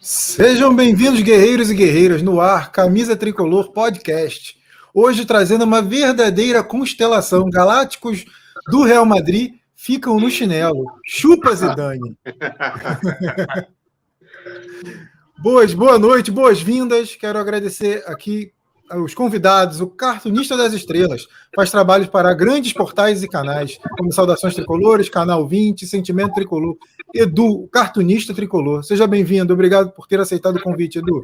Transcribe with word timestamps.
Sejam 0.00 0.74
bem-vindos, 0.74 1.20
guerreiros 1.20 1.70
e 1.70 1.74
guerreiras, 1.74 2.22
no 2.22 2.40
ar, 2.40 2.72
Camisa 2.72 3.16
Tricolor 3.16 3.72
Podcast. 3.72 4.56
Hoje 4.92 5.24
trazendo 5.24 5.64
uma 5.64 5.80
verdadeira 5.80 6.62
constelação. 6.64 7.48
Galácticos 7.48 8.24
do 8.68 8.82
Real 8.82 9.06
Madrid 9.06 9.54
ficam 9.76 10.18
no 10.18 10.30
chinelo. 10.30 10.84
Chupa 11.04 11.54
Zidane. 11.54 12.16
Boas, 15.38 15.74
boa 15.74 15.98
noite, 15.98 16.30
boas-vindas. 16.30 17.16
Quero 17.16 17.38
agradecer 17.38 18.04
aqui 18.06 18.52
os 18.96 19.14
convidados, 19.14 19.80
o 19.80 19.86
cartunista 19.86 20.56
das 20.56 20.72
estrelas, 20.72 21.26
faz 21.54 21.70
trabalhos 21.70 22.08
para 22.08 22.34
grandes 22.34 22.72
portais 22.72 23.22
e 23.22 23.28
canais, 23.28 23.78
como 23.98 24.12
Saudações 24.12 24.54
Tricolores, 24.54 25.08
Canal 25.08 25.46
20, 25.46 25.86
Sentimento 25.86 26.34
Tricolor. 26.34 26.76
Edu, 27.14 27.68
cartunista 27.68 28.34
tricolor. 28.34 28.82
Seja 28.82 29.06
bem-vindo, 29.06 29.52
obrigado 29.52 29.92
por 29.92 30.06
ter 30.06 30.18
aceitado 30.18 30.56
o 30.56 30.62
convite, 30.62 30.98
Edu. 30.98 31.22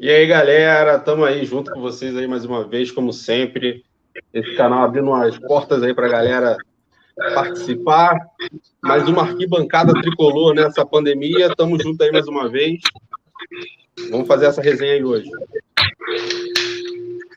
E 0.00 0.10
aí, 0.10 0.26
galera, 0.26 0.96
estamos 0.96 1.26
aí 1.26 1.44
junto 1.44 1.72
com 1.72 1.80
vocês 1.80 2.16
aí 2.16 2.28
mais 2.28 2.44
uma 2.44 2.66
vez, 2.68 2.90
como 2.90 3.12
sempre. 3.12 3.82
Esse 4.32 4.54
canal 4.56 4.84
abrindo 4.84 5.12
as 5.14 5.38
portas 5.38 5.82
aí 5.82 5.94
para 5.94 6.06
a 6.06 6.10
galera 6.10 6.56
participar. 7.34 8.16
Mais 8.82 9.08
uma 9.08 9.22
arquibancada 9.22 9.92
tricolor 9.92 10.54
nessa 10.54 10.86
pandemia. 10.86 11.46
Estamos 11.46 11.82
juntos 11.82 12.00
aí 12.00 12.12
mais 12.12 12.28
uma 12.28 12.48
vez. 12.48 12.80
Vamos 14.10 14.28
fazer 14.28 14.46
essa 14.46 14.62
resenha 14.62 14.92
aí 14.92 15.04
hoje. 15.04 15.28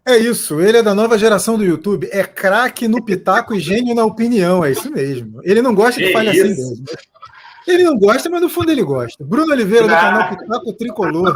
É 0.04 0.18
isso, 0.18 0.60
ele 0.60 0.78
é 0.78 0.84
da 0.84 0.96
nova 0.96 1.18
geração 1.18 1.58
do 1.58 1.64
YouTube, 1.64 2.10
é 2.12 2.24
craque 2.24 2.88
no 2.88 3.04
pitaco 3.04 3.54
e 3.54 3.60
gênio 3.60 3.94
na 3.94 4.04
opinião, 4.04 4.66
é 4.66 4.72
isso 4.72 4.92
mesmo. 4.92 5.40
Ele 5.44 5.62
não 5.62 5.76
gosta 5.76 6.02
que, 6.02 6.08
que 6.08 6.14
fale 6.14 6.30
assim 6.30 6.50
mesmo. 6.50 6.84
Ele 7.68 7.84
não 7.84 7.98
gosta, 7.98 8.30
mas 8.30 8.42
no 8.42 8.50
fundo 8.50 8.72
ele 8.72 8.84
gosta. 8.84 9.24
Bruno 9.24 9.54
Oliveira, 9.54 9.88
do 9.88 9.94
canal 9.94 10.30
Pitaco 10.30 10.74
Tricolor. 10.74 11.36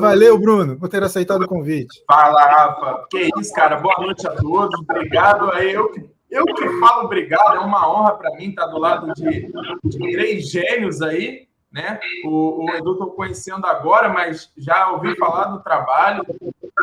Valeu, 0.00 0.36
Bruno, 0.38 0.76
por 0.76 0.88
ter 0.88 1.02
aceitado 1.02 1.42
o 1.42 1.48
convite. 1.48 2.02
Fala, 2.06 2.44
Rafa. 2.44 3.06
Que 3.08 3.30
isso, 3.38 3.52
cara. 3.54 3.76
Boa 3.76 3.94
noite 4.00 4.26
a 4.26 4.32
todos. 4.32 4.78
Obrigado. 4.80 5.52
Eu 5.58 5.92
que, 5.92 6.04
eu 6.30 6.44
que 6.44 6.68
falo 6.80 7.04
obrigado. 7.04 7.56
É 7.56 7.60
uma 7.60 7.88
honra 7.88 8.12
para 8.16 8.34
mim 8.36 8.48
estar 8.48 8.66
do 8.66 8.78
lado 8.78 9.14
de, 9.14 9.52
de 9.84 9.98
três 9.98 10.50
gênios 10.50 11.00
aí 11.00 11.46
né? 11.76 12.00
O, 12.24 12.64
o 12.64 12.74
Edu 12.74 12.92
estou 12.92 13.10
conhecendo 13.10 13.66
agora, 13.66 14.08
mas 14.08 14.50
já 14.56 14.92
ouvi 14.92 15.14
falar 15.16 15.44
do 15.48 15.62
trabalho. 15.62 16.24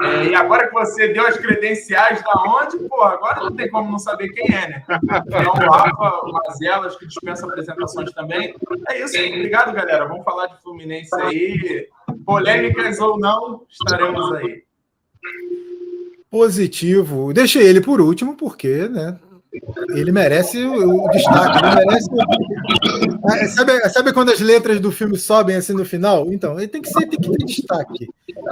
É, 0.04 0.26
e 0.26 0.36
agora 0.36 0.68
que 0.68 0.74
você 0.74 1.08
deu 1.08 1.26
as 1.26 1.36
credenciais 1.36 2.22
da 2.22 2.32
onde, 2.46 2.78
pô, 2.88 3.02
agora 3.02 3.42
não 3.42 3.56
tem 3.56 3.70
como 3.72 3.92
não 3.92 3.98
saber 3.98 4.30
quem 4.30 4.56
é, 4.56 4.68
né? 4.68 4.84
Então, 5.28 5.52
o 5.52 5.72
Rafa, 5.72 6.26
o 6.26 6.32
Mazelas, 6.32 6.96
que 6.96 7.08
dispensa 7.08 7.48
apresentações 7.48 8.12
também. 8.12 8.56
É 8.90 9.04
isso, 9.04 9.18
obrigado, 9.18 9.74
galera. 9.74 10.06
Vamos 10.08 10.24
falar 10.24 10.46
de 10.48 10.62
Fluminense 10.62 11.10
aí. 11.16 11.90
Polêmicas 12.24 13.00
ou 13.00 13.18
não, 13.20 13.64
estaremos 13.68 14.32
aí. 14.36 14.64
Positivo. 16.30 17.34
Deixei 17.34 17.64
ele 17.64 17.82
por 17.82 18.00
último, 18.00 18.36
porque, 18.36 18.88
né? 18.88 19.20
Ele 19.90 20.12
merece 20.12 20.64
o 20.66 21.08
destaque, 21.10 21.60
ele 21.60 21.76
merece. 21.76 22.10
Ah, 23.24 23.48
sabe, 23.48 23.90
sabe 23.90 24.14
quando 24.14 24.32
as 24.32 24.40
letras 24.40 24.80
do 24.80 24.92
filme 24.92 25.18
sobem 25.18 25.56
assim 25.56 25.74
no 25.74 25.86
final? 25.86 26.26
Então, 26.34 26.58
ele 26.58 26.68
tem 26.68 26.82
que 26.82 26.90
ser, 26.90 27.08
tem 27.08 27.20
que 27.20 27.30
ter 27.30 27.46
destaque. 27.46 28.08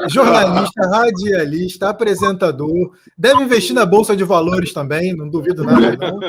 Jornalista, 0.07 0.87
radialista, 0.87 1.89
apresentador, 1.89 2.93
deve 3.17 3.41
investir 3.41 3.73
na 3.73 3.85
Bolsa 3.85 4.15
de 4.15 4.23
Valores 4.23 4.73
também, 4.73 5.15
não 5.15 5.27
duvido 5.27 5.63
nada, 5.63 5.97
não. 5.97 6.19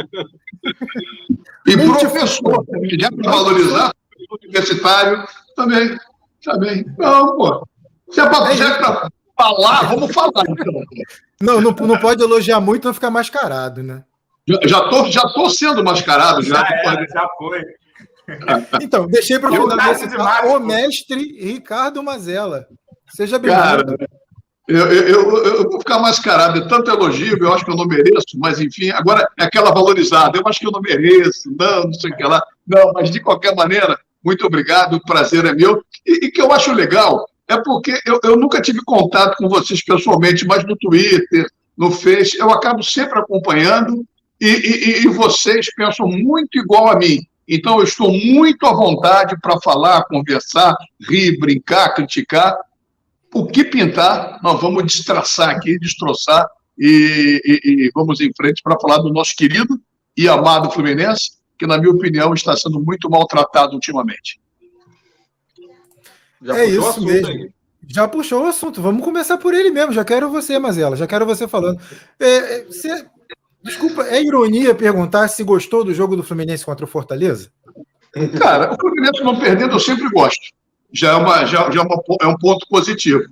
E 1.67 1.77
professor, 1.77 2.65
já 2.99 3.11
para 3.13 3.31
valorizar, 3.31 3.93
universitário, 4.43 5.25
também, 5.55 5.97
também. 6.43 6.87
Não, 6.99 7.37
pô. 7.37 7.69
Se 8.11 8.21
é 8.21 8.27
para 8.27 8.53
é 8.53 9.11
falar, 9.37 9.83
vamos 9.89 10.13
falar, 10.13 10.45
então. 10.49 10.83
Não, 11.41 11.61
não, 11.61 11.73
não 11.73 11.99
pode 11.99 12.23
elogiar 12.23 12.61
muito, 12.61 12.87
não 12.87 12.95
ficar 12.95 13.11
mascarado, 13.11 13.83
né? 13.83 14.05
Já 14.49 14.79
estou 14.85 15.11
já 15.11 15.23
tô 15.29 15.49
sendo 15.49 15.85
mascarado. 15.85 16.43
Já, 16.43 16.57
já, 16.57 16.67
era, 16.69 17.07
já 17.07 17.29
foi. 17.39 17.63
Então, 18.81 19.07
deixei 19.09 19.39
para 19.39 19.51
o 19.51 19.69
final 19.69 20.57
o 20.57 20.61
mestre 20.61 21.21
Ricardo 21.45 22.03
Mazella. 22.03 22.67
Seja 23.15 23.39
bem-vindo. 23.39 23.97
Eu, 24.69 24.87
eu, 24.87 25.07
eu, 25.09 25.45
eu, 25.45 25.63
vou 25.69 25.81
ficar 25.81 25.99
mascarado 25.99 26.61
de 26.61 26.69
tanto 26.69 26.89
elogio, 26.89 27.37
eu 27.37 27.53
acho 27.53 27.65
que 27.65 27.71
eu 27.71 27.77
não 27.77 27.85
mereço, 27.85 28.39
mas 28.39 28.61
enfim, 28.61 28.91
agora 28.91 29.29
é 29.39 29.45
aquela 29.45 29.73
valorizada, 29.73 30.39
eu 30.39 30.47
acho 30.47 30.61
que 30.61 30.67
eu 30.67 30.71
não 30.71 30.81
mereço, 30.81 31.53
não, 31.59 31.85
não 31.85 31.93
sei 31.93 32.13
o 32.13 32.17
que 32.17 32.23
lá. 32.23 32.41
Não, 32.67 32.93
mas 32.93 33.11
de 33.11 33.21
qualquer 33.21 33.57
maneira, 33.57 33.99
muito 34.25 34.47
obrigado, 34.47 34.95
o 34.95 35.03
prazer 35.03 35.45
é 35.45 35.53
meu. 35.53 35.85
E, 36.07 36.27
e 36.27 36.31
que 36.31 36.41
eu 36.41 36.53
acho 36.53 36.73
legal 36.73 37.27
é 37.49 37.61
porque 37.61 38.01
eu, 38.07 38.21
eu 38.23 38.37
nunca 38.37 38.63
tive 38.63 38.81
contato 38.85 39.37
com 39.37 39.49
vocês 39.49 39.85
pessoalmente, 39.85 40.47
mas 40.47 40.65
no 40.65 40.77
Twitter, 40.77 41.45
no 41.77 41.91
Face, 41.91 42.39
eu 42.39 42.51
acabo 42.51 42.83
sempre 42.85 43.19
acompanhando 43.19 44.07
e, 44.45 45.01
e, 45.01 45.03
e 45.05 45.09
vocês 45.09 45.73
pensam 45.75 46.09
muito 46.09 46.59
igual 46.59 46.91
a 46.91 46.99
mim. 46.99 47.21
Então, 47.47 47.79
eu 47.79 47.85
estou 47.85 48.13
muito 48.13 48.67
à 48.67 48.73
vontade 48.73 49.37
para 49.41 49.61
falar, 49.61 50.05
conversar, 50.05 50.75
rir, 51.09 51.39
brincar, 51.39 51.95
criticar. 51.95 52.57
O 53.33 53.47
que 53.47 53.65
pintar, 53.65 54.41
nós 54.43 54.61
vamos 54.61 54.85
destraçar 54.85 55.51
aqui, 55.51 55.79
destroçar 55.79 56.47
e, 56.77 57.41
e, 57.45 57.87
e 57.87 57.91
vamos 57.95 58.21
em 58.21 58.33
frente 58.37 58.63
para 58.63 58.79
falar 58.81 58.99
do 58.99 59.13
nosso 59.13 59.35
querido 59.37 59.81
e 60.17 60.29
amado 60.29 60.71
Fluminense, 60.71 61.33
que, 61.59 61.67
na 61.67 61.79
minha 61.79 61.93
opinião, 61.93 62.35
está 62.35 62.57
sendo 62.57 62.81
muito 62.81 63.09
maltratado 63.09 63.75
ultimamente. 63.75 64.41
Já 66.43 66.59
é 66.59 66.67
isso 66.67 67.01
mesmo. 67.05 67.29
Aí. 67.29 67.51
Já 67.87 68.09
puxou 68.09 68.43
o 68.43 68.47
assunto. 68.49 68.83
Vamos 68.83 69.05
começar 69.05 69.39
por 69.39 69.55
ele 69.55 69.71
mesmo. 69.71 69.93
Já 69.93 70.05
quero 70.05 70.31
você, 70.31 70.59
Mazela. 70.59 70.97
Já 70.97 71.07
quero 71.07 71.25
você 71.25 71.47
falando. 71.47 71.81
É, 72.19 72.27
é 72.27 72.65
você 72.65 73.07
Desculpa, 73.63 74.03
é 74.03 74.23
ironia 74.23 74.75
perguntar 74.75 75.29
se 75.29 75.45
gostou 75.45 75.85
do 75.85 75.95
jogo 75.95 76.17
do 76.17 76.23
Fluminense 76.23 76.65
contra 76.65 76.85
o 76.85 76.89
Fortaleza? 76.89 77.51
Cara, 78.39 78.75
o 78.75 78.77
Fluminense 78.77 79.23
não 79.23 79.39
perdendo 79.39 79.75
eu 79.75 79.81
sempre 79.81 80.09
gosto. 80.11 80.41
Já 80.93 81.13
é, 81.13 81.15
uma, 81.15 81.45
já, 81.47 81.71
já 81.71 81.81
é, 81.81 81.85
uma, 81.85 82.03
é 82.21 82.27
um 82.27 82.37
ponto 82.37 82.67
positivo. 82.69 83.23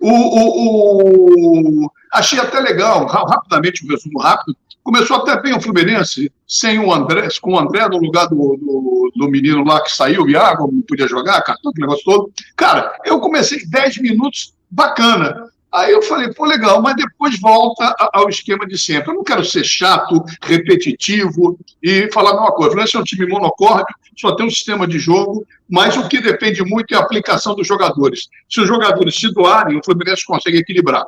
O, 0.00 0.10
o, 0.10 1.84
o, 1.84 1.92
achei 2.12 2.38
até 2.38 2.60
legal, 2.60 3.06
rapidamente, 3.06 3.84
um 3.84 3.88
resumo 3.88 4.20
rápido, 4.20 4.56
começou 4.84 5.16
até 5.16 5.40
bem 5.40 5.54
o 5.54 5.60
Fluminense, 5.60 6.32
sem 6.46 6.78
o 6.78 6.92
André, 6.92 7.28
com 7.40 7.54
o 7.54 7.58
André 7.58 7.88
no 7.88 7.98
lugar 7.98 8.28
do, 8.28 8.36
do, 8.36 9.12
do 9.14 9.30
menino 9.30 9.64
lá 9.64 9.82
que 9.82 9.92
saiu, 9.92 10.22
o 10.22 10.30
Iago, 10.30 10.70
não 10.70 10.82
podia 10.82 11.08
jogar, 11.08 11.42
cartão, 11.42 11.70
aquele 11.70 11.86
negócio 11.86 12.04
todo. 12.04 12.32
Cara, 12.56 12.96
eu 13.04 13.20
comecei 13.20 13.66
10 13.66 13.98
minutos 13.98 14.54
bacana. 14.70 15.50
Aí 15.72 15.92
eu 15.92 16.00
falei, 16.02 16.32
pô, 16.32 16.46
legal, 16.46 16.80
mas 16.80 16.96
depois 16.96 17.38
volta 17.38 17.94
ao 18.12 18.28
esquema 18.28 18.66
de 18.66 18.78
sempre. 18.78 19.10
Eu 19.10 19.16
não 19.16 19.24
quero 19.24 19.44
ser 19.44 19.64
chato, 19.64 20.24
repetitivo 20.42 21.58
e 21.82 22.10
falar 22.10 22.30
a 22.30 22.34
mesma 22.34 22.52
coisa. 22.52 22.68
O 22.68 22.72
Fluminense 22.72 22.96
é 22.96 23.00
um 23.00 23.04
time 23.04 23.26
monocórdio, 23.26 23.94
só 24.16 24.34
tem 24.34 24.46
um 24.46 24.50
sistema 24.50 24.86
de 24.86 24.98
jogo, 24.98 25.46
mas 25.68 25.96
o 25.96 26.08
que 26.08 26.20
depende 26.20 26.64
muito 26.64 26.94
é 26.94 26.96
a 26.96 27.00
aplicação 27.00 27.54
dos 27.54 27.66
jogadores. 27.66 28.28
Se 28.48 28.60
os 28.60 28.66
jogadores 28.66 29.14
se 29.14 29.32
doarem, 29.32 29.76
o 29.78 29.84
Fluminense 29.84 30.24
consegue 30.24 30.58
equilibrar. 30.58 31.04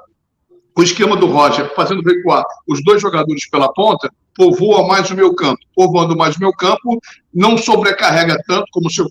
O 0.76 0.82
esquema 0.82 1.16
do 1.16 1.26
Roger, 1.26 1.74
fazendo 1.74 2.02
recuar 2.02 2.44
os 2.68 2.82
dois 2.84 3.00
jogadores 3.00 3.48
pela 3.48 3.72
ponta, 3.72 4.10
povoa 4.36 4.86
mais 4.86 5.10
o 5.10 5.14
meu 5.14 5.34
campo. 5.34 5.58
Povoando 5.74 6.16
mais 6.16 6.36
o 6.36 6.40
meu 6.40 6.52
campo, 6.52 7.00
não 7.34 7.58
sobrecarrega 7.58 8.38
tanto 8.46 8.66
como, 8.72 8.90
se, 8.90 9.02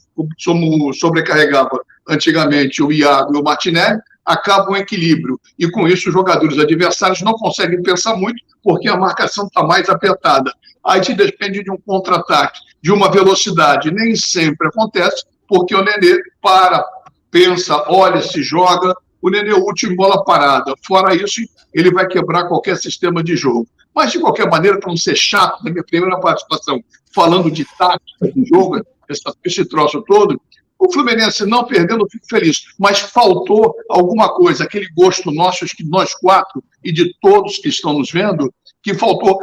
como 0.45 0.93
sobrecarregava 0.93 1.79
antigamente 2.07 2.81
o 2.81 2.91
Iago 2.91 3.35
e 3.35 3.39
o 3.39 3.43
Martinelli, 3.43 3.99
acaba 4.29 4.71
um 4.71 4.75
equilíbrio. 4.75 5.39
E 5.57 5.67
com 5.71 5.87
isso, 5.87 6.09
os 6.09 6.13
jogadores 6.13 6.59
adversários 6.59 7.21
não 7.23 7.33
conseguem 7.33 7.81
pensar 7.81 8.15
muito, 8.15 8.43
porque 8.63 8.87
a 8.87 8.95
marcação 8.95 9.47
está 9.47 9.63
mais 9.63 9.89
apertada. 9.89 10.53
Aí 10.85 11.01
te 11.01 11.15
depende 11.15 11.63
de 11.63 11.71
um 11.71 11.77
contra-ataque, 11.77 12.59
de 12.79 12.91
uma 12.91 13.09
velocidade. 13.09 13.89
Nem 13.89 14.15
sempre 14.15 14.67
acontece, 14.67 15.25
porque 15.47 15.75
o 15.75 15.83
Nenê 15.83 16.21
para, 16.39 16.85
pensa, 17.31 17.83
olha, 17.87 18.21
se 18.21 18.43
joga. 18.43 18.95
O 19.19 19.31
Nenê 19.31 19.49
é 19.49 19.55
o 19.55 19.63
último 19.63 19.95
bola 19.95 20.23
parada. 20.23 20.75
Fora 20.85 21.15
isso, 21.15 21.41
ele 21.73 21.91
vai 21.91 22.05
quebrar 22.05 22.47
qualquer 22.47 22.77
sistema 22.77 23.23
de 23.23 23.35
jogo. 23.35 23.67
Mas, 23.95 24.11
de 24.11 24.19
qualquer 24.19 24.47
maneira, 24.47 24.79
para 24.79 24.89
não 24.89 24.97
ser 24.97 25.15
chato, 25.15 25.63
na 25.63 25.71
minha 25.71 25.83
primeira 25.83 26.19
participação, 26.19 26.79
falando 27.15 27.49
de 27.49 27.65
tática 27.79 28.31
de 28.31 28.45
jogo, 28.45 28.79
esse 29.43 29.65
troço 29.65 30.03
todo, 30.03 30.39
o 30.79 30.91
Fluminense 30.91 31.45
não 31.45 31.65
perdendo, 31.65 32.03
eu 32.03 32.09
fico 32.09 32.25
feliz, 32.27 32.63
mas 32.79 32.99
faltou 33.01 33.75
alguma 33.89 34.33
coisa, 34.33 34.63
aquele 34.63 34.87
gosto 34.95 35.29
nosso, 35.29 35.65
que 35.65 35.83
nós 35.83 36.15
quatro 36.15 36.63
e 36.81 36.93
de 36.93 37.13
todos 37.21 37.57
que 37.57 37.67
estão 37.67 37.99
nos 37.99 38.09
vendo, 38.09 38.51
que 38.81 38.93
faltou, 38.93 39.37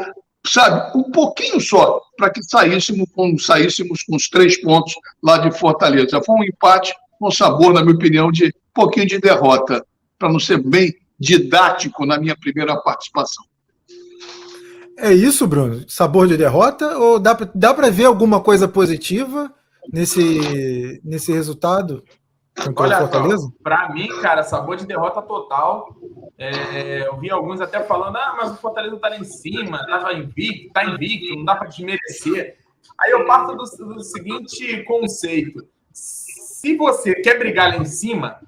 sabe, 0.47 0.99
um 0.99 1.11
pouquinho 1.11 1.61
só, 1.61 2.01
para 2.17 2.31
que 2.31 2.43
saíssemos 2.43 3.07
com, 3.15 3.37
saíssemos 3.39 4.03
com 4.03 4.17
os 4.17 4.31
três 4.31 4.59
pontos 4.63 4.95
lá 5.23 5.37
de 5.37 5.57
Fortaleza. 5.57 6.23
Foi 6.25 6.37
um 6.37 6.45
empate 6.45 6.95
com 7.19 7.31
sabor, 7.31 7.75
na 7.75 7.83
minha 7.83 7.95
opinião, 7.95 8.33
de 8.33 8.55
pouquinho 8.73 9.07
de 9.07 9.21
derrota, 9.21 9.85
para 10.19 10.33
não 10.33 10.41
ser 10.41 10.63
bem 10.63 10.95
didático 11.19 12.07
na 12.07 12.19
minha 12.19 12.37
primeira 12.37 12.77
participação. 12.79 13.45
É 14.99 15.13
isso, 15.13 15.47
Bruno? 15.47 15.85
Sabor 15.87 16.27
de 16.27 16.39
derrota? 16.39 16.97
Ou 16.97 17.19
dá, 17.19 17.37
dá 17.55 17.75
para 17.75 17.91
ver 17.91 18.07
alguma 18.07 18.41
coisa 18.41 18.67
positiva? 18.67 19.53
Nesse, 19.93 21.01
nesse 21.05 21.33
resultado? 21.33 22.03
Olha 22.75 23.07
para 23.63 23.91
mim, 23.91 24.09
cara, 24.23 24.43
sabor 24.43 24.77
de 24.77 24.87
derrota 24.87 25.21
total. 25.21 25.95
É, 26.39 27.07
eu 27.07 27.19
vi 27.19 27.31
alguns 27.31 27.61
até 27.61 27.83
falando, 27.83 28.17
ah, 28.17 28.35
mas 28.39 28.53
o 28.53 28.57
Fortaleza 28.57 28.97
tá 28.97 29.11
lá 29.11 29.19
em 29.19 29.25
cima, 29.25 29.87
tava 29.87 30.15
invicto, 30.15 30.73
tá 30.73 30.85
invicto, 30.85 31.37
não 31.37 31.45
dá 31.45 31.55
para 31.55 31.69
desmerecer. 31.69 32.57
Aí 32.99 33.11
eu 33.11 33.27
parto 33.27 33.55
do, 33.55 33.95
do, 33.95 34.01
seguinte 34.01 34.83
conceito: 34.85 35.67
se 35.93 36.77
você 36.77 37.15
quer 37.17 37.39
brigar 37.39 37.69
lá 37.69 37.77
em 37.77 37.85
cima, 37.85 38.41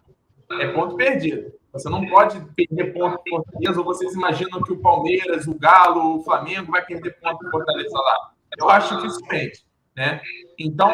é 0.52 0.68
ponto 0.68 0.96
perdido. 0.96 1.52
Você 1.72 1.90
não 1.90 2.06
pode 2.08 2.40
perder 2.56 2.94
ponto 2.94 3.22
pro 3.22 3.44
Fortaleza, 3.44 3.78
ou 3.78 3.84
vocês 3.84 4.14
imaginam 4.14 4.62
que 4.62 4.72
o 4.72 4.80
Palmeiras, 4.80 5.46
o 5.46 5.54
Galo, 5.54 6.16
o 6.16 6.24
Flamengo 6.24 6.72
vai 6.72 6.84
perder 6.84 7.18
ponto 7.20 7.38
pro 7.38 7.50
Fortaleza 7.50 7.96
lá. 7.98 8.32
Eu 8.58 8.70
acho 8.70 8.96
dificilmente. 8.96 9.67
Né? 9.98 10.20
Então, 10.56 10.88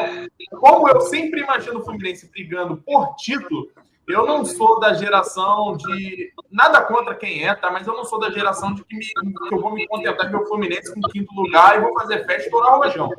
como 0.59 0.89
eu 0.89 0.99
sempre 1.01 1.41
imagino 1.41 1.79
o 1.79 1.83
Fluminense 1.83 2.27
brigando 2.31 2.77
por 2.77 3.15
título, 3.17 3.69
eu 4.07 4.25
não 4.25 4.43
sou 4.43 4.79
da 4.79 4.95
geração 4.95 5.77
de. 5.77 6.33
Nada 6.51 6.81
contra 6.81 7.13
quem 7.13 7.47
é, 7.47 7.53
tá? 7.53 7.69
Mas 7.69 7.85
eu 7.85 7.93
não 7.93 8.03
sou 8.03 8.19
da 8.19 8.31
geração 8.31 8.73
de 8.73 8.83
que, 8.83 8.95
me, 8.95 9.05
que 9.05 9.53
eu 9.53 9.61
vou 9.61 9.73
me 9.75 9.87
contentar 9.87 10.31
com 10.31 10.37
o 10.37 10.47
Fluminense 10.47 10.91
com 10.91 11.01
quinto 11.01 11.35
lugar 11.35 11.77
e 11.77 11.81
vou 11.81 11.93
fazer 11.99 12.25
festa 12.25 12.43
e 12.43 12.45
estourar 12.45 12.77
o 12.77 12.83
rojão. 12.83 13.11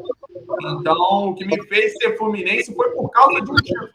Então, 0.80 1.28
o 1.28 1.34
que 1.36 1.44
me 1.44 1.62
fez 1.68 1.92
ser 1.98 2.16
Fluminense 2.18 2.74
foi 2.74 2.90
por 2.90 3.08
causa 3.10 3.40
de 3.40 3.50
um 3.50 3.54
título. 3.54 3.90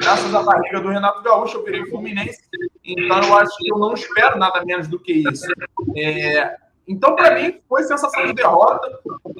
Graças 0.00 0.34
à 0.34 0.42
barriga 0.42 0.80
do 0.80 0.88
Renato 0.88 1.22
Gaúcho, 1.22 1.58
eu 1.58 1.64
virei 1.64 1.84
Fluminense. 1.90 2.40
Então, 2.82 3.22
eu 3.22 3.36
acho 3.36 3.54
que 3.58 3.70
eu 3.70 3.78
não 3.78 3.92
espero 3.92 4.38
nada 4.38 4.64
menos 4.64 4.88
do 4.88 4.98
que 4.98 5.12
isso. 5.12 5.46
É, 5.94 6.56
então, 6.88 7.14
para 7.14 7.34
mim, 7.34 7.60
foi 7.68 7.82
sensação 7.82 8.26
de 8.26 8.32
derrota. 8.32 8.88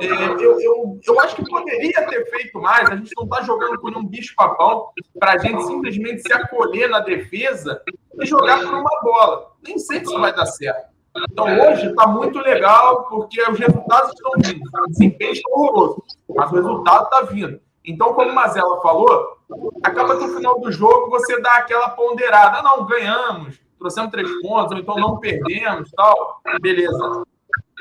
É, 0.00 0.06
eu, 0.06 0.60
eu, 0.60 1.00
eu 1.02 1.20
acho 1.20 1.34
que 1.34 1.48
poderia 1.48 2.06
ter 2.06 2.30
feito 2.30 2.60
mais. 2.60 2.90
A 2.90 2.96
gente 2.96 3.10
não 3.16 3.24
está 3.24 3.42
jogando 3.42 3.80
por 3.80 3.96
um 3.96 4.04
bicho-papão 4.04 4.90
para 5.18 5.32
a 5.32 5.38
gente 5.38 5.62
simplesmente 5.64 6.20
se 6.20 6.32
acolher 6.32 6.90
na 6.90 7.00
defesa 7.00 7.82
e 8.20 8.26
jogar 8.26 8.58
por 8.58 8.74
uma 8.74 9.00
bola. 9.02 9.52
Nem 9.66 9.78
sempre 9.78 10.04
isso 10.04 10.20
vai 10.20 10.34
dar 10.34 10.44
certo. 10.44 10.88
Então, 11.30 11.46
hoje 11.46 11.86
está 11.86 12.06
muito 12.06 12.38
legal 12.38 13.04
porque 13.04 13.40
os 13.42 13.58
resultados 13.58 14.12
estão 14.12 14.32
vindo. 14.36 14.62
O 14.86 14.90
desempenho 14.90 15.32
está 15.32 15.50
horroroso, 15.50 16.04
mas 16.28 16.52
o 16.52 16.54
resultado 16.54 17.04
está 17.04 17.22
vindo. 17.22 17.60
Então, 17.82 18.12
como 18.12 18.30
o 18.30 18.34
Mazela 18.34 18.80
falou, 18.82 19.38
acaba 19.82 20.18
que 20.18 20.26
no 20.26 20.36
final 20.36 20.60
do 20.60 20.70
jogo 20.70 21.08
você 21.08 21.40
dá 21.40 21.54
aquela 21.54 21.88
ponderada. 21.90 22.60
Não, 22.60 22.84
ganhamos, 22.84 23.58
trouxemos 23.78 24.10
três 24.10 24.30
pontos, 24.42 24.72
ou 24.72 24.78
então 24.78 24.96
não 24.96 25.18
perdemos, 25.18 25.90
tal. 25.92 26.42
Beleza. 26.60 27.24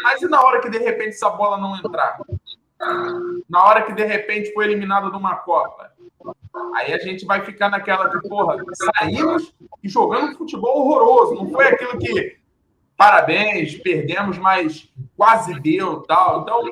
Mas 0.04 0.22
e 0.22 0.28
na 0.28 0.42
hora 0.42 0.62
que 0.62 0.70
de 0.70 0.78
repente 0.78 1.10
essa 1.10 1.30
bola 1.30 1.58
não 1.58 1.76
entrar? 1.76 2.20
Na 3.50 3.64
hora 3.64 3.84
que 3.84 3.94
de 3.94 4.06
repente 4.06 4.54
foi 4.54 4.66
eliminado 4.66 5.10
de 5.10 5.18
uma 5.18 5.36
Copa? 5.36 5.92
Aí 6.76 6.94
a 6.94 6.98
gente 6.98 7.26
vai 7.26 7.44
ficar 7.44 7.70
naquela 7.70 8.10
que, 8.10 8.28
porra, 8.28 8.58
saímos 8.74 9.54
e 9.84 9.90
jogando 9.90 10.38
futebol 10.38 10.82
horroroso. 10.82 11.36
Não 11.36 11.50
foi 11.52 11.68
aquilo 11.68 11.98
que, 12.00 12.38
parabéns, 12.96 13.76
perdemos, 13.78 14.38
mas 14.38 14.90
quase 15.16 15.60
deu 15.60 16.02
tal. 16.02 16.42
Então, 16.42 16.64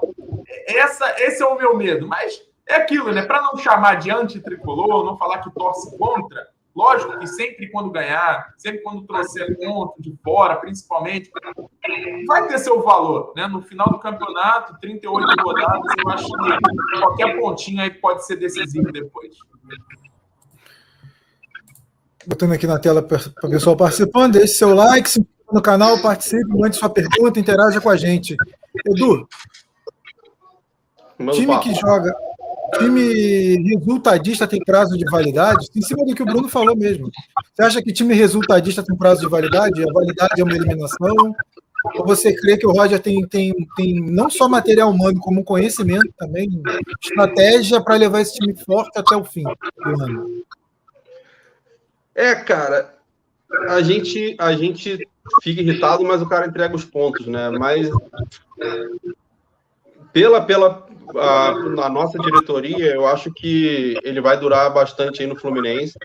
essa, 0.68 1.16
esse 1.22 1.42
é 1.44 1.46
o 1.46 1.58
meu 1.58 1.76
medo. 1.78 2.08
Mas 2.08 2.42
é 2.68 2.76
aquilo, 2.76 3.12
né? 3.12 3.24
Para 3.24 3.42
não 3.42 3.58
chamar 3.58 3.96
de 3.96 4.10
anti-tricolor, 4.10 5.06
não 5.06 5.18
falar 5.18 5.40
que 5.40 5.52
torce 5.52 5.96
contra, 5.98 6.48
Lógico 6.76 7.18
que 7.18 7.26
sempre 7.26 7.70
quando 7.72 7.90
ganhar, 7.90 8.54
sempre 8.58 8.82
quando 8.82 9.06
trouxer 9.06 9.58
ponto 9.58 10.02
de 10.02 10.14
fora, 10.22 10.58
principalmente, 10.58 11.32
vai 12.28 12.48
ter 12.48 12.60
seu 12.60 12.84
valor. 12.84 13.32
Né? 13.34 13.48
No 13.48 13.62
final 13.62 13.88
do 13.90 13.98
campeonato, 13.98 14.78
38 14.82 15.42
rodadas, 15.42 15.94
eu 15.98 16.12
acho 16.12 16.28
que 16.28 17.00
qualquer 17.00 17.40
pontinho 17.40 17.82
aí 17.82 17.92
pode 17.92 18.26
ser 18.26 18.36
decisivo 18.36 18.92
depois. 18.92 19.38
Botando 22.28 22.52
aqui 22.52 22.68
na 22.68 22.78
tela 22.78 23.02
para 23.02 23.22
o 23.44 23.50
pessoal 23.50 23.78
participando, 23.78 24.34
deixe 24.34 24.56
seu 24.56 24.76
like, 24.76 25.08
se 25.08 25.22
inscreva 25.22 25.54
no 25.54 25.62
canal, 25.62 26.02
participe, 26.02 26.50
mande 26.50 26.76
sua 26.76 26.90
pergunta, 26.90 27.40
interaja 27.40 27.80
com 27.80 27.90
a 27.90 27.96
gente. 27.96 28.36
Edu, 28.86 29.26
time 31.32 31.58
que 31.60 31.74
joga 31.74 32.14
time 32.78 33.76
resultadista 33.76 34.48
tem 34.48 34.60
prazo 34.64 34.98
de 34.98 35.06
validade? 35.06 35.68
Em 35.76 35.82
cima 35.82 36.06
do 36.06 36.16
que 36.16 36.24
o 36.24 36.26
Bruno 36.26 36.50
falou 36.50 36.76
mesmo. 36.76 37.10
Você 37.54 37.64
acha 37.64 37.82
que 37.82 37.94
time 37.94 38.14
resultadista 38.14 38.84
tem 38.84 38.96
prazo 38.98 39.22
de 39.22 39.30
validade? 39.30 39.84
A 39.84 39.94
validade 39.94 40.42
é 40.42 40.44
uma 40.44 40.56
eliminação? 40.56 41.36
Ou 41.96 42.06
você 42.06 42.36
crê 42.36 42.58
que 42.58 42.66
o 42.66 42.72
Roger 42.72 43.00
tem, 43.00 43.22
tem, 43.28 43.54
tem 43.76 44.02
não 44.02 44.30
só 44.30 44.50
material 44.50 44.90
humano, 44.90 45.20
como 45.20 45.44
conhecimento 45.44 46.12
também, 46.18 46.50
estratégia 47.02 47.82
para 47.82 47.96
levar 47.96 48.22
esse 48.22 48.34
time 48.34 48.56
forte 48.56 48.98
até 48.98 49.16
o 49.16 49.24
fim 49.24 49.44
do 49.44 50.04
ano? 50.04 50.44
É, 52.16 52.34
cara, 52.34 52.96
a 53.70 53.82
gente, 53.82 54.36
a 54.40 54.54
gente 54.54 55.08
fica 55.44 55.62
irritado, 55.62 56.04
mas 56.04 56.22
o 56.22 56.28
cara 56.28 56.48
entrega 56.48 56.76
os 56.76 56.86
pontos, 56.86 57.28
né? 57.28 57.50
Mas 57.52 57.90
pela, 60.12 60.42
pela 60.42 60.88
a, 61.16 61.50
a, 61.86 61.90
nossa 61.90 62.18
diretoria, 62.20 62.94
eu 62.94 63.06
acho 63.08 63.32
que 63.32 63.98
ele 64.04 64.22
vai 64.22 64.40
durar 64.40 64.74
bastante 64.74 65.22
aí 65.22 65.28
no 65.28 65.36
Fluminense. 65.36 65.98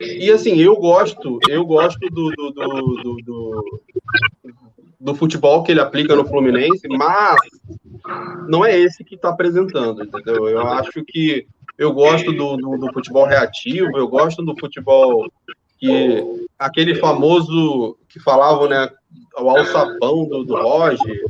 E 0.00 0.30
assim, 0.30 0.58
eu 0.58 0.76
gosto, 0.76 1.38
eu 1.48 1.64
gosto 1.64 2.00
do, 2.10 2.30
do, 2.30 2.50
do, 2.52 3.16
do, 3.24 3.80
do 5.00 5.14
futebol 5.14 5.62
que 5.62 5.72
ele 5.72 5.80
aplica 5.80 6.16
no 6.16 6.26
Fluminense, 6.26 6.86
mas 6.88 7.38
não 8.48 8.64
é 8.64 8.78
esse 8.78 9.04
que 9.04 9.14
está 9.14 9.30
apresentando, 9.30 10.02
entendeu? 10.02 10.48
Eu 10.48 10.66
acho 10.66 11.04
que 11.04 11.46
eu 11.78 11.92
gosto 11.92 12.32
do, 12.32 12.56
do, 12.56 12.76
do, 12.78 12.92
futebol 12.92 13.26
reativo, 13.26 13.96
eu 13.96 14.08
gosto 14.08 14.42
do 14.42 14.56
futebol 14.58 15.26
que 15.78 16.48
aquele 16.58 16.94
famoso 16.96 17.96
que 18.08 18.20
falavam, 18.20 18.68
né, 18.68 18.88
o 19.38 19.50
alçapão 19.50 20.24
do, 20.26 20.44
do 20.44 20.54
Roger, 20.54 21.24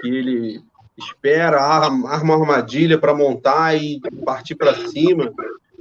que 0.00 0.08
ele 0.08 0.60
espera, 0.98 1.60
arma, 1.60 2.16
uma 2.22 2.34
armadilha 2.34 2.98
para 2.98 3.14
montar 3.14 3.74
e 3.74 4.00
partir 4.24 4.54
para 4.54 4.74
cima. 4.88 5.32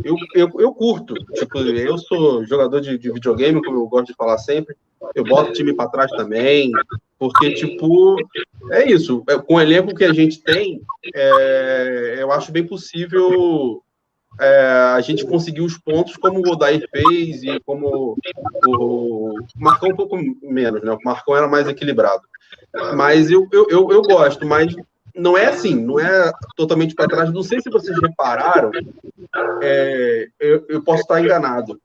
Eu, 0.04 0.16
eu, 0.36 0.52
eu 0.60 0.74
curto. 0.74 1.14
Tipo, 1.34 1.60
eu 1.60 1.98
sou 1.98 2.46
jogador 2.46 2.80
de, 2.80 2.98
de 2.98 3.12
videogame, 3.12 3.64
como 3.64 3.80
eu 3.80 3.88
gosto 3.88 4.08
de 4.08 4.16
falar 4.16 4.38
sempre. 4.38 4.76
Eu 5.16 5.24
boto 5.24 5.50
o 5.50 5.54
time 5.54 5.74
para 5.74 5.90
trás 5.90 6.12
também, 6.12 6.72
porque, 7.18 7.54
tipo, 7.54 8.16
é 8.72 8.90
isso. 8.90 9.24
É, 9.28 9.38
com 9.38 9.56
o 9.56 9.62
elenco 9.62 9.96
que 9.96 10.04
a 10.04 10.14
gente 10.14 10.42
tem, 10.42 10.82
é, 11.14 12.18
eu 12.20 12.32
acho 12.32 12.52
bem 12.52 12.66
possível 12.66 13.82
é, 14.40 14.94
a 14.96 15.02
gente 15.02 15.26
conseguir 15.26 15.62
os 15.62 15.78
pontos 15.78 16.16
como 16.16 16.40
o 16.40 16.52
Odair 16.52 16.88
fez 16.92 17.44
e 17.44 17.60
como 17.62 18.16
o 18.68 19.36
Marcão 19.56 19.90
um 19.90 19.96
pouco 19.96 20.18
menos, 20.44 20.84
né? 20.84 20.92
O 20.92 21.00
Marcão 21.04 21.36
era 21.36 21.48
mais 21.48 21.68
equilibrado. 21.68 22.22
Mas 22.96 23.32
eu, 23.32 23.48
eu, 23.52 23.68
eu, 23.70 23.92
eu 23.92 24.02
gosto, 24.02 24.46
mas 24.46 24.76
não 25.18 25.38
é 25.38 25.48
assim, 25.48 25.76
não 25.76 26.00
é 26.00 26.32
totalmente 26.56 26.96
para 26.96 27.08
trás. 27.08 27.32
Não 27.32 27.44
sei 27.44 27.62
se 27.62 27.70
vocês 27.70 27.98
repararam, 28.02 28.72
é, 29.62 30.30
eu, 30.40 30.66
eu, 30.70 30.82
posso 30.82 31.02
estar 31.02 31.22
enganado. 31.22 31.80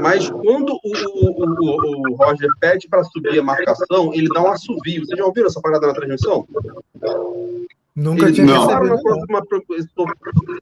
Mas 0.00 0.28
quando 0.28 0.72
o, 0.72 0.80
o, 0.84 1.44
o, 1.44 2.12
o 2.12 2.16
Roger 2.16 2.50
pede 2.60 2.88
para 2.88 3.04
subir 3.04 3.38
a 3.38 3.42
marcação, 3.42 4.12
ele 4.12 4.28
dá 4.28 4.42
um 4.42 4.50
assovio. 4.50 5.06
Vocês 5.06 5.18
já 5.18 5.24
ouviram 5.24 5.46
essa 5.46 5.60
parada 5.60 5.86
na 5.86 5.94
transmissão? 5.94 6.46
Nunca 7.94 8.30
tinha 8.32 8.46
não. 8.46 8.68
Estou 9.76 10.06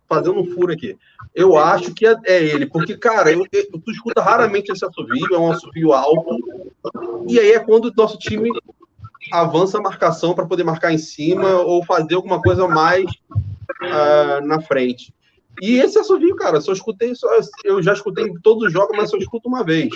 fazendo 0.08 0.40
um 0.40 0.54
furo 0.54 0.72
aqui. 0.72 0.96
Eu 1.34 1.56
acho 1.58 1.92
que 1.92 2.06
é, 2.06 2.14
é 2.24 2.42
ele, 2.42 2.66
porque, 2.66 2.96
cara, 2.96 3.30
eu, 3.30 3.44
eu, 3.52 3.80
tu 3.80 3.90
escuta 3.90 4.22
raramente 4.22 4.72
esse 4.72 4.84
assovio, 4.84 5.34
é 5.34 5.38
um 5.38 5.52
assovio 5.52 5.92
alto, 5.92 6.38
e 7.28 7.38
aí 7.38 7.52
é 7.52 7.58
quando 7.58 7.86
o 7.86 7.92
nosso 7.94 8.16
time 8.16 8.50
avança 9.32 9.78
a 9.78 9.82
marcação 9.82 10.34
para 10.34 10.46
poder 10.46 10.64
marcar 10.64 10.92
em 10.92 10.98
cima 10.98 11.60
ou 11.60 11.84
fazer 11.84 12.14
alguma 12.14 12.40
coisa 12.40 12.66
mais 12.68 13.04
uh, 13.82 14.46
na 14.46 14.60
frente. 14.60 15.14
E 15.62 15.78
esse 15.78 15.98
assovio, 15.98 16.36
cara, 16.36 16.60
só 16.60 16.72
escutei, 16.72 17.14
só, 17.14 17.28
eu 17.64 17.82
já 17.82 17.94
escutei 17.94 18.24
em 18.24 18.34
todos 18.40 18.64
os 18.64 18.72
jogos, 18.72 18.96
mas 18.96 19.10
só 19.10 19.16
escuto 19.16 19.48
uma 19.48 19.64
vez. 19.64 19.88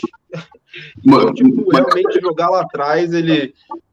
Então, 1.05 1.35
tipo, 1.35 1.71
realmente 1.71 2.21
jogar 2.21 2.49
lá 2.49 2.61
atrás, 2.63 3.13
ele. 3.13 3.53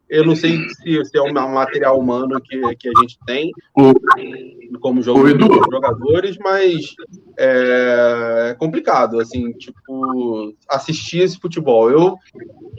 Eu 0.10 0.26
não 0.26 0.36
sei 0.36 0.70
se, 0.70 1.06
se 1.06 1.18
é 1.18 1.22
um 1.22 1.34
material 1.34 2.00
humano 2.00 2.40
que, 2.42 2.60
que 2.76 2.88
a 2.88 3.02
gente 3.02 3.18
tem 3.26 3.52
como 4.80 5.02
jogo, 5.02 5.28
jogadores, 5.72 6.38
mas 6.38 6.96
é 7.38 8.56
complicado, 8.58 9.20
assim, 9.20 9.52
tipo, 9.54 10.54
assistir 10.70 11.20
esse 11.20 11.38
futebol. 11.38 11.92
Eu, 11.92 12.16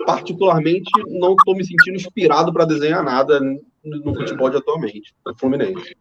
particularmente, 0.06 0.90
não 1.08 1.32
estou 1.32 1.54
me 1.54 1.64
sentindo 1.64 1.97
inspirado 1.97 2.52
para 2.52 2.64
desenhar 2.64 3.04
nada 3.04 3.40
no 3.85 4.14
futebol 4.14 4.49
de 4.49 4.56
atualmente, 4.56 5.14
no 5.26 5.37
Fluminense. 5.37 5.94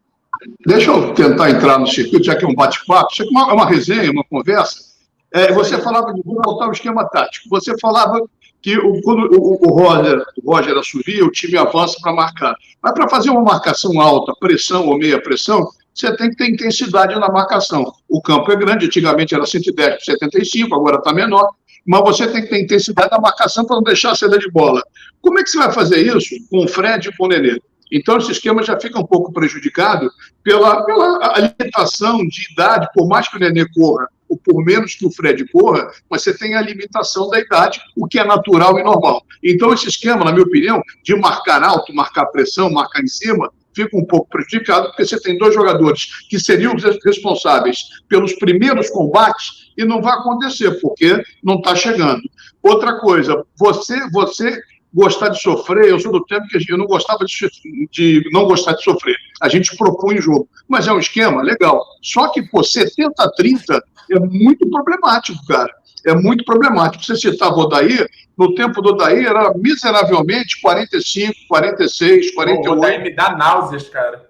Deixa 0.65 0.91
eu 0.91 1.13
tentar 1.13 1.49
entrar 1.49 1.79
no 1.79 1.87
circuito, 1.87 2.25
já 2.25 2.35
que 2.35 2.45
é 2.45 2.47
um 2.47 2.55
bate-papo, 2.55 3.09
é 3.19 3.23
uma, 3.25 3.53
uma 3.53 3.65
resenha, 3.65 4.11
uma 4.11 4.23
conversa. 4.23 4.87
É, 5.31 5.51
você 5.51 5.77
falava 5.77 6.13
de 6.13 6.21
voltar 6.23 6.69
o 6.69 6.71
esquema 6.71 7.07
tático. 7.09 7.49
Você 7.49 7.77
falava 7.79 8.21
que 8.61 8.77
o, 8.77 9.01
quando 9.01 9.33
o, 9.33 9.67
o, 9.67 9.71
Roger, 9.71 10.23
o 10.43 10.51
Roger 10.51 10.77
assumia, 10.77 11.25
o 11.25 11.31
time 11.31 11.57
avança 11.57 11.97
para 12.01 12.13
marcar. 12.13 12.55
Mas 12.81 12.93
para 12.93 13.09
fazer 13.09 13.29
uma 13.29 13.43
marcação 13.43 13.99
alta, 13.99 14.33
pressão 14.39 14.87
ou 14.87 14.97
meia 14.97 15.21
pressão, 15.21 15.67
você 15.93 16.15
tem 16.15 16.29
que 16.29 16.35
ter 16.35 16.49
intensidade 16.49 17.15
na 17.15 17.29
marcação. 17.29 17.91
O 18.07 18.21
campo 18.21 18.51
é 18.51 18.55
grande, 18.55 18.85
antigamente 18.85 19.33
era 19.33 19.45
110 19.45 19.95
por 19.95 20.03
75, 20.03 20.75
agora 20.75 20.97
está 20.97 21.13
menor, 21.13 21.49
mas 21.85 22.01
você 22.01 22.27
tem 22.27 22.43
que 22.43 22.49
ter 22.49 22.61
intensidade 22.61 23.09
na 23.11 23.19
marcação 23.19 23.65
para 23.65 23.77
não 23.77 23.83
deixar 23.83 24.11
a 24.11 24.15
saída 24.15 24.37
de 24.37 24.49
bola. 24.51 24.83
Como 25.21 25.39
é 25.39 25.43
que 25.43 25.49
você 25.49 25.57
vai 25.57 25.71
fazer 25.71 26.05
isso 26.05 26.35
com 26.49 26.65
o 26.65 26.67
Fred 26.67 27.09
e 27.09 27.17
com 27.17 27.25
o 27.25 27.27
Nenê? 27.27 27.59
Então, 27.91 28.17
esse 28.17 28.31
esquema 28.31 28.61
já 28.61 28.77
fica 28.79 28.99
um 28.99 29.05
pouco 29.05 29.31
prejudicado 29.31 30.11
pela, 30.43 30.83
pela 30.83 31.33
limitação 31.37 32.17
de 32.27 32.51
idade, 32.51 32.87
por 32.93 33.07
mais 33.07 33.29
que 33.29 33.37
o 33.37 33.39
Nenê 33.39 33.65
corra, 33.73 34.07
ou 34.29 34.37
por 34.37 34.63
menos 34.63 34.95
que 34.95 35.05
o 35.05 35.11
Fred 35.11 35.47
corra, 35.51 35.89
mas 36.09 36.23
você 36.23 36.37
tem 36.37 36.55
a 36.55 36.61
limitação 36.61 37.29
da 37.29 37.39
idade, 37.39 37.79
o 37.95 38.07
que 38.07 38.19
é 38.19 38.23
natural 38.25 38.79
e 38.79 38.83
normal. 38.83 39.23
Então, 39.43 39.73
esse 39.73 39.87
esquema, 39.87 40.25
na 40.25 40.31
minha 40.31 40.45
opinião, 40.45 40.81
de 41.03 41.15
marcar 41.15 41.63
alto, 41.63 41.93
marcar 41.93 42.25
pressão, 42.27 42.69
marcar 42.69 43.01
em 43.01 43.07
cima, 43.07 43.51
fica 43.73 43.95
um 43.95 44.05
pouco 44.05 44.27
prejudicado, 44.29 44.87
porque 44.87 45.05
você 45.05 45.19
tem 45.21 45.37
dois 45.37 45.53
jogadores 45.53 46.27
que 46.27 46.39
seriam 46.39 46.75
responsáveis 47.05 47.83
pelos 48.09 48.33
primeiros 48.33 48.89
combates 48.89 49.71
e 49.77 49.85
não 49.85 50.01
vai 50.01 50.13
acontecer, 50.13 50.71
porque 50.81 51.21
não 51.43 51.55
está 51.55 51.75
chegando. 51.75 52.23
Outra 52.63 52.99
coisa, 52.99 53.45
você, 53.55 54.09
você 54.09 54.59
gostar 54.91 55.29
de 55.29 55.39
sofrer, 55.39 55.89
eu 55.89 55.99
sou 55.99 56.11
do 56.11 56.25
tempo 56.25 56.47
que 56.47 56.71
eu 56.71 56.77
não 56.77 56.87
gostava 56.87 57.23
de, 57.23 57.49
de 57.91 58.29
não 58.31 58.45
gostar 58.45 58.73
de 58.73 58.83
sofrer. 58.83 59.15
A 59.41 59.49
gente 59.49 59.75
propõe 59.77 60.21
jogo, 60.21 60.47
mas 60.67 60.87
é 60.87 60.91
um 60.91 60.99
esquema 60.99 61.41
legal. 61.41 61.83
Só 62.01 62.29
que, 62.29 62.41
pô, 62.41 62.63
70 62.63 63.11
a 63.17 63.31
30 63.31 63.83
é 64.11 64.19
muito 64.19 64.69
problemático, 64.69 65.39
cara. 65.47 65.71
É 66.05 66.13
muito 66.15 66.43
problemático. 66.45 67.03
Você 67.03 67.15
citava 67.15 67.55
o 67.55 67.61
Odair, 67.61 68.07
no 68.37 68.55
tempo 68.55 68.81
do 68.81 68.89
Odair 68.89 69.27
era 69.27 69.53
miseravelmente 69.55 70.61
45, 70.61 71.33
46, 71.47 72.33
48. 72.33 72.69
O 72.69 72.77
Odair 72.77 73.01
me 73.01 73.13
dá 73.13 73.35
náuseas, 73.35 73.89
cara. 73.89 74.27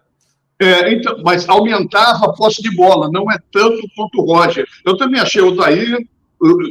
É, 0.59 0.91
então, 0.91 1.21
mas 1.23 1.47
aumentava 1.47 2.25
a 2.25 2.33
posse 2.33 2.63
de 2.63 2.75
bola, 2.75 3.11
não 3.11 3.31
é 3.31 3.37
tanto 3.51 3.79
quanto 3.95 4.19
o 4.19 4.25
Roger. 4.25 4.67
Eu 4.83 4.97
também 4.97 5.21
achei 5.21 5.41
o 5.41 5.49
Odair 5.49 5.99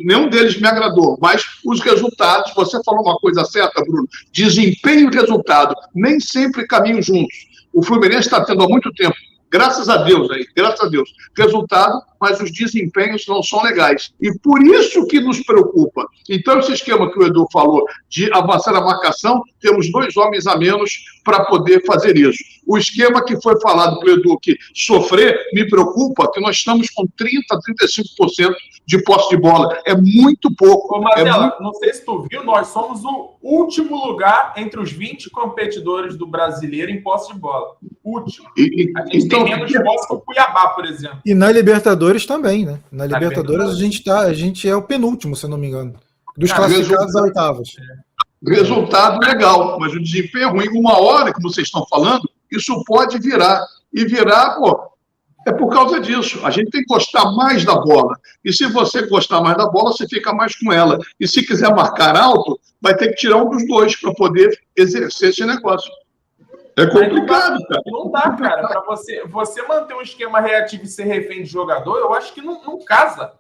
nenhum 0.05 0.29
deles 0.29 0.61
me 0.61 0.67
agradou, 0.67 1.19
mas 1.21 1.45
os 1.65 1.81
resultados, 1.81 2.53
você 2.55 2.81
falou 2.85 3.03
uma 3.03 3.17
coisa 3.17 3.45
certa, 3.45 3.83
Bruno, 3.83 4.09
desempenho 4.33 5.11
e 5.11 5.15
resultado 5.15 5.75
nem 5.95 6.21
sempre 6.21 6.67
caminham 6.67 7.03
juntos. 7.03 7.56
O 7.77 7.83
Fluminense 7.85 8.27
está 8.27 8.45
tendo 8.45 8.65
há 8.65 8.69
muito 8.69 8.91
tempo 8.93 9.15
Graças 9.51 9.89
a 9.89 9.99
Deus 9.99 10.31
aí, 10.31 10.47
graças 10.57 10.81
a 10.81 10.89
Deus. 10.89 11.09
Resultado, 11.37 12.03
mas 12.21 12.41
os 12.41 12.53
desempenhos 12.53 13.27
não 13.27 13.43
são 13.43 13.63
legais. 13.63 14.13
E 14.21 14.37
por 14.39 14.63
isso 14.63 15.07
que 15.07 15.21
nos 15.21 15.41
preocupa. 15.41 16.07
Então, 16.29 16.59
esse 16.59 16.73
esquema 16.73 17.11
que 17.11 17.19
o 17.19 17.27
Edu 17.27 17.47
falou 17.53 17.85
de 18.09 18.33
avançar 18.33 18.75
a 18.75 18.81
marcação, 18.81 19.43
temos 19.61 19.91
dois 19.91 20.17
homens 20.17 20.47
a 20.47 20.57
menos 20.57 20.91
para 21.25 21.45
poder 21.45 21.85
fazer 21.85 22.17
isso. 22.17 22.39
O 22.67 22.79
esquema 22.79 23.25
que 23.25 23.41
foi 23.41 23.61
falado 23.61 23.99
pelo 24.01 24.19
Edu, 24.19 24.39
que 24.41 24.57
sofrer, 24.75 25.39
me 25.53 25.69
preocupa, 25.69 26.31
que 26.33 26.41
nós 26.41 26.57
estamos 26.57 26.89
com 26.91 27.05
30%, 27.05 27.09
35% 28.39 28.55
de 28.87 29.03
posse 29.03 29.29
de 29.31 29.37
bola. 29.37 29.81
É 29.85 29.95
muito 29.95 30.55
pouco. 30.55 30.97
Ô, 30.97 31.03
Marcela, 31.03 31.37
é 31.37 31.41
muito... 31.41 31.63
não 31.63 31.75
sei 31.75 31.93
se 31.93 32.05
tu 32.05 32.27
viu, 32.31 32.45
nós 32.45 32.69
somos 32.69 33.05
o 33.05 33.37
último 33.43 34.07
lugar 34.07 34.55
entre 34.57 34.81
os 34.81 34.93
20 34.93 35.29
competidores 35.31 36.17
do 36.17 36.27
brasileiro 36.27 36.91
em 36.91 37.03
posse 37.03 37.33
de 37.33 37.39
bola. 37.39 37.77
Último. 38.05 38.49
E, 38.57 38.93
a 38.97 39.05
gente 39.07 39.27
então, 39.27 39.45
tem 39.45 39.57
menos 39.57 39.73
posse 39.73 40.07
que 40.07 40.15
o 40.15 40.21
Cuiabá, 40.21 40.69
por 40.69 40.85
exemplo. 40.85 41.21
E 41.27 41.35
na 41.35 41.51
Libertadores 41.51 42.06
também, 42.27 42.65
né? 42.65 42.81
Na 42.93 43.07
Libertadores, 43.07 43.71
a 43.71 43.75
gente, 43.75 44.05
tá, 44.05 44.21
a 44.21 44.33
gente 44.33 44.69
é 44.69 44.77
o 44.77 44.83
penúltimo, 44.83 45.35
se 45.35 45.49
não 45.49 45.59
me 45.59 45.67
engano. 45.67 45.95
Dos 46.37 46.51
ah, 46.51 46.57
classificados 46.57 47.17
a 47.17 47.23
oitavas. 47.23 47.69
Resultado 48.47 49.19
legal, 49.27 49.79
mas 49.81 49.93
o 49.95 50.01
desempenho 50.01 50.49
é 50.49 50.51
ruim. 50.51 50.69
Uma 50.79 51.01
hora, 51.01 51.33
como 51.33 51.51
vocês 51.51 51.67
estão 51.67 51.87
falando, 51.89 52.29
isso 52.51 52.83
pode 52.85 53.19
virar. 53.19 53.65
E 53.93 54.05
virar, 54.05 54.57
pô, 54.57 54.79
é 55.47 55.53
por 55.53 55.69
causa 55.69 56.01
disso. 56.01 56.45
A 56.45 56.51
gente 56.51 56.71
tem 56.71 56.83
que 56.83 56.93
gostar 56.93 57.25
mais 57.33 57.65
da 57.65 57.77
bola. 57.77 58.15
E 58.45 58.53
se 58.53 58.67
você 58.67 59.07
gostar 59.07 59.41
mais 59.41 59.57
da 59.57 59.67
bola, 59.67 59.93
você 59.93 60.07
fica 60.07 60.33
mais 60.33 60.57
com 60.57 60.73
ela. 60.73 60.99
E 61.19 61.27
se 61.27 61.43
quiser 61.47 61.75
marcar 61.75 62.17
alto, 62.17 62.61
vai 62.81 62.97
ter 62.97 63.09
que 63.11 63.17
tirar 63.17 63.39
um 63.39 63.49
dos 63.49 63.67
dois 63.67 63.97
para 63.99 64.13
poder 64.13 64.59
exercer 64.77 65.31
esse 65.31 65.45
negócio. 65.45 65.91
É 66.79 66.87
complicado, 66.87 67.59
cara. 67.67 67.83
Não 67.87 68.11
dá, 68.11 68.31
cara. 68.33 68.69
Para 68.69 68.83
você, 68.83 69.25
você 69.27 69.63
manter 69.63 69.95
um 69.95 70.03
esquema 70.03 70.41
reativo 70.41 70.85
e 70.85 70.89
ser 70.89 71.05
refém 71.05 71.43
de 71.43 71.49
jogador, 71.49 71.97
eu 71.97 72.13
acho 72.13 72.35
que 72.35 72.43
não, 72.43 72.63
não 72.63 72.79
casa. 72.85 73.33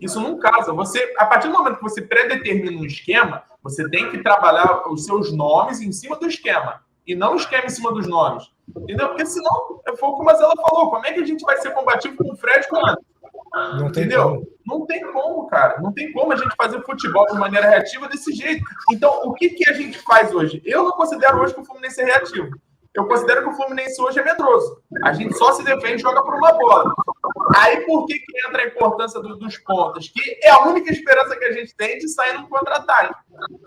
Isso 0.00 0.20
não 0.20 0.38
casa. 0.38 0.72
Você, 0.72 1.12
a 1.18 1.26
partir 1.26 1.48
do 1.48 1.54
momento 1.54 1.76
que 1.76 1.82
você 1.82 2.00
predetermina 2.00 2.80
um 2.80 2.84
esquema, 2.84 3.42
você 3.62 3.88
tem 3.90 4.10
que 4.10 4.22
trabalhar 4.22 4.88
os 4.88 5.04
seus 5.04 5.32
nomes 5.32 5.80
em 5.80 5.90
cima 5.90 6.16
do 6.16 6.26
esquema 6.26 6.82
e 7.04 7.16
não 7.16 7.32
o 7.32 7.36
esquema 7.36 7.64
em 7.66 7.70
cima 7.70 7.92
dos 7.92 8.06
nomes. 8.06 8.44
Entendeu? 8.68 9.08
Porque 9.08 9.26
senão, 9.26 9.80
foi 9.84 9.96
como 9.96 10.30
ela 10.30 10.54
falou, 10.62 10.90
como 10.90 11.04
é 11.04 11.12
que 11.12 11.20
a 11.20 11.26
gente 11.26 11.44
vai 11.44 11.56
ser 11.56 11.72
combativo 11.72 12.16
com 12.16 12.32
o 12.32 12.36
Fred 12.36 12.68
com 12.68 12.76
o 12.76 12.78
Anderson? 12.78 13.02
Não 13.54 13.92
tem 13.92 14.04
Entendeu? 14.04 14.22
Como. 14.22 14.54
Não 14.66 14.86
tem 14.86 15.12
como, 15.12 15.46
cara. 15.48 15.80
Não 15.80 15.92
tem 15.92 16.12
como 16.12 16.32
a 16.32 16.36
gente 16.36 16.54
fazer 16.56 16.80
futebol 16.82 17.26
de 17.26 17.38
maneira 17.38 17.68
reativa 17.68 18.08
desse 18.08 18.32
jeito. 18.32 18.64
Então, 18.92 19.22
o 19.24 19.34
que, 19.34 19.50
que 19.50 19.68
a 19.68 19.72
gente 19.72 19.98
faz 19.98 20.32
hoje? 20.32 20.62
Eu 20.64 20.84
não 20.84 20.92
considero 20.92 21.40
hoje 21.40 21.54
que 21.54 21.60
o 21.60 21.64
Fluminense 21.64 22.00
é 22.00 22.04
reativo 22.04 22.50
eu 22.94 23.08
considero 23.08 23.42
que 23.42 23.48
o 23.48 23.56
Fluminense 23.56 24.00
hoje 24.00 24.20
é 24.20 24.24
medroso. 24.24 24.80
A 25.02 25.12
gente 25.12 25.36
só 25.36 25.52
se 25.52 25.64
defende 25.64 25.96
e 25.96 25.98
joga 25.98 26.22
por 26.22 26.34
uma 26.34 26.52
bola. 26.52 26.94
Aí 27.56 27.84
por 27.84 28.06
que, 28.06 28.14
que 28.18 28.46
entra 28.46 28.62
a 28.62 28.66
importância 28.66 29.20
do, 29.20 29.36
dos 29.36 29.58
pontos? 29.58 30.08
Que 30.08 30.38
é 30.42 30.50
a 30.50 30.62
única 30.62 30.92
esperança 30.92 31.36
que 31.36 31.44
a 31.44 31.52
gente 31.52 31.74
tem 31.74 31.98
de 31.98 32.08
sair 32.08 32.38
no 32.38 32.48
contra-ataque. 32.48 33.14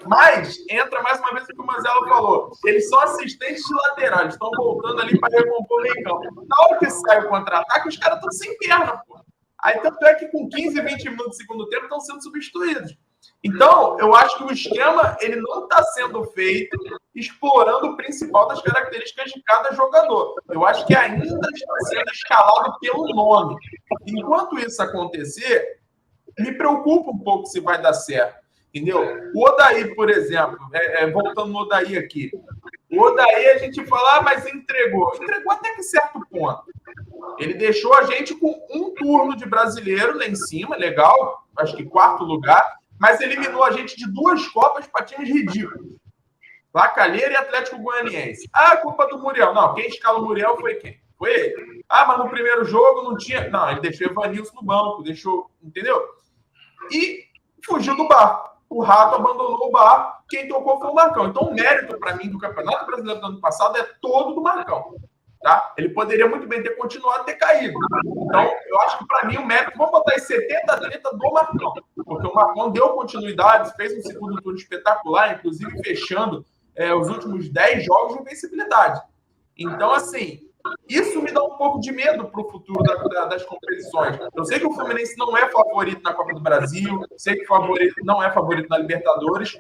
Mas 0.06 0.58
entra 0.70 1.02
mais 1.02 1.20
uma 1.20 1.34
vez 1.34 1.44
o 1.44 1.48
que 1.48 1.62
o 1.62 1.66
Manzella 1.66 2.08
falou. 2.08 2.52
Eles 2.66 2.88
são 2.88 3.00
assistentes 3.02 3.64
de 3.64 3.74
lateral, 3.74 4.22
eles 4.22 4.34
estão 4.36 4.50
voltando 4.56 5.02
ali 5.02 5.20
para 5.20 5.38
recompor 5.38 5.82
o 5.82 6.04
campo. 6.04 6.46
Na 6.48 6.66
hora 6.66 6.80
que 6.80 6.90
sai 6.90 7.20
o 7.20 7.30
contra-ataque, 7.30 7.90
os 7.90 7.98
caras 7.98 8.18
estão 8.20 8.32
sem 8.32 8.58
perna, 8.58 9.04
pô. 9.06 9.20
Aí 9.62 9.80
tanto 9.82 10.06
é 10.06 10.14
que 10.14 10.28
com 10.28 10.48
15, 10.48 10.80
20 10.80 11.04
minutos 11.10 11.32
do 11.32 11.36
segundo 11.36 11.68
tempo 11.68 11.84
estão 11.84 12.00
sendo 12.00 12.24
substituídos. 12.24 12.96
Então, 13.44 13.98
eu 14.00 14.16
acho 14.16 14.38
que 14.38 14.44
o 14.44 14.52
esquema 14.52 15.16
ele 15.22 15.36
não 15.38 15.64
está 15.64 15.84
sendo 15.84 16.24
feito 16.32 16.78
explorando 17.16 17.88
o 17.88 17.98
principal 17.98 18.48
das 18.48 18.62
características 18.62 19.32
de 19.32 19.42
cada 19.44 19.74
jogador. 19.74 20.36
Eu 20.50 20.66
acho 20.66 20.86
que 20.86 20.96
ainda 20.96 21.24
está 21.24 21.50
sendo 21.90 22.12
escalado 22.12 22.78
pelo 22.80 23.08
nome. 23.16 23.56
Enquanto 24.06 24.60
isso 24.60 24.82
acontecer, 24.82 25.80
me 26.38 26.52
preocupa 26.54 27.12
um 27.12 27.20
pouco 27.20 27.46
se 27.48 27.60
vai 27.60 27.82
dar 27.82 27.94
certo. 27.94 28.46
Entendeu? 28.74 29.32
O 29.34 29.48
Odaí, 29.48 29.96
por 29.96 30.10
exemplo, 30.10 30.58
é, 30.74 31.04
é, 31.04 31.12
voltando 31.12 31.48
no 31.48 31.60
Odaí 31.60 31.98
aqui. 31.98 32.30
O 32.92 33.02
Odaí 33.02 33.50
a 33.50 33.58
gente 33.58 33.84
fala, 33.86 34.18
ah, 34.18 34.22
mas 34.22 34.46
entregou. 34.46 35.16
Entregou 35.16 35.52
até 35.52 35.74
que 35.74 35.84
certo 35.84 36.20
ponto. 36.30 36.64
Ele 37.40 37.54
deixou 37.54 37.94
a 37.96 38.04
gente 38.04 38.36
com 38.36 38.54
um 38.70 38.94
turno 38.94 39.36
de 39.36 39.46
brasileiro 39.46 40.18
lá 40.18 40.28
em 40.28 40.36
cima, 40.36 40.76
legal, 40.76 41.48
acho 41.58 41.76
que 41.76 41.86
quarto 41.86 42.24
lugar, 42.24 42.78
mas 43.00 43.22
eliminou 43.22 43.64
a 43.64 43.72
gente 43.72 43.96
de 43.96 44.12
duas 44.12 44.48
Copas 44.48 44.88
para 44.88 45.06
times 45.06 45.30
ridículos. 45.30 45.98
Lacalheira 46.74 47.34
e 47.34 47.36
Atlético 47.36 47.80
Goianiense. 47.80 48.48
Ah, 48.54 48.78
culpa 48.78 49.08
do 49.08 49.20
Muriel. 49.20 49.54
Não, 49.54 49.74
quem 49.74 49.88
escala 49.88 50.20
o 50.20 50.26
Muriel 50.26 50.58
foi 50.58 50.76
quem? 50.76 51.00
Foi 51.18 51.34
ele. 51.34 51.84
Ah, 51.90 52.06
mas 52.06 52.20
no 52.20 52.30
primeiro 52.30 52.66
jogo 52.66 53.04
não 53.04 53.18
tinha. 53.18 53.50
Não, 53.50 53.72
ele 53.72 53.82
deixou 53.82 54.08
Evanilson 54.08 54.54
no 54.56 54.64
banco, 54.64 55.02
deixou. 55.02 55.50
Entendeu? 55.64 56.04
E 56.92 57.26
fugiu 57.66 57.96
do 57.96 58.08
bar. 58.08 58.58
O 58.70 58.84
Rato 58.84 59.16
abandonou 59.16 59.68
o 59.68 59.72
bar. 59.72 60.24
Quem 60.30 60.48
tocou 60.48 60.80
foi 60.80 60.90
o 60.90 60.94
Marcão. 60.94 61.28
Então, 61.28 61.44
o 61.44 61.54
mérito 61.54 61.98
para 61.98 62.16
mim 62.16 62.30
do 62.30 62.38
Campeonato 62.38 62.86
Brasileiro 62.86 63.22
do 63.22 63.28
ano 63.28 63.42
passado 63.42 63.78
é 63.78 63.84
todo 64.02 64.36
do 64.36 64.42
Marcão. 64.42 64.96
Tá? 65.42 65.74
Ele 65.78 65.90
poderia 65.90 66.28
muito 66.28 66.48
bem 66.48 66.64
ter 66.64 66.72
continuado 66.72 67.24
ter 67.26 67.36
caído. 67.36 67.78
Então, 68.06 68.52
eu 68.68 68.82
acho 68.82 68.98
que 68.98 69.08
para 69.08 69.28
mim 69.28 69.38
o 69.38 69.46
mérito, 69.46 69.78
vamos 69.78 69.92
botar 69.92 70.16
em 70.16 70.20
70 70.20 70.74
a 70.74 70.80
30 70.80 71.12
do 71.12 71.32
Marcão, 71.32 71.74
porque 72.06 72.28
o 72.28 72.34
Marcão 72.34 72.72
deu 72.72 72.90
continuidade, 72.90 73.76
fez 73.76 73.96
um 73.98 74.02
segundo 74.02 74.42
turno 74.42 74.58
espetacular, 74.58 75.36
inclusive 75.36 75.72
fechando 75.84 76.44
é, 76.76 76.94
os 76.94 77.08
últimos 77.10 77.50
10 77.50 77.86
jogos 77.86 78.16
de 78.16 78.22
invencibilidade. 78.22 79.00
Então, 79.58 79.94
assim, 79.94 80.42
isso 80.90 81.22
me 81.22 81.32
dá 81.32 81.44
um 81.44 81.56
pouco 81.58 81.80
de 81.80 81.92
medo 81.92 82.26
para 82.26 82.42
o 82.42 82.50
futuro 82.50 82.84
da, 82.84 82.96
da, 82.96 83.26
das 83.26 83.44
competições. 83.44 84.18
Eu 84.36 84.46
sei 84.46 84.60
que 84.60 84.66
o 84.66 84.74
Fluminense 84.74 85.16
não 85.18 85.36
é 85.38 85.48
favorito 85.50 86.02
na 86.02 86.14
Copa 86.14 86.34
do 86.34 86.42
Brasil, 86.42 87.06
sei 87.16 87.36
que 87.36 87.44
o 87.44 87.48
favorito 87.48 87.96
não 88.04 88.22
é 88.24 88.32
favorito 88.32 88.70
na 88.70 88.78
Libertadores, 88.78 89.56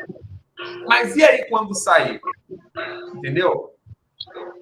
mas 0.88 1.16
e 1.16 1.24
aí 1.24 1.46
quando 1.50 1.76
sair? 1.76 2.20
Entendeu? 3.16 3.77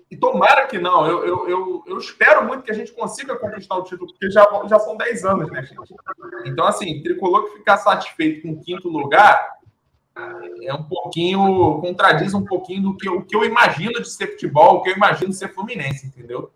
E 0.09 0.15
tomara 0.15 0.67
que 0.67 0.77
não. 0.77 1.05
Eu, 1.07 1.25
eu, 1.25 1.49
eu, 1.49 1.83
eu, 1.87 1.97
espero 1.97 2.45
muito 2.45 2.63
que 2.63 2.71
a 2.71 2.75
gente 2.75 2.91
consiga 2.91 3.35
conquistar 3.35 3.75
o 3.75 3.83
título, 3.83 4.07
porque 4.07 4.29
já, 4.29 4.47
já 4.69 4.79
são 4.79 4.95
10 4.95 5.25
anos, 5.25 5.51
né, 5.51 5.63
gente? 5.63 5.93
Então, 6.45 6.65
assim, 6.65 7.01
tricolor 7.01 7.45
que 7.45 7.57
ficar 7.57 7.77
satisfeito 7.77 8.43
com 8.43 8.53
o 8.53 8.61
quinto 8.61 8.87
lugar 8.87 9.55
é 10.61 10.73
um 10.73 10.83
pouquinho. 10.83 11.79
contradiz 11.81 12.33
um 12.33 12.45
pouquinho 12.45 12.83
do 12.83 12.97
que, 12.97 13.09
o 13.09 13.21
que 13.21 13.35
eu 13.35 13.43
imagino 13.43 14.01
de 14.01 14.09
ser 14.09 14.27
futebol, 14.27 14.75
o 14.75 14.81
que 14.81 14.89
eu 14.89 14.95
imagino 14.95 15.29
de 15.29 15.37
ser 15.37 15.53
Fluminense, 15.53 16.07
entendeu? 16.07 16.51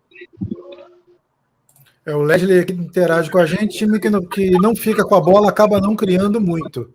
É, 2.06 2.14
o 2.14 2.22
Leslie 2.22 2.64
que 2.64 2.72
interage 2.72 3.30
com 3.30 3.38
a 3.38 3.46
gente, 3.46 3.76
time 3.76 4.00
que 4.00 4.08
não, 4.08 4.24
que 4.24 4.50
não 4.52 4.74
fica 4.74 5.04
com 5.04 5.14
a 5.14 5.20
bola 5.20 5.50
acaba 5.50 5.80
não 5.80 5.94
criando 5.94 6.40
muito. 6.40 6.92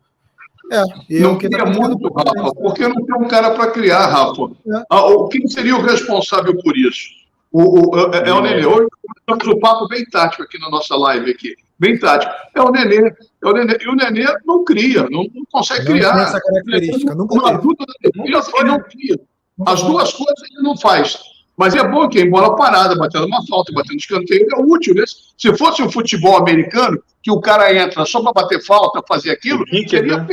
É, 0.71 1.19
não 1.19 1.37
cria 1.37 1.65
muito, 1.65 2.11
Rafa, 2.13 2.55
porque 2.55 2.87
não 2.87 3.05
tem 3.05 3.15
um 3.15 3.27
cara 3.27 3.51
para 3.51 3.71
criar, 3.71 4.07
Rafa. 4.07 4.43
É. 4.67 4.83
Ah, 4.89 5.03
quem 5.31 5.47
seria 5.47 5.75
o 5.75 5.81
responsável 5.81 6.57
por 6.61 6.75
isso? 6.75 7.09
O, 7.51 7.95
o, 7.95 8.13
é, 8.13 8.29
é 8.29 8.33
o 8.33 8.41
Nenê. 8.41 8.65
Hoje 8.65 8.87
temos 9.25 9.47
um 9.47 9.59
papo 9.59 9.87
bem 9.87 10.03
tático 10.05 10.43
aqui 10.43 10.59
na 10.59 10.69
nossa 10.69 10.95
live 10.95 11.31
aqui. 11.31 11.55
Bem 11.79 11.97
tático. 11.97 12.31
É 12.53 12.61
o 12.61 12.69
Nenê. 12.69 13.13
É 13.43 13.47
o 13.47 13.53
Nenê. 13.53 13.77
E 13.79 13.87
o 13.87 13.95
Nenê 13.95 14.25
não 14.45 14.65
cria, 14.65 15.03
não, 15.03 15.23
não 15.33 15.45
consegue 15.51 15.85
não 15.85 15.93
criar. 15.93 16.21
essa 16.21 16.41
característica. 16.41 17.15
Nunca 17.15 17.35
uma 17.35 17.53
dúvida, 17.53 17.85
ele, 18.03 18.65
não 18.65 18.79
cria. 18.81 19.19
As 19.65 19.81
duas 19.83 20.11
coisas 20.11 20.51
ele 20.51 20.63
não 20.63 20.75
faz. 20.75 21.17
Mas 21.57 21.73
é 21.73 21.87
bom 21.87 22.09
que 22.09 22.19
em 22.19 22.29
bola 22.29 22.55
parada, 22.55 22.95
batendo 22.95 23.25
uma 23.25 23.45
falta, 23.47 23.71
batendo 23.71 23.97
escanteio, 23.97 24.47
é 24.53 24.61
útil. 24.61 24.93
Né? 24.93 25.03
Se 25.37 25.55
fosse 25.55 25.81
um 25.81 25.89
futebol 25.89 26.37
americano, 26.37 27.01
que 27.23 27.31
o 27.31 27.39
cara 27.39 27.73
entra 27.73 28.05
só 28.05 28.21
para 28.21 28.33
bater 28.33 28.61
falta, 28.65 29.01
fazer 29.07 29.31
aquilo, 29.31 29.65
seria, 29.87 30.17
né? 30.17 30.27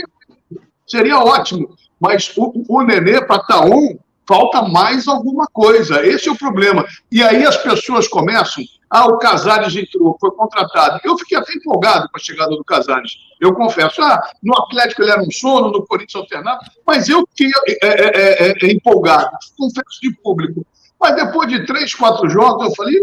Seria 0.93 1.19
ótimo. 1.19 1.75
Mas 1.99 2.31
o, 2.37 2.53
o 2.69 2.83
Nenê, 2.83 3.25
para 3.25 3.37
estar 3.37 3.65
um, 3.65 3.99
falta 4.29 4.63
mais 4.63 5.09
alguma 5.09 5.47
coisa. 5.47 6.07
Esse 6.07 6.29
é 6.29 6.33
o 6.33 6.39
problema. 6.39 6.85
E 7.11 7.23
aí 7.23 7.45
as 7.45 7.57
pessoas 7.57 8.07
começam. 8.07 8.63
Ah, 8.91 9.07
o 9.07 9.17
Casares 9.17 9.75
entrou, 9.75 10.19
foi 10.21 10.31
contratado. 10.33 11.01
Eu 11.03 11.17
fiquei 11.17 11.39
até 11.39 11.55
empolgado 11.55 12.09
com 12.11 12.19
a 12.19 12.23
chegada 12.23 12.51
do 12.51 12.63
Casares. 12.63 13.13
Eu 13.41 13.55
confesso. 13.55 14.03
Ah, 14.03 14.21
no 14.43 14.55
Atlético 14.55 15.03
ele 15.03 15.13
era 15.13 15.23
um 15.23 15.31
sono, 15.31 15.71
no 15.71 15.87
Corinthians 15.87 16.23
alternado. 16.23 16.61
Mas 16.87 17.09
eu 17.09 17.27
fiquei 17.31 17.51
é, 17.67 17.89
é, 17.89 18.49
é, 18.49 18.55
é 18.63 18.73
empolgado. 18.73 19.31
Confesso 19.57 20.01
de 20.03 20.15
público. 20.23 20.67
Mas 21.01 21.17
depois 21.17 21.49
de 21.49 21.65
três, 21.67 21.95
quatro 21.95 22.29
jogos, 22.29 22.67
eu 22.67 22.75
falei, 22.77 23.01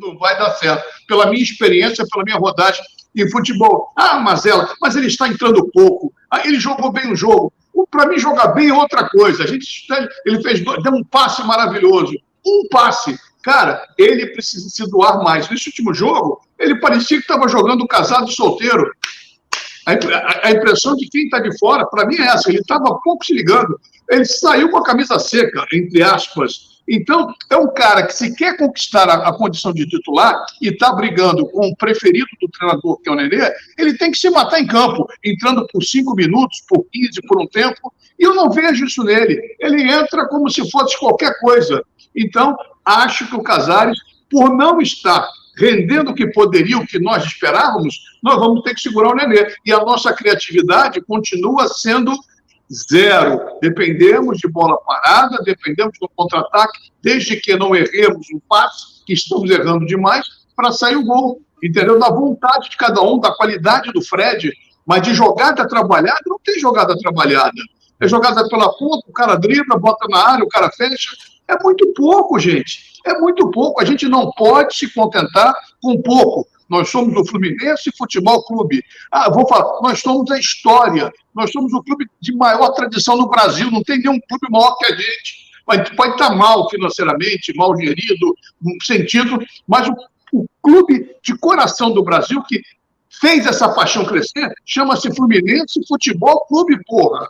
não 0.00 0.16
vai 0.18 0.38
dar 0.38 0.50
certo. 0.50 0.84
Pela 1.08 1.26
minha 1.26 1.42
experiência, 1.42 2.04
pela 2.08 2.24
minha 2.24 2.36
rodagem 2.36 2.84
em 3.22 3.30
futebol. 3.30 3.92
Ah, 3.96 4.20
Mazela, 4.20 4.72
mas 4.80 4.96
ele 4.96 5.06
está 5.06 5.28
entrando 5.28 5.70
pouco. 5.72 6.12
Ah, 6.30 6.42
ele 6.44 6.58
jogou 6.58 6.92
bem 6.92 7.10
o 7.12 7.16
jogo. 7.16 7.52
Para 7.90 8.06
mim, 8.06 8.18
jogar 8.18 8.48
bem 8.48 8.68
é 8.68 8.74
outra 8.74 9.08
coisa. 9.08 9.44
A 9.44 9.46
gente, 9.46 9.86
ele 10.26 10.42
fez 10.42 10.60
deu 10.60 10.92
um 10.92 11.04
passe 11.04 11.42
maravilhoso. 11.44 12.12
Um 12.44 12.68
passe. 12.70 13.18
Cara, 13.42 13.86
ele 13.96 14.26
precisa 14.26 14.68
se 14.68 14.90
doar 14.90 15.22
mais. 15.22 15.48
Nesse 15.48 15.68
último 15.68 15.94
jogo, 15.94 16.40
ele 16.58 16.80
parecia 16.80 17.18
que 17.18 17.22
estava 17.22 17.48
jogando 17.48 17.86
casado 17.86 18.30
solteiro. 18.30 18.90
A, 19.86 20.50
impressão 20.50 20.94
de 20.96 21.08
quem 21.08 21.24
está 21.24 21.38
de 21.38 21.56
fora, 21.58 21.86
para 21.86 22.04
mim, 22.04 22.16
é 22.16 22.26
essa. 22.26 22.50
Ele 22.50 22.58
estava 22.58 22.98
pouco 23.02 23.24
se 23.24 23.32
ligando. 23.32 23.80
Ele 24.10 24.24
saiu 24.24 24.70
com 24.70 24.78
a 24.78 24.84
camisa 24.84 25.18
seca, 25.18 25.64
entre 25.72 26.02
aspas. 26.02 26.77
Então, 26.88 27.34
é 27.50 27.56
um 27.56 27.72
cara 27.72 28.06
que, 28.06 28.14
se 28.14 28.34
quer 28.34 28.56
conquistar 28.56 29.08
a, 29.08 29.28
a 29.28 29.32
condição 29.32 29.72
de 29.72 29.86
titular 29.86 30.34
e 30.62 30.68
está 30.68 30.92
brigando 30.92 31.46
com 31.50 31.68
o 31.68 31.76
preferido 31.76 32.28
do 32.40 32.48
treinador, 32.48 32.98
que 33.00 33.10
é 33.10 33.12
o 33.12 33.14
Nenê, 33.14 33.52
ele 33.76 33.98
tem 33.98 34.10
que 34.10 34.18
se 34.18 34.30
matar 34.30 34.58
em 34.58 34.66
campo, 34.66 35.06
entrando 35.22 35.66
por 35.70 35.82
cinco 35.82 36.14
minutos, 36.14 36.62
por 36.66 36.84
15, 36.90 37.20
por 37.28 37.42
um 37.42 37.46
tempo. 37.46 37.92
E 38.18 38.24
eu 38.24 38.34
não 38.34 38.50
vejo 38.50 38.86
isso 38.86 39.04
nele. 39.04 39.38
Ele 39.60 39.82
entra 39.82 40.26
como 40.28 40.48
se 40.48 40.68
fosse 40.70 40.98
qualquer 40.98 41.38
coisa. 41.40 41.82
Então, 42.16 42.56
acho 42.84 43.28
que 43.28 43.36
o 43.36 43.42
Casares, 43.42 43.98
por 44.30 44.56
não 44.56 44.80
estar 44.80 45.28
rendendo 45.58 46.12
o 46.12 46.14
que 46.14 46.28
poderia, 46.28 46.78
o 46.78 46.86
que 46.86 46.98
nós 46.98 47.24
esperávamos, 47.24 47.96
nós 48.22 48.36
vamos 48.38 48.62
ter 48.62 48.74
que 48.74 48.80
segurar 48.80 49.10
o 49.10 49.14
Nenê. 49.14 49.52
E 49.66 49.72
a 49.72 49.80
nossa 49.80 50.12
criatividade 50.14 51.02
continua 51.02 51.68
sendo 51.68 52.16
Zero. 52.72 53.40
Dependemos 53.60 54.38
de 54.38 54.48
bola 54.48 54.76
parada, 54.78 55.38
dependemos 55.44 55.94
do 56.00 56.08
contra-ataque, 56.14 56.90
desde 57.02 57.36
que 57.36 57.56
não 57.56 57.74
erremos 57.74 58.26
um 58.34 58.40
passe, 58.48 59.04
que 59.06 59.14
estamos 59.14 59.50
errando 59.50 59.86
demais, 59.86 60.24
para 60.54 60.72
sair 60.72 60.96
o 60.96 61.04
gol. 61.04 61.40
Entendeu? 61.62 61.98
Da 61.98 62.10
vontade 62.10 62.70
de 62.70 62.76
cada 62.76 63.02
um, 63.02 63.18
da 63.18 63.34
qualidade 63.34 63.90
do 63.92 64.02
Fred, 64.02 64.52
mas 64.86 65.02
de 65.02 65.14
jogada 65.14 65.66
trabalhada, 65.66 66.20
não 66.26 66.38
tem 66.44 66.58
jogada 66.58 66.96
trabalhada. 66.98 67.60
É 68.00 68.06
jogada 68.06 68.48
pela 68.48 68.72
ponta, 68.76 69.08
o 69.08 69.12
cara 69.12 69.34
dribla, 69.34 69.76
bota 69.76 70.06
na 70.08 70.18
área, 70.18 70.44
o 70.44 70.48
cara 70.48 70.70
fecha. 70.70 71.10
É 71.48 71.60
muito 71.62 71.92
pouco, 71.94 72.38
gente. 72.38 72.80
É 73.04 73.18
muito 73.18 73.50
pouco. 73.50 73.80
A 73.80 73.84
gente 73.84 74.06
não 74.06 74.30
pode 74.32 74.76
se 74.76 74.92
contentar 74.92 75.52
com 75.82 76.00
pouco. 76.00 76.46
Nós 76.68 76.90
somos 76.90 77.16
o 77.16 77.24
Fluminense 77.24 77.90
Futebol 77.96 78.44
Clube. 78.44 78.84
Ah, 79.10 79.30
vou 79.30 79.46
falar, 79.48 79.80
nós 79.80 80.00
somos 80.00 80.30
a 80.30 80.38
história. 80.38 81.12
Nós 81.34 81.50
somos 81.50 81.72
o 81.72 81.82
clube 81.82 82.06
de 82.20 82.34
maior 82.34 82.70
tradição 82.70 83.16
no 83.16 83.28
Brasil. 83.28 83.70
Não 83.70 83.82
tem 83.82 83.98
nenhum 83.98 84.20
clube 84.20 84.50
maior 84.50 84.76
que 84.76 84.86
a 84.86 84.94
gente. 84.94 85.48
Pode, 85.64 85.96
pode 85.96 86.12
estar 86.12 86.34
mal 86.34 86.68
financeiramente, 86.70 87.54
mal 87.54 87.76
gerido, 87.76 88.34
no 88.60 88.82
sentido, 88.82 89.38
mas 89.66 89.86
o, 89.86 89.94
o 90.32 90.46
clube 90.62 91.10
de 91.22 91.36
coração 91.36 91.92
do 91.92 92.02
Brasil 92.02 92.42
que 92.44 92.62
fez 93.20 93.46
essa 93.46 93.68
paixão 93.68 94.04
crescer 94.04 94.50
chama-se 94.64 95.14
Fluminense 95.14 95.86
Futebol 95.86 96.44
Clube, 96.46 96.78
porra. 96.86 97.28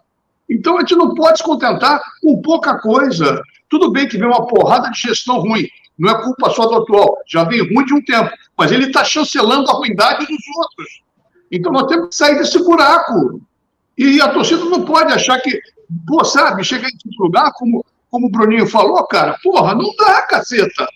Então 0.49 0.77
a 0.77 0.81
gente 0.81 0.95
não 0.95 1.15
pode 1.15 1.39
se 1.39 1.45
contentar 1.45 2.01
com 2.23 2.41
pouca 2.41 2.79
coisa. 2.79 3.43
Tudo 3.69 3.91
bem 3.91 4.09
que 4.09 4.17
vem 4.17 4.27
uma 4.27 4.47
porrada 4.47 4.91
de 4.91 5.01
gestão 5.01 5.41
ruim, 5.41 5.69
não 5.99 6.11
é 6.11 6.23
culpa 6.23 6.51
só 6.51 6.67
do 6.67 6.77
atual, 6.77 7.19
já 7.27 7.45
vem 7.45 7.61
ruim 7.61 7.85
de 7.85 7.95
um 7.95 8.05
tempo, 8.05 8.31
mas 8.57 8.71
ele 8.71 8.87
está 8.87 9.05
chancelando 9.05 9.71
a 9.71 9.75
ruindade 9.75 10.27
dos 10.27 10.57
outros. 10.57 11.03
Então 11.51 11.73
nós 11.73 11.87
temos 11.87 12.09
que 12.09 12.15
sair 12.15 12.39
desse 12.39 12.59
buraco. 12.63 13.41
E 13.97 14.21
a 14.21 14.29
torcida 14.29 14.65
não 14.65 14.85
pode 14.85 15.13
achar 15.13 15.41
que, 15.41 15.61
pô, 16.07 16.25
sabe, 16.25 16.63
chegar 16.63 16.89
em 16.89 17.19
lugar, 17.19 17.53
como, 17.55 17.85
como 18.11 18.29
o 18.29 18.31
Bruninho 18.31 18.67
falou, 18.67 19.05
cara, 19.07 19.37
porra, 19.43 19.75
não 19.75 19.91
dá, 19.99 20.23
caceta. 20.23 20.87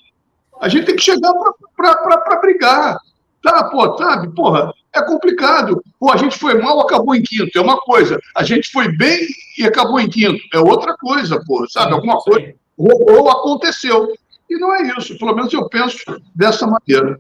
A 0.61 0.69
gente 0.69 0.87
tem 0.87 0.95
que 0.97 1.03
chegar 1.03 1.33
para 1.77 2.41
brigar. 2.41 2.97
Tá, 3.43 3.65
pô, 3.65 3.99
sabe, 3.99 4.33
porra, 4.37 4.73
é 4.95 5.03
complicado. 5.03 5.83
Pô, 5.99 6.13
a 6.13 6.17
gente 6.17 6.39
foi 6.39 6.61
mal, 6.61 6.81
acabou 6.81 7.13
em 7.13 7.23
quinto, 7.23 7.59
é 7.59 7.61
uma 7.61 7.77
coisa. 7.77 8.21
A 8.37 8.45
gente 8.45 8.71
foi 8.71 8.97
bem 8.97 9.27
e 9.59 9.65
acabou 9.65 9.99
em 9.99 10.09
quinto, 10.09 10.41
é 10.55 10.61
outra 10.61 10.97
coisa, 10.97 11.43
pô, 11.45 11.67
sabe, 11.69 11.93
alguma 11.93 12.19
coisa. 12.19 12.55
Ou, 12.77 13.13
ou 13.13 13.31
aconteceu. 13.31 14.09
E 14.53 14.59
não 14.59 14.75
é 14.75 14.83
isso, 14.99 15.17
pelo 15.17 15.35
menos 15.35 15.51
eu 15.55 15.67
penso 15.67 15.99
dessa 16.35 16.67
maneira. 16.67 17.19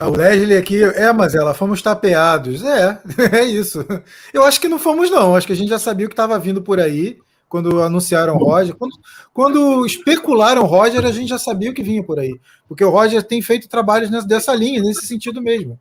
O 0.00 0.10
Leslie 0.10 0.56
aqui, 0.56 0.82
é, 0.82 1.12
mas 1.12 1.34
ela 1.34 1.52
fomos 1.52 1.82
tapeados. 1.82 2.62
É, 2.64 3.00
é 3.32 3.44
isso. 3.44 3.84
Eu 4.32 4.44
acho 4.44 4.60
que 4.60 4.68
não 4.68 4.78
fomos, 4.78 5.10
não. 5.10 5.34
Acho 5.34 5.48
que 5.48 5.52
a 5.52 5.56
gente 5.56 5.68
já 5.68 5.80
sabia 5.80 6.06
o 6.06 6.08
que 6.08 6.12
estava 6.12 6.38
vindo 6.38 6.62
por 6.62 6.78
aí 6.78 7.18
quando 7.48 7.82
anunciaram 7.82 8.36
o 8.36 8.38
Roger. 8.38 8.76
Quando, 8.76 8.92
quando 9.32 9.86
especularam 9.86 10.62
o 10.62 10.66
Roger, 10.66 11.04
a 11.04 11.10
gente 11.10 11.28
já 11.28 11.38
sabia 11.38 11.70
o 11.70 11.74
que 11.74 11.82
vinha 11.82 12.04
por 12.04 12.20
aí. 12.20 12.38
Porque 12.68 12.84
o 12.84 12.90
Roger 12.90 13.22
tem 13.22 13.42
feito 13.42 13.68
trabalhos 13.68 14.08
nessa, 14.10 14.26
dessa 14.26 14.54
linha, 14.54 14.80
nesse 14.80 15.06
sentido 15.06 15.42
mesmo. 15.42 15.78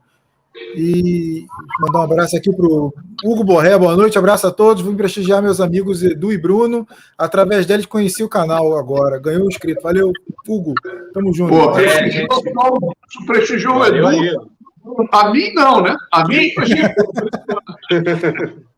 E 0.76 1.46
mandar 1.80 2.00
um 2.00 2.04
abraço 2.04 2.36
aqui 2.36 2.52
para 2.52 2.66
o 2.66 2.94
Hugo 3.24 3.44
Borré, 3.44 3.78
boa 3.78 3.96
noite, 3.96 4.18
abraço 4.18 4.48
a 4.48 4.52
todos. 4.52 4.84
Vim 4.84 4.96
prestigiar 4.96 5.42
meus 5.42 5.62
amigos 5.62 6.04
Edu 6.04 6.32
e 6.32 6.38
Bruno. 6.38 6.88
Através 7.18 7.66
deles 7.66 7.86
conheci 7.86 8.24
o 8.24 8.30
canal 8.30 8.78
agora, 8.78 9.20
ganhou 9.20 9.46
um 9.46 9.50
inscrito. 9.50 9.82
Valeu, 9.82 10.12
Hugo. 10.48 10.74
Tamo 11.14 11.34
junto. 11.34 11.54
Pô, 11.54 11.80
é, 11.80 12.10
gente... 12.10 12.28
prestigiou 13.26 13.78
o 13.78 13.86
Edu. 13.86 14.52
A 15.12 15.32
mim 15.32 15.54
não, 15.54 15.82
né? 15.82 15.96
A 16.12 16.28
mim 16.28 16.50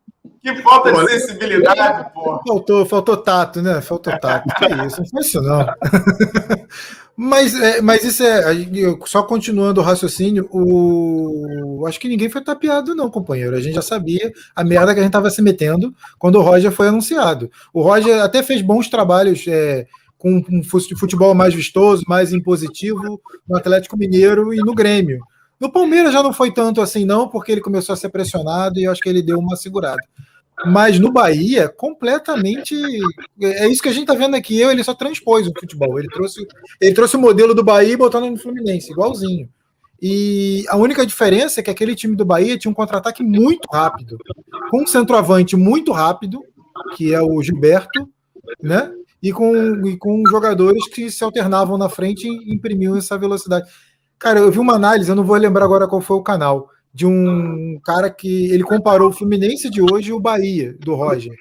Que 0.44 0.56
falta 0.56 0.92
de 0.92 1.08
sensibilidade, 1.08 2.12
pô. 2.12 2.38
Faltou, 2.46 2.84
faltou 2.84 3.16
tato, 3.16 3.62
né? 3.62 3.80
Faltou 3.80 4.12
tato. 4.18 4.46
Que 4.56 4.66
isso, 4.86 5.00
não 5.00 5.06
foi 5.08 5.20
isso 5.22 5.40
não. 5.40 5.66
Mas, 7.16 7.54
é, 7.54 7.80
mas 7.80 8.02
isso 8.02 8.24
é. 8.24 8.42
Só 9.06 9.22
continuando 9.22 9.80
o 9.80 9.84
raciocínio, 9.84 10.48
o, 10.50 11.84
acho 11.86 12.00
que 12.00 12.08
ninguém 12.08 12.28
foi 12.28 12.42
tapeado, 12.42 12.92
não, 12.92 13.08
companheiro. 13.08 13.54
A 13.54 13.60
gente 13.60 13.74
já 13.74 13.82
sabia 13.82 14.32
a 14.52 14.64
merda 14.64 14.92
que 14.92 14.98
a 14.98 15.02
gente 15.04 15.10
estava 15.10 15.30
se 15.30 15.40
metendo 15.40 15.94
quando 16.18 16.40
o 16.40 16.42
Roger 16.42 16.72
foi 16.72 16.88
anunciado. 16.88 17.48
O 17.72 17.82
Roger 17.82 18.20
até 18.20 18.42
fez 18.42 18.62
bons 18.62 18.88
trabalhos 18.88 19.44
é, 19.46 19.86
com 20.18 20.44
um 20.50 20.62
futebol 20.64 21.32
mais 21.36 21.54
vistoso, 21.54 22.02
mais 22.08 22.32
impositivo 22.32 23.20
no 23.48 23.56
Atlético 23.56 23.96
Mineiro 23.96 24.52
e 24.52 24.56
no 24.56 24.74
Grêmio. 24.74 25.20
No 25.60 25.70
Palmeiras 25.70 26.12
já 26.12 26.20
não 26.20 26.32
foi 26.32 26.52
tanto 26.52 26.80
assim, 26.80 27.04
não, 27.04 27.28
porque 27.28 27.52
ele 27.52 27.60
começou 27.60 27.92
a 27.92 27.96
ser 27.96 28.08
pressionado 28.08 28.76
e 28.80 28.84
eu 28.84 28.90
acho 28.90 29.00
que 29.00 29.08
ele 29.08 29.22
deu 29.22 29.38
uma 29.38 29.54
segurada. 29.54 30.02
Mas 30.66 30.98
no 30.98 31.10
Bahia, 31.10 31.68
completamente. 31.68 32.74
É 33.40 33.66
isso 33.68 33.82
que 33.82 33.88
a 33.88 33.92
gente 33.92 34.06
tá 34.06 34.14
vendo 34.14 34.36
aqui. 34.36 34.60
Eu, 34.60 34.70
ele 34.70 34.84
só 34.84 34.94
transpôs 34.94 35.46
o 35.46 35.52
futebol. 35.58 35.98
Ele 35.98 36.08
trouxe, 36.08 36.46
ele 36.80 36.94
trouxe 36.94 37.16
o 37.16 37.20
modelo 37.20 37.54
do 37.54 37.64
Bahia 37.64 37.92
e 37.92 37.96
botou 37.96 38.20
no 38.20 38.36
Fluminense, 38.36 38.92
igualzinho. 38.92 39.48
E 40.00 40.64
a 40.68 40.76
única 40.76 41.06
diferença 41.06 41.60
é 41.60 41.62
que 41.62 41.70
aquele 41.70 41.94
time 41.94 42.14
do 42.14 42.24
Bahia 42.24 42.58
tinha 42.58 42.70
um 42.70 42.74
contra-ataque 42.74 43.22
muito 43.22 43.66
rápido, 43.72 44.18
com 44.70 44.82
um 44.82 44.86
centroavante 44.86 45.56
muito 45.56 45.92
rápido, 45.92 46.40
que 46.96 47.14
é 47.14 47.22
o 47.22 47.42
Gilberto, 47.42 48.08
né? 48.62 48.92
E 49.22 49.32
com, 49.32 49.54
e 49.86 49.96
com 49.96 50.22
jogadores 50.28 50.86
que 50.88 51.10
se 51.10 51.24
alternavam 51.24 51.78
na 51.78 51.88
frente 51.88 52.28
e 52.28 52.52
imprimiam 52.52 52.96
essa 52.96 53.16
velocidade. 53.16 53.68
Cara, 54.18 54.40
eu 54.40 54.50
vi 54.50 54.58
uma 54.58 54.74
análise, 54.74 55.08
eu 55.08 55.16
não 55.16 55.24
vou 55.24 55.36
lembrar 55.36 55.64
agora 55.64 55.88
qual 55.88 56.00
foi 56.00 56.16
o 56.16 56.22
canal, 56.22 56.68
de 56.94 57.04
um 57.04 57.80
cara 57.84 58.08
que 58.08 58.52
ele 58.52 58.62
comparou 58.62 59.08
o 59.08 59.12
Fluminense 59.12 59.68
de 59.68 59.82
hoje 59.82 60.10
e 60.10 60.12
o 60.12 60.20
Bahia, 60.20 60.76
do 60.78 60.94
Roger. 60.94 61.36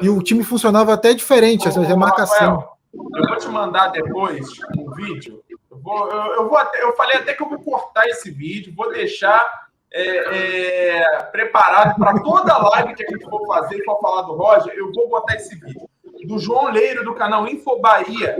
E 0.00 0.08
o 0.08 0.22
time 0.22 0.44
funcionava 0.44 0.94
até 0.94 1.12
diferente, 1.12 1.66
essa 1.66 1.82
remarcação. 1.82 2.68
eu 2.94 3.26
vou 3.26 3.36
te 3.36 3.48
mandar 3.48 3.88
depois 3.88 4.46
um 4.78 4.90
vídeo. 4.92 5.42
Eu, 5.68 5.78
vou, 5.78 6.08
eu, 6.08 6.34
eu, 6.34 6.48
vou 6.48 6.56
até, 6.56 6.80
eu 6.80 6.94
falei 6.94 7.16
até 7.16 7.34
que 7.34 7.42
eu 7.42 7.48
vou 7.48 7.58
cortar 7.58 8.06
esse 8.06 8.30
vídeo, 8.30 8.72
vou 8.74 8.92
deixar 8.92 9.44
é, 9.92 10.98
é, 11.00 11.22
preparado 11.24 11.96
para 11.96 12.22
toda 12.22 12.56
live 12.56 12.94
que 12.94 13.04
a 13.04 13.10
gente 13.10 13.24
for 13.24 13.44
fazer, 13.48 13.82
for 13.84 14.00
falar 14.00 14.22
do 14.22 14.34
Roger, 14.34 14.72
eu 14.74 14.92
vou 14.92 15.08
botar 15.08 15.34
esse 15.34 15.56
vídeo. 15.56 15.88
Do 16.24 16.38
João 16.38 16.70
Leiro, 16.70 17.04
do 17.04 17.14
canal 17.14 17.48
Info 17.48 17.80
Bahia. 17.80 18.36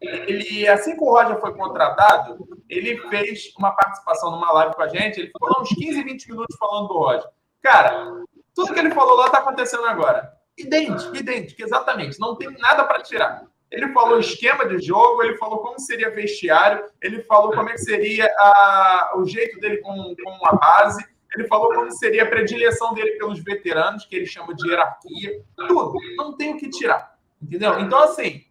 Ele, 0.00 0.66
assim 0.68 0.96
que 0.96 1.02
o 1.02 1.10
Roger 1.10 1.38
foi 1.40 1.54
contratado, 1.54 2.48
ele 2.68 2.96
fez 3.08 3.52
uma 3.58 3.72
participação 3.72 4.30
numa 4.30 4.50
live 4.52 4.74
com 4.74 4.82
a 4.82 4.88
gente. 4.88 5.20
Ele 5.20 5.26
ficou 5.28 5.60
uns 5.60 5.68
15, 5.68 6.02
20 6.02 6.30
minutos 6.30 6.56
falando 6.58 6.88
do 6.88 6.98
Roger. 6.98 7.28
Cara, 7.62 8.24
tudo 8.54 8.72
que 8.72 8.80
ele 8.80 8.92
falou 8.92 9.16
lá 9.16 9.26
está 9.26 9.38
acontecendo 9.38 9.84
agora. 9.84 10.32
Idêntico, 10.56 11.14
idêntico, 11.14 11.62
exatamente. 11.62 12.18
Não 12.18 12.36
tem 12.36 12.50
nada 12.58 12.84
para 12.84 13.02
tirar. 13.02 13.44
Ele 13.70 13.92
falou 13.92 14.18
esquema 14.18 14.66
de 14.66 14.80
jogo, 14.84 15.22
ele 15.22 15.36
falou 15.36 15.58
como 15.58 15.78
seria 15.78 16.10
vestiário, 16.10 16.84
ele 17.00 17.22
falou 17.22 17.52
como 17.52 17.68
é 17.68 17.72
que 17.72 17.78
seria 17.78 18.26
a, 18.36 19.12
o 19.16 19.24
jeito 19.24 19.60
dele 19.60 19.76
com, 19.78 19.92
com 19.94 20.46
a 20.46 20.56
base, 20.56 21.04
ele 21.36 21.46
falou 21.46 21.72
como 21.72 21.90
seria 21.92 22.24
a 22.24 22.28
predileção 22.28 22.92
dele 22.94 23.12
pelos 23.12 23.38
veteranos, 23.44 24.04
que 24.04 24.16
ele 24.16 24.26
chama 24.26 24.54
de 24.54 24.68
hierarquia. 24.68 25.40
Tudo. 25.56 25.94
Não 26.16 26.36
tem 26.36 26.54
o 26.54 26.58
que 26.58 26.68
tirar. 26.68 27.16
Entendeu? 27.40 27.78
Então, 27.78 28.02
assim, 28.02 28.44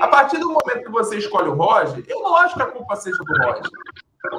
a 0.00 0.08
partir 0.08 0.38
do 0.38 0.48
momento 0.48 0.84
que 0.84 0.90
você 0.90 1.18
escolhe 1.18 1.48
o 1.48 1.54
Roger, 1.54 2.04
eu 2.08 2.20
não 2.22 2.36
acho 2.36 2.54
que 2.54 2.62
a 2.62 2.66
culpa 2.66 2.96
seja 2.96 3.16
do 3.16 3.44
Roger. 3.44 3.70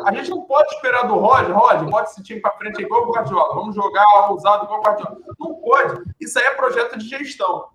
A 0.05 0.13
gente 0.13 0.29
não 0.29 0.43
pode 0.43 0.73
esperar 0.75 1.07
do 1.07 1.15
Roger, 1.15 1.57
Roger, 1.57 1.89
bota 1.89 2.11
esse 2.11 2.23
time 2.23 2.39
para 2.39 2.51
frente 2.51 2.81
igual 2.81 3.03
o 3.03 3.11
Guardiola, 3.11 3.55
vamos 3.55 3.75
jogar 3.75 4.05
ousado 4.29 4.65
igual 4.65 4.79
o 4.79 4.83
Guardiola. 4.83 5.17
Não 5.39 5.55
pode. 5.55 6.03
Isso 6.19 6.37
aí 6.37 6.45
é 6.45 6.51
projeto 6.51 6.97
de 6.97 7.07
gestão. 7.07 7.67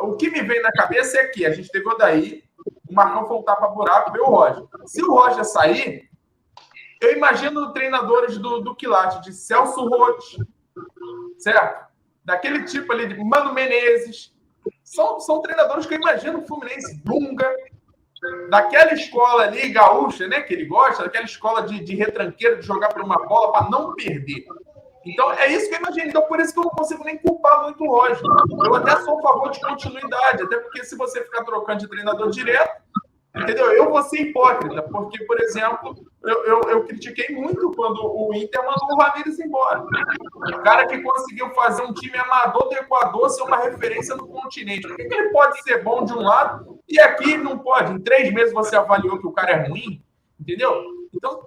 O 0.00 0.16
que 0.16 0.28
me 0.30 0.42
vem 0.42 0.60
na 0.60 0.72
cabeça 0.72 1.18
é 1.18 1.28
que 1.28 1.46
a 1.46 1.52
gente 1.52 1.70
teve 1.70 1.88
o 1.88 1.96
Daí, 1.96 2.42
o 2.88 2.92
Marcão 2.92 3.26
foi 3.26 3.36
um 3.36 3.42
tapa-buraco, 3.42 4.12
veio 4.12 4.24
o 4.24 4.30
Roger. 4.30 4.64
Se 4.86 5.02
o 5.02 5.14
Roger 5.14 5.44
sair, 5.44 6.10
eu 7.00 7.16
imagino 7.16 7.72
treinadores 7.72 8.36
do, 8.36 8.60
do 8.60 8.74
Quilate, 8.74 9.22
de 9.22 9.32
Celso 9.32 9.88
Roth, 9.88 10.36
certo? 11.38 11.88
Daquele 12.24 12.64
tipo 12.64 12.92
ali 12.92 13.06
de 13.06 13.24
Mano 13.24 13.54
Menezes. 13.54 14.34
São, 14.90 15.20
são 15.20 15.40
treinadores 15.40 15.86
que 15.86 15.94
eu 15.94 15.98
imagino 15.98 16.40
o 16.40 16.46
Fluminense, 16.48 17.00
Dunga, 17.04 17.48
daquela 18.50 18.92
escola 18.92 19.44
ali, 19.44 19.68
gaúcha, 19.68 20.26
né? 20.26 20.40
Que 20.42 20.52
ele 20.52 20.64
gosta, 20.64 21.04
daquela 21.04 21.24
escola 21.24 21.62
de, 21.62 21.78
de 21.84 21.94
retranqueiro, 21.94 22.58
de 22.58 22.66
jogar 22.66 22.88
por 22.88 23.00
uma 23.00 23.24
bola 23.28 23.52
para 23.52 23.70
não 23.70 23.94
perder. 23.94 24.44
Então, 25.06 25.30
é 25.34 25.46
isso 25.46 25.68
que 25.68 25.76
eu 25.76 25.78
imagino. 25.78 26.08
Então, 26.08 26.22
por 26.22 26.40
isso 26.40 26.52
que 26.52 26.58
eu 26.58 26.64
não 26.64 26.72
consigo 26.72 27.04
nem 27.04 27.16
culpar 27.18 27.62
muito 27.62 27.84
o 27.84 27.88
Roger. 27.88 28.20
Eu 28.64 28.74
até 28.74 28.96
sou 29.02 29.16
a 29.20 29.22
favor 29.22 29.50
de 29.52 29.60
continuidade, 29.60 30.42
até 30.42 30.58
porque 30.58 30.84
se 30.84 30.96
você 30.96 31.22
ficar 31.22 31.44
trocando 31.44 31.78
de 31.78 31.88
treinador 31.88 32.28
direto, 32.28 32.82
entendeu? 33.36 33.70
Eu 33.70 33.90
vou 33.90 34.02
ser 34.02 34.22
hipócrita, 34.22 34.82
porque, 34.82 35.24
por 35.24 35.40
exemplo, 35.40 35.94
eu, 36.22 36.44
eu, 36.44 36.60
eu 36.68 36.84
critiquei 36.84 37.34
muito 37.34 37.72
quando 37.72 38.00
o 38.04 38.34
Inter 38.34 38.60
mandou 38.64 38.88
o 38.92 39.00
Ramires 39.00 39.38
embora. 39.38 39.82
O 39.82 40.62
cara 40.62 40.86
que 40.86 41.00
conseguiu 41.00 41.50
fazer 41.50 41.82
um 41.82 41.94
time 41.94 42.16
amador 42.18 42.68
do 42.68 42.74
Equador 42.74 43.30
ser 43.30 43.42
uma 43.42 43.56
referência 43.56 44.14
no 44.14 44.26
continente. 44.26 44.86
Por 44.86 44.96
que, 44.96 45.04
que 45.04 45.14
ele 45.14 45.30
pode 45.30 45.62
ser 45.62 45.82
bom 45.82 46.04
de 46.04 46.12
um 46.12 46.20
lado 46.20 46.78
e 46.86 47.00
aqui 47.00 47.38
não 47.38 47.58
pode? 47.58 47.92
Em 47.92 48.00
três 48.00 48.32
meses 48.32 48.52
você 48.52 48.76
avaliou 48.76 49.18
que 49.18 49.26
o 49.26 49.32
cara 49.32 49.52
é 49.52 49.68
ruim, 49.68 50.02
entendeu? 50.38 50.84
Então, 51.14 51.40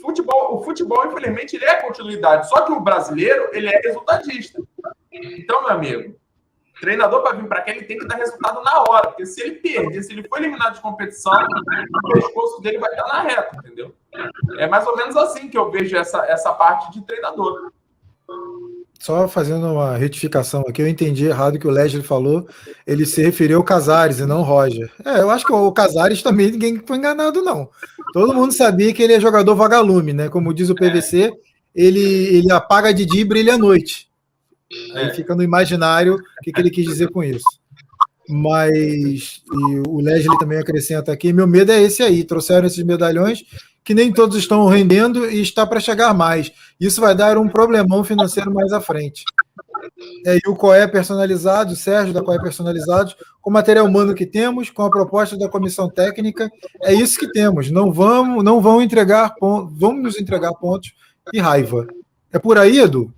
futebol, 0.00 0.56
o 0.56 0.64
futebol, 0.64 1.06
infelizmente, 1.06 1.56
ele 1.56 1.64
é 1.64 1.82
continuidade. 1.82 2.48
Só 2.48 2.62
que 2.62 2.72
o 2.72 2.80
brasileiro, 2.80 3.48
ele 3.52 3.68
é 3.68 3.80
resultadista. 3.80 4.62
Então, 5.10 5.62
meu 5.62 5.70
amigo, 5.70 6.16
treinador 6.80 7.22
para 7.22 7.36
vir 7.36 7.48
para 7.48 7.62
cá, 7.62 7.70
ele 7.70 7.84
tem 7.84 7.98
que 7.98 8.06
dar 8.06 8.16
resultado 8.16 8.62
na 8.62 8.84
hora. 8.88 9.08
Porque 9.08 9.26
se 9.26 9.42
ele 9.42 9.56
perder, 9.56 10.02
se 10.02 10.12
ele 10.12 10.28
for 10.28 10.38
eliminado 10.38 10.74
de 10.74 10.80
competição, 10.80 11.32
o 11.32 12.12
pescoço 12.12 12.62
dele 12.62 12.78
vai 12.78 12.90
estar 12.90 13.06
na 13.08 13.22
reta, 13.22 13.56
entendeu? 13.58 13.94
É 14.58 14.66
mais 14.66 14.86
ou 14.86 14.96
menos 14.96 15.16
assim 15.16 15.48
que 15.48 15.58
eu 15.58 15.70
vejo 15.70 15.96
essa, 15.96 16.24
essa 16.26 16.52
parte 16.52 16.92
de 16.92 17.04
treinador. 17.04 17.72
Só 18.98 19.28
fazendo 19.28 19.66
uma 19.66 19.96
retificação 19.96 20.62
aqui, 20.62 20.80
eu 20.80 20.88
entendi 20.88 21.26
errado 21.26 21.58
que 21.58 21.66
o 21.66 21.70
Leslie 21.70 22.02
falou. 22.02 22.48
Ele 22.86 23.04
se 23.04 23.22
referiu 23.22 23.58
ao 23.58 23.64
Casares 23.64 24.18
e 24.18 24.24
não 24.24 24.38
ao 24.38 24.44
Roger. 24.44 24.90
É, 25.04 25.20
eu 25.20 25.30
acho 25.30 25.44
que 25.44 25.52
o 25.52 25.72
Casares 25.72 26.22
também 26.22 26.50
ninguém 26.50 26.80
foi 26.86 26.96
enganado, 26.96 27.42
não. 27.42 27.68
Todo 28.12 28.32
mundo 28.32 28.52
sabia 28.52 28.94
que 28.94 29.02
ele 29.02 29.12
é 29.12 29.20
jogador 29.20 29.54
vagalume, 29.56 30.12
né? 30.12 30.28
Como 30.28 30.54
diz 30.54 30.70
o 30.70 30.74
PVC, 30.74 31.32
ele, 31.74 32.00
ele 32.00 32.50
apaga 32.50 32.94
de 32.94 33.04
dia 33.04 33.20
e 33.20 33.26
brilha 33.26 33.54
à 33.54 33.58
noite. 33.58 34.08
Aí 34.94 35.10
fica 35.10 35.34
no 35.34 35.42
imaginário 35.42 36.14
o 36.14 36.42
que, 36.42 36.52
que 36.52 36.60
ele 36.60 36.70
quis 36.70 36.86
dizer 36.86 37.10
com 37.10 37.22
isso. 37.22 37.44
Mas 38.26 39.42
o 39.86 40.00
Leslie 40.00 40.38
também 40.38 40.58
acrescenta 40.58 41.12
aqui: 41.12 41.30
meu 41.30 41.46
medo 41.46 41.72
é 41.72 41.82
esse 41.82 42.02
aí. 42.02 42.24
Trouxeram 42.24 42.66
esses 42.66 42.82
medalhões 42.82 43.44
que 43.84 43.94
nem 43.94 44.10
todos 44.10 44.36
estão 44.36 44.66
rendendo 44.66 45.30
e 45.30 45.42
está 45.42 45.66
para 45.66 45.78
chegar 45.78 46.14
mais. 46.14 46.50
Isso 46.80 47.00
vai 47.00 47.14
dar 47.14 47.36
um 47.36 47.48
problemão 47.48 48.02
financeiro 48.02 48.52
mais 48.52 48.72
à 48.72 48.80
frente. 48.80 49.24
É, 50.26 50.36
e 50.36 50.48
o 50.48 50.56
COE 50.56 50.88
personalizado, 50.88 51.74
o 51.74 51.76
Sérgio 51.76 52.14
da 52.14 52.22
COE 52.22 52.40
personalizado, 52.40 53.14
com 53.42 53.50
o 53.50 53.52
material 53.52 53.86
humano 53.86 54.14
que 54.14 54.24
temos, 54.24 54.70
com 54.70 54.82
a 54.82 54.90
proposta 54.90 55.36
da 55.36 55.48
comissão 55.48 55.90
técnica, 55.90 56.50
é 56.82 56.94
isso 56.94 57.18
que 57.18 57.30
temos. 57.30 57.70
Não 57.70 57.92
vamos, 57.92 58.42
não 58.42 58.62
vão 58.62 58.80
entregar 58.80 59.34
pontos, 59.34 59.78
vamos 59.78 60.02
nos 60.02 60.18
entregar 60.18 60.54
pontos 60.54 60.94
e 61.32 61.38
raiva. 61.38 61.86
É 62.32 62.38
por 62.38 62.56
aí, 62.56 62.78
Edu? 62.78 63.12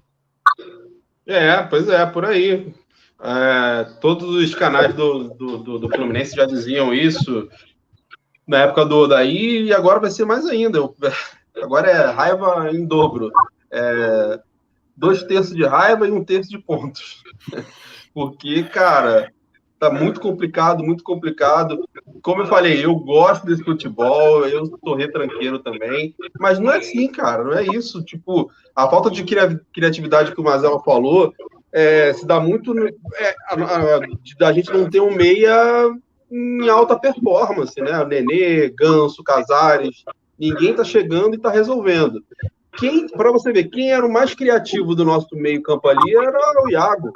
É, 1.25 1.63
pois 1.63 1.89
é, 1.89 2.05
por 2.05 2.25
aí. 2.25 2.75
É, 3.23 3.85
todos 4.01 4.29
os 4.35 4.55
canais 4.55 4.95
do, 4.95 5.31
do, 5.31 5.59
do, 5.59 5.79
do 5.79 5.89
Fluminense 5.89 6.37
já 6.37 6.45
diziam 6.45 6.93
isso 6.93 7.49
na 8.47 8.59
época 8.59 8.85
do 8.85 9.07
daí 9.07 9.65
e 9.65 9.73
agora 9.73 10.01
vai 10.01 10.11
ser 10.11 10.25
mais 10.25 10.47
ainda. 10.47 10.79
agora 11.63 11.91
é 11.91 12.11
raiva 12.11 12.71
em 12.73 12.87
dobro. 12.87 13.31
É, 13.71 14.41
dois 14.97 15.23
terços 15.25 15.55
de 15.55 15.65
raiva 15.65 16.07
e 16.07 16.11
um 16.13 16.25
terço 16.25 16.51
de 16.51 16.59
pontos. 16.59 17.23
Porque, 18.15 18.63
cara, 18.63 19.31
tá 19.79 19.91
muito 19.91 20.21
complicado, 20.21 20.83
muito 20.83 21.05
complicado. 21.05 21.87
Como 22.23 22.43
eu 22.43 22.47
falei, 22.47 22.83
eu 22.85 22.95
gosto 22.95 23.45
desse 23.45 23.63
futebol, 23.63 24.47
eu 24.47 24.67
sou 24.67 24.95
retranqueiro 24.95 25.59
também, 25.59 26.15
mas 26.41 26.59
não 26.59 26.73
é 26.73 26.79
assim, 26.79 27.09
cara, 27.09 27.45
não 27.45 27.53
é 27.53 27.67
isso. 27.67 28.03
Tipo, 28.03 28.51
a 28.75 28.89
falta 28.89 29.11
de 29.11 29.23
criatividade 29.73 30.33
que 30.33 30.41
o 30.41 30.45
Mazela 30.45 30.81
falou 30.81 31.35
é, 31.73 32.13
se 32.15 32.27
dá 32.27 32.41
muito 32.41 32.75
é, 32.79 33.35
da 34.39 34.53
gente 34.53 34.73
não 34.73 34.89
ter 34.89 35.01
um 35.01 35.15
meia 35.15 35.95
em 36.31 36.69
alta 36.69 36.99
performance, 36.99 37.81
né? 37.81 38.05
Nenê, 38.05 38.69
Ganso, 38.71 39.23
Casares, 39.23 40.05
ninguém 40.39 40.75
tá 40.75 40.85
chegando 40.85 41.35
e 41.35 41.39
tá 41.39 41.51
resolvendo. 41.51 42.23
Quem, 42.77 43.09
para 43.09 43.33
você 43.33 43.53
ver, 43.53 43.65
quem 43.65 43.91
era 43.91 44.05
o 44.05 44.13
mais 44.13 44.35
criativo 44.35 44.95
do 44.95 45.05
nosso 45.05 45.35
meio-campo 45.35 45.89
ali 45.89 46.15
era 46.15 46.63
o 46.63 46.71
Iago. 46.71 47.11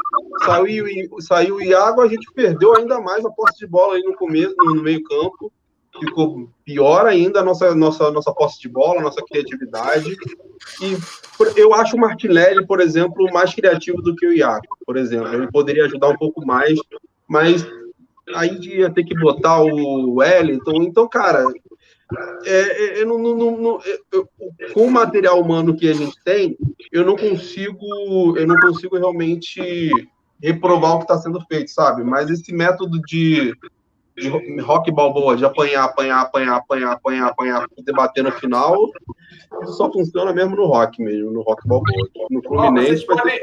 Saiu, 0.44 0.86
saiu 1.20 1.56
o 1.56 1.62
Iago, 1.62 2.00
a 2.00 2.08
gente 2.08 2.26
perdeu 2.32 2.74
ainda 2.74 2.98
mais 3.00 3.24
a 3.24 3.30
posse 3.30 3.58
de 3.58 3.66
bola 3.66 3.96
aí 3.96 4.02
no 4.02 4.14
começo, 4.14 4.54
no 4.56 4.82
meio-campo. 4.82 5.52
Ficou 5.98 6.48
pior 6.64 7.04
ainda 7.04 7.40
a 7.40 7.44
nossa, 7.44 7.74
nossa, 7.74 8.10
nossa 8.10 8.32
posse 8.32 8.58
de 8.60 8.68
bola, 8.68 9.02
nossa 9.02 9.22
criatividade. 9.22 10.16
E 10.80 10.96
eu 11.56 11.74
acho 11.74 11.96
o 11.96 12.00
Martinelli, 12.00 12.66
por 12.66 12.80
exemplo, 12.80 13.30
mais 13.30 13.54
criativo 13.54 14.00
do 14.00 14.14
que 14.16 14.26
o 14.26 14.32
Iago, 14.32 14.66
por 14.86 14.96
exemplo. 14.96 15.34
Ele 15.34 15.50
poderia 15.50 15.84
ajudar 15.84 16.08
um 16.08 16.16
pouco 16.16 16.46
mais, 16.46 16.78
mas 17.28 17.66
aí 18.34 18.58
ia 18.60 18.90
ter 18.90 19.04
que 19.04 19.18
botar 19.18 19.60
o 19.60 20.14
Wellington. 20.14 20.82
Então, 20.82 21.08
cara, 21.08 21.44
é, 22.44 23.00
é, 23.00 23.04
não, 23.04 23.18
não, 23.18 23.56
não 23.56 23.80
eu, 24.12 24.28
com 24.72 24.86
o 24.86 24.90
material 24.90 25.40
humano 25.40 25.76
que 25.76 25.88
a 25.88 25.92
gente 25.92 26.16
tem, 26.24 26.56
eu 26.90 27.04
não 27.04 27.16
consigo, 27.16 28.36
eu 28.36 28.46
não 28.46 28.56
consigo 28.56 28.96
realmente 28.96 29.90
reprovar 30.42 30.94
o 30.94 30.98
que 30.98 31.04
está 31.04 31.18
sendo 31.18 31.40
feito, 31.46 31.70
sabe? 31.70 32.02
Mas 32.02 32.30
esse 32.30 32.52
método 32.52 33.00
de, 33.02 33.54
de 34.16 34.28
rock 34.60 34.90
balboa, 34.90 35.36
de 35.36 35.44
apanhar, 35.44 35.84
apanhar, 35.84 36.20
apanhar, 36.20 36.56
apanhar, 36.56 36.92
apanhar, 36.92 37.26
apanhar, 37.28 37.66
debater 37.84 38.24
no 38.24 38.32
final, 38.32 38.76
isso 39.62 39.74
só 39.74 39.92
funciona 39.92 40.32
mesmo 40.32 40.56
no 40.56 40.66
rock 40.66 41.00
mesmo, 41.02 41.30
no 41.30 41.42
rock 41.42 41.66
balboa. 41.68 42.08
No 42.30 42.42
Fluminense. 42.42 43.06
Oh, 43.08 43.16
vocês, 43.16 43.42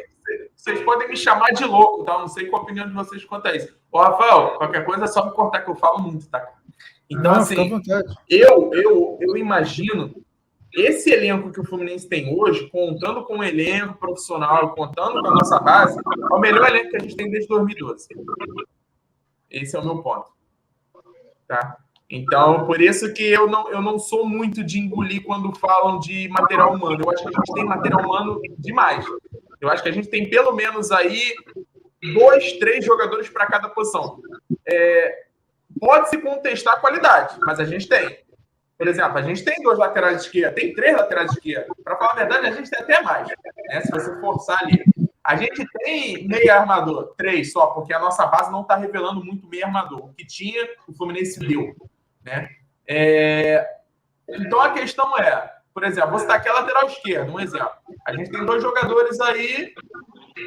vocês 0.67 0.84
podem 0.84 1.08
me 1.08 1.15
chamar 1.15 1.51
de 1.51 1.63
louco, 1.63 2.03
tá? 2.03 2.17
Não 2.19 2.27
sei 2.27 2.47
qual 2.47 2.62
a 2.62 2.63
opinião 2.63 2.88
de 2.88 2.93
vocês 2.93 3.23
quanto 3.23 3.47
a 3.47 3.56
isso. 3.56 3.73
Ô, 3.89 3.99
Rafael, 3.99 4.58
qualquer 4.58 4.84
coisa 4.84 5.06
é 5.06 5.08
só 5.08 5.25
me 5.25 5.32
cortar 5.32 5.62
que 5.62 5.71
eu 5.71 5.75
falo 5.75 5.99
muito, 5.99 6.27
tá? 6.27 6.45
Então, 7.10 7.32
Não, 7.32 7.39
assim, 7.39 7.82
eu, 8.30 8.73
eu, 8.73 9.17
eu 9.21 9.38
imagino 9.38 10.13
esse 10.73 11.10
elenco 11.10 11.51
que 11.51 11.62
o 11.62 11.63
Fluminense 11.63 12.08
tem 12.08 12.38
hoje, 12.38 12.69
contando 12.69 13.23
com 13.23 13.38
o 13.38 13.43
elenco 13.43 13.97
profissional, 13.97 14.75
contando 14.75 15.21
com 15.21 15.27
a 15.27 15.36
nossa 15.36 15.58
base, 15.60 15.97
é 15.97 16.36
o 16.36 16.39
melhor 16.39 16.67
elenco 16.67 16.89
que 16.89 16.97
a 16.97 16.99
gente 16.99 17.15
tem 17.15 17.32
desde 17.32 17.47
2012. 17.47 18.10
Esse 19.49 19.77
é 19.77 19.80
o 19.80 19.86
meu 19.86 20.03
ponto. 20.03 20.27
Tá? 21.47 21.77
Então, 22.10 22.65
por 22.65 22.82
isso 22.82 23.13
que 23.13 23.23
eu 23.23 23.47
não, 23.47 23.69
eu 23.71 23.82
não 23.82 23.97
sou 23.97 24.27
muito 24.27 24.62
de 24.65 24.80
engolir 24.80 25.23
quando 25.23 25.58
falam 25.58 25.97
de 25.97 26.27
material 26.27 26.73
humano. 26.73 27.01
Eu 27.01 27.10
acho 27.10 27.23
que 27.23 27.30
a 27.30 27.32
gente 27.32 27.53
tem 27.53 27.65
material 27.65 28.01
humano 28.01 28.41
demais. 28.60 29.06
Eu 29.60 29.70
acho 29.70 29.84
que 29.84 29.89
a 29.89 29.93
gente 29.93 30.10
tem 30.10 30.30
pelo 30.30 30.54
menos 30.54 30.91
aí 30.91 31.34
dois, 32.13 32.54
três 32.54 32.86
jogadores 32.86 33.30
para 33.30 33.48
cada 33.48 33.70
posição. 33.70 34.22
É, 34.65 35.28
Pode-se 35.80 36.17
contestar 36.20 36.76
a 36.76 36.80
qualidade, 36.80 37.38
mas 37.41 37.60
a 37.60 37.65
gente 37.65 37.88
tem. 37.88 38.20
Por 38.78 38.88
exemplo, 38.88 39.17
a 39.17 39.22
gente 39.22 39.43
tem 39.43 39.62
dois 39.63 39.78
laterais 39.78 40.17
de 40.17 40.26
esquerda, 40.28 40.56
tem 40.56 40.74
três 40.74 40.96
laterais 40.96 41.32
de 41.32 41.38
esquerda. 41.38 41.67
Para 41.84 41.98
falar 41.98 42.12
a 42.12 42.15
verdade, 42.15 42.48
a 42.48 42.52
gente 42.52 42.70
tem 42.70 42.80
até 42.80 43.02
mais, 43.02 43.28
né? 43.28 43.82
se 43.82 43.91
você 43.91 44.20
forçar 44.20 44.58
ali. 44.62 44.84
A 45.24 45.36
gente 45.36 45.65
tem 45.80 46.28
meia 46.28 46.60
armador, 46.60 47.13
três 47.17 47.52
só, 47.52 47.67
porque 47.67 47.93
a 47.93 48.00
nossa 48.00 48.26
base 48.28 48.52
não 48.52 48.62
está 48.62 48.76
revelando 48.78 49.24
muito 49.24 49.48
meia 49.48 49.65
armador. 49.65 50.06
O 50.06 50.13
que 50.13 50.26
tinha, 50.26 50.67
o 50.88 50.93
Fluminense 50.93 51.39
deu. 51.39 51.76
Né? 52.24 52.50
É, 52.88 53.67
então 54.30 54.62
a 54.62 54.72
questão 54.72 55.17
é, 55.17 55.52
por 55.78 55.84
exemplo, 55.84 56.10
você 56.10 56.24
está 56.24 56.34
aqui 56.38 56.50
a 56.50 56.54
lateral 56.54 56.88
esquerda, 56.88 57.32
um 57.32 57.40
exemplo. 57.40 57.70
A 58.04 58.12
gente 58.12 58.32
tem 58.32 58.44
dois 58.44 58.63
jogadores 58.63 59.22
aí 59.22 59.76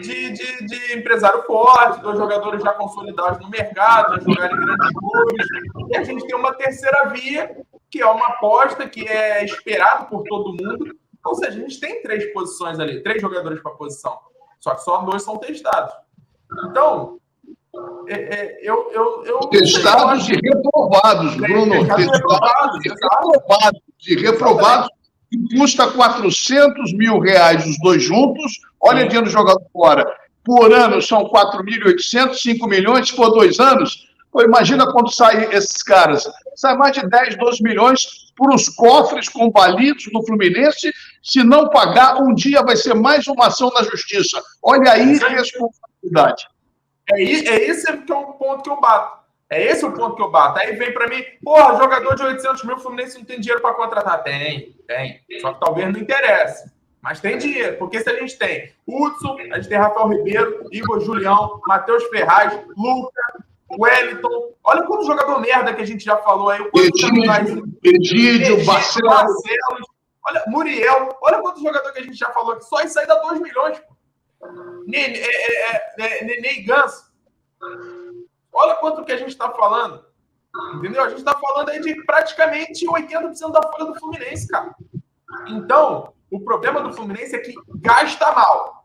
de, 0.02 0.30
de, 0.32 0.66
de, 0.66 0.98
empresário 0.98 1.44
forte, 1.44 2.00
dois 2.00 2.18
jogadores 2.18 2.60
já 2.60 2.72
consolidados 2.72 3.38
no 3.38 3.48
mercado, 3.48 4.16
já 4.16 4.22
jogaram 4.22 4.56
em 4.56 4.60
grandes 4.60 4.90
clubes. 4.90 5.46
E 5.88 5.96
a 5.96 6.02
gente 6.02 6.26
tem 6.26 6.34
uma 6.34 6.52
terceira 6.54 7.10
via, 7.10 7.64
que 7.88 8.02
é 8.02 8.06
uma 8.06 8.26
aposta 8.26 8.88
que 8.88 9.06
é 9.06 9.44
esperado 9.44 10.06
por 10.06 10.24
todo 10.24 10.48
mundo. 10.48 10.96
Ou 11.24 11.34
seja, 11.36 11.58
a 11.58 11.60
gente 11.60 11.78
tem 11.78 12.02
três 12.02 12.32
posições 12.32 12.80
ali, 12.80 13.00
três 13.00 13.22
jogadores 13.22 13.62
para 13.62 13.70
posição. 13.70 14.18
Só 14.58 14.74
que 14.74 14.82
só 14.82 15.02
dois 15.02 15.22
são 15.22 15.38
testados. 15.38 15.94
Então, 16.68 17.20
é, 18.08 18.14
é, 18.14 18.58
eu, 18.62 18.90
eu, 18.90 19.24
eu 19.24 19.38
Testados 19.48 20.28
e 20.28 20.32
reprovados, 20.32 21.36
Bruno. 21.36 21.86
Testados, 21.86 22.80
reprovados, 22.84 23.80
e 24.08 24.14
reprovados, 24.16 24.90
e 25.32 25.58
custa 25.58 25.88
400 25.88 26.92
mil 26.94 27.18
reais 27.18 27.66
os 27.66 27.78
dois 27.80 28.02
juntos. 28.02 28.60
Olha 28.80 29.06
dinheiro 29.06 29.30
jogado 29.30 29.60
fora. 29.72 30.04
Por 30.44 30.72
ano 30.72 31.00
são 31.00 31.24
4.800, 31.24 32.34
5 32.34 32.66
milhões, 32.66 33.08
se 33.08 33.16
for 33.16 33.30
dois 33.30 33.60
anos. 33.60 34.08
Pô, 34.32 34.42
imagina 34.42 34.90
quando 34.90 35.12
saem 35.12 35.48
esses 35.52 35.82
caras. 35.82 36.24
Sai 36.54 36.76
mais 36.76 36.94
de 36.94 37.08
10, 37.08 37.36
12 37.36 37.62
milhões 37.62 38.30
para 38.36 38.54
os 38.54 38.68
cofres 38.68 39.28
combalidos 39.28 40.04
do 40.12 40.24
Fluminense. 40.24 40.92
Se 41.22 41.42
não 41.42 41.68
pagar, 41.68 42.22
um 42.22 42.34
dia 42.34 42.62
vai 42.62 42.76
ser 42.76 42.94
mais 42.94 43.26
uma 43.26 43.48
ação 43.48 43.70
na 43.70 43.82
justiça. 43.82 44.40
Olha 44.62 44.92
aí 44.92 45.20
a 45.22 45.28
responsabilidade. 45.28 46.44
É, 47.12 47.22
é 47.22 47.68
esse 47.68 47.86
que 47.86 48.12
é 48.12 48.14
o 48.14 48.32
ponto 48.34 48.62
que 48.62 48.70
eu 48.70 48.80
bato. 48.80 49.19
É 49.50 49.64
esse 49.64 49.84
o 49.84 49.92
ponto 49.92 50.14
que 50.14 50.22
eu 50.22 50.30
bato. 50.30 50.60
Aí 50.60 50.76
vem 50.76 50.94
para 50.94 51.08
mim, 51.08 51.24
porra, 51.42 51.76
jogador 51.76 52.14
de 52.14 52.22
800 52.22 52.62
mil, 52.64 52.76
o 52.76 52.78
Fluminense 52.78 53.18
não 53.18 53.24
tem 53.24 53.40
dinheiro 53.40 53.60
para 53.60 53.74
contratar. 53.74 54.22
Tem, 54.22 54.76
tem. 54.86 55.20
Só 55.40 55.52
que 55.52 55.60
talvez 55.60 55.92
não 55.92 56.00
interesse. 56.00 56.70
Mas 57.02 57.20
tem 57.20 57.36
dinheiro, 57.36 57.76
porque 57.78 58.00
se 58.00 58.08
a 58.10 58.16
gente 58.16 58.38
tem 58.38 58.72
Hudson, 58.86 59.36
a 59.52 59.56
gente 59.56 59.68
tem 59.68 59.78
Rafael 59.78 60.08
Ribeiro, 60.08 60.68
Igor 60.70 61.00
Julião, 61.00 61.60
Matheus 61.66 62.04
Ferraz, 62.04 62.60
Luca, 62.76 63.44
Wellington. 63.70 64.52
Olha 64.62 64.82
quanto 64.84 65.06
jogador 65.06 65.40
merda 65.40 65.74
que 65.74 65.82
a 65.82 65.86
gente 65.86 66.04
já 66.04 66.18
falou 66.18 66.50
aí. 66.50 66.60
Egídio, 67.82 68.64
Barcelos. 68.64 69.42
Olha, 70.28 70.44
Muriel. 70.46 71.18
Olha 71.22 71.40
quanto 71.40 71.62
jogador 71.62 71.90
que 71.92 72.00
a 72.00 72.04
gente 72.04 72.16
já 72.16 72.30
falou 72.30 72.52
aqui. 72.52 72.66
Só 72.66 72.82
isso 72.82 73.00
aí 73.00 73.06
dá 73.06 73.16
2 73.16 73.40
milhões. 73.40 73.82
Ney, 74.86 75.22
é, 75.98 76.24
Olha 78.52 78.74
quanto 78.76 79.04
que 79.04 79.12
a 79.12 79.16
gente 79.16 79.30
está 79.30 79.50
falando. 79.50 80.04
Entendeu? 80.74 81.04
A 81.04 81.08
gente 81.08 81.18
está 81.18 81.36
falando 81.38 81.68
aí 81.68 81.80
de 81.80 81.94
praticamente 82.04 82.86
80% 82.86 83.52
da 83.52 83.62
folha 83.70 83.86
do 83.86 83.98
Fluminense, 83.98 84.48
cara. 84.48 84.74
Então, 85.46 86.12
o 86.30 86.40
problema 86.40 86.80
do 86.80 86.92
Fluminense 86.92 87.36
é 87.36 87.38
que 87.38 87.54
gasta 87.76 88.32
mal. 88.32 88.84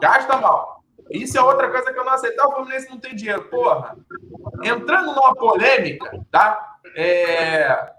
Gasta 0.00 0.36
mal. 0.36 0.82
Isso 1.10 1.38
é 1.38 1.42
outra 1.42 1.70
coisa 1.70 1.92
que 1.92 1.98
eu 1.98 2.04
não 2.04 2.12
aceito. 2.12 2.40
O 2.40 2.52
Fluminense 2.52 2.90
não 2.90 2.98
tem 2.98 3.14
dinheiro. 3.14 3.44
Porra, 3.48 3.96
entrando 4.62 5.14
numa 5.14 5.34
polêmica, 5.34 6.10
tá? 6.30 6.78
É... 6.96 7.92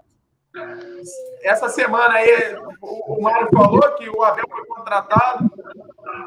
Essa 1.42 1.68
semana 1.68 2.14
aí, 2.14 2.56
o 2.80 3.22
Mário 3.22 3.48
falou 3.54 3.80
que 3.94 4.08
o 4.08 4.22
Abel 4.22 4.44
foi 4.50 4.66
contratado 4.66 5.50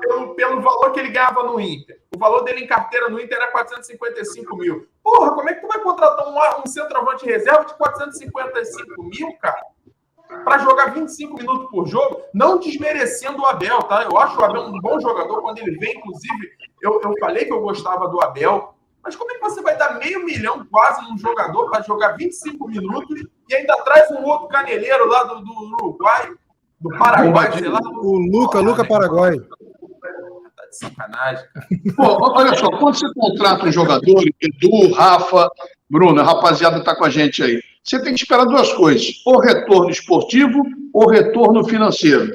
pelo, 0.02 0.36
pelo 0.36 0.62
valor 0.62 0.92
que 0.92 1.00
ele 1.00 1.10
ganhava 1.10 1.44
no 1.44 1.60
Inter. 1.60 2.00
O 2.16 2.20
valor 2.20 2.44
dele 2.44 2.64
em 2.64 2.68
carteira 2.68 3.10
no 3.10 3.20
Inter 3.20 3.38
era 3.38 3.52
455 3.52 4.56
mil. 4.58 4.88
Porra, 5.04 5.34
como 5.34 5.50
é 5.50 5.54
que 5.54 5.62
tu 5.62 5.68
vai 5.68 5.80
contratar 5.80 6.28
um, 6.28 6.62
um 6.62 6.68
centroavante 6.68 7.26
reserva 7.26 7.66
de 7.66 7.74
455 7.76 9.04
mil, 9.04 9.38
cara? 9.40 9.62
Para 10.44 10.58
jogar 10.60 10.94
25 10.94 11.36
minutos 11.36 11.70
por 11.70 11.88
jogo, 11.88 12.22
não 12.34 12.60
desmerecendo 12.60 13.42
o 13.42 13.46
Abel, 13.46 13.80
tá? 13.84 14.04
Eu 14.04 14.18
acho 14.18 14.40
o 14.40 14.44
Abel 14.44 14.64
um 14.64 14.80
bom 14.80 15.00
jogador. 15.00 15.42
Quando 15.42 15.60
ele 15.60 15.78
vem, 15.78 15.98
inclusive, 15.98 16.50
eu, 16.82 17.00
eu 17.02 17.14
falei 17.20 17.46
que 17.46 17.54
eu 17.54 17.62
gostava 17.62 18.08
do 18.08 18.22
Abel. 18.22 18.74
Mas 19.04 19.16
como 19.16 19.32
é 19.32 19.36
que 19.36 19.42
você 19.42 19.62
vai 19.62 19.78
dar 19.78 20.00
meio 20.00 20.26
milhão 20.26 20.66
quase 20.66 21.08
num 21.08 21.16
jogador 21.16 21.70
para 21.70 21.84
jogar 21.84 22.14
25 22.14 22.68
minutos 22.68 23.22
e 23.48 23.56
ainda 23.56 23.76
traz 23.84 24.10
um 24.10 24.24
outro 24.24 24.48
caneleiro 24.48 25.08
lá 25.08 25.26
do, 25.26 25.42
do 25.42 25.52
Uruguai, 25.76 26.34
do 26.80 26.90
Paraguai, 26.98 27.52
sei 27.52 27.68
lá? 27.68 27.80
O 27.80 28.18
Luca, 28.18 28.60
Luca 28.60 28.84
Paraguai 28.84 29.36
sacanagem, 30.72 31.46
cara. 31.54 31.68
Pô, 31.96 32.32
olha 32.38 32.56
só, 32.56 32.70
quando 32.72 32.96
você 32.96 33.08
contrata 33.14 33.66
um 33.66 33.72
jogador, 33.72 34.24
Edu, 34.42 34.94
Rafa, 34.94 35.50
Bruno, 35.90 36.22
a 36.22 36.24
rapaziada 36.24 36.78
está 36.78 36.96
com 36.96 37.06
a 37.06 37.10
gente 37.10 37.44
aí, 37.44 37.62
você 37.84 38.02
tem 38.02 38.14
que 38.14 38.22
esperar 38.22 38.46
duas 38.46 38.72
coisas: 38.74 39.22
ou 39.26 39.40
retorno 39.40 39.90
esportivo 39.90 40.64
ou 40.94 41.10
retorno 41.10 41.64
financeiro. 41.64 42.34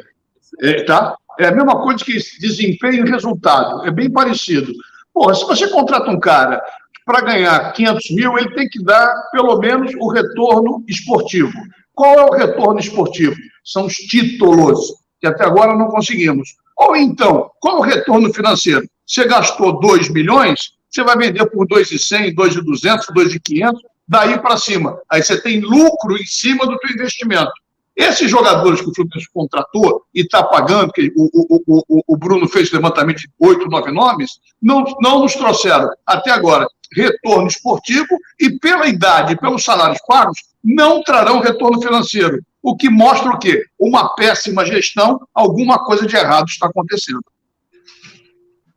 É, 0.63 0.83
tá? 0.83 1.17
é 1.39 1.47
a 1.47 1.55
mesma 1.55 1.81
coisa 1.81 2.05
que 2.05 2.13
desempenho 2.39 3.07
e 3.07 3.11
resultado, 3.11 3.87
é 3.87 3.91
bem 3.91 4.11
parecido. 4.11 4.73
Pô, 5.13 5.33
se 5.35 5.45
você 5.47 5.69
contrata 5.69 6.11
um 6.11 6.21
cara 6.21 6.63
para 7.05 7.23
ganhar 7.23 7.73
500 7.73 8.11
mil, 8.11 8.39
ele 8.39 8.55
tem 8.55 8.69
que 8.69 8.83
dar 8.83 9.13
pelo 9.33 9.59
menos 9.59 9.93
o 9.99 10.11
retorno 10.11 10.85
esportivo. 10.87 11.53
Qual 11.95 12.15
é 12.15 12.25
o 12.25 12.35
retorno 12.35 12.79
esportivo? 12.79 13.35
São 13.65 13.87
os 13.87 13.95
títulos, 13.95 14.79
que 15.21 15.27
até 15.27 15.45
agora 15.45 15.77
não 15.77 15.89
conseguimos. 15.89 16.57
Ou 16.81 16.97
então, 16.97 17.51
qual 17.61 17.79
o 17.79 17.83
retorno 17.83 18.33
financeiro? 18.33 18.89
Você 19.07 19.27
gastou 19.27 19.79
2 19.79 20.09
milhões, 20.09 20.73
você 20.89 21.05
vai 21.05 21.15
vender 21.17 21.45
por 21.51 21.67
2,100, 21.67 22.35
2,200, 22.35 23.07
2,500, 23.15 23.83
daí 24.09 24.39
para 24.41 24.57
cima. 24.57 24.99
Aí 25.11 25.23
você 25.23 25.39
tem 25.41 25.61
lucro 25.61 26.17
em 26.17 26.25
cima 26.25 26.67
do 26.67 26.79
teu 26.79 26.91
investimento. 26.91 27.53
Esses 27.95 28.31
jogadores 28.31 28.81
que 28.81 28.89
o 28.89 28.95
Fluminense 28.95 29.29
contratou 29.31 30.05
e 30.15 30.23
está 30.23 30.43
pagando, 30.43 30.91
que 30.91 31.13
o, 31.15 31.29
o, 31.35 31.83
o, 31.87 32.03
o, 32.09 32.17
Bruno 32.17 32.49
fez 32.49 32.73
levantamento 32.73 33.19
de 33.19 33.29
oito, 33.41 33.69
nove 33.69 33.93
nomes, 33.93 34.41
não, 34.63 34.83
não 35.03 35.21
nos 35.21 35.35
trouxeram 35.35 35.91
até 36.07 36.31
agora 36.31 36.67
retorno 36.97 37.47
esportivo 37.47 38.09
e, 38.41 38.59
pela 38.59 38.89
idade, 38.89 39.37
pelos 39.37 39.63
salários 39.63 40.01
pagos, 40.09 40.39
não 40.63 41.03
trarão 41.03 41.41
retorno 41.41 41.81
financeiro. 41.81 42.41
O 42.63 42.77
que 42.77 42.91
mostra 42.91 43.31
o 43.31 43.39
quê? 43.39 43.65
Uma 43.79 44.15
péssima 44.15 44.65
gestão, 44.67 45.21
alguma 45.35 45.83
coisa 45.85 46.07
de 46.07 46.15
errado 46.17 46.49
está 46.49 46.67
acontecendo. 46.67 47.25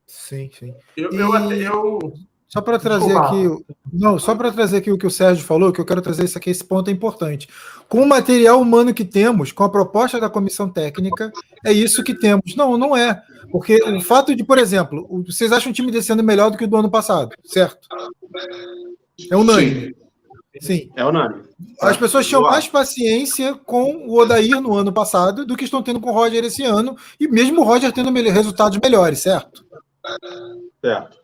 Sim, 0.07 0.49
sim. 0.57 0.73
Eu, 0.95 1.11
e... 1.11 1.17
eu, 1.17 1.51
eu... 1.51 2.13
Só 2.47 2.61
para 2.61 2.77
trazer 2.77 3.17
aqui, 3.17 3.49
não, 3.91 4.19
só 4.19 4.35
para 4.35 4.51
trazer 4.51 4.77
aqui 4.77 4.91
o 4.91 4.97
que 4.97 5.07
o 5.07 5.11
Sérgio 5.11 5.43
falou, 5.43 5.73
que 5.73 5.81
eu 5.81 5.85
quero 5.85 6.03
trazer 6.03 6.23
isso 6.23 6.37
aqui, 6.37 6.51
esse 6.51 6.63
ponto 6.63 6.87
é 6.87 6.93
importante. 6.93 7.49
Com 7.89 8.03
o 8.03 8.07
material 8.07 8.61
humano 8.61 8.93
que 8.93 9.03
temos, 9.03 9.51
com 9.51 9.63
a 9.63 9.69
proposta 9.69 10.19
da 10.19 10.29
comissão 10.29 10.69
técnica, 10.69 11.31
é 11.65 11.73
isso 11.73 12.03
que 12.03 12.13
temos. 12.13 12.55
Não, 12.55 12.77
não 12.77 12.95
é. 12.95 13.19
Porque 13.51 13.81
o 13.83 13.99
fato 14.01 14.35
de, 14.35 14.43
por 14.43 14.59
exemplo, 14.59 15.23
vocês 15.25 15.51
acham 15.51 15.71
o 15.71 15.73
time 15.73 15.91
desse 15.91 16.11
ano 16.11 16.21
melhor 16.21 16.51
do 16.51 16.57
que 16.57 16.65
o 16.65 16.67
do 16.67 16.77
ano 16.77 16.91
passado, 16.91 17.35
certo? 17.43 17.87
É 19.31 19.35
unânime. 19.35 19.95
Sim. 20.61 20.91
É 20.95 21.03
unânime. 21.03 21.43
As 21.81 21.97
pessoas 21.97 22.27
tinham 22.27 22.43
mais 22.43 22.67
paciência 22.67 23.55
com 23.55 24.07
o 24.07 24.19
Odair 24.19 24.61
no 24.61 24.75
ano 24.75 24.91
passado 24.91 25.45
do 25.45 25.55
que 25.57 25.65
estão 25.65 25.81
tendo 25.81 25.99
com 25.99 26.09
o 26.09 26.13
Roger 26.13 26.43
esse 26.43 26.63
ano, 26.63 26.95
e 27.19 27.27
mesmo 27.27 27.61
o 27.61 27.63
Roger 27.63 27.91
tendo 27.91 28.11
resultados 28.31 28.77
melhores, 28.77 29.19
certo? 29.19 29.65
Certo. 30.81 31.17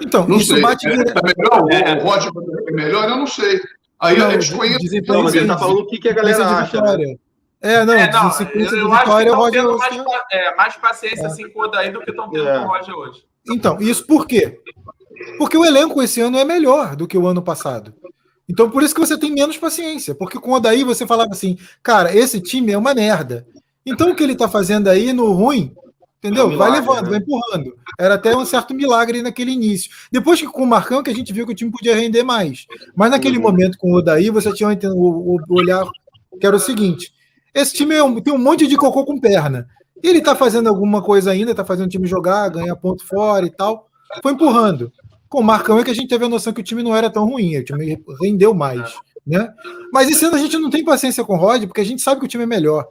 Então, 0.00 0.26
não 0.26 0.38
isso 0.38 0.54
sei. 0.54 0.62
bate. 0.62 0.86
É, 0.88 0.92
é 0.92 0.96
melhor, 0.96 1.72
é. 1.72 2.02
O 2.02 2.06
Roger 2.06 2.32
é 2.68 2.72
melhor, 2.72 3.08
eu 3.08 3.16
não 3.16 3.26
sei. 3.26 3.60
Aí 4.00 4.18
não, 4.18 4.28
mas 5.22 5.34
ele 5.34 5.44
está 5.44 5.58
falando 5.58 5.80
o 5.80 5.86
que, 5.86 5.98
que 5.98 6.08
a 6.08 6.12
galera 6.12 6.46
acha. 6.46 6.80
Né? 6.80 7.16
É, 7.60 7.84
não, 7.84 7.94
é, 7.94 8.10
não 8.10 8.20
eu, 8.20 8.76
eu 8.76 8.92
acho 8.92 9.16
que 9.16 9.22
estão 9.22 9.50
tendo 9.50 9.78
mais, 9.78 9.96
é, 10.30 10.54
mais 10.54 10.76
paciência 10.76 11.26
assim, 11.26 11.48
com 11.48 11.60
o 11.60 11.64
Odair 11.64 11.92
do 11.92 12.00
que 12.00 12.10
estão 12.10 12.30
tendo 12.30 12.46
é. 12.46 12.58
com 12.58 12.64
o 12.64 12.68
Roger 12.68 12.94
hoje. 12.94 13.24
Então, 13.48 13.78
isso 13.80 14.06
por 14.06 14.26
quê? 14.26 14.60
Porque 15.38 15.56
o 15.56 15.64
elenco 15.64 16.02
esse 16.02 16.20
ano 16.20 16.38
é 16.38 16.44
melhor 16.44 16.96
do 16.96 17.06
que 17.06 17.16
o 17.16 17.26
ano 17.26 17.42
passado. 17.42 17.94
Então, 18.48 18.70
por 18.70 18.82
isso 18.82 18.94
que 18.94 19.00
você 19.00 19.18
tem 19.18 19.32
menos 19.32 19.56
paciência. 19.56 20.14
Porque 20.14 20.38
com 20.38 20.50
o 20.50 20.54
Odaí 20.54 20.84
você 20.84 21.06
falava 21.06 21.30
assim, 21.32 21.56
cara, 21.82 22.14
esse 22.14 22.40
time 22.40 22.72
é 22.72 22.78
uma 22.78 22.94
merda. 22.94 23.46
Então, 23.86 24.10
o 24.10 24.14
que 24.14 24.22
ele 24.22 24.32
está 24.32 24.48
fazendo 24.48 24.88
aí 24.88 25.12
no 25.12 25.32
ruim, 25.32 25.72
entendeu? 26.18 26.44
É 26.44 26.46
um 26.46 26.50
milagre, 26.50 26.80
vai 26.80 26.80
levando, 26.80 27.04
né? 27.04 27.10
vai 27.10 27.18
empurrando. 27.18 27.74
Era 27.98 28.14
até 28.14 28.36
um 28.36 28.44
certo 28.44 28.74
milagre 28.74 29.22
naquele 29.22 29.52
início. 29.52 29.90
Depois 30.10 30.40
que 30.40 30.46
com 30.46 30.62
o 30.62 30.66
Marcão, 30.66 31.02
que 31.02 31.10
a 31.10 31.14
gente 31.14 31.32
viu 31.32 31.46
que 31.46 31.52
o 31.52 31.56
time 31.56 31.70
podia 31.70 31.94
render 31.94 32.22
mais. 32.22 32.66
Mas 32.94 33.10
naquele 33.10 33.36
uhum. 33.36 33.42
momento 33.42 33.78
com 33.78 33.92
o 33.92 33.98
Odaí, 33.98 34.30
você 34.30 34.52
tinha 34.52 34.68
o, 34.94 35.36
o, 35.36 35.40
olhar 35.50 35.84
que 36.40 36.46
era 36.46 36.56
o 36.56 36.60
seguinte: 36.60 37.12
esse 37.54 37.74
time 37.74 37.94
é 37.94 38.02
um, 38.02 38.20
tem 38.20 38.32
um 38.32 38.38
monte 38.38 38.66
de 38.66 38.76
cocô 38.76 39.04
com 39.04 39.20
perna. 39.20 39.66
Ele 40.02 40.18
está 40.18 40.34
fazendo 40.34 40.68
alguma 40.68 41.02
coisa 41.02 41.30
ainda, 41.30 41.52
está 41.52 41.64
fazendo 41.64 41.86
o 41.86 41.90
time 41.90 42.06
jogar, 42.06 42.48
ganhar 42.50 42.76
ponto 42.76 43.06
fora 43.06 43.46
e 43.46 43.50
tal. 43.50 43.88
Foi 44.22 44.32
empurrando 44.32 44.92
com 45.34 45.40
o 45.40 45.44
Marcão 45.44 45.80
é 45.80 45.84
que 45.84 45.90
a 45.90 45.94
gente 45.94 46.06
teve 46.06 46.24
a 46.24 46.28
noção 46.28 46.52
que 46.52 46.60
o 46.60 46.64
time 46.64 46.80
não 46.80 46.94
era 46.94 47.10
tão 47.10 47.28
ruim, 47.28 47.56
o 47.56 47.64
time 47.64 48.00
rendeu 48.22 48.54
mais. 48.54 48.94
Né? 49.26 49.52
Mas 49.92 50.08
esse 50.08 50.24
ano 50.24 50.36
a 50.36 50.38
gente 50.38 50.56
não 50.56 50.70
tem 50.70 50.84
paciência 50.84 51.24
com 51.24 51.34
o 51.34 51.36
Rod, 51.36 51.64
porque 51.64 51.80
a 51.80 51.84
gente 51.84 52.00
sabe 52.00 52.20
que 52.20 52.26
o 52.26 52.28
time 52.28 52.44
é 52.44 52.46
melhor. 52.46 52.86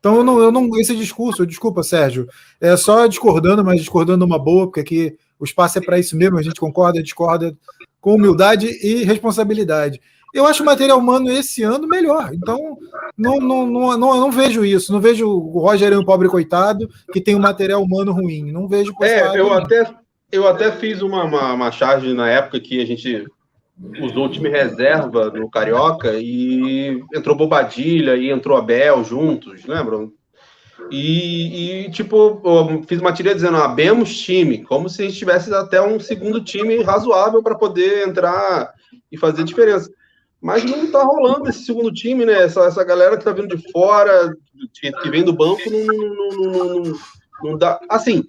Então 0.00 0.16
eu 0.16 0.24
não, 0.24 0.40
eu 0.40 0.50
não 0.50 0.68
esse 0.80 0.96
discurso, 0.96 1.46
desculpa, 1.46 1.84
Sérgio, 1.84 2.26
é 2.60 2.76
só 2.76 3.06
discordando, 3.06 3.64
mas 3.64 3.78
discordando 3.78 4.24
uma 4.24 4.40
boa, 4.40 4.66
porque 4.66 4.80
aqui 4.80 5.16
o 5.38 5.44
espaço 5.44 5.78
é 5.78 5.80
para 5.80 5.96
isso 5.96 6.16
mesmo, 6.16 6.36
a 6.36 6.42
gente 6.42 6.58
concorda, 6.58 7.00
discorda 7.00 7.56
com 8.00 8.16
humildade 8.16 8.66
e 8.82 9.04
responsabilidade. 9.04 10.00
Eu 10.34 10.48
acho 10.48 10.64
o 10.64 10.66
material 10.66 10.98
humano 10.98 11.30
esse 11.30 11.62
ano 11.62 11.86
melhor. 11.86 12.32
Então, 12.34 12.76
não, 13.16 13.36
não, 13.36 13.66
não, 13.68 13.96
não, 13.96 14.20
não 14.20 14.32
vejo 14.32 14.64
isso. 14.64 14.92
Não 14.92 15.00
vejo 15.00 15.28
o 15.28 15.60
Roger 15.60 15.96
um 15.96 16.04
pobre 16.04 16.28
coitado 16.28 16.90
que 17.12 17.20
tem 17.20 17.36
um 17.36 17.40
material 17.40 17.80
humano 17.80 18.10
ruim. 18.10 18.50
Não 18.50 18.66
vejo. 18.66 18.92
É, 19.00 19.38
eu 19.38 19.52
até, 19.52 19.94
eu 20.34 20.48
até 20.48 20.72
fiz 20.72 21.00
uma, 21.00 21.24
uma, 21.24 21.52
uma 21.52 21.70
charge 21.70 22.12
na 22.12 22.28
época 22.28 22.58
que 22.60 22.80
a 22.80 22.86
gente 22.86 23.24
usou 24.00 24.26
o 24.26 24.28
time 24.28 24.48
reserva 24.48 25.30
no 25.30 25.50
Carioca 25.50 26.12
e 26.14 27.02
entrou 27.14 27.36
Bobadilha 27.36 28.16
e 28.16 28.30
entrou 28.30 28.56
Abel 28.56 29.04
juntos, 29.04 29.64
lembram? 29.64 30.12
E, 30.90 31.86
e, 31.86 31.90
tipo, 31.90 32.40
fiz 32.86 33.00
uma 33.00 33.12
tira 33.12 33.34
dizendo, 33.34 33.56
abemos 33.56 34.18
time, 34.18 34.64
como 34.64 34.88
se 34.88 35.02
a 35.02 35.04
gente 35.06 35.18
tivesse 35.18 35.52
até 35.54 35.80
um 35.80 35.98
segundo 35.98 36.42
time 36.42 36.82
razoável 36.82 37.42
para 37.42 37.54
poder 37.54 38.06
entrar 38.06 38.72
e 39.10 39.16
fazer 39.16 39.44
diferença. 39.44 39.90
Mas 40.40 40.64
não 40.64 40.84
está 40.84 41.02
rolando 41.02 41.48
esse 41.48 41.64
segundo 41.64 41.90
time, 41.90 42.26
né? 42.26 42.42
Essa, 42.42 42.66
essa 42.66 42.84
galera 42.84 43.12
que 43.12 43.22
está 43.22 43.32
vindo 43.32 43.56
de 43.56 43.70
fora, 43.72 44.34
que, 44.74 44.92
que 44.92 45.10
vem 45.10 45.24
do 45.24 45.32
banco, 45.32 45.62
não, 45.70 45.86
não, 45.86 46.52
não, 46.52 46.74
não, 46.80 46.98
não 47.44 47.58
dá. 47.58 47.78
Assim, 47.88 48.24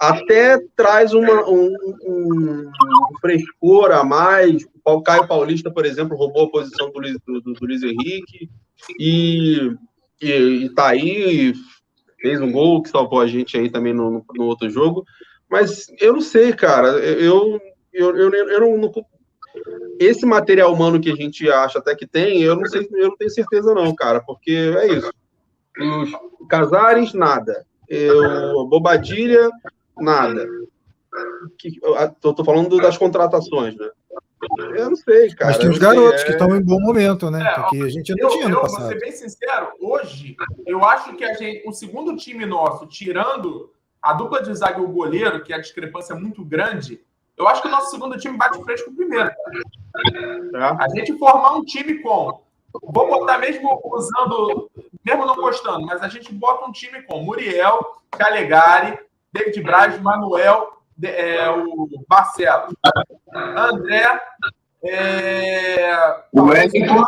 até 0.00 0.58
traz 0.76 1.12
uma, 1.12 1.48
um, 1.48 1.74
um, 2.06 2.70
frescor 3.20 3.90
a 3.90 4.04
mais. 4.04 4.64
O 4.84 5.02
Caio 5.02 5.26
Paulista, 5.26 5.70
por 5.70 5.84
exemplo, 5.84 6.16
roubou 6.16 6.44
a 6.44 6.50
posição 6.50 6.90
do 6.90 7.00
Luiz, 7.00 7.18
do, 7.26 7.40
do 7.40 7.54
Luiz 7.60 7.82
Henrique 7.82 8.48
e, 8.98 9.72
e, 10.22 10.30
e 10.30 10.74
tá 10.74 10.88
aí, 10.88 11.52
fez 12.20 12.40
um 12.40 12.52
gol 12.52 12.82
que 12.82 12.88
salvou 12.88 13.20
a 13.20 13.26
gente 13.26 13.58
aí 13.58 13.68
também 13.68 13.92
no, 13.92 14.24
no 14.34 14.44
outro 14.44 14.70
jogo. 14.70 15.04
Mas 15.50 15.86
eu 16.00 16.12
não 16.12 16.20
sei, 16.20 16.52
cara. 16.52 16.88
Eu, 16.88 17.60
eu, 17.92 18.16
eu, 18.16 18.32
eu 18.32 18.78
não, 18.78 18.92
esse 19.98 20.24
material 20.24 20.72
humano 20.72 21.00
que 21.00 21.10
a 21.10 21.16
gente 21.16 21.50
acha 21.50 21.80
até 21.80 21.94
que 21.94 22.06
tem, 22.06 22.40
eu 22.40 22.54
não 22.54 22.64
sei, 22.66 22.88
eu 22.92 23.08
não 23.08 23.16
tenho 23.16 23.30
certeza 23.30 23.74
não, 23.74 23.92
cara, 23.94 24.20
porque 24.20 24.52
é 24.52 24.86
isso. 24.94 25.12
Os 25.78 26.10
Casares, 26.48 27.12
nada. 27.12 27.66
Eu, 27.90 28.66
Bobadilha, 28.66 29.50
nada. 29.98 30.46
Que, 31.58 31.80
tô, 32.20 32.32
tô 32.32 32.44
falando 32.44 32.76
das 32.78 32.96
contratações, 32.96 33.76
né? 33.76 33.90
Eu 34.74 34.90
não 34.90 34.96
sei, 34.96 35.28
cara. 35.34 35.50
Mas 35.50 35.58
tem 35.58 35.68
os 35.68 35.78
garotos 35.78 36.22
é... 36.22 36.24
que 36.24 36.30
estão 36.30 36.56
em 36.56 36.62
bom 36.62 36.80
momento, 36.80 37.30
né? 37.30 37.42
É, 37.42 37.68
que 37.68 37.82
a 37.82 37.88
gente 37.88 38.14
não 38.14 38.28
eu, 38.28 38.30
tinha 38.30 38.48
no 38.48 38.54
eu, 38.54 38.60
passado. 38.60 38.82
Vou 38.82 38.88
ser 38.92 39.00
bem 39.00 39.12
sincero, 39.12 39.72
hoje, 39.80 40.36
eu 40.64 40.84
acho 40.84 41.14
que 41.16 41.24
a 41.24 41.34
gente, 41.34 41.68
o 41.68 41.72
segundo 41.72 42.16
time 42.16 42.46
nosso, 42.46 42.86
tirando 42.86 43.70
a 44.00 44.14
dupla 44.14 44.42
de 44.42 44.54
zaga 44.54 44.80
e 44.80 44.84
o 44.84 44.88
goleiro, 44.88 45.42
que 45.42 45.52
a 45.52 45.58
discrepância 45.58 46.14
é 46.14 46.16
muito 46.16 46.42
grande, 46.42 47.00
eu 47.36 47.48
acho 47.48 47.60
que 47.60 47.68
o 47.68 47.70
nosso 47.70 47.90
segundo 47.90 48.16
time 48.18 48.36
bate 48.36 48.62
frente 48.62 48.84
com 48.84 48.92
o 48.92 48.96
primeiro. 48.96 49.28
É. 49.28 50.58
A 50.58 50.86
gente 50.94 51.18
formar 51.18 51.56
um 51.56 51.64
time 51.64 51.98
com. 52.00 52.40
Vou 52.82 53.08
botar 53.08 53.38
mesmo 53.38 53.80
usando, 53.84 54.70
mesmo 55.04 55.26
não 55.26 55.36
gostando, 55.36 55.86
mas 55.86 56.02
a 56.02 56.08
gente 56.08 56.32
bota 56.32 56.66
um 56.66 56.72
time 56.72 57.02
com 57.02 57.22
Muriel, 57.22 58.02
Calegari, 58.10 58.98
David 59.32 59.62
Braz, 59.62 60.00
Manuel, 60.00 60.80
é, 61.02 61.50
o 61.50 61.88
Barcelos, 62.08 62.74
André, 63.32 64.20
é... 64.82 66.22
O 66.32 66.44
Wellington. 66.44 67.04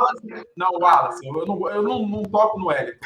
Não, 0.56 0.68
o 0.72 0.78
Wallace. 0.80 1.26
Eu, 1.26 1.46
não, 1.46 1.70
eu 1.70 1.82
não, 1.82 2.06
não 2.06 2.22
toco 2.24 2.58
no 2.58 2.66
Wellington. 2.66 2.98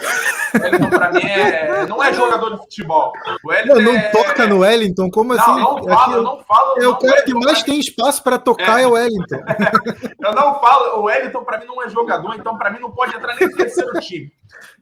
O 0.54 0.62
Wellington, 0.62 0.90
para 0.90 1.12
mim, 1.12 1.20
é... 1.22 1.86
não 1.86 2.02
é 2.02 2.12
jogador 2.12 2.50
de 2.50 2.58
futebol. 2.58 3.12
O 3.44 3.48
Wellington 3.48 3.80
não, 3.80 3.92
não 3.92 3.98
é... 3.98 4.08
toca 4.10 4.46
no 4.46 4.58
Wellington? 4.60 5.10
Como 5.10 5.34
não, 5.34 5.40
assim? 5.40 5.60
Não, 5.60 5.84
falo, 5.84 6.14
eu 6.14 6.22
não 6.22 6.44
falo. 6.44 6.82
É 6.82 6.88
o 6.88 6.96
cara 6.96 7.22
que 7.22 7.34
mais 7.34 7.62
tem 7.62 7.78
espaço 7.78 8.22
para 8.24 8.38
tocar 8.38 8.80
é. 8.80 8.82
é. 8.82 8.86
o 8.86 8.92
Wellington. 8.92 9.36
eu 10.20 10.34
não 10.34 10.60
falo. 10.60 11.00
O 11.00 11.04
Wellington, 11.04 11.44
para 11.44 11.58
mim, 11.58 11.66
não 11.66 11.82
é 11.82 11.88
jogador, 11.88 12.34
então, 12.34 12.58
para 12.58 12.70
mim, 12.70 12.80
não 12.80 12.90
pode 12.90 13.14
entrar 13.14 13.36
nem 13.36 13.48
no 13.48 13.56
terceiro 13.56 13.92
time. 14.00 14.32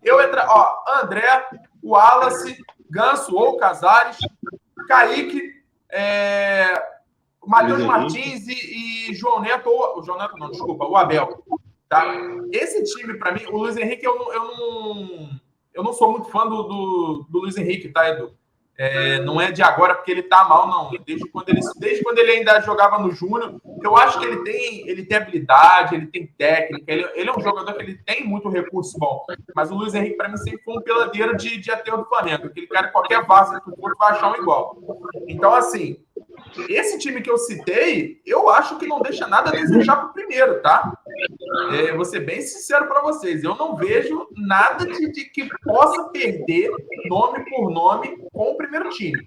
Eu 0.03 0.21
entra, 0.23 0.47
ó, 0.49 0.77
André, 1.03 1.47
o 1.83 1.91
Wallace, 1.91 2.57
Ganso 2.91 3.37
ou 3.37 3.59
Casares, 3.59 4.17
Kaique, 4.89 5.43
é, 5.91 6.83
Matheus 7.47 7.83
Martins 7.83 8.47
e, 8.47 9.11
e, 9.11 9.15
João 9.15 9.41
Neto, 9.41 9.69
ou, 9.69 9.99
o 9.99 10.03
João 10.03 10.19
Neto 10.19 10.37
não, 10.37 10.51
desculpa, 10.51 10.87
o 10.87 10.97
Abel. 10.97 11.43
Tá? 11.89 12.15
Esse 12.53 12.83
time, 12.85 13.15
para 13.15 13.33
mim, 13.33 13.45
o 13.47 13.59
Luiz 13.59 13.77
Henrique, 13.77 14.05
eu 14.05 14.19
não, 14.19 14.33
eu 14.33 14.45
não, 14.45 15.31
eu 15.75 15.83
não 15.83 15.93
sou 15.93 16.13
muito 16.13 16.29
fã 16.29 16.47
do, 16.47 16.63
do, 16.63 17.27
do 17.29 17.39
Luiz 17.41 17.57
Henrique, 17.57 17.89
tá, 17.89 18.09
Edu? 18.09 18.35
É, 18.77 19.21
não 19.21 19.41
é 19.41 19.53
de 19.53 19.63
agora 19.63 19.95
porque 19.95 20.11
ele 20.11 20.23
tá 20.25 20.45
mal, 20.49 20.67
não. 20.67 20.91
Desde 21.07 21.29
quando 21.29 21.49
ele, 21.49 21.61
desde 21.79 22.03
quando 22.03 22.19
ele 22.19 22.33
ainda 22.33 22.61
jogava 22.61 22.99
no 22.99 23.13
Júnior, 23.13 23.61
eu 23.81 23.97
acho 23.97 24.19
que 24.19 24.27
ele 24.27 24.43
tem, 24.43 24.89
ele 24.89 25.05
tem 25.05 25.17
habilidade, 25.17 25.95
ele 25.95 26.07
tem 26.09 26.27
técnica, 26.27 26.85
ele, 26.93 27.07
ele, 27.15 27.31
é 27.31 27.33
um 27.33 27.41
jogador 27.41 27.73
que 27.75 27.83
ele 27.83 27.99
tem 27.99 28.25
muito 28.25 28.49
recurso 28.49 28.99
bom. 28.99 29.25
Mas 29.55 29.71
o 29.71 29.77
Luiz 29.77 29.95
Henrique, 29.95 30.17
para 30.17 30.29
mim, 30.29 30.37
sempre 30.39 30.63
foi 30.65 30.77
um 30.77 30.83
peladeiro 30.83 31.37
de, 31.37 31.57
de 31.59 31.71
aterro 31.71 31.99
do 31.99 32.07
Flamengo. 32.07 32.47
Aquele 32.47 32.67
cara, 32.67 32.89
qualquer 32.89 33.25
vaso 33.25 33.61
que 33.61 33.81
for, 33.81 33.95
vai 33.97 34.13
achar 34.13 34.33
um 34.33 34.43
igual. 34.43 34.77
Então, 35.29 35.55
assim, 35.55 35.97
esse 36.69 36.99
time 36.99 37.21
que 37.21 37.31
eu 37.31 37.39
citei, 37.39 38.21
eu 38.25 38.49
acho 38.49 38.79
que 38.79 38.87
não 38.87 39.01
deixa 39.01 39.27
nada 39.27 39.51
a 39.51 39.53
desejar 39.53 39.97
para 39.97 40.07
o 40.07 40.13
primeiro, 40.13 40.61
tá? 40.63 40.97
É, 41.73 41.93
vou 41.93 42.05
ser 42.05 42.21
bem 42.21 42.41
sincero 42.41 42.87
para 42.87 43.03
vocês. 43.03 43.43
Eu 43.43 43.57
não 43.57 43.77
vejo 43.77 44.29
nada 44.37 44.87
de, 44.87 45.13
de, 45.13 45.25
que 45.27 45.49
possa 45.65 46.05
perder 46.11 46.71
nome 47.07 47.45
por 47.51 47.71
nome 47.71 48.17
com 48.33 48.53
o 48.53 48.57
primeiro 48.57 48.89
time. 48.91 49.21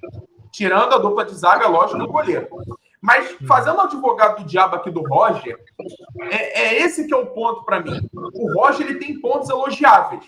Tirando 0.52 0.94
a 0.94 0.98
dupla 0.98 1.26
de 1.26 1.36
zaga, 1.36 1.68
lógico, 1.68 2.00
do 2.00 2.08
goleiro. 2.08 2.48
Mas 3.02 3.38
fazendo 3.48 3.78
o 3.78 3.82
advogado 3.82 4.42
do 4.42 4.50
diabo 4.50 4.76
aqui 4.76 4.90
do 4.90 5.02
Roger, 5.02 5.60
é, 6.32 6.62
é 6.62 6.82
esse 6.82 7.06
que 7.06 7.14
é 7.14 7.18
o 7.18 7.28
ponto 7.28 7.64
para 7.64 7.82
mim. 7.82 8.10
O 8.14 8.54
Roger 8.54 8.88
ele 8.88 9.00
tem 9.00 9.20
pontos 9.20 9.50
elogiáveis, 9.50 10.24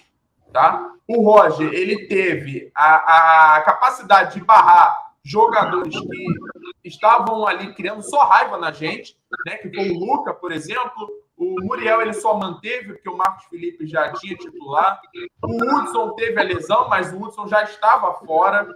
tá? 0.54 0.92
O 1.08 1.24
Roger 1.24 1.74
ele 1.74 2.08
teve 2.08 2.72
a, 2.76 3.56
a 3.56 3.62
capacidade 3.62 4.36
de 4.36 4.46
barrar 4.46 5.09
jogadores 5.30 5.96
que 6.00 6.88
estavam 6.88 7.46
ali 7.46 7.74
criando 7.74 8.02
só 8.02 8.24
raiva 8.24 8.58
na 8.58 8.72
gente, 8.72 9.16
né? 9.46 9.58
Que 9.58 9.74
foi 9.74 9.90
o 9.90 10.00
Luca, 10.00 10.34
por 10.34 10.52
exemplo. 10.52 11.08
O 11.38 11.56
Muriel 11.64 12.02
ele 12.02 12.14
só 12.14 12.38
manteve 12.38 12.94
porque 12.94 13.10
o 13.10 13.16
Marcos 13.16 13.46
Felipe 13.46 13.88
já 13.88 14.12
tinha 14.14 14.36
titular. 14.36 15.00
O 15.44 15.56
Hudson 15.56 16.14
teve 16.16 16.40
a 16.40 16.44
lesão, 16.44 16.90
mas 16.90 17.14
o 17.14 17.18
Hudson 17.18 17.48
já 17.48 17.64
estava 17.64 18.14
fora. 18.26 18.68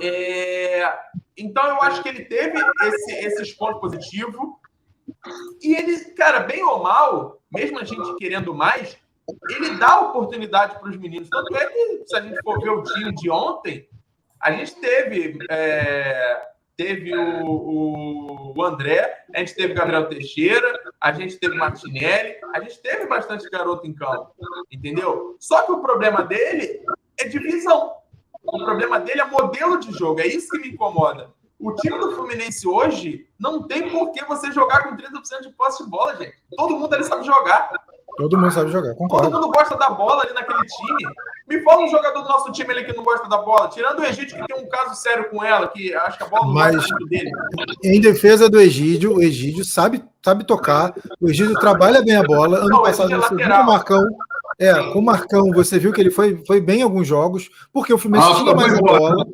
É... 0.00 0.96
Então 1.36 1.66
eu 1.66 1.82
acho 1.82 2.02
que 2.02 2.08
ele 2.08 2.24
teve 2.24 2.58
esse, 2.82 3.12
esses 3.12 3.52
pontos 3.52 3.80
positivos. 3.80 4.40
E 5.60 5.74
ele, 5.74 5.98
cara, 6.12 6.40
bem 6.40 6.62
ou 6.62 6.82
mal, 6.82 7.40
mesmo 7.52 7.78
a 7.78 7.84
gente 7.84 8.16
querendo 8.16 8.54
mais, 8.54 8.96
ele 9.50 9.76
dá 9.76 10.00
oportunidade 10.00 10.78
para 10.78 10.88
os 10.88 10.96
meninos. 10.96 11.28
Tanto 11.28 11.54
é 11.56 11.66
que, 11.66 12.02
se 12.06 12.16
a 12.16 12.20
gente 12.20 12.40
for 12.42 12.60
ver 12.60 12.70
o 12.70 12.82
time 12.82 13.14
de 13.14 13.30
ontem, 13.30 13.88
a 14.40 14.52
gente 14.52 14.74
teve, 14.76 15.38
é, 15.50 16.48
teve 16.76 17.16
o, 17.16 18.54
o, 18.56 18.62
André, 18.64 19.24
a 19.34 19.38
gente 19.40 19.54
teve 19.54 19.72
o 19.72 19.76
Gabriel 19.76 20.08
Teixeira, 20.08 20.72
a 21.00 21.12
gente 21.12 21.36
teve 21.36 21.54
o 21.54 21.58
Martinelli, 21.58 22.36
a 22.54 22.60
gente 22.60 22.78
teve 22.80 23.06
bastante 23.06 23.48
garoto 23.50 23.86
em 23.86 23.94
campo, 23.94 24.34
entendeu? 24.70 25.36
Só 25.40 25.62
que 25.62 25.72
o 25.72 25.80
problema 25.80 26.22
dele 26.22 26.84
é 27.18 27.28
divisão. 27.28 27.94
O 28.42 28.64
problema 28.64 29.00
dele 29.00 29.20
é 29.20 29.24
modelo 29.26 29.78
de 29.78 29.92
jogo, 29.92 30.20
é 30.20 30.26
isso 30.26 30.48
que 30.50 30.58
me 30.58 30.68
incomoda. 30.68 31.30
O 31.58 31.74
time 31.74 31.98
do 31.98 32.12
Fluminense 32.12 32.66
hoje 32.68 33.28
não 33.38 33.66
tem 33.66 33.90
por 33.90 34.12
que 34.12 34.24
você 34.24 34.52
jogar 34.52 34.84
com 34.84 34.96
30% 34.96 35.42
de 35.42 35.50
posse 35.50 35.82
de 35.82 35.90
bola, 35.90 36.14
gente. 36.16 36.36
Todo 36.56 36.78
mundo 36.78 36.94
ali 36.94 37.02
sabe 37.02 37.26
jogar. 37.26 37.70
Todo 38.16 38.36
mundo 38.36 38.50
sabe 38.50 38.70
jogar, 38.70 38.94
concordo. 38.94 39.30
Todo 39.30 39.40
mundo 39.40 39.52
gosta 39.52 39.76
da 39.76 39.90
bola 39.90 40.22
ali 40.22 40.32
naquele 40.32 40.64
time. 40.66 41.12
Me 41.48 41.62
fala 41.62 41.82
um 41.82 41.88
jogador 41.88 42.22
do 42.22 42.28
nosso 42.28 42.52
time 42.52 42.70
ali 42.72 42.84
que 42.84 42.92
não 42.92 43.04
gosta 43.04 43.28
da 43.28 43.38
bola. 43.38 43.68
Tirando 43.68 44.00
o 44.00 44.04
Egídio, 44.04 44.36
que 44.36 44.46
tem 44.46 44.64
um 44.64 44.68
caso 44.68 45.00
sério 45.00 45.30
com 45.30 45.42
ela, 45.42 45.68
que 45.68 45.94
acho 45.94 46.18
que 46.18 46.24
a 46.24 46.26
bola 46.26 46.46
não 46.46 46.52
Mas, 46.52 46.84
dele. 47.08 47.30
Em 47.84 48.00
defesa 48.00 48.50
do 48.50 48.60
Egídio, 48.60 49.14
o 49.14 49.22
Egídio 49.22 49.64
sabe, 49.64 50.04
sabe 50.22 50.44
tocar. 50.44 50.92
O 51.20 51.28
Egídio 51.28 51.54
trabalha 51.54 52.02
bem 52.02 52.16
a 52.16 52.22
bola. 52.22 52.58
Ano 52.58 52.68
não, 52.68 52.82
passado, 52.82 53.12
é 53.12 53.16
você 53.16 53.34
viu 53.34 53.46
o 53.46 53.66
Marcão. 53.66 54.02
É, 54.58 54.74
com 54.92 54.98
o 54.98 55.04
Marcão, 55.04 55.52
você 55.52 55.78
viu 55.78 55.92
que 55.92 56.00
ele 56.00 56.10
foi, 56.10 56.42
foi 56.44 56.60
bem 56.60 56.80
em 56.80 56.82
alguns 56.82 57.06
jogos, 57.06 57.48
porque 57.72 57.92
o 57.92 57.98
Fluminense 57.98 58.32
ah, 58.32 58.34
tinha 58.34 58.54
mais 58.56 58.74
a 58.74 58.78
bola. 58.78 59.24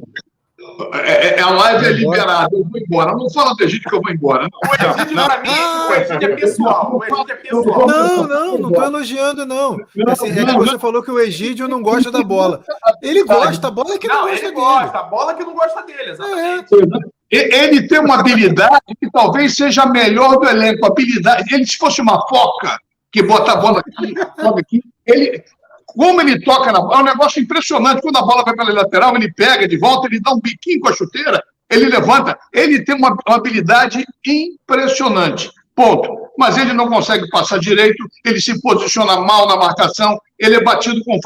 É, 0.95 1.39
é, 1.39 1.41
a 1.41 1.51
live 1.51 1.87
é 1.87 1.93
liberada, 1.93 2.51
eu 2.53 2.65
vou 2.65 2.81
embora. 2.81 3.13
Não 3.13 3.31
fala 3.31 3.55
do 3.55 3.65
Egito 3.65 3.89
que 3.89 3.95
eu 3.95 4.01
vou 4.01 4.13
embora. 4.13 4.49
Não. 4.51 4.71
O 4.71 4.75
Egito, 4.75 5.15
para 5.15 5.41
mim, 5.41 5.49
o 5.49 5.95
Egito 5.95 6.25
é 6.25 6.29
pessoal. 6.37 6.97
O 6.97 7.05
Egito 7.05 7.33
é 7.33 7.35
pessoal. 7.37 7.87
Não, 7.87 8.27
não, 8.27 8.59
não 8.59 8.69
estou 8.69 8.85
elogiando, 8.85 9.47
não. 9.47 9.79
Assim, 10.09 10.31
é 10.31 10.45
que 10.45 10.53
você 10.53 10.79
falou 10.79 11.03
que 11.03 11.11
o 11.11 11.19
Egídio 11.19 11.69
não 11.69 11.83
gosta 11.83 12.11
da 12.11 12.23
bola. 12.23 12.63
Ele 13.03 13.23
gosta, 13.25 13.69
a 13.69 13.71
bola 13.71 13.95
é 13.95 13.99
que 13.99 14.09
não, 14.09 14.23
não 14.23 14.29
gosta 14.31 14.47
ele 14.47 14.55
gosta, 14.55 14.99
a 14.99 15.03
bola 15.03 15.33
é 15.33 15.35
que 15.35 15.45
não 15.45 15.55
gosta 15.55 15.83
dele, 15.83 16.11
exatamente. 16.11 16.75
É. 17.33 17.65
Ele 17.65 17.89
tem 17.89 17.99
uma 17.99 18.21
habilidade 18.21 18.81
que 19.01 19.11
talvez 19.11 19.57
seja 19.57 19.83
a 19.83 19.87
melhor 19.87 20.39
do 20.39 20.49
elenco. 20.49 20.87
Habilidade. 20.87 21.55
Ele, 21.55 21.67
se 21.67 21.77
fosse 21.77 22.01
uma 22.01 22.21
foca 22.29 22.79
que 23.11 23.23
bota 23.23 23.53
a 23.53 23.57
bola 23.57 23.81
aqui, 23.81 24.15
aqui 24.59 24.83
ele, 25.07 25.43
como 25.97 26.21
ele 26.21 26.41
toca 26.41 26.73
na 26.73 26.81
bola, 26.81 26.97
é 26.97 27.03
um 27.03 27.05
negócio 27.05 27.41
impressionante. 27.41 28.03
Quando 28.03 28.17
a 28.17 28.23
bola 28.23 28.45
vai 28.45 28.55
pela 28.55 28.73
lateral, 28.73 29.15
ele 29.17 29.33
pega 29.33 29.67
de 29.67 29.77
volta, 29.77 30.07
ele 30.07 30.21
dá 30.21 30.33
um 30.33 30.41
biquinho 30.41 30.81
com 30.81 30.89
a 30.89 30.93
chuteira, 30.93 31.43
ele 31.71 31.87
levanta. 31.87 32.39
Ele 32.53 32.85
tem 32.85 32.95
uma, 32.95 33.17
uma 33.27 33.37
habilidade 33.37 34.05
impressionante. 34.27 35.51
Ponto. 35.75 36.25
Mas 36.37 36.57
ele 36.57 36.73
não 36.73 36.89
consegue 36.89 37.29
passar 37.31 37.59
direito, 37.59 38.05
ele 38.25 38.41
se 38.41 38.61
posiciona 38.61 39.21
mal 39.21 39.47
na 39.47 39.57
marcação, 39.57 40.19
ele 40.39 40.57
é 40.57 40.63
batido 40.63 41.01
com 41.05 41.21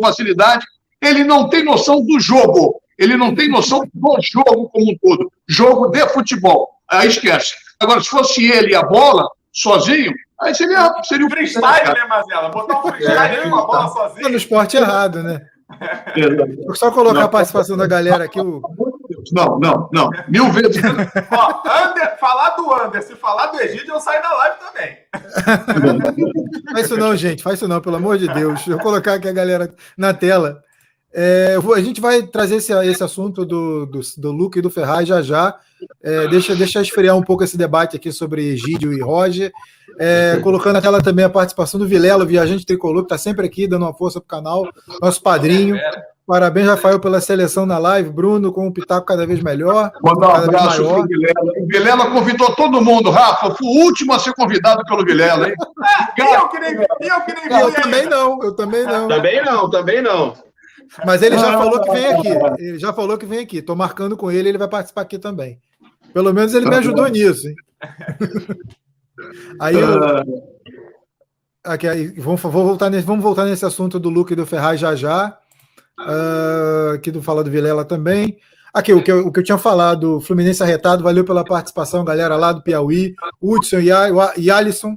facilidade, 0.00 0.64
ele 1.02 1.24
não 1.24 1.48
tem 1.48 1.64
noção 1.64 2.04
do 2.04 2.20
jogo, 2.20 2.80
ele 2.96 3.16
não 3.16 3.34
tem 3.34 3.48
noção 3.48 3.80
do 3.92 4.16
jogo 4.22 4.68
como 4.70 4.92
um 4.92 4.96
todo. 5.02 5.32
Jogo 5.48 5.88
de 5.88 6.06
futebol. 6.08 6.68
Aí 6.88 7.08
esquece. 7.08 7.54
Agora, 7.80 8.00
se 8.00 8.08
fosse 8.08 8.44
ele 8.46 8.72
e 8.72 8.76
a 8.76 8.82
bola, 8.82 9.28
sozinho, 9.52 10.12
aí 10.40 10.54
seria, 10.54 11.02
seria 11.02 11.26
um 11.26 11.30
freestyle, 11.30 11.94
né, 11.94 12.04
Mazela? 12.08 12.48
Botar 12.50 12.78
um 12.78 12.82
freestyle 12.82 13.36
é, 13.36 13.50
com 13.50 13.56
a 13.56 13.66
bola 13.66 13.88
sozinho. 13.88 14.22
Tá 14.22 14.28
no 14.28 14.36
esporte 14.36 14.76
errado, 14.76 15.22
né? 15.22 15.40
Vou 16.66 16.74
só 16.74 16.90
colocar 16.90 17.20
não. 17.20 17.26
a 17.26 17.28
participação 17.28 17.76
da 17.76 17.86
galera 17.86 18.24
aqui. 18.24 18.40
O... 18.40 18.60
Não, 19.32 19.58
não, 19.58 19.88
não. 19.92 20.10
Mil 20.28 20.50
vezes. 20.52 20.82
Ó, 21.30 21.62
Ander, 21.68 22.18
falar 22.18 22.50
do 22.50 22.72
Ander, 22.72 23.02
se 23.02 23.14
falar 23.16 23.46
do 23.46 23.60
Egídio, 23.60 23.94
eu 23.94 24.00
saio 24.00 24.22
da 24.22 24.32
live 24.32 24.56
também. 24.58 24.98
faz 26.72 26.86
isso 26.86 26.96
não, 26.96 27.16
gente. 27.16 27.42
Faz 27.42 27.56
isso 27.56 27.68
não, 27.68 27.80
pelo 27.80 27.96
amor 27.96 28.18
de 28.18 28.28
Deus. 28.28 28.54
Deixa 28.54 28.70
eu 28.72 28.78
colocar 28.78 29.14
aqui 29.14 29.28
a 29.28 29.32
galera 29.32 29.72
na 29.96 30.12
tela. 30.12 30.62
É, 31.16 31.56
a 31.76 31.80
gente 31.80 32.00
vai 32.00 32.22
trazer 32.22 32.56
esse, 32.56 32.72
esse 32.72 33.04
assunto 33.04 33.44
do, 33.44 33.86
do, 33.86 34.00
do 34.16 34.32
Luca 34.32 34.58
e 34.58 34.62
do 34.62 34.68
Ferraz 34.68 35.06
já 35.06 35.22
já. 35.22 35.54
É, 36.02 36.26
deixa, 36.26 36.56
deixa 36.56 36.80
esfriar 36.80 37.16
um 37.16 37.22
pouco 37.22 37.44
esse 37.44 37.56
debate 37.56 37.96
aqui 37.96 38.10
sobre 38.10 38.52
Egídio 38.52 38.92
e 38.92 39.00
Roger. 39.00 39.52
É, 39.98 40.40
colocando 40.42 40.72
na 40.72 40.82
tela 40.82 41.00
também 41.00 41.24
a 41.24 41.30
participação 41.30 41.78
do 41.78 41.86
Vilela, 41.86 42.24
viajante 42.24 42.66
tricolor, 42.66 43.02
que 43.02 43.14
está 43.14 43.18
sempre 43.18 43.46
aqui 43.46 43.68
dando 43.68 43.84
uma 43.84 43.94
força 43.94 44.20
para 44.20 44.26
o 44.26 44.28
canal, 44.28 44.68
nosso 45.00 45.22
padrinho. 45.22 45.76
Parabéns, 46.26 46.66
Rafael, 46.66 46.98
pela 46.98 47.20
seleção 47.20 47.66
na 47.66 47.76
live. 47.76 48.08
Bruno, 48.08 48.50
com 48.50 48.66
o 48.66 48.72
Pitaco 48.72 49.06
cada 49.06 49.26
vez 49.26 49.40
melhor. 49.40 49.92
Manda 50.02 50.26
um 50.26 50.34
abraço 50.34 50.82
para 50.82 51.00
o 51.00 51.06
Vilela. 51.06 51.52
O 51.60 51.66
Vilela 51.66 52.10
convidou 52.10 52.54
todo 52.56 52.80
mundo, 52.80 53.10
Rafa. 53.10 53.54
Fui 53.54 53.66
o 53.66 53.84
último 53.84 54.14
a 54.14 54.18
ser 54.18 54.32
convidado 54.32 54.82
pelo 54.84 55.04
Vilela, 55.04 55.48
hein? 55.48 55.54
É, 56.18 56.34
eu 56.36 56.48
que 56.48 56.58
nem, 56.58 56.72
eu 56.72 57.20
que 57.20 57.34
nem 57.34 57.60
eu 57.60 57.72
também 57.72 58.06
não, 58.06 58.42
eu 58.42 58.56
também 58.56 58.84
não. 58.84 59.06
Também 59.06 59.44
não, 59.44 59.70
também 59.70 60.02
não. 60.02 60.34
Mas 61.04 61.22
ele 61.22 61.38
já 61.38 61.52
falou 61.52 61.80
que 61.80 61.90
vem 61.90 62.06
aqui. 62.06 62.28
Ele 62.58 62.78
já 62.78 62.92
falou 62.92 63.18
que 63.18 63.26
vem 63.26 63.38
aqui. 63.40 63.58
Estou 63.58 63.76
marcando 63.76 64.16
com 64.16 64.30
ele, 64.30 64.48
ele 64.48 64.58
vai 64.58 64.68
participar 64.68 65.02
aqui 65.02 65.18
também. 65.18 65.60
Pelo 66.12 66.32
menos 66.32 66.54
ele 66.54 66.68
me 66.68 66.76
ajudou 66.76 67.06
nisso, 67.08 67.48
hein? 67.48 67.54
Aí 69.60 69.76
eu. 69.76 70.00
Aqui, 71.64 71.88
aí, 71.88 72.08
vamos, 72.20 72.42
vou 72.42 72.52
voltar 72.52 72.90
nesse, 72.90 73.06
vamos 73.06 73.22
voltar 73.22 73.46
nesse 73.46 73.64
assunto 73.64 73.98
do 73.98 74.10
Luke 74.10 74.34
e 74.34 74.36
do 74.36 74.44
Ferraz 74.44 74.78
já 74.78 74.94
já. 74.94 75.38
Uh, 75.98 76.94
aqui 76.94 77.10
do 77.10 77.22
Fala 77.22 77.42
do 77.42 77.50
Vilela 77.50 77.86
também. 77.86 78.36
Aqui, 78.72 78.92
o 78.92 79.02
que, 79.02 79.10
eu, 79.10 79.28
o 79.28 79.32
que 79.32 79.38
eu 79.38 79.44
tinha 79.44 79.56
falado, 79.56 80.20
Fluminense 80.20 80.62
arretado, 80.62 81.02
valeu 81.02 81.24
pela 81.24 81.44
participação, 81.44 82.04
galera 82.04 82.36
lá 82.36 82.52
do 82.52 82.62
Piauí, 82.62 83.14
Hudson 83.40 83.78
e, 83.78 83.88
e 84.36 84.50
Alisson. 84.50 84.96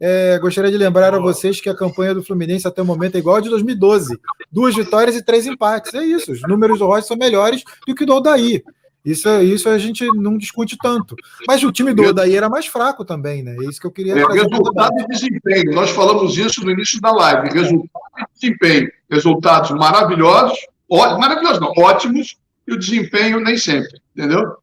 É, 0.00 0.38
gostaria 0.38 0.70
de 0.70 0.76
lembrar 0.76 1.14
a 1.14 1.18
vocês 1.18 1.60
que 1.60 1.68
a 1.68 1.76
campanha 1.76 2.14
do 2.14 2.22
Fluminense 2.22 2.66
até 2.66 2.82
o 2.82 2.84
momento 2.84 3.14
é 3.14 3.18
igual 3.18 3.36
a 3.36 3.40
de 3.40 3.48
2012. 3.48 4.18
Duas 4.50 4.74
vitórias 4.74 5.16
e 5.16 5.24
três 5.24 5.46
empates. 5.46 5.94
É 5.94 6.04
isso. 6.04 6.32
Os 6.32 6.42
números 6.42 6.78
do 6.78 6.86
Rocha 6.86 7.06
são 7.06 7.16
melhores 7.16 7.62
do 7.86 7.94
que 7.94 8.04
do 8.04 8.14
Odaí. 8.14 8.62
Isso, 9.04 9.28
isso 9.42 9.68
a 9.68 9.76
gente 9.76 10.06
não 10.16 10.38
discute 10.38 10.78
tanto. 10.78 11.14
Mas 11.46 11.62
o 11.62 11.70
time 11.70 11.92
do 11.92 12.04
Odaí 12.04 12.34
era 12.34 12.48
mais 12.48 12.66
fraco 12.66 13.04
também, 13.04 13.42
né? 13.42 13.54
É 13.60 13.68
isso 13.68 13.78
que 13.78 13.86
eu 13.86 13.90
queria 13.90 14.14
é, 14.14 14.26
Resultado 14.26 14.98
e 14.98 15.06
desempenho. 15.08 15.74
Nós 15.74 15.90
falamos 15.90 16.36
isso 16.38 16.64
no 16.64 16.70
início 16.70 17.00
da 17.00 17.12
live. 17.12 17.50
Resultado 17.50 17.90
e 18.18 18.40
desempenho. 18.40 18.90
Resultados 19.10 19.70
maravilhosos, 19.72 20.58
ó, 20.90 21.18
maravilhosos 21.18 21.60
não, 21.60 21.72
ótimos, 21.76 22.38
e 22.66 22.72
o 22.72 22.78
desempenho 22.78 23.40
nem 23.40 23.58
sempre. 23.58 24.00
Entendeu? 24.16 24.56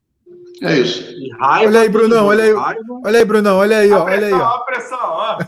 É 0.62 0.80
isso. 0.80 1.04
Raiva, 1.40 1.70
olha 1.70 1.82
aí, 1.82 1.90
Brunão, 1.90 2.28
olha 2.28 2.44
aí. 2.44 2.54
Olha 2.54 3.20
aí, 3.20 3.26
Brunão, 3.26 3.58
olha 3.58 3.78
aí, 3.80 3.92
ó. 3.92 4.04
Olha 4.04 4.28
aí, 4.28 4.34
ó. 4.34 4.46
A 4.46 4.60
pressão, 4.64 5.00
ó. 5.02 5.38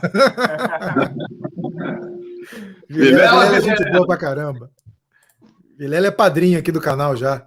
Vilela, 2.90 3.46
Vilela 3.46 3.58
é 3.58 3.62
gente 3.62 3.92
boa 3.92 4.08
pra 4.08 4.18
caramba. 4.18 4.72
Vilela 5.78 6.08
é 6.08 6.12
padrinho 6.12 6.58
aqui 6.58 6.72
do 6.72 6.82
canal 6.82 7.16
já. 7.16 7.46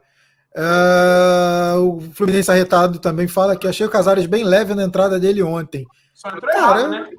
Uh, 0.57 1.81
o 1.81 2.01
Fluminense 2.13 2.51
arretado 2.51 2.99
também 2.99 3.29
fala 3.29 3.57
que 3.57 3.69
achei 3.69 3.85
o 3.85 3.91
Casares 3.91 4.27
bem 4.27 4.43
leve 4.45 4.75
na 4.75 4.85
entrada 4.85 5.19
dele 5.19 5.43
ontem. 5.43 5.85
Só 6.15 6.29
entrou 6.29 6.51
Cara, 6.51 6.81
errado, 6.81 6.91
né? 6.91 7.11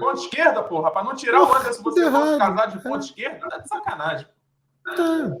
Ponta 0.00 0.20
esquerda, 0.20 0.62
porra. 0.62 0.90
Pra 0.90 1.04
não 1.04 1.14
tirar 1.14 1.42
o 1.42 1.54
Anderson, 1.54 1.82
você 1.82 2.00
errado. 2.00 2.38
Casares 2.38 2.72
de 2.74 2.82
ponta 2.82 3.04
esquerda, 3.04 3.48
tá 3.48 3.58
de 3.58 3.68
sacanagem. 3.68 4.26
Tá. 4.96 5.32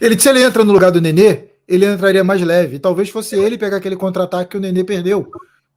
Ele, 0.00 0.18
se 0.18 0.28
ele 0.28 0.42
entra 0.42 0.64
no 0.64 0.72
lugar 0.72 0.90
do 0.90 1.00
Nenê, 1.00 1.49
ele 1.70 1.86
entraria 1.86 2.24
mais 2.24 2.42
leve. 2.42 2.78
Talvez 2.80 3.08
fosse 3.08 3.36
ele 3.36 3.56
pegar 3.56 3.76
aquele 3.76 3.96
contra-ataque 3.96 4.50
que 4.50 4.56
o 4.56 4.60
Nenê 4.60 4.82
perdeu. 4.82 5.30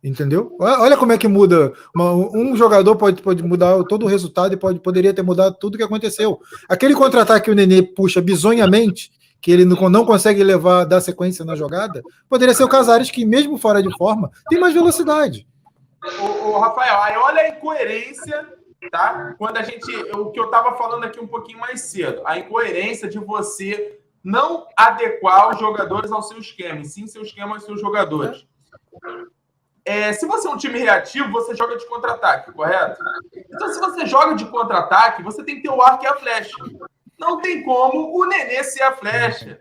Entendeu? 0.04 0.58
Olha 0.60 0.98
como 0.98 1.14
é 1.14 1.18
que 1.18 1.30
muda. 1.30 1.72
um 1.96 2.58
jogador 2.58 2.96
pode, 2.98 3.22
pode 3.22 3.41
mudar 3.41 3.82
todo 3.86 4.04
o 4.04 4.10
resultado 4.10 4.54
e 4.54 4.58
pode, 4.58 4.80
poderia 4.80 5.14
ter 5.14 5.22
mudado 5.22 5.56
tudo 5.58 5.76
o 5.76 5.78
que 5.78 5.84
aconteceu. 5.84 6.41
Aquele 6.68 6.94
contra-ataque 6.94 7.46
que 7.46 7.52
o 7.52 7.56
Nenê 7.56 7.82
puxa 7.82 8.20
bizonhamente 8.20 9.12
que 9.39 9.52
ele 9.52 9.66
não, 9.66 9.89
não 9.89 10.06
consegue 10.06 10.41
levar, 10.41 10.86
dar 10.86 11.02
sequência 11.02 11.44
na 11.44 11.54
jogada, 11.54 12.02
poderia 12.30 12.54
ser 12.54 12.64
o 12.64 12.70
Casares, 12.70 13.12
que 13.12 13.26
mesmo 13.26 13.58
fora 13.58 13.84
de 13.84 13.96
forma, 13.98 14.32
tem 14.50 14.58
mais 14.58 14.74
velocidade. 14.74 15.46
O, 16.46 16.58
Rafael, 16.58 17.02
aí 17.02 17.18
olha 17.18 17.41
a 17.41 17.50
incoerência, 17.50 18.48
tá? 18.89 19.36
Quando 19.38 19.58
a 19.58 19.64
gente. 19.64 19.94
O 20.16 20.32
que 20.32 20.39
eu 20.39 20.46
estava 20.46 20.78
falando 20.78 21.04
aqui 21.04 21.20
um 21.20 21.28
pouquinho 21.28 21.60
mais 21.60 21.82
cedo, 21.82 22.22
a 22.26 22.39
incoerência 22.39 23.08
de 23.10 23.20
você 23.20 24.00
não 24.24 24.67
adequar 24.78 25.49
os 25.49 25.59
jogadores 25.59 26.11
ao 26.11 26.21
seu 26.21 26.38
esquema, 26.38 26.82
e 26.82 26.86
sim 26.86 27.07
seu 27.07 27.24
esquema 27.24 27.55
aos 27.55 27.63
seus 27.63 27.82
jogadores. 27.82 28.47
É, 29.86 30.13
se 30.13 30.26
você 30.26 30.47
é 30.47 30.51
um 30.51 30.57
time 30.57 30.80
reativo, 30.80 31.30
você 31.30 31.53
joga 31.53 31.78
de 31.78 31.86
contra-ataque, 31.88 32.53
correto? 32.53 33.03
Então, 33.36 33.67
se 33.67 33.80
você 33.80 34.05
joga 34.05 34.36
de 34.36 34.45
contra-ataque, 34.45 35.21
você 35.21 35.43
tem 35.43 35.57
que 35.57 35.63
ter 35.63 35.69
o 35.69 35.82
arco 35.82 36.05
e 36.05 36.07
a 36.07 36.15
flecha. 36.15 36.55
Não 37.19 37.41
tem 37.41 37.63
como 37.63 38.17
o 38.17 38.26
Nenê 38.26 38.63
ser 38.63 38.84
a 38.84 38.95
flecha. 38.95 39.59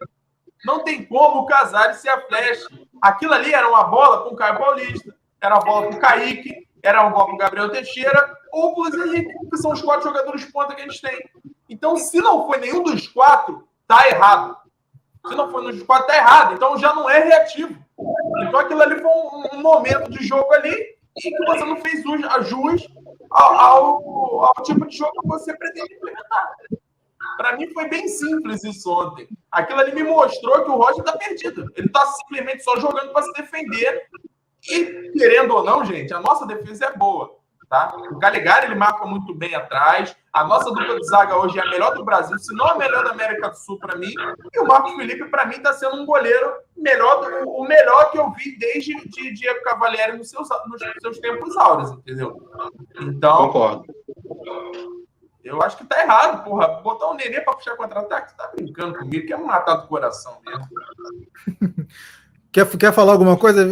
Não 0.65 0.85
tem 0.85 1.05
como 1.05 1.41
o 1.41 1.47
Casares 1.47 1.97
ser 1.97 2.11
a 2.11 2.21
flecha. 2.21 2.69
Aquilo 3.01 3.33
ali 3.33 3.53
era 3.53 3.69
uma 3.69 3.83
bola 3.85 4.23
com 4.23 4.35
o 4.35 4.37
Caio 4.37 4.59
Paulista, 4.59 5.13
era 5.41 5.57
uma 5.57 5.65
bola 5.65 5.89
com 5.89 5.97
o 5.97 6.01
Kaique, 6.01 6.69
era 6.81 7.03
uma 7.03 7.11
bola 7.11 7.27
com 7.27 7.35
o 7.35 7.39
Gabriel 7.39 7.71
Teixeira 7.71 8.39
ou 8.53 8.75
com 8.75 8.83
o 8.83 8.87
Henrique, 8.87 9.33
que 9.51 9.57
são 9.57 9.73
os 9.73 9.83
quatro 9.83 10.09
jogadores 10.09 10.45
ponta 10.45 10.75
que 10.75 10.83
a 10.83 10.85
gente 10.85 11.03
tem. 11.03 11.31
Então, 11.69 11.97
se 11.97 12.21
não 12.21 12.47
foi 12.47 12.59
nenhum 12.59 12.83
dos 12.85 13.09
quatro, 13.09 13.67
tá 13.87 14.09
errado. 14.09 14.57
Se 15.27 15.35
não 15.35 15.51
foi 15.51 15.63
nos 15.65 15.83
quatro, 15.83 16.07
tá 16.07 16.17
errado. 16.17 16.55
Então 16.55 16.79
já 16.79 16.95
não 16.95 17.09
é 17.09 17.23
reativo. 17.23 17.77
Então 18.47 18.61
aquilo 18.61 18.83
ali 18.83 19.01
foi 19.01 19.11
um, 19.11 19.57
um 19.57 19.63
momento 19.63 20.11
de 20.11 20.27
jogo 20.27 20.53
ali 20.53 20.75
que 21.17 21.45
você 21.45 21.65
não 21.65 21.77
fez 21.77 22.03
jus 22.49 22.89
ao, 23.31 23.55
ao, 23.55 24.45
ao 24.45 24.63
tipo 24.63 24.87
de 24.87 24.97
jogo 24.97 25.21
que 25.21 25.29
você 25.29 25.57
pretende 25.57 25.95
implementar. 25.95 26.51
Para 27.37 27.57
mim 27.57 27.73
foi 27.73 27.89
bem 27.89 28.09
simples 28.09 28.65
isso 28.65 28.91
ontem. 28.91 29.29
Aquilo 29.51 29.81
ali 29.81 29.95
me 29.95 30.03
mostrou 30.03 30.65
que 30.65 30.71
o 30.71 30.77
Roger 30.77 31.01
está 31.01 31.17
perdido. 31.17 31.67
Ele 31.77 31.87
está 31.87 32.05
simplesmente 32.07 32.63
só 32.63 32.77
jogando 32.77 33.13
para 33.13 33.23
se 33.23 33.33
defender. 33.33 34.09
E, 34.69 35.13
querendo 35.13 35.55
ou 35.55 35.65
não, 35.65 35.85
gente, 35.85 36.13
a 36.13 36.21
nossa 36.21 36.47
defesa 36.47 36.87
é 36.87 36.97
boa. 36.97 37.37
Tá? 37.69 37.95
O 38.11 38.19
Calegari 38.19 38.67
ele 38.67 38.75
marca 38.75 39.07
muito 39.07 39.35
bem 39.35 39.55
atrás. 39.55 40.15
A 40.33 40.45
nossa 40.45 40.71
dupla 40.71 40.99
de 40.99 41.07
zaga 41.07 41.37
hoje 41.37 41.59
é 41.59 41.63
a 41.63 41.71
melhor 41.71 41.95
do 41.95 42.05
Brasil, 42.05 42.39
se 42.39 42.55
não 42.55 42.67
a 42.67 42.79
melhor 42.79 43.05
da 43.05 43.11
América 43.11 43.51
do 43.51 43.57
Sul 43.57 43.79
para 43.79 43.99
mim. 43.99 44.13
E 44.55 44.61
o 44.61 44.67
Marcos 44.67 44.95
Felipe, 44.95 45.29
para 45.29 45.45
mim, 45.45 45.57
está 45.57 45.75
sendo 45.75 45.97
um 45.97 46.07
goleiro 46.07 46.55
melhor 46.75 47.21
do, 47.21 47.51
o 47.51 47.69
melhor 47.69 48.11
que 48.11 48.19
eu 48.19 48.33
vi 48.33 48.57
desde 48.59 48.95
de 48.95 49.35
Diego 49.35 49.63
Cavalieri 49.63 50.17
nos 50.17 50.31
seus, 50.31 50.49
nos 50.69 50.81
seus 51.03 51.19
tempos 51.19 51.55
áureos, 51.59 51.91
entendeu? 51.91 52.51
Então. 52.99 53.49
Concordo. 53.49 53.85
Eu 55.45 55.61
acho 55.61 55.77
que 55.77 55.85
tá 55.85 56.01
errado, 56.01 56.45
porra. 56.45 56.69
Botar 56.81 57.09
o 57.09 57.15
Nenê 57.15 57.41
para 57.41 57.55
puxar 57.55 57.77
contra-ataque, 57.77 58.31
você 58.31 58.37
tá 58.37 58.51
brincando 58.55 58.99
comigo, 58.99 59.27
quer 59.27 59.39
matar 59.39 59.77
do 59.77 59.89
coração 59.89 60.39
mesmo. 60.47 61.87
Quer, 62.53 62.67
quer 62.77 62.93
falar 62.93 63.13
alguma 63.13 63.35
coisa, 63.35 63.67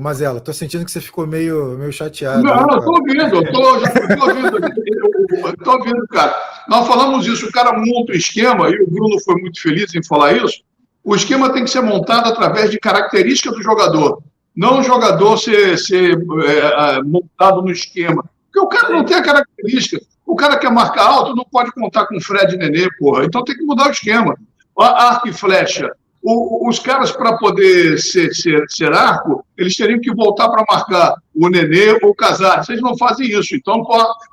Mazela? 0.00 0.40
Tô 0.40 0.54
sentindo 0.54 0.86
que 0.86 0.90
você 0.90 1.02
ficou 1.02 1.26
meio, 1.26 1.76
meio 1.76 1.92
chateado. 1.92 2.42
Não, 2.42 2.66
né, 2.66 2.76
eu 2.76 2.80
tô 2.82 2.90
ouvindo, 2.90 3.36
eu 3.36 3.52
tô, 3.52 3.78
já, 3.80 4.16
tô 4.16 4.24
ouvindo, 4.26 4.50
eu 5.34 5.56
tô 5.56 5.72
ouvindo, 5.72 6.06
cara. 6.08 6.34
Nós 6.68 6.86
falamos 6.86 7.26
isso, 7.26 7.46
o 7.46 7.52
cara 7.52 7.72
monta 7.72 8.12
o 8.12 8.16
esquema, 8.16 8.70
e 8.70 8.82
o 8.82 8.90
Bruno 8.90 9.20
foi 9.20 9.36
muito 9.36 9.60
feliz 9.60 9.94
em 9.94 10.04
falar 10.04 10.32
isso. 10.32 10.62
O 11.04 11.14
esquema 11.14 11.52
tem 11.52 11.64
que 11.64 11.70
ser 11.70 11.80
montado 11.80 12.28
através 12.28 12.70
de 12.70 12.78
características 12.78 13.54
do 13.54 13.62
jogador, 13.62 14.22
não 14.54 14.80
o 14.80 14.82
jogador 14.82 15.36
ser, 15.38 15.78
ser 15.78 16.18
é, 16.44 16.96
é 16.96 17.02
montado 17.02 17.62
no 17.62 17.70
esquema. 17.70 18.24
Porque 18.52 18.60
o 18.60 18.68
cara 18.68 18.90
não 18.90 19.04
tem 19.04 19.16
a 19.16 19.22
característica. 19.22 20.04
O 20.26 20.36
cara 20.36 20.58
quer 20.58 20.70
marcar 20.70 21.06
alto, 21.06 21.34
não 21.34 21.44
pode 21.44 21.72
contar 21.72 22.06
com 22.06 22.20
Fred 22.20 22.54
e 22.54 22.58
Nenê, 22.58 22.88
porra. 22.98 23.24
Então 23.24 23.42
tem 23.44 23.56
que 23.56 23.64
mudar 23.64 23.88
o 23.88 23.92
esquema. 23.92 24.36
Arco 24.78 25.28
e 25.28 25.32
flecha. 25.32 25.90
O, 26.22 26.68
os 26.68 26.78
caras, 26.78 27.10
para 27.10 27.36
poder 27.36 27.98
ser, 27.98 28.32
ser, 28.32 28.64
ser, 28.68 28.92
arco, 28.92 29.44
eles 29.58 29.74
teriam 29.74 30.00
que 30.00 30.14
voltar 30.14 30.48
para 30.48 30.64
marcar 30.70 31.16
o 31.34 31.48
Nenê 31.48 31.98
ou 32.02 32.10
o 32.10 32.14
Casares. 32.14 32.66
Vocês 32.66 32.80
não 32.80 32.96
fazem 32.96 33.26
isso, 33.26 33.56
então 33.56 33.84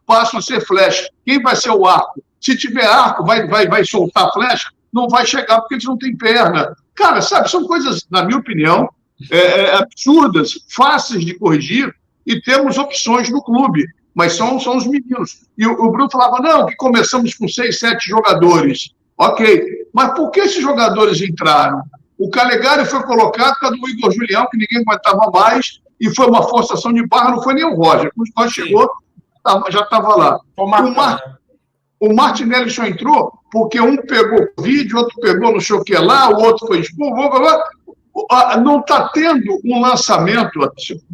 passam 0.06 0.40
a 0.40 0.42
ser 0.42 0.62
flecha. 0.62 1.10
Quem 1.26 1.42
vai 1.42 1.56
ser 1.56 1.72
o 1.72 1.88
arco? 1.88 2.24
Se 2.40 2.56
tiver 2.56 2.86
arco, 2.86 3.26
vai, 3.26 3.48
vai, 3.48 3.68
vai 3.68 3.84
soltar 3.84 4.32
flecha? 4.32 4.70
Não 4.94 5.08
vai 5.08 5.26
chegar 5.26 5.60
porque 5.62 5.76
eles 5.76 5.86
não 5.86 5.98
têm 5.98 6.16
perna. 6.16 6.76
Cara, 6.94 7.22
sabe, 7.22 7.50
são 7.50 7.66
coisas, 7.66 8.06
na 8.10 8.24
minha 8.24 8.38
opinião, 8.38 8.88
é, 9.32 9.38
é, 9.38 9.76
absurdas, 9.76 10.52
fáceis 10.70 11.26
de 11.26 11.34
corrigir, 11.34 11.94
e 12.26 12.40
temos 12.42 12.78
opções 12.78 13.30
no 13.30 13.44
clube, 13.44 13.86
mas 14.14 14.34
são, 14.34 14.60
são 14.60 14.78
os 14.78 14.86
meninos. 14.86 15.42
E 15.58 15.66
o, 15.66 15.72
o 15.72 15.92
Bruno 15.92 16.10
falava, 16.12 16.38
não, 16.40 16.66
que 16.66 16.76
começamos 16.76 17.34
com 17.34 17.48
seis, 17.48 17.80
sete 17.80 18.08
jogadores. 18.08 18.92
Ok, 19.20 19.88
mas 19.94 20.14
por 20.14 20.32
que 20.32 20.40
esses 20.40 20.62
jogadores 20.62 21.22
entraram? 21.22 21.82
O 22.18 22.30
Calegari 22.30 22.86
foi 22.86 23.04
colocado 23.04 23.54
por 23.56 23.60
causa 23.60 23.76
do 23.76 23.90
Igor 23.90 24.12
Julião, 24.12 24.48
que 24.50 24.58
ninguém 24.58 24.82
aguentava 24.82 25.30
mais, 25.30 25.82
e 26.00 26.14
foi 26.16 26.28
uma 26.28 26.44
forçação 26.44 26.94
de 26.94 27.06
barra, 27.06 27.32
não 27.32 27.44
foi 27.44 27.54
nem 27.54 27.66
o 27.66 27.76
Roger. 27.76 28.12
Quando 28.16 28.30
o 28.30 28.42
Roger 28.42 28.66
chegou, 28.66 28.90
já 29.70 29.82
estava 29.82 30.16
lá. 30.16 30.40
O, 30.58 30.68
Mar... 30.68 31.20
o 32.00 32.14
Martinelli 32.14 32.70
só 32.70 32.86
entrou 32.86 33.34
porque 33.52 33.82
um 33.82 33.98
pegou 33.98 34.48
vídeo, 34.62 34.98
outro 34.98 35.20
pegou 35.20 35.52
não 35.52 35.60
sei 35.60 35.76
o 35.76 35.84
que 35.84 35.98
lá, 35.98 36.30
o 36.30 36.42
outro 36.42 36.66
foi 36.68 36.80
expulso. 36.80 37.14
Não 38.64 38.80
está 38.80 39.10
tendo 39.10 39.60
um 39.66 39.82
lançamento, 39.82 40.60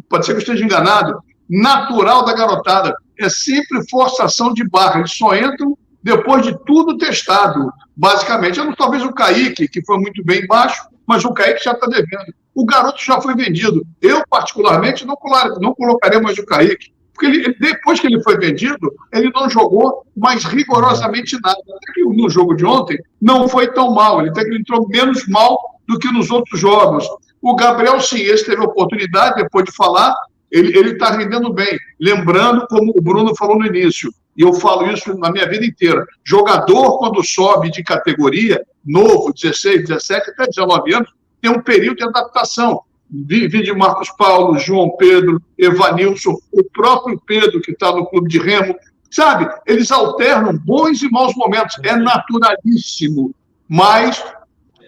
pode 0.08 0.26
ser 0.26 0.32
que 0.32 0.38
eu 0.38 0.38
esteja 0.38 0.64
enganado, 0.64 1.18
natural 1.48 2.24
da 2.24 2.34
garotada. 2.34 2.94
É 3.18 3.28
sempre 3.28 3.88
forçação 3.88 4.52
de 4.52 4.68
barra. 4.68 4.98
Eles 4.98 5.12
só 5.12 5.34
entram 5.34 5.76
depois 6.06 6.44
de 6.44 6.56
tudo 6.64 6.96
testado, 6.96 7.68
basicamente. 7.96 8.60
Talvez 8.76 9.02
o 9.02 9.12
Kaique, 9.12 9.66
que 9.66 9.84
foi 9.84 9.98
muito 9.98 10.24
bem 10.24 10.46
baixo, 10.46 10.80
mas 11.04 11.24
o 11.24 11.32
Kaique 11.32 11.64
já 11.64 11.72
está 11.72 11.84
devendo. 11.88 12.32
O 12.54 12.64
garoto 12.64 13.04
já 13.04 13.20
foi 13.20 13.34
vendido. 13.34 13.84
Eu, 14.00 14.22
particularmente, 14.30 15.04
não, 15.04 15.16
não 15.60 15.74
colocaria 15.74 16.20
mais 16.20 16.38
o 16.38 16.46
Kaique. 16.46 16.94
Porque 17.12 17.26
ele, 17.26 17.56
depois 17.58 17.98
que 17.98 18.06
ele 18.06 18.22
foi 18.22 18.38
vendido, 18.38 18.94
ele 19.12 19.32
não 19.34 19.50
jogou 19.50 20.06
mais 20.16 20.44
rigorosamente 20.44 21.36
nada. 21.42 21.58
Até 21.58 21.92
que 21.94 22.04
no 22.04 22.30
jogo 22.30 22.54
de 22.54 22.64
ontem 22.64 22.96
não 23.20 23.48
foi 23.48 23.72
tão 23.72 23.92
mal. 23.92 24.20
Ele 24.20 24.30
até 24.30 24.44
que 24.44 24.56
entrou 24.56 24.86
menos 24.86 25.26
mal 25.26 25.58
do 25.88 25.98
que 25.98 26.12
nos 26.12 26.30
outros 26.30 26.60
jogos. 26.60 27.04
O 27.42 27.56
Gabriel, 27.56 27.98
sim, 28.00 28.20
esse 28.20 28.46
teve 28.46 28.62
oportunidade, 28.62 29.42
depois 29.42 29.64
de 29.64 29.72
falar, 29.74 30.14
ele 30.50 30.92
está 30.92 31.10
rendendo 31.10 31.52
bem. 31.52 31.78
Lembrando, 32.00 32.66
como 32.68 32.92
o 32.96 33.02
Bruno 33.02 33.34
falou 33.34 33.58
no 33.58 33.66
início, 33.66 34.10
e 34.36 34.42
eu 34.42 34.52
falo 34.52 34.90
isso 34.90 35.16
na 35.18 35.30
minha 35.30 35.48
vida 35.48 35.64
inteira: 35.64 36.04
jogador, 36.24 36.98
quando 36.98 37.24
sobe 37.24 37.70
de 37.70 37.82
categoria, 37.82 38.62
novo, 38.84 39.32
16, 39.32 39.88
17, 39.88 40.30
até 40.30 40.46
19 40.46 40.94
anos, 40.94 41.10
tem 41.40 41.50
um 41.50 41.62
período 41.62 41.98
de 41.98 42.04
adaptação. 42.04 42.80
Vi, 43.08 43.48
de 43.48 43.72
Marcos 43.72 44.10
Paulo, 44.10 44.58
João 44.58 44.96
Pedro, 44.96 45.40
Evanilson, 45.56 46.36
o 46.52 46.64
próprio 46.64 47.20
Pedro, 47.24 47.60
que 47.60 47.70
está 47.70 47.92
no 47.92 48.06
clube 48.06 48.28
de 48.28 48.38
remo. 48.38 48.74
Sabe, 49.08 49.48
eles 49.64 49.92
alternam 49.92 50.58
bons 50.58 51.00
e 51.02 51.10
maus 51.10 51.34
momentos. 51.36 51.76
É 51.84 51.94
naturalíssimo. 51.96 53.32
Mas 53.68 54.22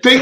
tem, 0.03 0.21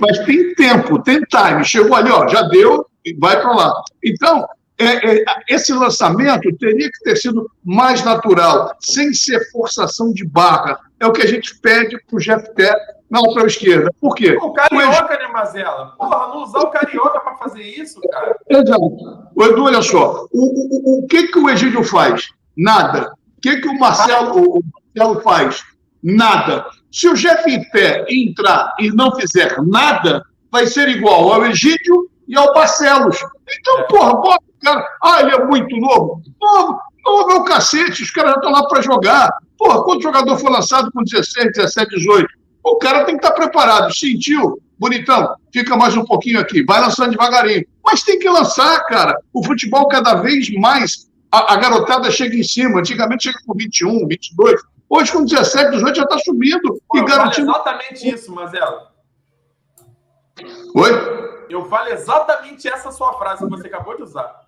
mas 0.00 0.18
tem 0.20 0.54
tempo, 0.54 1.02
tem 1.02 1.20
time. 1.22 1.64
Chegou 1.64 1.96
ali, 1.96 2.10
ó, 2.10 2.28
já 2.28 2.42
deu, 2.42 2.86
vai 3.18 3.40
para 3.40 3.52
lá. 3.52 3.82
Então, 4.02 4.46
é, 4.84 5.18
é, 5.18 5.24
esse 5.48 5.72
lançamento 5.72 6.54
teria 6.56 6.90
que 6.90 7.04
ter 7.04 7.16
sido 7.16 7.50
mais 7.64 8.04
natural, 8.04 8.76
sem 8.80 9.12
ser 9.12 9.50
forçação 9.50 10.12
de 10.12 10.24
barra. 10.24 10.78
É 11.00 11.06
o 11.06 11.12
que 11.12 11.22
a 11.22 11.26
gente 11.26 11.58
pede 11.60 11.96
para 12.06 12.16
o 12.16 12.18
GFT 12.18 12.62
na 13.10 13.20
lateral 13.20 13.46
esquerda. 13.46 13.90
Por 14.00 14.14
quê? 14.14 14.36
O 14.40 14.52
Carioca, 14.52 15.18
né, 15.18 15.28
Mazela? 15.28 15.94
Porra, 15.96 16.28
não 16.28 16.42
usar 16.42 16.60
o 16.60 16.70
Carioca 16.70 17.20
para 17.20 17.36
fazer 17.36 17.62
isso, 17.62 18.00
cara. 18.10 18.36
Exato. 18.48 19.30
O 19.34 19.44
Edu, 19.44 19.64
olha 19.64 19.82
só. 19.82 20.26
O, 20.32 20.98
o, 20.98 20.98
o, 20.98 21.06
que, 21.06 21.28
que 21.28 21.38
o 21.38 21.48
Egídio 21.48 21.84
faz? 21.84 22.28
Nada. 22.56 23.12
O 23.36 23.40
que, 23.40 23.60
que 23.60 23.68
o 23.68 23.78
Marcelo, 23.78 24.58
o 24.58 24.64
Marcelo 24.96 25.20
faz? 25.20 25.62
Nada. 26.02 26.66
Se 26.90 27.08
o 27.08 27.14
GFT 27.14 28.06
entrar 28.08 28.74
e 28.78 28.90
não 28.90 29.14
fizer 29.14 29.56
nada, 29.62 30.24
vai 30.50 30.66
ser 30.66 30.88
igual 30.88 31.32
ao 31.32 31.44
Egídio 31.46 32.08
e 32.26 32.36
ao 32.36 32.52
Barcelos. 32.52 33.18
Então, 33.60 33.80
é. 33.80 33.82
porra, 33.84 34.14
bota 34.14 34.44
o 34.44 34.53
cara. 34.64 34.84
Ah, 35.02 35.20
ele 35.20 35.34
é 35.34 35.44
muito 35.44 35.76
novo. 35.76 36.20
Novo, 36.40 36.78
novo 37.04 37.30
é 37.30 37.34
o 37.34 37.44
cacete, 37.44 38.02
os 38.02 38.10
caras 38.10 38.32
já 38.32 38.36
estão 38.38 38.50
lá 38.50 38.66
para 38.66 38.82
jogar. 38.82 39.30
Porra, 39.58 39.84
quanto 39.84 40.02
jogador 40.02 40.36
foi 40.38 40.50
lançado 40.50 40.90
com 40.92 41.04
16, 41.04 41.52
17, 41.52 41.96
18? 41.96 42.26
O 42.64 42.76
cara 42.76 43.04
tem 43.04 43.16
que 43.16 43.24
estar 43.24 43.34
tá 43.34 43.40
preparado. 43.42 43.94
Sentiu? 43.94 44.60
Bonitão, 44.78 45.36
fica 45.52 45.76
mais 45.76 45.96
um 45.96 46.04
pouquinho 46.04 46.40
aqui. 46.40 46.64
Vai 46.64 46.80
lançando 46.80 47.10
devagarinho. 47.10 47.64
Mas 47.84 48.02
tem 48.02 48.18
que 48.18 48.28
lançar, 48.28 48.84
cara. 48.86 49.16
O 49.32 49.44
futebol 49.44 49.86
cada 49.86 50.14
vez 50.16 50.50
mais. 50.54 51.08
A, 51.30 51.54
a 51.54 51.56
garotada 51.56 52.10
chega 52.10 52.34
em 52.34 52.42
cima. 52.42 52.80
Antigamente 52.80 53.24
chega 53.24 53.38
com 53.46 53.54
21, 53.54 54.08
22. 54.08 54.60
Hoje, 54.88 55.12
com 55.12 55.24
17, 55.24 55.70
18, 55.72 55.96
já 55.96 56.02
está 56.02 56.18
subindo. 56.18 56.80
Pô, 56.88 56.98
e 56.98 57.04
garantindo. 57.04 57.50
exatamente 57.50 58.08
isso, 58.08 58.34
Mazelo. 58.34 58.94
Oi? 60.74 60.90
Eu 61.48 61.64
falo 61.68 61.88
exatamente 61.88 62.68
essa 62.68 62.90
sua 62.90 63.12
frase 63.14 63.44
que 63.44 63.50
você 63.50 63.66
acabou 63.66 63.96
de 63.96 64.02
usar. 64.02 64.43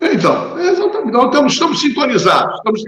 Então, 0.00 0.58
exatamente. 0.58 1.12
Nós 1.12 1.52
estamos, 1.52 1.80
sintonizados. 1.80 2.56
Estamos 2.56 2.82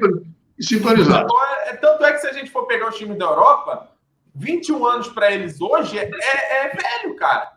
sintonizados. 0.61 1.32
É, 1.64 1.70
é, 1.70 1.76
tanto 1.76 2.04
é 2.04 2.12
que 2.12 2.18
se 2.18 2.26
a 2.26 2.32
gente 2.32 2.50
for 2.50 2.66
pegar 2.66 2.88
os 2.88 2.96
times 2.96 3.18
da 3.18 3.24
Europa, 3.24 3.88
21 4.34 4.86
anos 4.86 5.09
para 5.09 5.32
eles 5.32 5.61
hoje 5.61 5.98
é, 5.98 6.04
é, 6.04 6.66
é 6.66 6.68
velho, 6.68 7.16
cara. 7.16 7.52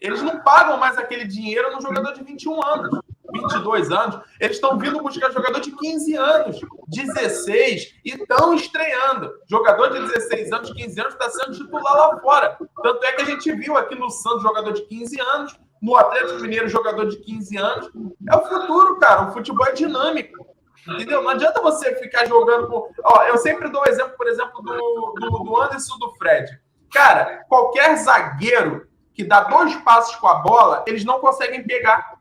Eles 0.00 0.22
não 0.22 0.40
pagam 0.40 0.76
mais 0.76 0.98
aquele 0.98 1.24
dinheiro 1.24 1.72
no 1.74 1.80
jogador 1.80 2.12
de 2.12 2.22
21 2.22 2.62
anos. 2.64 3.00
22 3.32 3.90
anos, 3.90 4.20
eles 4.40 4.56
estão 4.56 4.78
vindo 4.78 5.02
buscar 5.02 5.30
jogador 5.32 5.60
de 5.60 5.70
15 5.72 6.16
anos, 6.16 6.60
16 6.88 7.94
e 8.04 8.10
estão 8.10 8.54
estreando. 8.54 9.32
Jogador 9.50 9.88
de 9.92 10.00
16 10.00 10.52
anos, 10.52 10.72
15 10.72 11.00
anos 11.00 11.12
está 11.14 11.30
sendo 11.30 11.56
titular 11.56 11.94
lá 11.94 12.20
fora. 12.20 12.56
Tanto 12.82 13.04
é 13.04 13.12
que 13.12 13.22
a 13.22 13.24
gente 13.24 13.52
viu 13.52 13.76
aqui 13.76 13.94
no 13.94 14.10
Santos 14.10 14.42
jogador 14.42 14.72
de 14.72 14.82
15 14.82 15.20
anos, 15.20 15.56
no 15.86 15.96
Atlético 15.96 16.40
Mineiro 16.40 16.68
jogador 16.68 17.06
de 17.06 17.16
15 17.18 17.56
anos. 17.56 17.90
É 18.28 18.36
o 18.36 18.44
futuro, 18.44 18.98
cara. 18.98 19.28
O 19.28 19.32
futebol 19.32 19.64
é 19.68 19.72
dinâmico. 19.72 20.44
Entendeu? 20.88 21.22
Não 21.22 21.30
adianta 21.30 21.62
você 21.62 21.94
ficar 21.94 22.26
jogando 22.26 22.66
com. 22.66 22.90
Ó, 23.04 23.22
eu 23.22 23.38
sempre 23.38 23.70
dou 23.70 23.82
o 23.82 23.88
exemplo, 23.88 24.16
por 24.16 24.26
exemplo, 24.26 24.60
do, 24.62 25.14
do, 25.14 25.44
do 25.44 25.62
Anderson 25.62 25.96
do 25.98 26.10
Fred. 26.16 26.60
Cara, 26.92 27.44
qualquer 27.48 27.96
zagueiro 27.98 28.88
que 29.14 29.22
dá 29.22 29.44
dois 29.44 29.76
passos 29.76 30.16
com 30.16 30.26
a 30.26 30.34
bola, 30.34 30.84
eles 30.88 31.04
não 31.04 31.20
conseguem 31.20 31.64
pegar. 31.64 32.18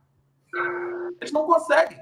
Eles 1.19 1.33
não 1.33 1.45
conseguem. 1.47 1.99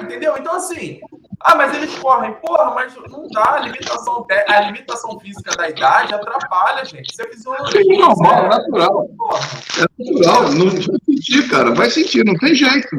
Entendeu? 0.00 0.36
Então, 0.38 0.56
assim, 0.56 1.00
ah, 1.40 1.54
mas 1.56 1.74
eles 1.74 1.94
correm. 1.98 2.32
Porra, 2.34 2.74
mas 2.74 2.94
não 3.10 3.28
dá. 3.28 3.54
A 3.54 3.60
limitação, 3.60 4.26
a 4.48 4.60
limitação 4.60 5.18
física 5.20 5.56
da 5.56 5.68
idade 5.68 6.14
atrapalha, 6.14 6.84
gente. 6.84 7.10
Isso 7.10 7.22
é 7.22 7.28
fisiologia. 7.28 7.80
É 7.80 7.98
normal, 7.98 8.44
é 8.44 8.48
natural. 8.48 9.08
Porra. 9.16 9.40
É 9.78 10.04
natural. 10.04 10.52
Não 10.52 10.70
vai 10.70 10.98
sentir, 11.04 11.48
cara. 11.48 11.74
Vai 11.74 11.90
sentir, 11.90 12.24
não 12.24 12.34
tem 12.34 12.54
jeito. 12.54 12.96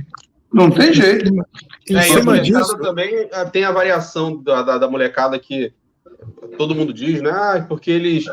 Não 0.53 0.69
tem 0.69 0.93
jeito. 0.93 1.33
Em 1.89 1.97
é, 1.97 2.01
cima 2.01 2.39
disso 2.39 2.77
também 2.77 3.29
ah, 3.33 3.45
tem 3.45 3.63
a 3.63 3.71
variação 3.71 4.41
da, 4.41 4.61
da, 4.61 4.77
da, 4.77 4.89
molecada 4.89 5.37
que 5.37 5.73
todo 6.57 6.75
mundo 6.75 6.93
diz, 6.93 7.21
né? 7.21 7.31
Ah, 7.31 7.65
porque 7.67 7.91
eles 7.91 8.25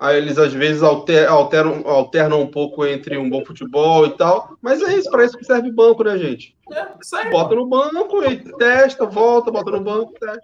Aí 0.00 0.16
eles 0.16 0.38
às 0.38 0.50
vezes 0.50 0.82
alteram, 0.82 1.82
alternam 1.84 2.40
um 2.40 2.46
pouco 2.46 2.86
entre 2.86 3.18
um 3.18 3.28
bom 3.28 3.44
futebol 3.44 4.06
e 4.06 4.10
tal. 4.16 4.56
Mas 4.62 4.80
é 4.80 4.96
isso, 4.96 5.10
para 5.10 5.26
isso 5.26 5.36
que 5.36 5.44
serve 5.44 5.70
banco, 5.70 6.02
né, 6.02 6.16
gente? 6.16 6.56
É, 6.72 6.86
isso 6.98 7.14
aí, 7.16 7.30
bota 7.30 7.54
no 7.54 7.66
banco 7.66 8.24
e 8.24 8.38
testa, 8.56 9.04
volta, 9.04 9.50
bota 9.50 9.70
no 9.70 9.80
banco, 9.82 10.14
testa. 10.18 10.40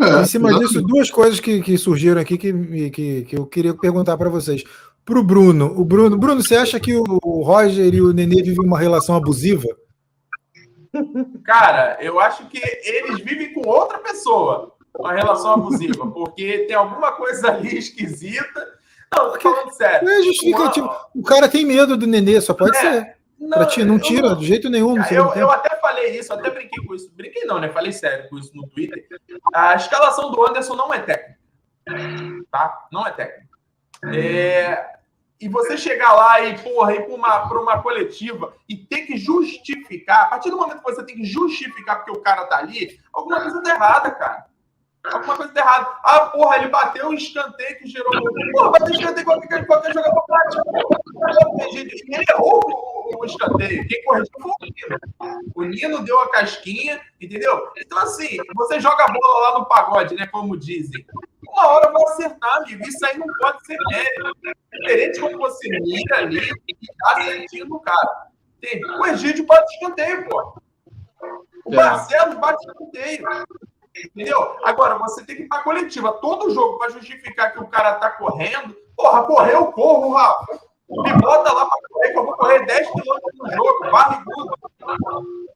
É, 0.00 0.22
em 0.22 0.26
cima 0.26 0.56
disso, 0.60 0.80
duas 0.80 1.10
coisas 1.10 1.40
que, 1.40 1.60
que 1.60 1.76
surgiram 1.76 2.20
aqui 2.20 2.38
que, 2.38 2.90
que, 2.90 3.22
que 3.22 3.36
eu 3.36 3.44
queria 3.46 3.74
perguntar 3.74 4.16
para 4.16 4.30
vocês. 4.30 4.62
Para 5.04 5.18
o 5.18 5.24
Bruno, 5.24 5.74
o 5.76 5.84
Bruno, 5.84 6.16
Bruno, 6.16 6.40
você 6.40 6.54
acha 6.54 6.78
que 6.78 6.94
o 6.94 7.42
Roger 7.42 7.92
e 7.92 8.00
o 8.00 8.12
Nenê 8.12 8.42
vivem 8.42 8.64
uma 8.64 8.78
relação 8.78 9.16
abusiva? 9.16 9.66
Cara, 11.44 11.98
eu 12.00 12.20
acho 12.20 12.46
que 12.48 12.60
eles 12.84 13.18
vivem 13.20 13.52
com 13.52 13.68
outra 13.68 13.98
pessoa 13.98 14.75
uma 14.98 15.12
relação 15.12 15.52
abusiva, 15.52 16.06
porque 16.10 16.60
tem 16.66 16.76
alguma 16.76 17.12
coisa 17.12 17.48
ali 17.48 17.78
esquisita. 17.78 18.76
Não, 19.14 19.32
tô 19.32 19.40
falando 19.40 19.72
sério. 19.72 20.08
É 20.08 20.22
justificativo. 20.22 20.90
O 21.14 21.22
cara 21.22 21.48
tem 21.48 21.64
medo 21.64 21.96
do 21.96 22.06
Nenê, 22.06 22.40
só 22.40 22.54
pode 22.54 22.76
é, 22.76 22.80
ser. 22.80 23.16
Não, 23.38 23.58
pra 23.58 23.66
ti, 23.66 23.84
não 23.84 23.98
tira 23.98 24.34
de 24.34 24.46
jeito 24.46 24.68
nenhum. 24.68 24.96
Eu, 25.10 25.32
eu 25.34 25.50
até 25.50 25.76
falei 25.76 26.18
isso, 26.18 26.32
até 26.32 26.50
brinquei 26.50 26.84
com 26.84 26.94
isso. 26.94 27.10
Brinquei 27.14 27.44
não, 27.44 27.60
né? 27.60 27.68
Falei 27.68 27.92
sério 27.92 28.28
com 28.28 28.38
isso 28.38 28.50
no 28.54 28.66
Twitter. 28.68 29.06
A 29.54 29.74
escalação 29.74 30.30
do 30.30 30.46
Anderson 30.46 30.74
não 30.74 30.92
é 30.92 30.98
técnica. 30.98 31.38
Tá? 32.50 32.86
Não 32.90 33.06
é 33.06 33.12
técnica. 33.12 33.46
É, 34.12 34.96
e 35.40 35.48
você 35.48 35.76
chegar 35.76 36.12
lá 36.14 36.40
e, 36.40 36.58
porra, 36.58 36.94
ir 36.94 37.04
para 37.04 37.14
uma, 37.14 37.44
uma 37.60 37.82
coletiva 37.82 38.54
e 38.68 38.76
ter 38.76 39.02
que 39.02 39.16
justificar, 39.18 40.22
a 40.22 40.26
partir 40.26 40.50
do 40.50 40.56
momento 40.56 40.78
que 40.78 40.90
você 40.90 41.04
tem 41.04 41.16
que 41.16 41.24
justificar 41.24 41.96
porque 41.96 42.10
o 42.10 42.22
cara 42.22 42.46
tá 42.46 42.58
ali, 42.58 42.98
alguma 43.12 43.40
coisa 43.40 43.62
tá 43.62 43.70
errada, 43.70 44.10
cara. 44.10 44.46
Alguma 45.12 45.36
coisa 45.36 45.52
tá 45.52 45.60
errada. 45.60 45.98
Ah, 46.02 46.20
porra, 46.26 46.56
ele 46.56 46.68
bateu 46.68 47.08
um 47.08 47.14
escanteio 47.14 47.78
que 47.78 47.86
gerou. 47.86 48.10
Porra, 48.52 48.70
bateu 48.70 48.94
escanteio 48.94 49.24
qualquer, 49.24 49.66
qualquer 49.66 49.92
jogador 49.94 50.24
bate. 50.28 50.58
Ele 51.76 52.24
errou 52.30 52.60
o, 52.64 53.20
o 53.20 53.24
escanteio. 53.24 53.86
Quem 53.86 54.04
corrigiu 54.04 54.32
foi 54.40 54.50
o 54.50 54.56
Nino. 54.60 54.98
O 55.54 55.64
Nino 55.64 56.04
deu 56.04 56.20
a 56.20 56.30
casquinha, 56.30 57.00
entendeu? 57.20 57.68
Então, 57.76 57.98
assim, 57.98 58.36
você 58.54 58.80
joga 58.80 59.04
a 59.04 59.12
bola 59.12 59.50
lá 59.50 59.58
no 59.58 59.66
pagode, 59.66 60.14
né? 60.14 60.26
Como 60.26 60.56
dizem. 60.56 61.04
uma 61.48 61.68
hora 61.68 61.92
vai 61.92 62.02
acertar, 62.04 62.56
amigo. 62.58 62.82
Isso 62.82 63.06
aí 63.06 63.16
não 63.16 63.26
pode 63.40 63.64
ser 63.64 63.78
mérito. 63.90 64.56
Diferente 64.72 65.20
quando 65.20 65.38
você 65.38 65.68
mira 65.80 66.18
ali 66.18 66.50
e 66.68 66.76
dá 66.98 67.24
certinho 67.24 67.66
no 67.66 67.80
cara. 67.80 68.26
Tem, 68.60 68.80
o 68.84 69.06
Egídio 69.06 69.46
bate 69.46 69.72
escanteio, 69.74 70.28
pô. 70.28 70.60
O 71.64 71.72
é. 71.72 71.76
Barcelos 71.76 72.38
bate 72.38 72.66
escanteio. 72.66 73.24
Entendeu? 74.04 74.56
Agora, 74.64 74.98
você 74.98 75.24
tem 75.24 75.36
que 75.36 75.42
ir 75.42 75.48
pra 75.48 75.62
coletiva. 75.62 76.12
Todo 76.14 76.52
jogo 76.52 76.78
para 76.78 76.90
justificar 76.90 77.52
que 77.52 77.60
o 77.60 77.68
cara 77.68 77.94
tá 77.94 78.10
correndo. 78.10 78.76
Porra, 78.94 79.24
correu, 79.24 79.66
corro, 79.72 80.12
Rafa. 80.12 80.60
Me 80.88 81.12
bota 81.14 81.52
lá 81.52 81.66
para 81.66 81.88
correr, 81.90 82.12
que 82.12 82.18
eu 82.18 82.24
vou 82.24 82.34
correr 82.34 82.64
10 82.64 82.90
quilômetros 82.90 83.34
no 83.38 83.52
jogo, 83.52 83.90
barrigudo. 83.90 84.58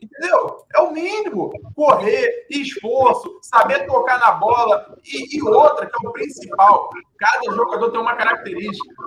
Entendeu? 0.02 0.66
É 0.74 0.80
o 0.80 0.90
mínimo. 0.90 1.50
Correr, 1.76 2.46
esforço, 2.50 3.38
saber 3.42 3.86
tocar 3.86 4.18
na 4.18 4.32
bola. 4.32 4.98
E, 5.04 5.36
e, 5.36 5.42
outra, 5.42 5.86
que 5.86 6.06
é 6.06 6.08
o 6.08 6.12
principal: 6.12 6.90
cada 7.16 7.54
jogador 7.54 7.90
tem 7.90 8.00
uma 8.00 8.16
característica. 8.16 8.99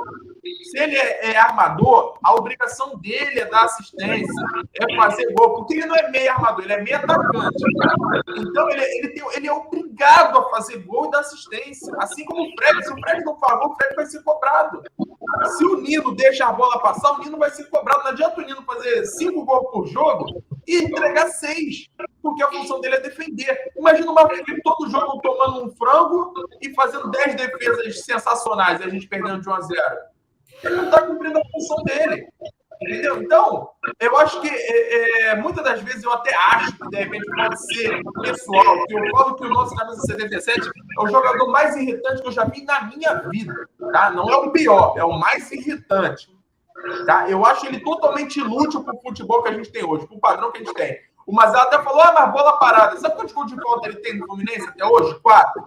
Se 0.74 0.80
ele 0.80 0.96
é, 0.96 1.34
é, 1.34 1.38
armador, 1.38 2.18
a 2.24 2.34
obrigação 2.34 2.98
dele 2.98 3.42
é 3.42 3.46
dar 3.46 3.66
assistência, 3.66 4.34
é 4.74 4.96
fazer 4.96 5.32
gol, 5.34 5.54
porque 5.54 5.76
ele 5.76 5.86
não 5.86 5.96
é 5.96 6.10
meio 6.10 6.32
armador, 6.32 6.64
ele 6.64 6.74
é 6.74 6.82
meio 6.82 6.98
atacante. 6.98 7.64
Então 8.40 8.68
ele, 8.72 8.82
ele, 8.82 9.10
tem, 9.10 9.24
ele 9.36 9.48
é 9.48 9.54
obrigado 9.54 10.36
a 10.36 10.50
fazer 10.50 10.80
gol 10.80 11.06
e 11.06 11.12
dar 11.12 11.20
assistência. 11.20 11.94
Assim 12.00 12.26
como 12.26 12.42
o 12.42 12.52
Fred. 12.58 12.86
Se 12.86 12.92
o 12.92 12.96
Fred 13.02 13.24
não 13.24 13.38
for 13.38 13.60
gol, 13.60 13.70
o 13.70 13.76
Fred 13.76 13.96
vai 13.96 14.06
ser 14.08 14.24
cobrado. 14.24 14.82
Se 15.58 15.64
o 15.64 15.80
Nino 15.80 16.16
deixa 16.16 16.48
a 16.48 16.52
bola 16.52 16.80
passar, 16.80 17.12
o 17.12 17.20
Nino 17.20 17.38
vai 17.38 17.52
ser 17.52 17.66
cobrado. 17.66 18.06
Não 18.06 18.10
adianta 18.10 18.42
o 18.42 18.44
Nino 18.44 18.64
fazer 18.64 19.06
cinco 19.06 19.46
gols 19.46 19.70
por 19.72 19.86
jogo 19.86 20.26
e 20.68 20.86
entregar 20.86 21.28
seis, 21.28 21.88
porque 22.20 22.42
a 22.42 22.50
função 22.50 22.82
dele 22.82 22.96
é 22.96 23.00
defender. 23.00 23.72
Imagina 23.78 24.10
o 24.10 24.16
Marcos 24.16 24.40
Felipe 24.40 24.64
todo 24.64 24.90
jogo 24.90 25.22
tomando 25.22 25.66
um 25.66 25.76
frango 25.76 26.34
e 26.60 26.74
fazendo 26.74 27.12
dez 27.12 27.36
defesas 27.36 28.04
sensacionais 28.06 28.80
e 28.80 28.86
a 28.86 28.90
gente 28.90 29.08
perdendo 29.08 29.40
de 29.40 29.48
1 29.48 29.54
a 29.54 29.62
0. 29.62 30.13
Ele 30.64 30.76
não 30.76 30.86
está 30.86 31.02
cumprindo 31.02 31.40
a 31.40 31.46
função 31.52 31.84
dele. 31.84 32.28
Entendeu? 32.82 33.22
Então, 33.22 33.70
eu 34.00 34.18
acho 34.18 34.42
que 34.42 34.50
é, 34.50 35.30
é, 35.30 35.36
muitas 35.36 35.64
das 35.64 35.82
vezes 35.82 36.04
eu 36.04 36.12
até 36.12 36.36
acho 36.36 36.78
que 36.78 36.90
de 36.90 36.98
repente 36.98 37.26
pode 37.34 37.66
ser 37.66 38.02
pessoal, 38.22 38.86
que 38.86 38.94
eu 38.94 39.10
falo 39.12 39.36
que 39.36 39.46
o 39.46 39.50
nosso 39.50 39.76
camisa 39.76 40.02
77 40.02 40.70
é 40.70 41.02
o 41.02 41.08
jogador 41.08 41.48
mais 41.50 41.76
irritante 41.78 42.22
que 42.22 42.28
eu 42.28 42.32
já 42.32 42.44
vi 42.44 42.64
na 42.66 42.84
minha 42.84 43.14
vida. 43.30 43.54
Tá? 43.92 44.12
Não 44.12 44.30
é 44.30 44.36
o 44.36 44.52
pior, 44.52 44.96
é 44.98 45.04
o 45.04 45.18
mais 45.18 45.50
irritante. 45.52 46.36
Tá? 47.06 47.30
Eu 47.30 47.46
acho 47.46 47.66
ele 47.66 47.80
totalmente 47.80 48.40
inútil 48.40 48.84
para 48.84 48.96
o 48.96 49.02
futebol 49.02 49.42
que 49.42 49.50
a 49.50 49.54
gente 49.54 49.72
tem 49.72 49.86
hoje, 49.86 50.06
para 50.06 50.18
o 50.18 50.20
padrão 50.20 50.52
que 50.52 50.58
a 50.58 50.64
gente 50.64 50.74
tem. 50.74 51.00
O 51.26 51.34
Mazal 51.34 51.62
até 51.62 51.82
falou, 51.82 52.02
ah, 52.02 52.14
mas 52.14 52.34
bola 52.34 52.60
parada. 52.60 52.98
Sabe 52.98 53.16
quantos 53.16 53.34
gols 53.34 53.52
de 53.52 53.62
falta 53.62 53.88
ele 53.88 53.98
tem 53.98 54.18
no 54.18 54.26
Fluminense 54.26 54.68
até 54.68 54.86
hoje? 54.86 55.18
Quatro. 55.22 55.64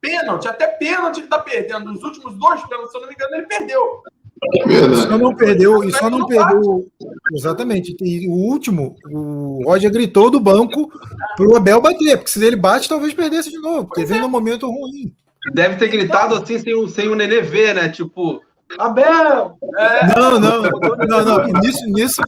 Pênalti, 0.00 0.48
até 0.48 0.66
pênalti 0.66 1.18
ele 1.18 1.26
está 1.26 1.38
perdendo. 1.38 1.92
Nos 1.92 2.02
últimos 2.02 2.34
dois 2.34 2.62
pênaltis, 2.66 2.90
se 2.90 2.96
eu 2.96 3.00
não 3.00 3.08
me 3.08 3.14
engano, 3.14 3.34
ele 3.36 3.46
perdeu. 3.46 4.02
E 4.42 4.96
só 4.96 5.18
não 5.18 5.34
perdeu, 5.34 5.84
e 5.84 5.92
só 5.92 6.10
não 6.10 6.26
perdeu. 6.26 6.86
Exatamente. 7.32 7.96
E 8.00 8.28
o 8.28 8.32
último, 8.32 8.94
o 9.10 9.62
Roger 9.64 9.90
gritou 9.90 10.30
do 10.30 10.38
banco 10.38 10.90
pro 11.36 11.56
Abel 11.56 11.80
bater, 11.80 12.18
porque 12.18 12.30
se 12.30 12.44
ele 12.44 12.56
bate, 12.56 12.88
talvez 12.88 13.14
perdesse 13.14 13.50
de 13.50 13.58
novo, 13.58 13.86
porque 13.86 14.04
vem 14.04 14.20
num 14.20 14.28
momento 14.28 14.66
ruim. 14.66 15.12
Deve 15.54 15.76
ter 15.76 15.88
gritado 15.88 16.34
assim 16.34 16.58
sem 16.58 16.74
o, 16.74 16.88
sem 16.88 17.08
o 17.08 17.14
Nenê 17.14 17.40
ver, 17.40 17.74
né? 17.74 17.88
Tipo, 17.88 18.42
Abel! 18.78 19.56
É. 19.78 20.06
Não, 20.18 20.38
não, 20.38 20.62
não, 20.62 21.24
não. 21.24 21.60
Nisso, 21.60 21.86
nisso, 21.86 22.22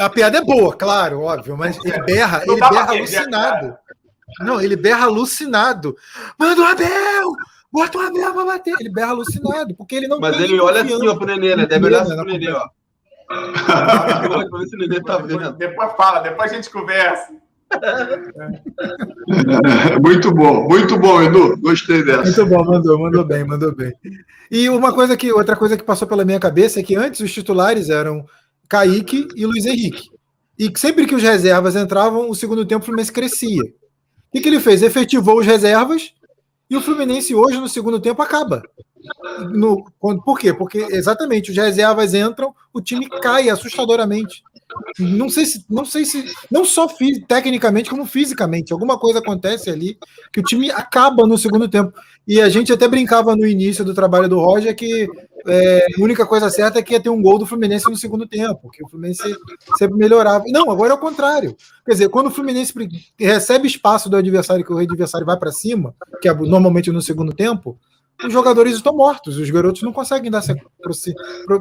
a 0.00 0.08
piada 0.08 0.38
é 0.38 0.44
boa, 0.44 0.74
claro, 0.74 1.20
óbvio, 1.20 1.56
mas 1.56 1.78
ele 1.84 2.02
berra, 2.02 2.42
ele 2.46 2.56
berra 2.56 2.90
alucinado. 2.90 3.76
Não, 4.40 4.60
ele 4.60 4.76
berra 4.76 5.04
alucinado. 5.04 5.96
Manda 6.38 6.60
o 6.60 6.64
Abel! 6.64 7.32
Bota 7.72 7.98
o 7.98 8.00
Abel 8.02 8.34
pra 8.34 8.44
bater. 8.44 8.74
Ele 8.78 8.90
berra 8.90 9.10
alucinado, 9.10 9.74
porque 9.74 9.96
ele 9.96 10.08
não 10.08 10.20
Mas 10.20 10.38
ele 10.38 10.60
olha 10.60 10.82
assim, 10.82 11.08
ó, 11.08 11.14
pro 11.14 11.26
Nenê, 11.26 11.56
né? 11.56 11.66
Deve 11.66 11.86
olhar 11.86 12.02
assim 12.02 12.14
pro 12.14 12.24
Nenê, 12.24 12.50
ó. 12.50 12.68
tá 15.06 15.18
vendo. 15.18 15.52
Depois 15.52 15.92
fala, 15.96 16.20
depois 16.20 16.52
a 16.52 16.54
gente 16.54 16.70
conversa. 16.70 17.32
muito 20.02 20.34
bom, 20.34 20.68
muito 20.68 20.98
bom, 20.98 21.22
Edu. 21.22 21.56
Gostei 21.60 22.04
dessa. 22.04 22.22
Muito 22.22 22.46
bom, 22.46 22.64
mandou, 22.64 22.98
mandou 22.98 23.24
bem, 23.24 23.44
mandou 23.44 23.74
bem. 23.74 23.94
E 24.50 24.68
uma 24.68 24.92
coisa 24.92 25.16
que, 25.16 25.32
outra 25.32 25.56
coisa 25.56 25.78
que 25.78 25.82
passou 25.82 26.06
pela 26.06 26.26
minha 26.26 26.38
cabeça 26.38 26.80
é 26.80 26.82
que 26.82 26.94
antes 26.94 27.20
os 27.20 27.32
titulares 27.32 27.88
eram 27.88 28.26
Kaique 28.68 29.28
e 29.34 29.46
Luiz 29.46 29.64
Henrique. 29.64 30.10
E 30.58 30.70
sempre 30.76 31.06
que 31.06 31.14
os 31.14 31.22
reservas 31.22 31.74
entravam, 31.74 32.28
o 32.28 32.34
segundo 32.34 32.66
tempo 32.66 32.82
o 32.82 32.84
Fluminense 32.84 33.12
crescia. 33.12 33.62
O 34.32 34.34
que, 34.34 34.40
que 34.40 34.48
ele 34.48 34.60
fez? 34.60 34.82
Efetivou 34.82 35.40
os 35.40 35.46
reservas 35.46 36.14
e 36.70 36.74
o 36.74 36.80
Fluminense 36.80 37.34
hoje, 37.34 37.60
no 37.60 37.68
segundo 37.68 38.00
tempo, 38.00 38.22
acaba. 38.22 38.62
No, 39.50 39.84
quando, 39.98 40.22
por 40.22 40.38
quê? 40.38 40.52
Porque 40.52 40.78
exatamente 40.90 41.50
os 41.50 41.56
reservas 41.56 42.14
entram, 42.14 42.54
o 42.72 42.80
time 42.80 43.08
cai 43.08 43.48
assustadoramente. 43.48 44.42
Não 44.98 45.28
sei 45.28 45.44
se, 45.44 45.64
não 45.68 45.84
sei 45.84 46.04
se, 46.04 46.24
não 46.50 46.64
só 46.64 46.86
tecnicamente 47.28 47.90
como 47.90 48.06
fisicamente, 48.06 48.72
alguma 48.72 48.98
coisa 48.98 49.18
acontece 49.18 49.68
ali 49.68 49.98
que 50.32 50.40
o 50.40 50.42
time 50.42 50.70
acaba 50.70 51.26
no 51.26 51.36
segundo 51.36 51.68
tempo. 51.68 51.92
E 52.26 52.40
a 52.40 52.48
gente 52.48 52.72
até 52.72 52.86
brincava 52.86 53.34
no 53.34 53.46
início 53.46 53.84
do 53.84 53.94
trabalho 53.94 54.28
do 54.28 54.38
Roger 54.38 54.74
que 54.74 55.08
é, 55.46 55.86
a 55.98 56.02
única 56.02 56.24
coisa 56.24 56.48
certa 56.50 56.78
é 56.78 56.82
que 56.82 56.92
ia 56.92 57.00
ter 57.00 57.08
um 57.08 57.20
gol 57.20 57.38
do 57.38 57.46
Fluminense 57.46 57.90
no 57.90 57.96
segundo 57.96 58.26
tempo, 58.26 58.70
que 58.70 58.84
o 58.84 58.88
Fluminense 58.88 59.22
sempre 59.76 59.96
melhorava. 59.96 60.44
Não, 60.48 60.70
agora 60.70 60.92
é 60.92 60.94
o 60.94 60.98
contrário. 60.98 61.56
Quer 61.84 61.92
dizer, 61.92 62.08
quando 62.08 62.28
o 62.28 62.30
Fluminense 62.30 62.72
recebe 63.18 63.66
espaço 63.66 64.08
do 64.08 64.16
adversário, 64.16 64.64
que 64.64 64.72
o 64.72 64.78
adversário 64.78 65.26
vai 65.26 65.36
para 65.36 65.50
cima, 65.50 65.94
que 66.20 66.28
é 66.28 66.34
normalmente 66.34 66.90
no 66.92 67.02
segundo 67.02 67.32
tempo, 67.32 67.78
os 68.24 68.32
jogadores 68.32 68.74
estão 68.74 68.94
mortos, 68.94 69.36
os 69.36 69.50
garotos 69.50 69.82
não 69.82 69.92
conseguem 69.92 70.30
dar 70.30 70.42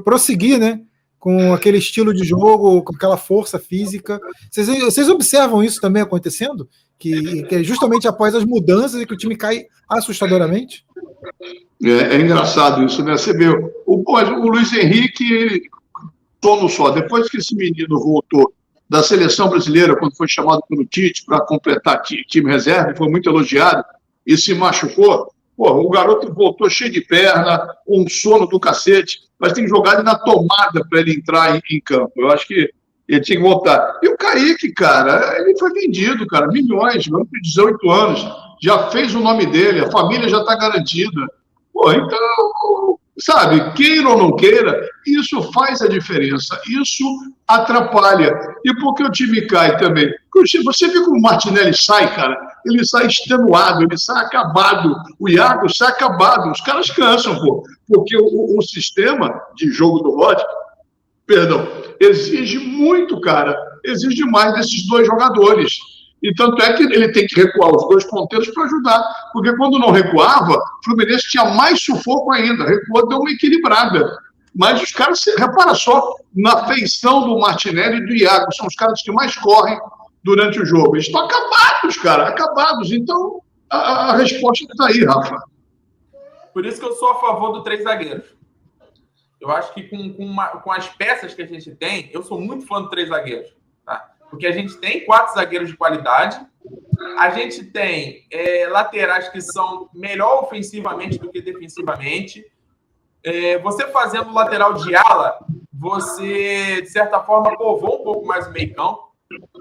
prosseguir, 0.03 0.59
né? 0.59 0.82
Com 1.20 1.53
aquele 1.53 1.78
estilo 1.78 2.14
de 2.14 2.24
jogo, 2.24 2.82
com 2.82 2.95
aquela 2.95 3.18
força 3.18 3.59
física. 3.59 4.20
Vocês, 4.49 4.68
vocês 4.80 5.09
observam 5.09 5.64
isso 5.64 5.80
também 5.80 6.01
acontecendo? 6.01 6.68
Que, 6.97 7.43
que 7.43 7.55
é 7.55 7.64
justamente 7.64 8.07
após 8.07 8.34
as 8.34 8.43
mudanças 8.43 9.03
que 9.05 9.14
o 9.14 9.18
time 9.18 9.36
cai 9.36 9.66
assustadoramente? 9.88 10.86
É, 11.84 12.16
é 12.16 12.22
engraçado 12.22 12.84
isso, 12.84 13.03
né? 13.03 13.14
Você 13.14 13.34
vê, 13.34 13.49
o, 13.49 14.03
o 14.03 14.49
Luiz 14.49 14.74
Henrique, 14.74 15.64
tono 16.39 16.70
só, 16.70 16.89
depois 16.89 17.30
que 17.30 17.38
esse 17.38 17.55
menino 17.55 17.99
voltou 17.99 18.53
da 18.89 19.01
seleção 19.01 19.49
brasileira, 19.49 19.95
quando 19.95 20.16
foi 20.18 20.28
chamado 20.28 20.62
pelo 20.68 20.86
Tite 20.86 21.24
para 21.26 21.39
completar 21.39 22.01
time 22.01 22.51
reserva, 22.51 22.93
foi 22.93 23.07
muito 23.07 23.30
elogiado 23.30 23.86
e 24.28 24.38
se 24.38 24.53
machucou. 24.53 25.32
Pô, 25.56 25.70
o 25.72 25.89
garoto 25.89 26.34
voltou 26.34 26.70
cheio 26.70 26.91
de 26.91 27.02
perna, 27.02 27.68
um 27.88 28.08
sono 28.08 28.47
do 28.47 28.60
cacete, 28.60 29.20
mas 29.39 29.54
tem 29.54 29.68
jogado 29.68 30.04
na 30.04 30.16
tomada 30.16 30.86
para 30.89 30.99
ele 30.99 31.14
entrar 31.14 31.56
em, 31.56 31.62
em, 31.70 31.82
campo. 31.82 32.12
Eu 32.16 32.32
acho 32.32 32.47
que 32.47 32.70
ele 33.08 33.22
tinha 33.22 33.38
que 33.38 33.43
voltar. 33.43 33.99
E 34.02 34.08
o 34.08 34.18
Kaique, 34.18 34.72
cara, 34.74 35.39
ele 35.39 35.58
foi 35.58 35.72
vendido, 35.74 36.26
cara, 36.28 36.47
milhões, 36.47 37.08
garoto 37.08 37.30
de 37.32 37.41
18 37.41 37.91
anos, 37.91 38.28
já 38.62 38.89
fez 38.89 39.14
o 39.14 39.20
nome 39.20 39.45
dele, 39.45 39.82
a 39.82 39.91
família 39.91 40.30
já 40.30 40.39
está 40.39 40.56
garantida. 40.56 41.28
Pô, 41.74 41.91
então, 41.91 42.99
sabe, 43.18 43.74
queira 43.74 44.10
ou 44.10 44.18
não 44.18 44.36
queira, 44.36 44.88
isso 45.06 45.41
faz 45.52 45.82
a 45.82 45.88
diferença, 45.88 46.60
isso 46.70 47.04
atrapalha. 47.47 48.32
E 48.66 48.74
por 48.76 48.93
que 48.93 49.04
o 49.04 49.12
time 49.12 49.41
cai 49.47 49.78
também? 49.78 50.12
Você 50.64 50.88
viu 50.88 51.06
como 51.06 51.18
o 51.18 51.22
Martinelli 51.22 51.76
sai, 51.76 52.14
cara? 52.16 52.38
Ele 52.66 52.86
sai 52.86 53.07
extenuado, 53.07 53.84
ele 53.84 53.97
sai 53.97 54.24
acabado. 54.24 54.95
O 55.20 55.30
Iago 55.30 55.74
sai 55.74 55.89
acabado. 55.89 56.51
Os 56.51 56.62
caras 56.62 56.89
cansam, 56.91 57.39
pô. 57.39 57.64
Porque 57.88 58.16
o, 58.18 58.57
o 58.57 58.62
sistema 58.62 59.41
de 59.55 59.72
jogo 59.72 59.99
do 59.99 60.16
Rod, 60.16 60.39
perdão, 61.26 61.68
exige 61.99 62.59
muito, 62.59 63.20
cara. 63.22 63.57
Exige 63.84 64.24
mais 64.26 64.53
desses 64.53 64.88
dois 64.88 65.07
jogadores. 65.07 65.74
E 66.22 66.32
tanto 66.36 66.62
é 66.62 66.74
que 66.74 66.84
ele 66.84 67.12
tem 67.12 67.26
que 67.26 67.36
recuar 67.36 67.76
os 67.76 67.88
dois 67.89 68.05
ponteiros 68.05 68.49
para 68.49 68.66
ajudar. 68.66 69.03
Porque 69.34 69.55
quando 69.57 69.80
não 69.80 69.89
recuava, 69.89 70.53
o 70.53 70.84
Fluminense 70.86 71.30
tinha 71.30 71.45
mais 71.45 71.82
sufoco 71.82 72.32
ainda. 72.32 72.64
Recuou, 72.64 73.07
deu 73.07 73.20
uma 73.20 73.32
equilibrada. 73.32 74.18
Mas 74.53 74.82
os 74.82 74.91
caras, 74.91 75.24
repara 75.38 75.74
só, 75.74 76.16
na 76.36 76.68
feição 76.68 77.28
do 77.28 77.39
Martinelli 77.39 77.97
e 77.97 78.05
do 78.05 78.14
Iago, 78.14 78.53
são 78.53 78.68
os 78.68 78.76
caras 78.76 79.01
que 79.01 79.12
mais 79.12 79.36
correm 79.36 79.80
durante 80.24 80.59
o 80.59 80.65
jogo. 80.65 80.95
Eles 80.95 81.07
estão 81.07 81.26
acabados, 81.26 81.97
cara, 81.97 82.28
acabados. 82.28 82.91
Então, 82.91 83.41
a, 83.69 84.11
a 84.11 84.17
resposta 84.17 84.65
está 84.69 84.88
aí, 84.88 85.03
Rafa. 85.03 85.43
Por 86.53 86.65
isso 86.65 86.80
que 86.80 86.86
eu 86.86 86.93
sou 86.93 87.11
a 87.11 87.19
favor 87.19 87.51
do 87.51 87.63
três 87.63 87.84
zagueiros. 87.84 88.36
Eu 89.39 89.49
acho 89.49 89.74
que 89.74 89.84
com, 89.84 90.13
com, 90.13 90.26
uma, 90.26 90.47
com 90.47 90.72
as 90.72 90.88
peças 90.88 91.34
que 91.34 91.41
a 91.41 91.47
gente 91.47 91.74
tem, 91.76 92.09
eu 92.13 92.22
sou 92.22 92.39
muito 92.39 92.67
fã 92.67 92.82
do 92.82 92.89
três 92.89 93.09
zagueiros. 93.09 93.55
Tá? 93.86 94.11
Porque 94.30 94.45
a 94.45 94.51
gente 94.51 94.78
tem 94.78 95.05
quatro 95.05 95.34
zagueiros 95.34 95.69
de 95.69 95.76
qualidade, 95.76 96.39
a 97.17 97.30
gente 97.32 97.63
tem 97.63 98.28
é, 98.32 98.67
laterais 98.67 99.30
que 99.30 99.41
são 99.41 99.89
melhor 99.93 100.43
ofensivamente 100.43 101.17
do 101.17 101.32
que 101.32 101.41
defensivamente. 101.41 102.45
É, 103.24 103.57
você 103.59 103.88
fazendo 103.88 104.34
lateral 104.34 104.74
de 104.74 104.95
ala, 104.95 105.39
você, 105.74 106.82
de 106.82 106.89
certa 106.89 107.19
forma, 107.22 107.57
povoou 107.57 108.01
um 108.01 108.03
pouco 108.03 108.26
mais 108.28 108.47
o 108.47 108.51
meio 108.51 108.74
campo. 108.76 109.11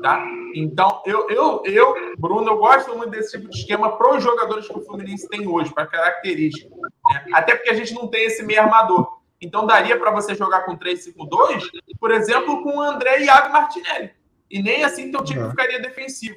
Tá? 0.03 0.25
Então, 0.55 1.03
eu, 1.05 1.29
eu, 1.29 1.63
eu, 1.65 1.95
Bruno, 2.19 2.51
eu 2.51 2.59
gosto 2.59 2.97
muito 2.97 3.11
desse 3.11 3.39
tipo 3.39 3.51
de 3.51 3.59
esquema 3.59 3.97
para 3.97 4.17
os 4.17 4.23
jogadores 4.23 4.67
que 4.67 4.79
o 4.79 4.85
Fluminense 4.85 5.29
tem 5.29 5.47
hoje, 5.47 5.73
para 5.73 5.87
característica. 5.87 6.69
Né? 6.75 7.25
Até 7.33 7.55
porque 7.55 7.71
a 7.71 7.75
gente 7.75 7.95
não 7.95 8.09
tem 8.09 8.25
esse 8.25 8.43
meio 8.43 8.61
armador. 8.61 9.21
Então, 9.41 9.67
daria 9.67 9.99
para 9.99 10.11
você 10.11 10.35
jogar 10.35 10.63
com 10.63 10.77
3-5-2, 10.77 11.71
por 11.99 12.11
exemplo, 12.11 12.63
com 12.63 12.77
o 12.77 12.83
André 12.83 13.25
Iago 13.25 13.53
Martinelli. 13.53 14.11
E 14.51 14.63
nem 14.63 14.85
assim 14.85 15.11
teu 15.11 15.25
time 15.25 15.43
uhum. 15.43 15.51
ficaria 15.51 15.81
defensivo. 15.81 16.37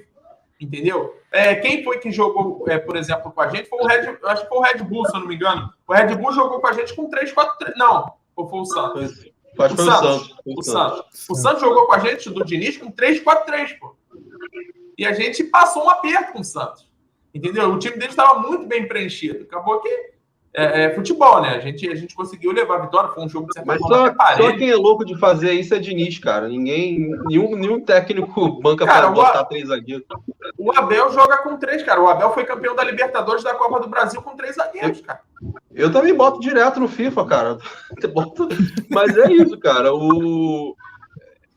Entendeu? 0.60 1.20
É, 1.32 1.56
quem 1.56 1.84
foi 1.84 1.98
que 1.98 2.12
jogou, 2.12 2.64
é, 2.70 2.78
por 2.78 2.96
exemplo, 2.96 3.32
com 3.32 3.42
a 3.42 3.50
gente? 3.50 3.68
Foi 3.68 3.80
o 3.80 3.88
Red, 3.88 4.18
acho 4.24 4.44
que 4.44 4.50
foi 4.50 4.58
o 4.58 4.62
Red 4.62 4.84
Bull, 4.84 5.06
se 5.06 5.16
eu 5.16 5.20
não 5.20 5.28
me 5.28 5.36
engano. 5.36 5.74
O 5.86 5.94
Red 5.94 6.16
Bull 6.16 6.32
jogou 6.32 6.62
com 6.62 6.68
a 6.68 6.74
gente 6.74 6.96
com 6.96 7.10
3-4-3. 7.10 7.74
Não, 7.76 8.14
ou 8.36 8.48
foi 8.48 8.60
o 8.60 8.66
Santos? 8.66 9.33
O, 9.58 9.76
Santos. 9.76 9.86
Santos. 9.86 10.36
O, 10.46 10.64
Santos. 10.64 11.30
o 11.30 11.36
Santos 11.36 11.62
jogou 11.62 11.86
com 11.86 11.94
a 11.94 12.00
gente 12.00 12.30
do 12.30 12.44
Diniz 12.44 12.78
com 12.78 12.92
3-4-3, 12.92 13.80
pô. 13.80 13.96
E 14.98 15.06
a 15.06 15.14
gente 15.14 15.44
passou 15.46 15.86
um 15.86 15.90
aperto 15.90 16.34
com 16.34 16.42
o 16.42 16.44
Santos. 16.44 16.92
Entendeu? 17.34 17.72
O 17.72 17.80
time 17.80 17.98
dele 17.98 18.12
estava 18.12 18.40
muito 18.40 18.68
bem 18.68 18.88
preenchido. 18.88 19.44
Acabou 19.44 19.80
que 19.80 20.13
é, 20.56 20.84
é, 20.84 20.94
futebol, 20.94 21.42
né? 21.42 21.56
A 21.56 21.60
gente, 21.60 21.90
a 21.90 21.96
gente 21.96 22.14
conseguiu 22.14 22.52
levar 22.52 22.76
a 22.76 22.82
vitória, 22.82 23.10
foi 23.10 23.24
um 23.24 23.30
jogo 23.30 23.48
Mas 23.66 23.80
só, 23.80 24.14
só 24.38 24.56
quem 24.56 24.70
é 24.70 24.76
louco 24.76 25.04
de 25.04 25.18
fazer 25.18 25.52
isso 25.54 25.74
é 25.74 25.80
Diniz, 25.80 26.20
cara. 26.20 26.48
Ninguém, 26.48 27.10
nenhum, 27.26 27.56
nenhum 27.56 27.82
técnico 27.82 28.62
banca 28.62 28.86
para 28.86 29.10
botar 29.10 29.46
três 29.46 29.68
zagueiros. 29.70 30.06
O 30.58 30.72
Abel 30.78 31.12
joga 31.12 31.38
com 31.38 31.58
três, 31.58 31.82
cara. 31.82 32.00
O 32.00 32.08
Abel 32.08 32.32
foi 32.34 32.46
campeão 32.46 32.76
da 32.76 32.84
Libertadores 32.84 33.44
da 33.44 33.56
Copa 33.56 33.80
do 33.80 33.88
Brasil 33.88 34.22
com 34.22 34.36
três 34.36 34.56
zagueiros, 34.56 35.02
cara. 35.02 35.22
Eu 35.74 35.92
também 35.92 36.14
boto 36.14 36.40
direto 36.40 36.80
no 36.80 36.88
FIFA, 36.88 37.26
cara. 37.26 37.58
Mas 38.90 39.18
é 39.18 39.32
isso, 39.32 39.58
cara. 39.58 39.92
O... 39.92 40.76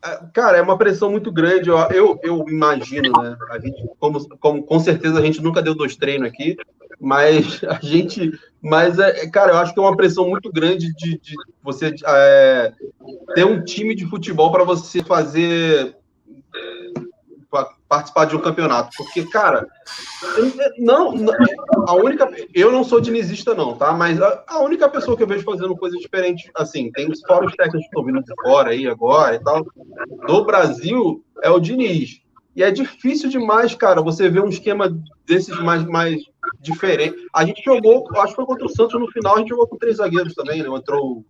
É, 0.03 0.19
cara, 0.33 0.57
é 0.57 0.61
uma 0.61 0.77
pressão 0.77 1.11
muito 1.11 1.31
grande. 1.31 1.69
Eu, 1.69 2.19
eu 2.23 2.45
imagino, 2.47 3.11
né? 3.21 3.37
A 3.51 3.59
gente, 3.59 3.87
como, 3.99 4.27
como, 4.39 4.63
com 4.63 4.79
certeza 4.79 5.19
a 5.19 5.21
gente 5.21 5.41
nunca 5.41 5.61
deu 5.61 5.75
dois 5.75 5.95
treinos 5.95 6.27
aqui, 6.27 6.57
mas 6.99 7.63
a 7.65 7.79
gente. 7.81 8.31
Mas, 8.61 8.97
é, 8.99 9.29
cara, 9.29 9.51
eu 9.53 9.57
acho 9.57 9.73
que 9.73 9.79
é 9.79 9.83
uma 9.83 9.95
pressão 9.95 10.27
muito 10.27 10.51
grande 10.51 10.93
de, 10.95 11.19
de 11.19 11.35
você 11.63 11.93
é, 12.05 12.73
ter 13.35 13.45
um 13.45 13.63
time 13.63 13.95
de 13.95 14.05
futebol 14.05 14.51
para 14.51 14.63
você 14.63 15.03
fazer 15.03 15.95
participar 17.87 18.25
de 18.25 18.35
um 18.35 18.41
campeonato. 18.41 18.89
Porque, 18.97 19.23
cara, 19.25 19.67
não, 20.77 21.13
não, 21.13 21.33
a 21.87 21.93
única. 21.93 22.29
Eu 22.53 22.71
não 22.71 22.83
sou 22.83 22.99
dinizista, 22.99 23.55
não, 23.55 23.75
tá? 23.75 23.93
Mas 23.93 24.21
a, 24.21 24.43
a, 24.47 24.59
única 24.59 24.89
pessoa 24.89 25.15
que 25.15 25.23
eu 25.23 25.27
vejo 25.27 25.43
fazendo 25.43 25.75
coisa 25.75 25.97
diferente, 25.97 26.51
assim, 26.55 26.91
tem 26.91 27.09
os 27.09 27.21
fora 27.21 27.45
os 27.45 27.55
técnicos 27.55 27.81
que 27.81 27.87
estão 27.87 28.03
vindo 28.03 28.21
de 28.21 28.33
fora 28.41 28.71
aí 28.71 28.87
agora 28.87 29.35
e 29.35 29.39
tal, 29.39 29.65
do 30.27 30.45
Brasil 30.45 31.23
é 31.41 31.49
o 31.49 31.59
Diniz. 31.59 32.21
E 32.57 32.63
é 32.63 32.71
difícil 32.71 33.29
demais, 33.29 33.75
cara, 33.75 34.01
você 34.01 34.27
ver 34.27 34.41
um 34.41 34.49
esquema 34.49 34.89
desses 35.27 35.55
mais, 35.61 35.85
mais 35.85 36.19
diferente. 36.59 37.15
A 37.31 37.45
gente 37.45 37.63
jogou, 37.63 38.07
acho 38.15 38.29
que 38.29 38.35
foi 38.35 38.47
contra 38.47 38.65
o 38.65 38.69
Santos 38.69 38.99
no 38.99 39.07
final, 39.11 39.35
a 39.35 39.37
gente 39.37 39.49
jogou 39.49 39.67
com 39.67 39.77
três 39.77 39.97
zagueiros 39.97 40.33
também, 40.33 40.63
né? 40.63 40.69
Entrou 40.69 41.23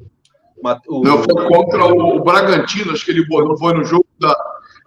o. 0.88 1.04
Não, 1.04 1.22
foi 1.22 1.48
contra 1.50 1.86
o 1.86 2.24
Bragantino, 2.24 2.94
acho 2.94 3.04
que 3.04 3.12
ele 3.12 3.26
foi 3.26 3.74
no 3.74 3.84
jogo 3.84 4.08
da 4.18 4.34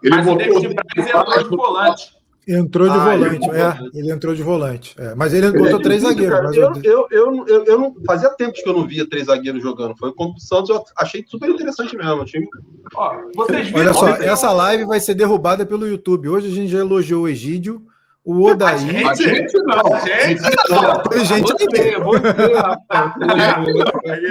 ele 0.03 0.17
mas 0.17 0.25
botou 0.25 0.47
o 0.47 0.65
entrou 0.65 1.43
de 1.43 1.57
volante. 1.57 2.17
Entrou 2.49 2.89
de 2.89 2.95
ah, 2.95 3.05
volante, 3.05 3.49
ele 3.49 3.59
é. 3.59 3.79
Ele 3.95 4.11
entrou 4.11 4.35
de 4.35 4.43
volante. 4.43 4.95
É. 4.99 5.15
Mas 5.15 5.33
ele 5.35 5.51
botou 5.53 5.79
ele 5.79 5.83
três 5.83 6.03
zagueiros. 6.03 6.41
Mas 6.43 6.57
eu, 6.57 6.73
eu, 6.83 7.07
eu, 7.11 7.47
eu, 7.47 7.65
eu, 7.65 7.79
não 7.79 7.95
fazia 8.07 8.31
tempos 8.31 8.63
que 8.63 8.69
eu 8.69 8.73
não 8.73 8.87
via 8.87 9.09
três 9.09 9.27
zagueiros 9.27 9.63
jogando. 9.63 9.97
Foi 9.97 10.13
contra 10.13 10.37
o 10.37 10.41
Santos, 10.41 10.71
eu 10.71 10.83
achei 10.97 11.25
super 11.29 11.49
interessante 11.51 11.97
mesmo. 11.97 12.23
Achei... 12.23 12.43
Ó, 12.95 13.17
vocês 13.37 13.73
Olha 13.75 13.93
só, 13.93 14.09
essa 14.09 14.51
live 14.53 14.85
vai 14.85 14.99
ser 14.99 15.15
derrubada 15.15 15.67
pelo 15.67 15.87
YouTube. 15.87 16.29
Hoje 16.29 16.49
a 16.49 16.55
gente 16.55 16.73
já 16.73 16.79
elogiou 16.79 17.25
o 17.25 17.29
Egídio. 17.29 17.83
O 18.25 18.45
Odaí. 18.45 19.05
A 19.05 19.15
gente 19.15 19.59
não. 19.59 19.95
A 19.95 20.01
gente 20.01 20.43
não. 20.69 21.03
Tem 21.03 21.25
gente 21.25 21.53
aqui. 21.53 21.67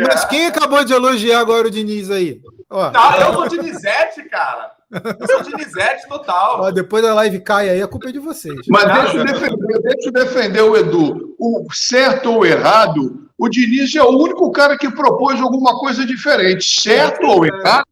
Mas 0.07 0.25
quem 0.25 0.45
acabou 0.47 0.83
de 0.83 0.93
elogiar 0.93 1.39
agora 1.39 1.67
o 1.67 1.71
Diniz 1.71 2.11
aí? 2.11 2.41
Ó, 2.69 2.91
não, 2.91 3.15
eu 3.15 3.33
sou 3.33 3.47
Dinizete, 3.47 4.23
cara. 4.29 4.78
Eu 4.91 5.27
sou 5.27 5.43
Dinizete 5.43 6.07
total. 6.07 6.61
Ó, 6.61 6.71
depois 6.71 7.03
da 7.03 7.13
live 7.13 7.39
cai 7.41 7.69
aí, 7.69 7.81
a 7.81 7.87
culpa 7.87 8.09
é 8.09 8.11
de 8.11 8.19
vocês. 8.19 8.59
Mas 8.67 8.85
deixa 8.85 9.17
eu, 9.17 9.25
defender, 9.25 9.81
deixa 9.81 10.09
eu 10.09 10.11
defender 10.11 10.61
o 10.61 10.77
Edu. 10.77 11.35
O 11.39 11.67
certo 11.71 12.31
ou 12.31 12.45
errado, 12.45 13.29
o 13.37 13.47
Diniz 13.47 13.95
é 13.95 14.03
o 14.03 14.17
único 14.17 14.51
cara 14.51 14.77
que 14.77 14.89
propôs 14.89 15.39
alguma 15.39 15.77
coisa 15.77 16.05
diferente. 16.05 16.63
Certo 16.63 17.25
ou 17.25 17.45
errado, 17.45 17.85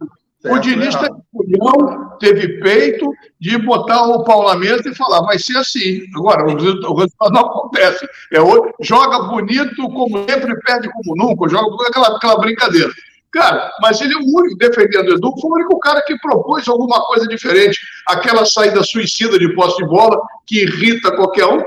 o 0.46 0.60
Diniz 0.60 0.96
teve 0.96 1.16
pulhão, 1.32 2.18
teve 2.20 2.60
peito 2.62 3.12
de 3.40 3.58
botar 3.58 4.04
o 4.04 4.24
pau 4.24 4.48
na 4.48 4.56
mesa 4.56 4.90
e 4.90 4.96
falar, 4.96 5.22
vai 5.22 5.38
ser 5.38 5.58
assim. 5.58 6.02
Agora, 6.16 6.46
o 6.46 6.96
resultado 6.96 7.32
não 7.32 7.42
acontece. 7.42 8.06
É, 8.34 8.40
joga 8.82 9.24
bonito 9.24 9.90
como 9.90 10.26
sempre, 10.30 10.60
perde 10.62 10.90
como 10.92 11.16
nunca, 11.16 11.50
joga 11.50 11.88
aquela, 11.88 12.16
aquela 12.16 12.40
brincadeira. 12.40 12.92
Cara, 13.32 13.72
mas 13.82 14.00
ele 14.02 14.14
é 14.14 14.18
o 14.18 14.38
único, 14.38 14.58
defendendo 14.58 15.10
o 15.10 15.14
Edu, 15.16 15.34
foi 15.40 15.50
o 15.50 15.54
único 15.56 15.80
cara 15.80 16.02
que 16.02 16.18
propôs 16.20 16.68
alguma 16.68 17.02
coisa 17.06 17.28
diferente. 17.28 17.80
Aquela 18.08 18.46
saída 18.46 18.84
suicida 18.84 19.38
de 19.38 19.54
posse 19.54 19.78
de 19.78 19.86
bola, 19.86 20.20
que 20.46 20.64
irrita 20.64 21.16
qualquer 21.16 21.46
um. 21.46 21.62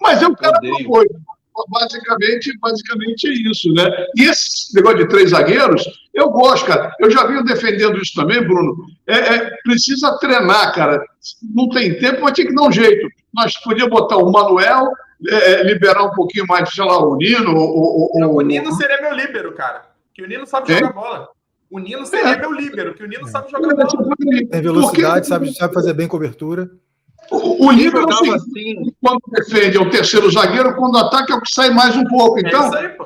Mas 0.00 0.22
é 0.22 0.26
o 0.26 0.36
cara 0.36 0.58
que 0.60 0.68
propôs. 0.68 1.08
Basicamente, 1.70 2.56
basicamente 2.60 3.28
é 3.28 3.32
isso, 3.50 3.72
né? 3.72 3.90
E 4.16 4.24
esse 4.24 4.72
negócio 4.76 4.98
de 4.98 5.08
três 5.08 5.30
zagueiros, 5.30 5.84
eu 6.14 6.30
gosto, 6.30 6.66
cara. 6.66 6.94
Eu 7.00 7.10
já 7.10 7.24
venho 7.24 7.42
defendendo 7.42 8.00
isso 8.00 8.12
também, 8.14 8.40
Bruno. 8.40 8.76
É, 9.08 9.16
é, 9.16 9.50
precisa 9.64 10.16
treinar, 10.18 10.72
cara. 10.72 11.02
Não 11.52 11.68
tem 11.68 11.98
tempo, 11.98 12.22
mas 12.22 12.34
tem 12.34 12.46
que 12.46 12.54
dar 12.54 12.62
um 12.62 12.70
jeito. 12.70 13.08
Nós 13.34 13.56
podíamos 13.58 13.90
botar 13.92 14.18
o 14.18 14.30
Manuel, 14.30 14.92
é, 15.28 15.52
é 15.54 15.62
liberar 15.64 16.04
um 16.04 16.12
pouquinho 16.12 16.46
mais, 16.46 16.72
sei 16.72 16.84
lá, 16.84 17.02
o 17.02 17.16
Nino. 17.16 17.52
O, 17.56 18.08
o, 18.14 18.36
o 18.36 18.40
Nino 18.40 18.72
seria 18.74 19.00
meu 19.00 19.14
líbero, 19.14 19.52
cara. 19.52 19.87
Que 20.18 20.24
o 20.24 20.26
Nino 20.26 20.44
sabe 20.44 20.74
jogar 20.74 20.92
bola. 20.92 21.28
O 21.70 21.78
Nino 21.78 22.04
seria 22.04 22.32
é. 22.32 22.40
meu 22.40 22.52
líbero, 22.52 22.92
que 22.92 23.04
o 23.04 23.06
Nino 23.06 23.28
sabe 23.28 23.52
jogar 23.52 23.72
bola. 23.72 24.16
Tem 24.50 24.60
velocidade, 24.60 25.28
sabe, 25.28 25.54
sabe 25.54 25.72
fazer 25.72 25.94
bem 25.94 26.08
cobertura. 26.08 26.68
O, 27.30 27.66
o 27.66 27.70
Nino, 27.70 28.04
assim, 28.10 28.34
assim, 28.34 28.92
quando 29.00 29.20
defende 29.30 29.76
é 29.76 29.80
o 29.80 29.88
terceiro 29.88 30.28
zagueiro, 30.28 30.74
quando 30.74 30.98
ataca 30.98 31.32
é 31.32 31.36
o 31.36 31.40
que 31.40 31.54
sai 31.54 31.70
mais 31.70 31.94
um 31.96 32.02
pouco. 32.06 32.40
Então, 32.40 32.74
é, 32.74 32.86
aí, 32.86 32.96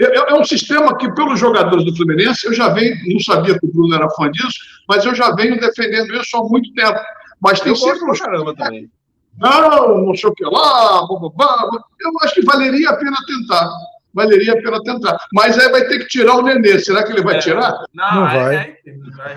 é, 0.00 0.30
é, 0.30 0.34
um 0.34 0.44
sistema 0.44 0.94
que, 0.98 1.10
pelos 1.14 1.40
jogadores 1.40 1.82
do 1.86 1.96
Fluminense, 1.96 2.46
eu 2.46 2.52
já 2.52 2.68
venho, 2.68 2.94
não 3.06 3.20
sabia 3.20 3.58
que 3.58 3.64
o 3.64 3.72
Bruno 3.72 3.94
era 3.94 4.10
fã 4.10 4.30
disso, 4.30 4.58
mas 4.86 5.06
eu 5.06 5.14
já 5.14 5.34
venho 5.34 5.58
defendendo 5.58 6.14
isso 6.14 6.36
há 6.36 6.44
muito 6.44 6.70
tempo. 6.74 7.00
Mas 7.40 7.58
tem 7.58 7.72
eu 7.72 7.76
sempre. 7.76 8.00
Gosto 8.00 8.22
caramba 8.22 8.54
também. 8.54 8.90
Não, 9.38 10.04
não 10.04 10.14
sei 10.14 10.28
o 10.28 10.34
que 10.34 10.44
lá, 10.44 11.06
blá, 11.06 11.18
blá, 11.20 11.30
blá. 11.30 11.82
eu 12.00 12.10
acho 12.22 12.34
que 12.34 12.44
valeria 12.44 12.90
a 12.90 12.96
pena 12.96 13.16
tentar 13.26 13.70
valeria 14.12 14.52
a 14.52 14.56
pena 14.56 14.82
tentar. 14.82 15.18
Mas 15.32 15.58
aí 15.58 15.70
vai 15.70 15.86
ter 15.86 16.00
que 16.00 16.08
tirar 16.08 16.36
o 16.36 16.42
Nenê. 16.42 16.78
Será 16.78 17.04
que 17.04 17.12
ele 17.12 17.22
vai 17.22 17.36
é. 17.36 17.38
tirar? 17.38 17.84
Não, 17.92 18.14
não 18.14 18.22
vai. 18.24 18.56
É. 18.56 18.76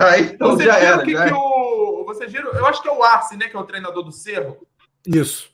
Aí, 0.00 0.22
então 0.22 0.50
você 0.50 0.64
já 0.64 0.78
era. 0.78 1.02
Que, 1.02 1.12
já 1.12 1.26
que 1.26 1.34
o, 1.34 2.04
você 2.06 2.28
gira, 2.28 2.48
eu 2.48 2.66
acho 2.66 2.82
que 2.82 2.88
é 2.88 2.92
o 2.92 3.02
Arce, 3.02 3.36
né? 3.36 3.48
Que 3.48 3.56
é 3.56 3.60
o 3.60 3.64
treinador 3.64 4.02
do 4.02 4.12
Cerro. 4.12 4.58
Isso. 5.06 5.50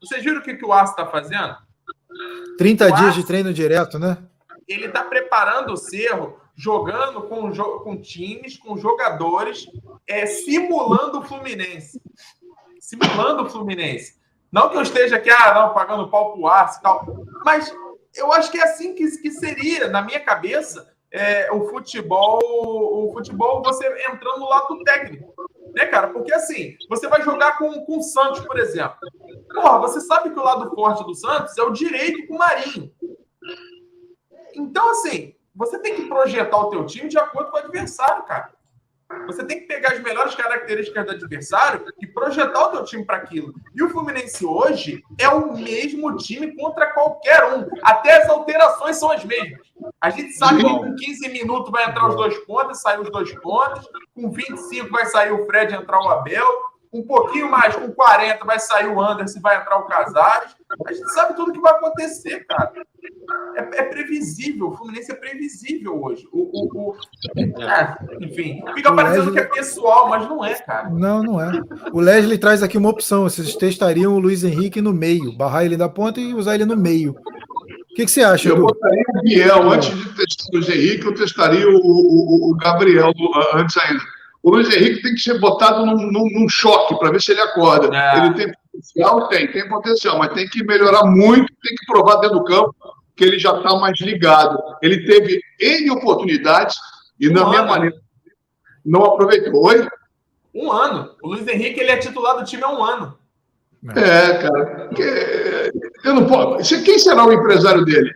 Você 0.00 0.18
viram 0.20 0.38
o 0.38 0.42
que, 0.42 0.54
que 0.54 0.64
o 0.64 0.72
Arce 0.72 0.92
está 0.92 1.06
fazendo? 1.06 1.56
30 2.56 2.84
o 2.84 2.88
dias 2.88 3.00
Arce, 3.00 3.20
de 3.20 3.26
treino 3.26 3.52
direto, 3.52 3.98
né? 3.98 4.18
Ele 4.66 4.86
está 4.86 5.02
preparando 5.02 5.72
o 5.72 5.76
Cerro, 5.76 6.38
jogando 6.54 7.22
com, 7.22 7.50
com 7.52 7.96
times, 7.96 8.56
com 8.56 8.76
jogadores, 8.76 9.66
é, 10.06 10.26
simulando 10.26 11.20
o 11.20 11.22
Fluminense. 11.22 12.00
Simulando 12.80 13.44
o 13.44 13.50
Fluminense. 13.50 14.18
Não 14.50 14.68
que 14.68 14.76
eu 14.76 14.82
esteja 14.82 15.16
aqui, 15.16 15.30
ah, 15.30 15.54
não, 15.54 15.74
pagando 15.74 16.08
pau 16.08 16.32
pro 16.32 16.46
Arce 16.46 16.78
e 16.78 16.82
tal. 16.82 17.26
Mas 17.44 17.72
eu 18.14 18.32
acho 18.32 18.50
que 18.50 18.58
é 18.58 18.62
assim 18.62 18.94
que, 18.94 19.06
que 19.18 19.30
seria, 19.30 19.88
na 19.88 20.02
minha 20.02 20.20
cabeça, 20.20 20.92
é, 21.10 21.50
o 21.52 21.68
futebol, 21.68 22.40
o 22.42 23.12
futebol 23.12 23.62
você 23.62 23.86
entrando 24.10 24.40
no 24.40 24.48
lado 24.48 24.68
do 24.68 24.84
técnico. 24.84 25.34
Né, 25.74 25.86
cara? 25.86 26.08
Porque 26.08 26.32
assim, 26.32 26.76
você 26.88 27.06
vai 27.08 27.22
jogar 27.22 27.58
com, 27.58 27.84
com 27.84 27.98
o 27.98 28.02
Santos, 28.02 28.40
por 28.40 28.58
exemplo. 28.58 28.96
Porra, 29.54 29.78
você 29.78 30.00
sabe 30.00 30.30
que 30.30 30.38
o 30.38 30.42
lado 30.42 30.74
forte 30.74 31.04
do 31.04 31.14
Santos 31.14 31.56
é 31.56 31.62
o 31.62 31.70
direito 31.70 32.26
com 32.26 32.34
o 32.34 32.38
Marinho. 32.38 32.92
Então, 34.54 34.90
assim, 34.90 35.34
você 35.54 35.78
tem 35.78 35.94
que 35.94 36.06
projetar 36.06 36.56
o 36.56 36.70
teu 36.70 36.86
time 36.86 37.08
de 37.08 37.18
acordo 37.18 37.50
com 37.50 37.56
o 37.56 37.60
adversário, 37.60 38.24
cara. 38.24 38.52
Você 39.26 39.42
tem 39.44 39.60
que 39.60 39.66
pegar 39.66 39.92
as 39.92 40.00
melhores 40.00 40.34
características 40.34 41.06
do 41.06 41.12
adversário 41.12 41.84
e 42.00 42.06
projetar 42.06 42.66
o 42.66 42.72
teu 42.72 42.84
time 42.84 43.04
para 43.04 43.16
aquilo. 43.16 43.54
E 43.74 43.82
o 43.82 43.88
Fluminense 43.88 44.44
hoje 44.44 45.02
é 45.18 45.28
o 45.28 45.54
mesmo 45.54 46.14
time 46.16 46.54
contra 46.54 46.92
qualquer 46.92 47.42
um. 47.54 47.66
Até 47.82 48.22
as 48.22 48.28
alterações 48.28 48.96
são 48.96 49.10
as 49.10 49.24
mesmas. 49.24 49.66
A 50.00 50.10
gente 50.10 50.32
sabe 50.32 50.62
que 50.62 50.68
com 50.68 50.94
15 50.94 51.28
minutos 51.30 51.70
vai 51.70 51.88
entrar 51.88 52.08
os 52.08 52.16
dois 52.16 52.36
pontos, 52.40 52.82
sair 52.82 53.00
os 53.00 53.10
dois 53.10 53.32
pontos. 53.40 53.88
Com 54.14 54.30
25 54.30 54.90
vai 54.90 55.06
sair 55.06 55.32
o 55.32 55.46
Fred 55.46 55.72
e 55.72 55.76
entrar 55.76 56.00
o 56.00 56.08
Abel. 56.08 56.46
Um 56.92 57.02
pouquinho 57.02 57.50
mais, 57.50 57.74
com 57.76 57.90
40, 57.92 58.44
vai 58.44 58.58
sair 58.58 58.86
o 58.86 59.00
Anderson, 59.00 59.40
vai 59.40 59.60
entrar 59.60 59.78
o 59.78 59.86
Casares. 59.86 60.56
A 60.86 60.92
gente 60.92 61.12
sabe 61.12 61.34
tudo 61.36 61.52
que 61.52 61.60
vai 61.60 61.72
acontecer, 61.72 62.46
cara. 62.46 62.72
É, 63.56 63.80
é 63.80 63.82
previsível. 63.84 64.68
O 64.68 64.76
Fluminense 64.76 65.10
é 65.12 65.14
previsível 65.14 66.02
hoje. 66.02 66.26
O, 66.32 66.38
o, 66.40 66.90
o... 66.90 66.96
É, 67.36 68.24
enfim, 68.24 68.62
fica 68.74 68.92
parecendo 68.94 69.32
que 69.32 69.40
é 69.40 69.44
pessoal, 69.44 70.08
mas 70.08 70.28
não 70.28 70.44
é, 70.44 70.54
cara. 70.54 70.90
Não, 70.90 71.22
não 71.22 71.40
é. 71.40 71.50
O 71.92 72.00
Leslie 72.00 72.38
traz 72.38 72.62
aqui 72.62 72.78
uma 72.78 72.90
opção. 72.90 73.24
Vocês 73.24 73.54
testariam 73.56 74.14
o 74.14 74.18
Luiz 74.18 74.44
Henrique 74.44 74.80
no 74.80 74.92
meio, 74.92 75.36
barrar 75.36 75.64
ele 75.64 75.76
da 75.76 75.88
ponta 75.88 76.20
e 76.20 76.34
usar 76.34 76.54
ele 76.54 76.64
no 76.64 76.76
meio. 76.76 77.12
O 77.12 77.94
que, 77.94 78.04
que 78.04 78.10
você 78.10 78.22
acha, 78.22 78.48
Eu 78.48 78.54
Edu? 78.54 78.66
botaria 78.66 79.04
o 79.08 79.22
Biel 79.22 79.70
antes 79.72 79.90
de 79.90 80.14
testar 80.14 80.44
o 80.52 80.56
Luiz 80.56 80.68
Henrique, 80.68 81.04
eu 81.04 81.14
testaria 81.14 81.68
o, 81.68 81.76
o, 81.76 82.50
o 82.52 82.56
Gabriel 82.56 83.12
antes 83.54 83.76
ainda. 83.76 84.17
O 84.48 84.50
Luiz 84.50 84.74
Henrique 84.74 85.02
tem 85.02 85.14
que 85.14 85.20
ser 85.20 85.38
botado 85.38 85.84
num, 85.84 86.10
num, 86.10 86.26
num 86.32 86.48
choque 86.48 86.98
para 86.98 87.10
ver 87.10 87.20
se 87.20 87.32
ele 87.32 87.42
acorda. 87.42 87.94
É. 87.94 88.16
Ele 88.16 88.34
tem 88.34 88.50
potencial? 88.50 89.28
Tem, 89.28 89.52
tem 89.52 89.68
potencial, 89.68 90.18
mas 90.18 90.32
tem 90.32 90.48
que 90.48 90.64
melhorar 90.64 91.04
muito, 91.04 91.52
tem 91.62 91.74
que 91.74 91.84
provar 91.86 92.16
dentro 92.16 92.38
do 92.38 92.44
campo 92.44 92.74
que 93.14 93.24
ele 93.24 93.38
já 93.38 93.54
está 93.58 93.76
mais 93.76 94.00
ligado. 94.00 94.58
Ele 94.80 95.04
teve 95.04 95.38
N 95.60 95.90
oportunidades 95.90 96.78
e, 97.20 97.28
um 97.28 97.34
na 97.34 97.42
ano. 97.42 97.50
minha 97.50 97.62
maneira, 97.66 97.96
não 98.86 99.04
aproveitou. 99.04 99.66
Oi? 99.66 99.86
Um 100.54 100.72
ano. 100.72 101.10
O 101.22 101.28
Luiz 101.28 101.46
Henrique 101.46 101.80
ele 101.80 101.90
é 101.90 101.98
titular 101.98 102.38
do 102.38 102.44
time 102.46 102.62
há 102.62 102.70
um 102.70 102.82
ano. 102.82 103.18
É, 103.90 104.32
cara. 104.38 104.90
Eu 106.04 106.14
não 106.14 106.26
posso. 106.26 106.82
Quem 106.84 106.98
será 106.98 107.26
o 107.26 107.32
empresário 107.34 107.84
dele? 107.84 108.10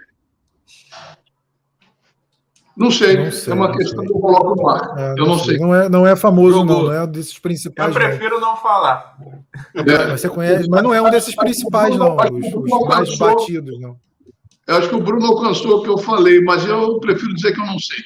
Não 2.77 2.91
sei, 2.91 3.23
não 3.23 3.31
sei 3.31 3.53
é 3.53 3.57
uma 3.57 3.71
questão 3.71 4.05
que 4.05 4.11
eu 4.11 4.19
coloco 4.19 4.55
no 4.55 4.69
ar. 4.69 4.95
É, 4.97 5.13
eu 5.13 5.27
não, 5.27 5.39
sei. 5.39 5.59
Não 5.59 5.75
é, 5.75 5.89
não 5.89 6.07
é 6.07 6.17
famoso, 6.17 6.65
não, 6.65 6.85
não 6.85 6.93
é 6.93 7.03
um 7.03 7.07
desses 7.07 7.39
principais. 7.39 7.95
Eu 7.95 7.95
prefiro 7.95 8.41
não, 8.41 8.53
não 8.53 8.57
falar. 8.57 9.17
É. 9.75 9.83
Mas 9.83 10.21
você 10.21 10.29
conhece, 10.29 10.69
mas 10.71 10.83
não 10.83 10.95
é 10.95 11.03
um 11.03 11.11
desses 11.11 11.35
principais, 11.35 11.97
não. 11.97 12.17
Os, 12.17 12.73
os 12.73 12.89
mais 12.89 13.19
batidos, 13.19 13.79
não. 13.79 13.97
Eu 14.67 14.77
acho 14.77 14.89
que 14.89 14.95
o 14.95 15.01
Bruno 15.01 15.27
alcançou 15.27 15.79
o 15.79 15.83
que 15.83 15.89
eu 15.91 15.99
falei, 15.99 16.41
mas 16.41 16.65
eu 16.65 16.99
prefiro 17.01 17.35
dizer 17.35 17.53
que 17.53 17.61
eu 17.61 17.67
não 17.67 17.79
sei. 17.79 17.99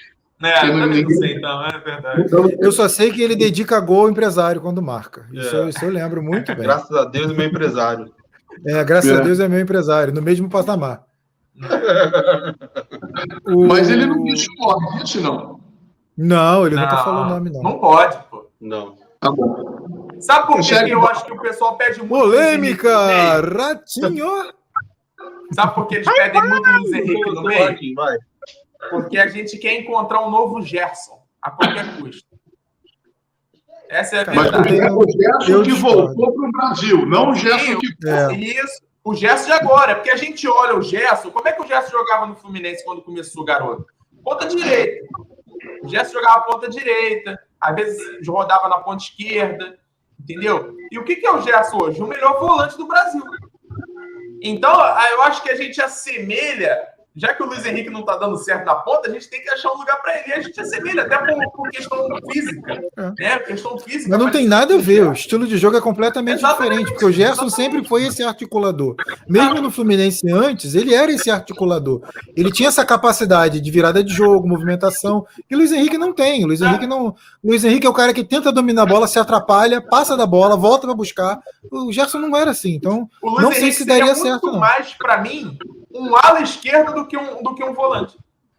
É, 0.43 0.69
eu 0.69 0.77
não 0.77 0.93
sei, 0.93 1.35
então, 1.35 1.65
é 1.65 1.79
verdade. 1.79 2.23
Então, 2.23 2.51
eu 2.61 2.73
só 2.73 2.89
sei 2.89 3.11
que 3.11 3.23
ele 3.23 3.35
dedica 3.35 3.81
gol 3.81 4.03
ao 4.03 4.11
empresário 4.11 4.61
quando 4.61 4.83
marca. 4.83 5.27
Isso, 5.33 5.55
é. 5.55 5.61
eu, 5.61 5.69
isso 5.69 5.85
eu 5.85 5.91
lembro 5.91 6.23
muito 6.23 6.55
bem. 6.55 6.65
Graças 6.65 6.95
a 6.95 7.05
Deus 7.05 7.31
é 7.31 7.35
meu 7.35 7.47
empresário. 7.47 8.13
É, 8.67 8.85
graças 8.85 9.11
a 9.11 9.21
é. 9.21 9.21
Deus 9.23 9.41
é 9.41 9.49
meu 9.49 9.61
empresário, 9.61 10.13
no 10.13 10.21
mesmo 10.21 10.49
patamar. 10.49 11.06
O... 13.47 13.67
Mas 13.69 13.89
ele 13.89 14.07
não 14.07 14.23
disse 14.25 14.47
nome 14.59 15.03
disso, 15.03 15.21
não. 15.21 15.61
Não, 16.17 16.67
ele 16.67 16.77
não, 16.77 16.83
nunca 16.83 16.97
falou 16.99 17.23
o 17.25 17.29
nome, 17.29 17.51
não. 17.51 17.63
Não 17.63 17.79
pode, 17.79 18.17
pô. 18.31 18.51
Não. 18.61 18.97
Tá 19.21 19.31
bom. 19.31 20.09
Sabe 20.21 20.47
por 20.47 20.61
que, 20.61 20.91
eu 20.91 21.07
acho 21.07 21.25
que 21.27 21.33
o 21.33 21.41
pessoal 21.41 21.77
pede 21.77 21.99
muito. 21.99 22.09
Polêmica! 22.09 23.41
Ratinho! 23.41 24.55
Sabe 25.53 25.75
por 25.75 25.87
que 25.87 25.97
eles 25.97 26.07
pedem 26.07 26.43
muito 26.43 26.71
Luiz 26.71 26.93
Henrique 26.93 27.31
no 27.31 27.43
meio? 27.43 27.77
Porque 28.91 29.19
a 29.19 29.27
gente 29.27 29.59
quer 29.59 29.81
encontrar 29.81 30.27
um 30.27 30.31
novo 30.31 30.63
Gerson, 30.63 31.23
a 31.41 31.51
qualquer 31.51 31.97
custo. 31.99 32.27
Essa 33.89 34.17
é 34.17 34.21
a 34.21 34.25
verdade. 34.25 34.81
Mas 34.81 34.93
o 34.93 35.05
Gerson 35.11 35.63
que 35.63 35.73
voltou 35.73 36.33
para 36.33 36.49
o 36.49 36.53
Brasil, 36.53 37.07
não 37.07 37.31
o 37.31 37.35
Gerson 37.35 37.79
que. 37.79 38.09
É. 38.09 38.33
Isso. 38.33 38.86
O 39.07 39.15
Gerson 39.15 39.47
de 39.47 39.53
agora, 39.53 39.95
porque 39.95 40.11
a 40.11 40.17
gente 40.17 40.49
olha 40.49 40.75
o 40.75 40.83
Gerson, 40.83 41.31
como 41.31 41.47
é 41.47 41.53
que 41.53 41.63
o 41.63 41.67
Gerson 41.67 41.93
jogava 41.93 42.27
no 42.27 42.35
Fluminense 42.35 42.85
quando 42.85 43.03
começou 43.03 43.45
garoto? 43.45 43.87
Ponta 44.25 44.49
direita. 44.49 45.07
O 45.81 45.89
Gerson 45.89 46.15
jogava 46.15 46.41
ponta 46.41 46.69
direita, 46.69 47.41
às 47.61 47.77
vezes 47.77 48.27
rodava 48.27 48.69
na 48.69 48.79
ponta 48.79 49.05
esquerda, 49.05 49.79
entendeu? 50.19 50.77
E 50.91 50.99
o 50.99 51.05
que 51.05 51.25
é 51.25 51.31
o 51.31 51.41
Gerson 51.41 51.85
hoje? 51.85 52.03
O 52.03 52.07
melhor 52.09 52.41
volante 52.41 52.77
do 52.77 52.89
Brasil. 52.89 53.23
Então, 54.43 54.73
eu 54.73 55.23
acho 55.23 55.41
que 55.41 55.51
a 55.51 55.57
gente 55.57 55.81
assemelha 55.81 56.77
já 57.17 57.33
que 57.33 57.43
o 57.43 57.47
Luiz 57.47 57.65
Henrique 57.65 57.89
não 57.89 58.01
está 58.01 58.17
dando 58.17 58.37
certo 58.37 58.67
na 58.67 58.75
ponta, 58.75 59.09
a 59.09 59.13
gente 59.13 59.29
tem 59.31 59.43
que 59.43 59.49
achar 59.49 59.73
um 59.73 59.79
lugar 59.79 59.97
para 60.03 60.19
ele. 60.19 60.29
E 60.29 60.33
a 60.35 60.41
gente 60.43 60.61
assemelha, 60.61 61.03
até 61.03 61.17
por, 61.17 61.53
por 61.53 61.71
questão 61.71 62.07
física. 62.31 62.85
É. 62.95 63.13
Né? 63.19 63.39
Questão 63.39 63.79
física. 63.79 64.11
Mas 64.11 64.19
não 64.19 64.31
tem 64.31 64.47
nada 64.47 64.75
a 64.75 64.79
ver, 64.79 65.07
o 65.07 65.13
estilo 65.13 65.47
de 65.47 65.57
jogo 65.57 65.79
é 65.79 65.81
completamente 65.81 66.41
exatamente, 66.41 66.69
diferente, 66.69 66.91
porque 66.91 67.05
o 67.07 67.11
Gerson 67.11 67.47
exatamente. 67.47 67.55
sempre 67.55 67.89
foi 67.89 68.05
esse 68.05 68.23
articulador. 68.23 68.97
Mesmo 69.27 69.63
no 69.63 69.71
Fluminense 69.71 70.31
antes, 70.31 70.75
ele 70.75 70.95
era 70.95 71.11
esse 71.11 71.31
articulador. 71.31 72.03
Ele 72.37 72.53
tinha 72.53 72.69
essa 72.69 72.85
capacidade 72.85 73.61
de 73.61 73.71
virada 73.71 74.05
de 74.05 74.13
jogo, 74.13 74.47
movimentação, 74.47 75.27
e 75.51 75.55
o 75.55 75.59
Luiz 75.59 75.73
Henrique 75.73 75.97
não 75.97 76.13
tem. 76.13 76.45
O 76.45 76.49
Luiz 76.49 76.61
é. 76.61 76.67
Henrique 76.67 76.87
não. 76.87 77.09
O 77.43 77.49
Luiz 77.49 77.65
Henrique 77.65 77.87
é 77.87 77.91
o 77.91 77.95
cara 77.95 78.13
que 78.13 78.25
tenta 78.25 78.53
dominar 78.53 78.83
a 78.83 78.87
bola, 78.87 79.07
se 79.07 79.19
atrapalha, 79.19 79.81
passa 79.81 80.19
da 80.19 80.27
bola, 80.27 80.55
volta 80.55 80.87
para 80.87 80.95
buscar. 80.95 81.41
O 81.71 81.91
Gerson 81.91 82.19
não 82.19 82.37
era 82.37 82.51
assim, 82.51 82.75
então 82.75 83.09
não 83.23 83.53
sei 83.53 83.73
se 83.73 83.87
daria 83.87 84.15
certo. 84.15 84.49
Não. 84.49 84.59
mais 84.59 84.93
para 84.93 85.23
mim 85.23 85.57
um 85.99 86.17
ala 86.17 86.41
esquerdo 86.41 86.95
do 86.95 87.07
que 87.07 87.17
um, 87.17 87.43
do 87.43 87.55
que 87.55 87.65
um 87.65 87.73
volante. 87.73 88.17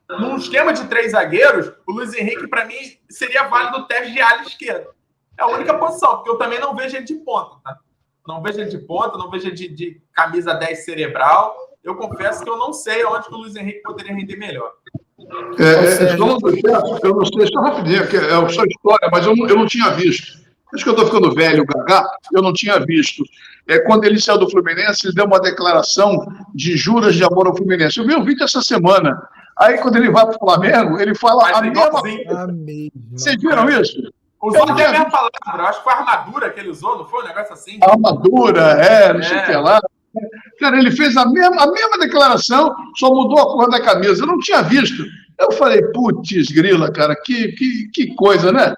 Num 0.09 0.37
esquema 0.37 0.73
de 0.73 0.85
três 0.87 1.11
zagueiros, 1.11 1.71
o 1.85 1.91
Luiz 1.91 2.13
Henrique, 2.13 2.47
para 2.47 2.65
mim, 2.65 2.75
seria 3.09 3.47
válido 3.47 3.79
o 3.79 3.83
teste 3.83 4.13
de 4.13 4.21
ala 4.21 4.41
esquerdo. 4.43 4.87
É 5.37 5.43
a 5.43 5.47
única 5.47 5.77
posição, 5.77 6.15
porque 6.15 6.29
eu 6.29 6.37
também 6.37 6.59
não 6.59 6.75
vejo 6.75 6.95
ele 6.95 7.05
de 7.05 7.15
ponta, 7.15 7.57
tá? 7.63 7.77
Não 8.25 8.41
vejo 8.41 8.59
ele 8.59 8.69
de 8.69 8.79
ponta, 8.79 9.17
não 9.17 9.29
vejo 9.29 9.47
ele 9.47 9.55
de, 9.55 9.67
de 9.69 10.01
camisa 10.13 10.53
10 10.53 10.83
cerebral. 10.83 11.55
Eu 11.83 11.95
confesso 11.95 12.43
que 12.43 12.49
eu 12.49 12.57
não 12.57 12.73
sei 12.73 13.05
onde 13.05 13.27
o 13.29 13.37
Luiz 13.37 13.55
Henrique 13.55 13.81
poderia 13.81 14.13
render 14.13 14.35
melhor. 14.35 14.73
É, 15.59 16.11
é, 16.11 16.13
eu 16.13 16.17
não 16.17 16.39
sei, 17.25 17.47
só 17.47 17.61
rapidinho, 17.61 18.03
é 18.03 18.49
sua 18.49 18.65
história, 18.65 19.09
mas 19.11 19.25
eu 19.25 19.35
eu 19.35 19.55
não 19.57 19.65
tinha 19.65 19.89
visto. 19.91 20.46
Acho 20.73 20.83
que 20.83 20.89
eu 20.89 20.93
estou 20.93 21.05
ficando 21.05 21.33
velho, 21.33 21.65
Gagá, 21.65 22.03
eu 22.33 22.41
não 22.41 22.53
tinha 22.53 22.77
visto. 22.79 23.23
É, 23.67 23.79
quando 23.79 24.05
ele 24.05 24.19
saiu 24.19 24.37
do 24.37 24.49
Fluminense, 24.49 25.07
ele 25.07 25.15
deu 25.15 25.25
uma 25.25 25.39
declaração 25.39 26.17
de 26.53 26.75
juras 26.75 27.15
de 27.15 27.23
amor 27.23 27.47
ao 27.47 27.55
Fluminense. 27.55 27.99
Eu 27.99 28.05
vi 28.05 28.15
um 28.15 28.23
vídeo 28.23 28.43
essa 28.43 28.61
semana. 28.61 29.17
Aí, 29.57 29.77
quando 29.79 29.95
ele 29.95 30.11
vai 30.11 30.25
para 30.25 30.35
o 30.35 30.39
Flamengo, 30.39 30.99
ele 30.99 31.15
fala 31.15 31.43
Mas 31.43 31.57
a 31.57 31.61
mesma 31.61 31.89
coisa. 31.89 32.47
Vocês 33.11 33.37
viram 33.41 33.69
isso? 33.69 33.97
Usou 34.41 34.63
até 34.63 34.85
a 34.85 34.91
mesma 34.91 35.09
palavra, 35.09 35.69
acho 35.69 35.79
que 35.79 35.83
foi 35.83 35.93
a 35.93 35.97
armadura 35.97 36.49
que 36.51 36.59
ele 36.59 36.69
usou, 36.69 36.97
não 36.99 37.05
foi 37.05 37.23
um 37.23 37.27
negócio 37.27 37.53
assim? 37.53 37.79
A 37.81 37.89
armadura, 37.89 38.61
é, 38.61 39.11
não 39.11 39.23
sei 39.23 39.37
o 39.37 39.45
que 39.45 39.51
é. 39.51 39.57
lá. 39.57 39.81
Cara, 40.59 40.77
ele 40.77 40.91
fez 40.91 41.17
a 41.17 41.25
mesma, 41.25 41.63
a 41.63 41.71
mesma 41.71 41.97
declaração, 41.99 42.73
só 42.95 43.09
mudou 43.09 43.39
a 43.39 43.45
cor 43.45 43.69
da 43.69 43.81
camisa. 43.81 44.23
Eu 44.23 44.27
não 44.27 44.39
tinha 44.39 44.61
visto. 44.61 45.03
Eu 45.39 45.51
falei, 45.51 45.81
putz, 45.91 46.51
grila, 46.51 46.91
cara, 46.91 47.15
que, 47.15 47.51
que, 47.53 47.89
que 47.93 48.15
coisa, 48.15 48.51
né? 48.51 48.75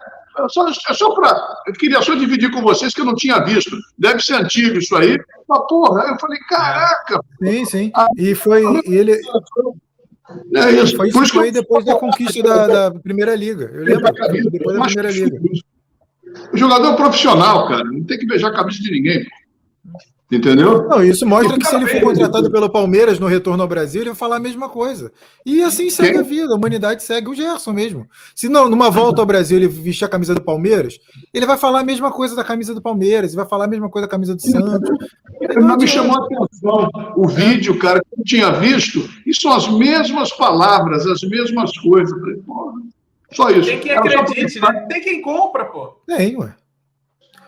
Só, 0.47 0.71
só 0.93 1.15
para. 1.15 1.61
Eu 1.67 1.73
queria 1.73 2.01
só 2.01 2.15
dividir 2.15 2.51
com 2.51 2.61
vocês 2.61 2.93
que 2.93 3.01
eu 3.01 3.05
não 3.05 3.15
tinha 3.15 3.39
visto. 3.39 3.75
Deve 3.97 4.19
ser 4.21 4.35
antigo 4.35 4.77
isso 4.77 4.95
aí. 4.95 5.17
Mas, 5.47 5.59
porra, 5.67 6.09
eu 6.09 6.19
falei, 6.19 6.39
caraca. 6.47 7.21
Sim, 7.43 7.65
sim. 7.65 7.91
E 8.17 8.35
foi. 8.35 8.63
E 8.85 8.95
ele. 8.95 9.13
É 10.55 10.71
isso. 10.71 10.95
Foi 10.95 11.09
isso, 11.09 11.27
foi 11.27 11.51
depois 11.51 11.83
da 11.83 11.95
conquista 11.95 12.43
da, 12.43 12.67
da, 12.89 12.99
Primeira 12.99 13.35
Liga. 13.35 13.65
Eu 13.73 13.83
lembro 13.83 14.11
depois 14.51 14.77
da 14.77 14.85
Primeira 14.85 15.11
Liga. 15.11 15.39
O 16.53 16.57
jogador 16.57 16.95
profissional, 16.95 17.67
cara, 17.67 17.83
não 17.85 18.03
tem 18.03 18.19
que 18.19 18.27
beijar 18.27 18.49
a 18.49 18.55
cabeça 18.55 18.79
de 18.79 18.91
ninguém. 18.91 19.25
Entendeu? 20.31 20.87
Não, 20.87 21.03
isso 21.03 21.25
mostra 21.25 21.57
que 21.57 21.65
se 21.65 21.75
ele 21.75 21.87
for 21.87 22.01
contratado 22.01 22.51
pelo 22.51 22.69
Palmeiras 22.69 23.17
no 23.17 23.25
retorno 23.25 23.63
ao 23.63 23.67
Brasil, 23.67 24.01
ele 24.01 24.11
vai 24.11 24.17
falar 24.17 24.35
a 24.35 24.39
mesma 24.39 24.69
coisa. 24.69 25.11
E 25.43 25.63
assim 25.63 25.89
segue 25.89 26.11
Quem? 26.11 26.19
a 26.19 26.23
vida, 26.23 26.53
a 26.53 26.55
humanidade 26.55 27.01
segue 27.01 27.29
o 27.29 27.33
Gerson 27.33 27.73
mesmo. 27.73 28.07
Se 28.35 28.47
não, 28.47 28.69
numa 28.69 28.91
volta 28.91 29.21
ao 29.21 29.25
Brasil 29.25 29.57
ele 29.57 29.67
vestir 29.67 30.05
a 30.05 30.09
camisa 30.09 30.35
do 30.35 30.41
Palmeiras, 30.41 30.99
ele 31.33 31.47
vai 31.47 31.57
falar 31.57 31.79
a 31.79 31.83
mesma 31.83 32.11
coisa 32.11 32.35
da 32.35 32.43
camisa 32.43 32.75
do 32.75 32.81
Palmeiras, 32.81 33.33
vai 33.33 33.47
falar 33.47 33.65
a 33.65 33.67
mesma 33.67 33.89
coisa 33.89 34.07
da 34.07 34.11
camisa 34.11 34.35
do 34.35 34.41
Santos. 34.41 34.89
Não 35.55 35.77
me 35.77 35.87
chamou 35.87 36.15
a 36.15 36.25
atenção 36.25 36.89
o 37.15 37.27
vídeo, 37.27 37.79
cara, 37.79 37.99
que 37.99 38.21
eu 38.21 38.23
tinha 38.23 38.51
visto, 38.51 39.09
e 39.25 39.33
são 39.33 39.51
as 39.51 39.67
mesmas 39.67 40.31
palavras, 40.33 41.07
as 41.07 41.23
mesmas 41.23 41.75
coisas. 41.79 42.15
Só 43.31 43.49
isso. 43.49 43.67
Tem 43.67 43.79
quem 43.79 43.91
acredite, 43.91 44.59
né? 44.59 44.85
Tem 44.89 45.01
quem 45.01 45.21
compra, 45.21 45.65
pô. 45.65 45.97
Tem, 46.05 46.37
ué. 46.37 46.53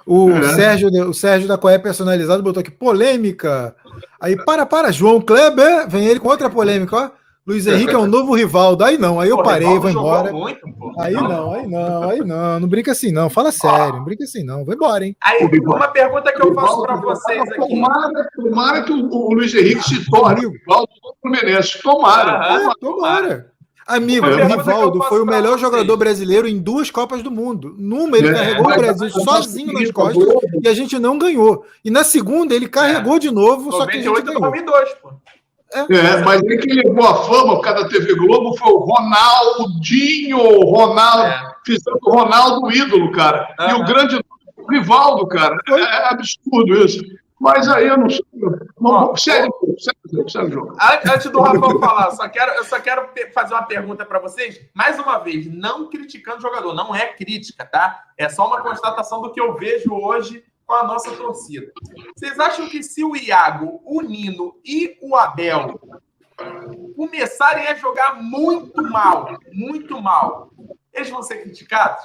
O, 0.05 0.31
é. 0.31 0.55
Sérgio, 0.55 0.89
o 1.09 1.13
Sérgio 1.13 1.47
da 1.47 1.57
Coé 1.57 1.77
Personalizado 1.77 2.43
botou 2.43 2.61
aqui 2.61 2.71
polêmica. 2.71 3.75
Aí, 4.19 4.35
para, 4.35 4.65
para, 4.65 4.91
João 4.91 5.21
Kleber, 5.21 5.87
vem 5.87 6.05
ele 6.05 6.19
com 6.19 6.29
outra 6.29 6.49
polêmica, 6.49 6.95
ó. 6.95 7.21
Luiz 7.45 7.65
Henrique 7.65 7.93
é 7.93 7.97
um 7.97 8.05
novo 8.05 8.35
Rivaldo. 8.35 8.83
Aí 8.83 8.99
não, 8.99 9.19
aí 9.19 9.29
eu 9.29 9.41
parei, 9.41 9.67
vou 9.79 9.89
embora. 9.89 10.31
Muito, 10.31 10.59
aí 10.99 11.13
não, 11.13 11.53
aí 11.53 11.67
não, 11.67 12.09
aí 12.09 12.19
não. 12.19 12.59
Não 12.59 12.67
brinca 12.67 12.91
assim, 12.91 13.11
não. 13.11 13.31
Fala 13.31 13.51
sério, 13.51 13.95
não 13.95 14.03
brinca 14.03 14.23
assim, 14.23 14.43
não. 14.43 14.63
Vou 14.63 14.75
embora, 14.75 15.03
hein? 15.03 15.17
Aí, 15.21 15.49
uma 15.59 15.87
pergunta 15.87 16.31
que 16.31 16.41
eu 16.41 16.53
faço 16.53 16.83
para 16.83 16.95
vocês 16.97 17.41
aqui. 17.41 17.67
Tomara, 17.67 18.29
tomara 18.35 18.83
que 18.83 18.91
o, 18.93 19.09
o 19.09 19.33
Luiz 19.33 19.55
Henrique 19.55 19.83
se 19.83 20.09
torne 20.09 20.45
o 20.45 20.51
Rivaldo 20.51 20.91
do 21.01 21.15
Fluminense. 21.19 21.81
Tomara. 21.81 22.31
Ah, 22.31 22.59
tomara. 22.59 22.75
tomara. 22.79 23.51
Amigo, 23.87 24.25
o 24.25 24.35
Rivaldo 24.35 25.03
foi 25.03 25.21
o 25.21 25.25
melhor 25.25 25.57
jogador 25.57 25.97
brasileiro 25.97 26.47
em 26.47 26.59
duas 26.59 26.89
Copas 26.91 27.21
do 27.23 27.31
Mundo. 27.31 27.75
Numa, 27.77 28.17
ele 28.17 28.29
é, 28.29 28.33
carregou 28.33 28.71
o 28.71 28.75
Brasil 28.75 29.09
sozinho 29.09 29.73
nas 29.73 29.91
costas 29.91 30.27
e 30.61 30.67
a 30.67 30.73
gente 30.73 30.97
não 30.99 31.17
ganhou. 31.17 31.65
E 31.83 31.89
na 31.89 32.03
segunda, 32.03 32.53
ele 32.53 32.67
carregou 32.67 33.15
é. 33.15 33.19
de 33.19 33.31
novo, 33.31 33.71
só 33.71 33.85
que 33.85 33.97
a 33.97 34.01
gente 34.01 34.23
ganhou. 34.23 34.41
2002, 34.41 34.89
pô. 35.01 35.13
É, 35.73 35.79
é, 35.79 36.17
mas 36.21 36.41
quem 36.41 36.73
levou 36.73 37.07
a 37.07 37.23
fama 37.23 37.55
por 37.55 37.61
causa 37.61 37.83
da 37.83 37.89
TV 37.89 38.13
Globo 38.15 38.57
foi 38.57 38.73
o 38.73 38.79
Ronaldinho, 38.79 40.37
Ronaldo, 40.69 41.23
é. 41.23 41.55
fizeram 41.65 41.97
o 42.01 42.11
Ronaldo 42.11 42.71
ídolo, 42.71 43.09
cara. 43.13 43.55
Uhum. 43.57 43.69
E 43.69 43.73
o 43.73 43.85
grande 43.85 44.21
Rivaldo, 44.69 45.27
cara. 45.27 45.57
É 45.69 46.13
absurdo 46.13 46.85
isso. 46.85 47.01
Mas 47.41 47.67
aí 47.67 47.87
eu 47.87 47.97
não 47.97 48.07
sei. 48.07 48.23
Não, 48.79 49.15
sério, 49.17 49.51
sério, 49.79 50.29
sério, 50.29 50.51
jogo. 50.51 50.77
Antes 51.11 51.31
do 51.31 51.41
Rafael 51.41 51.79
falar, 51.79 52.11
só 52.11 52.29
quero, 52.29 52.51
eu 52.51 52.63
só 52.63 52.79
quero 52.79 53.09
fazer 53.33 53.55
uma 53.55 53.63
pergunta 53.63 54.05
para 54.05 54.19
vocês. 54.19 54.61
Mais 54.75 54.99
uma 54.99 55.17
vez, 55.17 55.51
não 55.51 55.89
criticando 55.89 56.37
o 56.37 56.41
jogador, 56.41 56.75
não 56.75 56.93
é 56.95 57.07
crítica, 57.07 57.65
tá? 57.65 58.03
É 58.15 58.29
só 58.29 58.45
uma 58.45 58.61
constatação 58.61 59.23
do 59.23 59.31
que 59.31 59.41
eu 59.41 59.55
vejo 59.55 59.91
hoje 59.91 60.45
com 60.67 60.73
a 60.75 60.83
nossa 60.83 61.15
torcida. 61.15 61.65
Vocês 62.15 62.39
acham 62.39 62.69
que 62.69 62.83
se 62.83 63.03
o 63.03 63.15
Iago, 63.15 63.81
o 63.85 64.01
Nino 64.03 64.59
e 64.63 64.99
o 65.01 65.15
Abel 65.15 65.81
começarem 66.95 67.67
a 67.67 67.73
jogar 67.73 68.21
muito 68.21 68.83
mal, 68.83 69.39
muito 69.51 69.99
mal, 69.99 70.51
eles 70.93 71.09
vão 71.09 71.23
ser 71.23 71.41
criticados? 71.41 72.03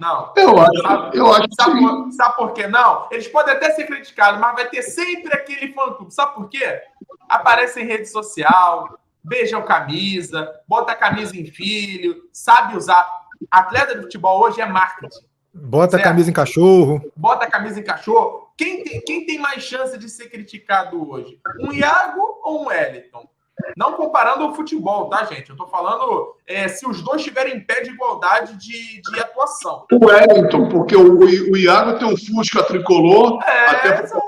Não. 0.00 0.32
Eu 0.36 0.58
acho, 0.58 0.82
sabe, 0.82 1.18
eu 1.18 1.32
acho 1.32 1.48
sabe, 1.58 1.78
por, 1.78 2.12
sabe 2.12 2.36
por 2.36 2.52
quê? 2.52 2.66
Não. 2.66 3.08
Eles 3.10 3.28
podem 3.28 3.54
até 3.54 3.70
ser 3.70 3.86
criticados, 3.86 4.40
mas 4.40 4.54
vai 4.54 4.68
ter 4.68 4.82
sempre 4.82 5.32
aquele 5.32 5.72
fã-clube. 5.72 6.12
Sabe 6.12 6.34
por 6.34 6.48
quê? 6.48 6.80
Aparece 7.28 7.80
em 7.80 7.86
rede 7.86 8.06
social, 8.06 8.98
beijam 9.22 9.62
camisa, 9.62 10.52
bota 10.68 10.92
a 10.92 10.96
camisa 10.96 11.36
em 11.36 11.46
filho, 11.46 12.28
sabe 12.32 12.76
usar. 12.76 13.06
Atleta 13.50 13.94
de 13.94 14.02
futebol 14.02 14.40
hoje 14.42 14.60
é 14.60 14.66
marketing. 14.66 15.26
Bota 15.52 15.92
certo? 15.92 16.02
a 16.02 16.08
camisa 16.08 16.30
em 16.30 16.32
cachorro. 16.34 17.12
Bota 17.16 17.46
a 17.46 17.50
camisa 17.50 17.80
em 17.80 17.84
cachorro. 17.84 18.52
Quem 18.56 18.84
tem, 18.84 19.00
quem 19.00 19.26
tem 19.26 19.38
mais 19.38 19.62
chance 19.62 19.96
de 19.98 20.08
ser 20.08 20.28
criticado 20.30 21.10
hoje? 21.10 21.38
Um 21.60 21.72
Iago 21.72 22.40
ou 22.42 22.62
um 22.62 22.66
Wellington? 22.66 23.28
Não 23.76 23.92
comparando 23.92 24.46
o 24.46 24.54
futebol, 24.54 25.08
tá, 25.08 25.24
gente? 25.24 25.50
Eu 25.50 25.56
tô 25.56 25.66
falando 25.66 26.34
é, 26.46 26.68
se 26.68 26.86
os 26.86 27.02
dois 27.02 27.20
estiverem 27.20 27.56
em 27.56 27.60
pé 27.60 27.82
de 27.82 27.90
igualdade 27.90 28.56
de, 28.58 29.00
de 29.00 29.20
atuação. 29.20 29.84
O 29.92 30.06
Wellington, 30.06 30.68
porque 30.68 30.96
o, 30.96 31.18
o 31.18 31.56
Iago 31.56 31.98
tem 31.98 32.06
um 32.06 32.16
Fusca 32.16 32.62
tricolor. 32.64 33.42
É, 33.42 33.70
até 33.70 34.02
exato, 34.02 34.20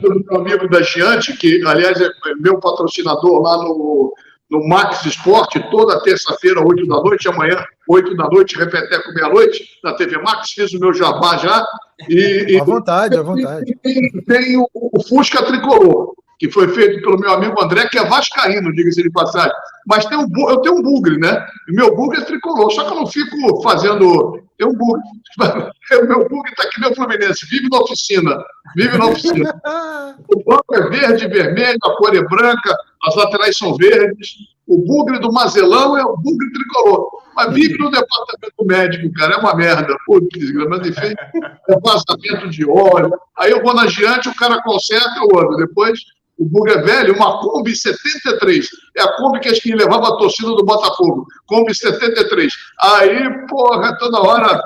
do 0.00 0.24
meu 0.24 0.40
amigo 0.40 0.68
da 0.68 0.82
Giante, 0.82 1.36
que, 1.36 1.64
aliás, 1.66 2.00
é 2.00 2.08
meu 2.38 2.58
patrocinador 2.60 3.40
lá 3.40 3.58
no, 3.58 4.14
no 4.50 4.68
Max 4.68 5.04
Esporte, 5.04 5.64
toda 5.70 6.02
terça-feira, 6.02 6.60
8 6.60 6.86
da 6.86 6.96
noite, 6.96 7.28
amanhã, 7.28 7.64
8 7.88 8.16
da 8.16 8.28
noite, 8.28 8.58
repeteco 8.58 9.12
meia-noite, 9.12 9.64
na 9.82 9.94
TV 9.94 10.18
Max, 10.18 10.50
fiz 10.50 10.72
o 10.74 10.80
meu 10.80 10.92
jabá 10.92 11.36
já. 11.36 11.64
E, 12.08 12.58
à 12.60 12.64
vontade, 12.64 13.16
à 13.16 13.22
vontade. 13.22 13.76
Tem, 13.82 14.10
tem 14.26 14.56
o, 14.58 14.68
o 14.72 15.02
Fusca 15.02 15.44
tricolor 15.44 16.14
que 16.38 16.50
foi 16.50 16.68
feito 16.68 17.00
pelo 17.02 17.18
meu 17.18 17.32
amigo 17.32 17.62
André, 17.62 17.88
que 17.88 17.98
é 17.98 18.04
vascaíno, 18.04 18.72
diga-se 18.72 19.02
de 19.02 19.10
passagem. 19.10 19.52
Mas 19.86 20.04
tem 20.06 20.18
um, 20.18 20.28
eu 20.50 20.58
tenho 20.58 20.76
um 20.76 20.82
bugre, 20.82 21.18
né? 21.18 21.46
E 21.68 21.72
meu 21.72 21.94
bugre 21.94 22.20
é 22.20 22.24
tricolor, 22.24 22.70
só 22.72 22.84
que 22.84 22.92
eu 22.92 22.96
não 22.96 23.06
fico 23.06 23.62
fazendo... 23.62 24.40
Tem 24.58 24.66
um 24.66 24.72
bugre. 24.72 25.02
O 26.02 26.06
meu 26.06 26.28
bugre 26.28 26.50
está 26.50 26.64
aqui, 26.64 26.80
meu 26.80 26.94
Fluminense, 26.94 27.46
vive 27.46 27.68
na 27.70 27.78
oficina. 27.78 28.36
Vive 28.74 28.98
na 28.98 29.06
oficina. 29.06 29.62
O 30.34 30.42
banco 30.44 30.74
é 30.74 30.88
verde 30.88 31.24
e 31.24 31.28
vermelho, 31.28 31.78
a 31.84 31.96
cor 31.96 32.14
é 32.14 32.22
branca, 32.22 32.76
as 33.04 33.14
laterais 33.14 33.56
são 33.56 33.76
verdes. 33.76 34.30
O 34.66 34.78
bugre 34.78 35.20
do 35.20 35.32
Mazelão 35.32 35.96
é 35.96 36.04
o 36.04 36.16
bugre 36.16 36.50
tricolor. 36.52 37.08
Mas 37.36 37.52
vive 37.52 37.76
no 37.78 37.90
departamento 37.90 38.64
médico, 38.64 39.12
cara, 39.12 39.34
é 39.34 39.36
uma 39.36 39.54
merda. 39.54 39.94
Putz, 40.06 40.52
mas 40.68 40.88
enfim, 40.88 41.14
é 41.68 41.80
vazamento 41.80 42.48
de 42.48 42.68
óleo. 42.68 43.12
Aí 43.38 43.50
eu 43.50 43.62
vou 43.62 43.74
na 43.74 43.86
Giante, 43.86 44.28
o 44.28 44.34
cara 44.34 44.62
conserta, 44.62 45.20
eu 45.20 45.38
ando. 45.38 45.56
Depois 45.58 46.00
o 46.38 46.44
Buga 46.44 46.72
é 46.72 46.82
velho, 46.82 47.14
uma 47.14 47.40
Kombi 47.40 47.74
73. 47.74 48.68
É 48.96 49.02
a 49.02 49.16
Kombi 49.16 49.40
que 49.40 49.48
acho 49.48 49.60
que 49.62 49.74
levava 49.74 50.08
a 50.08 50.16
torcida 50.18 50.50
do 50.50 50.64
Botafogo. 50.64 51.26
Kombi 51.46 51.74
73. 51.74 52.52
Aí, 52.78 53.46
porra, 53.46 53.96
toda 53.98 54.20
hora. 54.20 54.60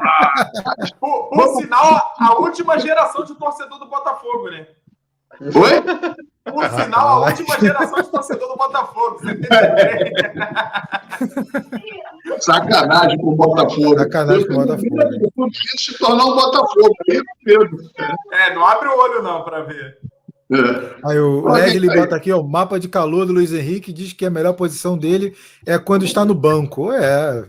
por, 0.98 1.28
por 1.28 1.48
sinal, 1.56 2.12
a 2.18 2.34
última 2.40 2.78
geração 2.78 3.24
de 3.24 3.34
torcedor 3.34 3.78
do 3.78 3.86
Botafogo, 3.86 4.50
né? 4.50 4.66
Foi? 5.52 5.80
Por 6.44 6.68
sinal, 6.70 7.08
a 7.08 7.28
última 7.28 7.58
geração 7.60 8.02
de 8.02 8.08
torcedor 8.08 8.48
do 8.48 8.56
Botafogo. 8.56 9.20
Sacanagem 12.40 13.16
com 13.18 13.28
o 13.30 13.36
Botafogo. 13.36 13.96
Sacanagem 13.96 14.46
com 14.48 14.54
o 14.54 14.56
Botafogo. 14.56 15.50
Se 15.76 15.96
tornar 15.98 16.24
um 16.24 16.34
Botafogo. 16.34 16.96
É, 18.32 18.54
não 18.54 18.66
abre 18.66 18.88
o 18.88 18.98
olho 18.98 19.22
não 19.22 19.44
para 19.44 19.62
ver. 19.62 19.98
É. 20.50 20.96
Aí 21.04 21.18
o 21.18 21.48
Legli 21.48 21.86
bota 21.86 22.16
aqui, 22.16 22.32
ó, 22.32 22.40
o 22.40 22.48
mapa 22.48 22.78
de 22.78 22.88
calor 22.88 23.24
do 23.24 23.32
Luiz 23.32 23.52
Henrique 23.52 23.92
diz 23.92 24.12
que 24.12 24.26
a 24.26 24.30
melhor 24.30 24.54
posição 24.54 24.98
dele 24.98 25.34
é 25.64 25.78
quando 25.78 26.04
está 26.04 26.24
no 26.24 26.34
banco. 26.34 26.92
É. 26.92 27.46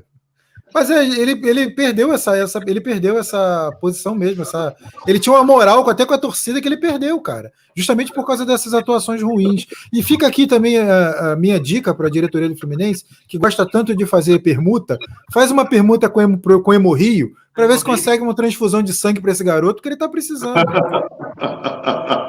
Mas 0.74 0.90
é, 0.90 1.06
ele, 1.06 1.32
ele 1.48 1.72
perdeu 1.72 2.14
essa, 2.14 2.36
essa 2.38 2.62
ele 2.66 2.80
perdeu 2.80 3.20
essa 3.20 3.72
posição 3.82 4.16
mesmo, 4.16 4.44
essa, 4.44 4.74
ele 5.06 5.20
tinha 5.20 5.36
uma 5.36 5.44
moral 5.44 5.88
até 5.90 6.06
com 6.06 6.14
a 6.14 6.18
torcida 6.18 6.62
que 6.62 6.68
ele 6.68 6.78
perdeu, 6.78 7.20
cara, 7.20 7.52
justamente 7.76 8.14
por 8.14 8.26
causa 8.26 8.46
dessas 8.46 8.74
atuações 8.74 9.22
ruins. 9.22 9.68
E 9.92 10.02
fica 10.02 10.26
aqui 10.26 10.48
também 10.48 10.80
a, 10.80 11.34
a 11.34 11.36
minha 11.36 11.60
dica 11.60 11.94
para 11.94 12.08
a 12.08 12.12
diretoria 12.12 12.48
do 12.48 12.58
Fluminense, 12.58 13.04
que 13.28 13.38
gosta 13.38 13.66
tanto 13.70 13.94
de 13.94 14.06
fazer 14.06 14.40
permuta, 14.40 14.98
faz 15.34 15.52
uma 15.52 15.66
permuta 15.66 16.10
com 16.10 16.24
o 16.24 16.62
com 16.62 16.74
Hemorrio 16.74 17.32
para 17.54 17.68
ver 17.68 17.78
se 17.78 17.84
consegue 17.84 18.24
uma 18.24 18.34
transfusão 18.34 18.82
de 18.82 18.94
sangue 18.94 19.20
para 19.20 19.32
esse 19.32 19.44
garoto 19.44 19.82
que 19.82 19.90
ele 19.90 19.96
está 19.96 20.08
precisando. 20.08 20.56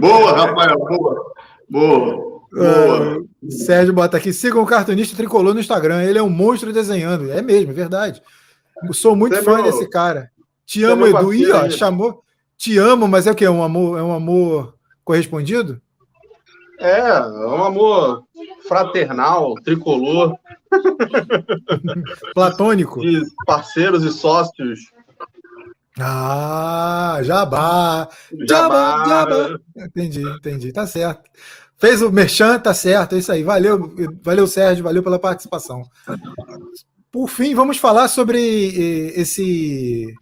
boa, 0.00 0.32
Rafael, 0.32 0.78
boa. 0.78 1.34
Boa. 1.68 2.34
Boa. 2.54 3.18
Uh, 3.18 3.50
Sérgio 3.50 3.92
bota 3.92 4.16
aqui, 4.16 4.32
sigam 4.32 4.62
o 4.62 4.66
cartunista 4.66 5.16
tricolor 5.16 5.54
no 5.54 5.60
Instagram. 5.60 6.02
Ele 6.02 6.18
é 6.18 6.22
um 6.22 6.30
monstro 6.30 6.72
desenhando. 6.72 7.30
É 7.30 7.42
mesmo, 7.42 7.72
é 7.72 7.74
verdade. 7.74 8.22
Eu 8.84 8.92
sou 8.92 9.16
muito 9.16 9.34
Você 9.34 9.42
fã 9.42 9.56
meu... 9.56 9.64
desse 9.64 9.88
cara. 9.88 10.30
Te 10.64 10.80
Você 10.80 10.86
amo, 10.86 11.06
Edu. 11.06 11.34
Ih, 11.34 11.50
ó, 11.50 11.68
chamou. 11.68 12.22
Te 12.56 12.78
amo, 12.78 13.08
mas 13.08 13.26
é 13.26 13.32
o 13.32 13.34
que? 13.34 13.44
É 13.44 13.50
um 13.50 13.62
amor, 13.62 13.98
é 13.98 14.02
um 14.02 14.12
amor 14.12 14.74
correspondido? 15.04 15.80
É, 16.78 16.98
é 16.98 17.46
um 17.46 17.64
amor 17.64 18.24
fraternal, 18.66 19.54
tricolor. 19.64 20.36
Platônico. 22.34 23.00
De 23.00 23.22
parceiros 23.46 24.04
e 24.04 24.10
sócios. 24.10 24.80
Ah, 25.98 27.20
jabá. 27.22 28.08
Jabá, 28.48 29.04
jabá. 29.06 29.58
Entendi, 29.76 30.22
entendi. 30.22 30.72
Tá 30.72 30.86
certo. 30.86 31.22
Fez 31.76 32.02
o 32.02 32.10
merchan, 32.10 32.58
tá 32.58 32.74
certo. 32.74 33.14
É 33.14 33.18
isso 33.18 33.30
aí. 33.30 33.42
Valeu, 33.42 33.94
valeu, 34.22 34.46
Sérgio. 34.46 34.84
Valeu 34.84 35.02
pela 35.02 35.18
participação. 35.18 35.82
Por 37.12 37.28
fim, 37.28 37.54
vamos 37.54 37.78
falar 37.78 38.08
sobre 38.08 38.38
eh, 38.38 39.20
esse 39.20 40.14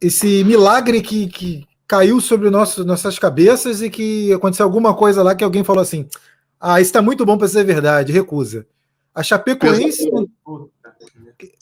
esse 0.00 0.44
milagre 0.44 1.00
que, 1.00 1.26
que 1.26 1.66
caiu 1.86 2.20
sobre 2.20 2.50
nosso, 2.50 2.84
nossas 2.84 3.18
cabeças 3.18 3.82
e 3.82 3.90
que 3.90 4.32
aconteceu 4.32 4.64
alguma 4.64 4.94
coisa 4.94 5.22
lá 5.22 5.34
que 5.34 5.44
alguém 5.44 5.64
falou 5.64 5.82
assim: 5.82 6.08
ah, 6.60 6.80
isso 6.80 6.88
está 6.88 7.00
muito 7.00 7.24
bom 7.24 7.38
para 7.38 7.48
ser 7.48 7.64
verdade, 7.64 8.12
recusa. 8.12 8.66
A 9.14 9.22
Chapecoense. 9.22 10.08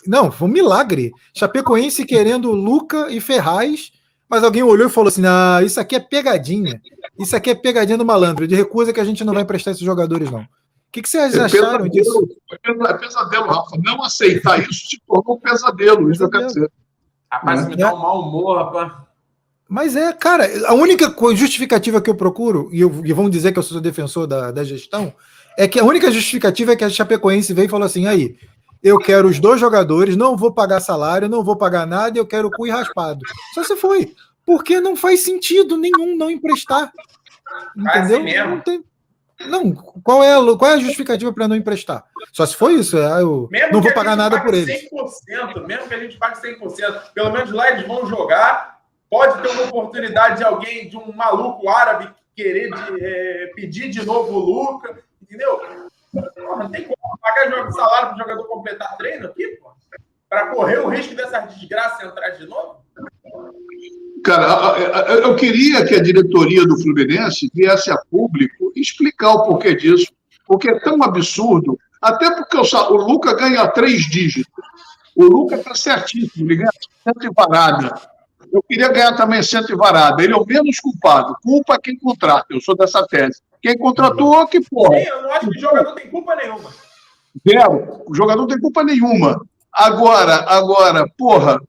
Não, 0.07 0.31
foi 0.31 0.49
um 0.49 0.53
milagre. 0.53 1.13
Chapecoense 1.35 2.05
querendo 2.05 2.53
Luca 2.53 3.11
e 3.11 3.21
Ferraz, 3.21 3.93
mas 4.29 4.43
alguém 4.43 4.63
olhou 4.63 4.89
e 4.89 4.93
falou 4.93 5.09
assim: 5.09 5.23
ah, 5.27 5.61
isso 5.63 5.79
aqui 5.81 5.97
é 5.97 6.01
pegadinha. 6.01 6.81
Isso 7.19 7.35
aqui 7.37 7.51
é 7.51 7.55
pegadinha 7.55 7.99
do 7.99 8.05
malandro. 8.05 8.47
De 8.47 8.55
recusa 8.55 8.93
que 8.93 9.01
a 9.01 9.05
gente 9.05 9.25
não 9.25 9.35
vai 9.35 9.45
prestar 9.45 9.73
esses 9.73 9.83
jogadores, 9.83 10.31
não. 10.31 10.41
O 10.41 10.47
que, 10.93 11.03
que 11.03 11.09
vocês 11.09 11.35
é 11.35 11.45
acharam 11.45 11.89
pesadelo, 11.89 11.91
disso? 11.91 12.29
É 12.53 12.95
pesadelo, 12.95 13.47
Rafa. 13.47 13.77
Não 13.83 14.03
aceitar 14.03 14.61
isso 14.61 14.89
se 14.89 15.01
tornou 15.07 15.37
um 15.37 15.41
pesadelo. 15.41 16.11
Isso 16.11 16.23
eu 16.23 16.31
quero 16.31 16.47
dizer. 16.47 16.71
Rapaz, 17.31 17.67
me 17.67 17.77
dá 17.77 17.95
um 17.95 17.99
mau 17.99 18.23
humor, 18.23 18.57
rapaz. 18.57 18.93
Mas 19.69 19.97
é, 19.97 20.13
cara, 20.13 20.49
a 20.69 20.75
única 20.75 21.13
justificativa 21.35 22.01
que 22.01 22.09
eu 22.09 22.15
procuro, 22.15 22.69
e, 22.73 22.81
eu, 22.81 23.05
e 23.05 23.13
vão 23.13 23.29
dizer 23.29 23.53
que 23.53 23.59
eu 23.59 23.63
sou 23.63 23.81
defensor 23.81 24.27
da, 24.27 24.53
da 24.53 24.63
gestão, 24.63 25.13
é 25.59 25.67
que 25.67 25.81
a 25.81 25.85
única 25.85 26.11
justificativa 26.11 26.73
é 26.73 26.77
que 26.77 26.85
a 26.85 26.91
Chapecoense 26.91 27.53
veio 27.53 27.67
e 27.67 27.71
falou 27.71 27.85
assim: 27.85 28.07
aí, 28.07 28.37
eu 28.87 28.99
quero 28.99 29.29
os 29.29 29.39
dois 29.39 29.61
jogadores, 29.61 30.17
não 30.17 30.37
vou 30.37 30.53
pagar 30.53 30.81
salário, 30.81 31.29
não 31.29 31.43
vou 31.43 31.57
pagar 31.57 31.87
nada, 31.87 32.19
eu 32.19 32.27
quero 32.27 32.49
o 32.49 32.51
cu 32.51 32.69
raspado. 32.71 33.21
Só 33.55 33.65
se 33.65 33.77
foi. 33.77 34.15
Porque 34.45 34.81
não 34.81 34.95
faz 34.95 35.25
sentido 35.25 35.77
nenhum 35.77 36.17
não 36.17 36.31
emprestar. 36.31 36.93
Entendeu? 37.77 38.19
Assim 38.19 38.49
não, 38.49 38.61
tem, 38.61 38.85
não, 39.47 39.73
qual 39.73 40.23
é, 40.23 40.35
a, 40.35 40.57
qual 40.57 40.71
é 40.71 40.75
a 40.75 40.79
justificativa 40.79 41.33
para 41.33 41.49
não 41.49 41.57
emprestar? 41.57 42.05
Só 42.33 42.47
se 42.47 42.55
foi 42.55 42.75
isso, 42.75 42.97
é, 42.97 43.23
eu 43.23 43.49
mesmo 43.51 43.73
não 43.73 43.83
vou 43.83 43.93
pagar 43.93 44.17
nada 44.17 44.41
por 44.41 44.55
eles. 44.55 44.89
100%, 44.91 45.67
mesmo 45.67 45.89
que 45.89 45.95
a 45.95 45.99
gente 45.99 46.17
pague 46.17 46.41
100%, 46.41 47.13
pelo 47.13 47.33
menos 47.33 47.51
lá 47.53 47.71
eles 47.71 47.87
vão 47.87 48.07
jogar 48.07 48.77
Pode 49.09 49.41
ter 49.41 49.49
uma 49.49 49.65
oportunidade 49.65 50.39
de 50.39 50.45
alguém, 50.45 50.89
de 50.89 50.97
um 50.97 51.13
maluco 51.13 51.69
árabe, 51.69 52.13
querer 52.35 52.71
de, 52.71 53.05
é, 53.05 53.53
pedir 53.55 53.89
de 53.89 54.05
novo 54.05 54.33
o 54.33 54.39
Luca, 54.39 54.99
entendeu? 55.23 55.86
Não 56.59 56.71
tem 56.71 56.85
como 56.85 57.19
pagar 57.21 57.73
salário 57.73 58.09
para 58.09 58.15
o 58.15 58.19
jogador 58.19 58.45
completar 58.47 58.97
treino 58.97 59.27
aqui, 59.27 59.59
Para 60.29 60.49
correr 60.49 60.79
o 60.79 60.89
risco 60.89 61.15
dessa 61.15 61.41
desgraça 61.41 62.07
entrar 62.07 62.31
de 62.31 62.47
novo? 62.47 62.85
Cara, 64.25 64.79
eu 65.23 65.37
queria 65.37 65.85
que 65.85 65.95
a 65.95 66.03
diretoria 66.03 66.67
do 66.67 66.81
Fluminense 66.81 67.51
viesse 67.55 67.91
a 67.91 67.99
público 68.11 68.73
explicar 68.75 69.35
o 69.35 69.45
porquê 69.45 69.75
disso, 69.75 70.13
porque 70.47 70.71
é 70.71 70.81
tão 70.81 71.03
absurdo, 71.03 71.79
até 72.01 72.31
porque 72.35 72.57
o, 72.57 72.63
o 72.63 72.97
Luca 72.97 73.35
ganha 73.35 73.69
três 73.69 74.03
dígitos. 74.03 74.53
O 75.15 75.25
Lucas 75.25 75.61
está 75.61 75.75
certíssimo, 75.75 76.47
ligado? 76.47 76.73
Cento 77.05 77.25
e 77.25 77.31
varada. 77.35 78.16
Eu 78.57 78.63
queria 78.63 78.89
ganhar 78.89 79.13
também 79.13 79.43
cento 79.43 79.71
e 79.71 79.77
varada. 79.77 80.23
Ele 80.23 80.33
é 80.33 80.37
o 80.37 80.47
menos 80.47 80.81
culpado. 80.81 81.37
Culpa 81.43 81.79
quem 81.79 81.95
contrata. 81.99 82.47
Eu 82.49 82.61
sou 82.61 82.75
dessa 82.75 83.07
tese. 83.07 83.43
Quem 83.61 83.77
contratou, 83.77 84.47
que 84.47 84.63
porra. 84.63 84.99
Sim, 84.99 85.05
eu 85.05 85.23
não 85.23 85.33
acho 85.33 85.51
que 85.51 85.59
o 85.59 85.61
jogador 85.61 85.93
tem 85.93 86.11
culpa 86.11 86.37
nenhuma. 86.37 86.71
Zero. 87.47 88.03
O 88.07 88.15
jogador 88.15 88.41
não 88.41 88.47
tem 88.47 88.59
culpa 88.59 88.83
nenhuma. 88.83 89.47
Agora, 89.71 90.37
agora, 90.49 91.07
porra, 91.19 91.61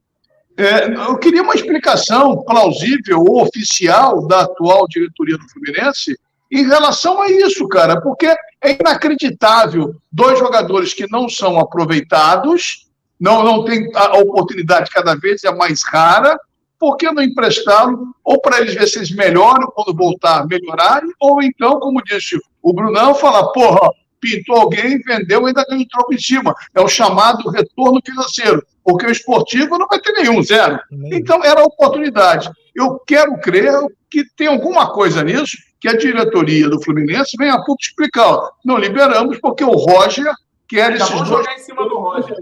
é, 0.55 0.85
eu 0.93 1.17
queria 1.17 1.43
uma 1.43 1.55
explicação 1.55 2.41
plausível 2.43 3.19
ou 3.19 3.41
oficial 3.41 4.25
da 4.25 4.43
atual 4.43 4.87
diretoria 4.87 5.37
do 5.37 5.49
Fluminense 5.49 6.17
em 6.49 6.65
relação 6.65 7.21
a 7.21 7.29
isso, 7.29 7.67
cara, 7.67 7.99
porque 7.99 8.27
é 8.61 8.79
inacreditável 8.79 9.93
dois 10.09 10.39
jogadores 10.39 10.93
que 10.93 11.05
não 11.11 11.27
são 11.27 11.59
aproveitados, 11.59 12.87
não, 13.19 13.43
não 13.43 13.65
tem 13.65 13.91
a 13.93 14.17
oportunidade 14.19 14.89
cada 14.89 15.15
vez 15.15 15.43
é 15.43 15.53
mais 15.53 15.81
rara, 15.83 16.39
por 16.79 16.97
que 16.97 17.11
não 17.11 17.23
emprestá-lo? 17.23 18.15
Ou 18.23 18.39
para 18.41 18.59
eles 18.59 18.75
ver 18.75 18.87
se 18.87 18.99
eles 18.99 19.11
melhoram 19.11 19.71
quando 19.73 19.95
voltar, 19.95 20.45
melhorarem, 20.47 21.09
ou 21.19 21.41
então, 21.41 21.79
como 21.79 22.03
disse 22.03 22.37
o 22.61 22.73
Brunão, 22.73 23.15
falar, 23.15 23.47
porra, 23.47 23.89
pintou 24.19 24.57
alguém, 24.57 24.99
vendeu, 24.99 25.45
ainda 25.45 25.65
ganhou 25.65 25.83
um 25.83 25.87
troco 25.87 26.13
em 26.13 26.19
cima. 26.19 26.53
É 26.75 26.81
o 26.81 26.87
chamado 26.87 27.49
retorno 27.49 28.01
financeiro, 28.05 28.65
porque 28.83 29.05
o 29.05 29.11
esportivo 29.11 29.77
não 29.77 29.87
vai 29.87 29.99
ter 29.99 30.11
nenhum, 30.13 30.41
zero. 30.43 30.79
Então, 31.11 31.43
era 31.43 31.61
a 31.61 31.65
oportunidade. 31.65 32.49
Eu 32.75 32.99
quero 33.05 33.39
crer 33.39 33.73
que 34.09 34.23
tem 34.35 34.47
alguma 34.47 34.91
coisa 34.91 35.23
nisso 35.23 35.57
que 35.79 35.87
a 35.87 35.97
diretoria 35.97 36.69
do 36.69 36.81
Fluminense 36.81 37.37
venha 37.37 37.53
a 37.53 37.63
pouco 37.63 37.81
explicar. 37.81 38.27
Ó, 38.27 38.51
não 38.65 38.77
liberamos 38.77 39.39
porque 39.39 39.63
o 39.63 39.71
Roger 39.71 40.31
quer 40.67 40.95
esses 40.95 41.09
dois... 41.09 41.27
jogar 41.27 41.53
em 41.53 41.59
cima 41.59 41.87
do 41.87 41.97
Roger. 41.97 42.37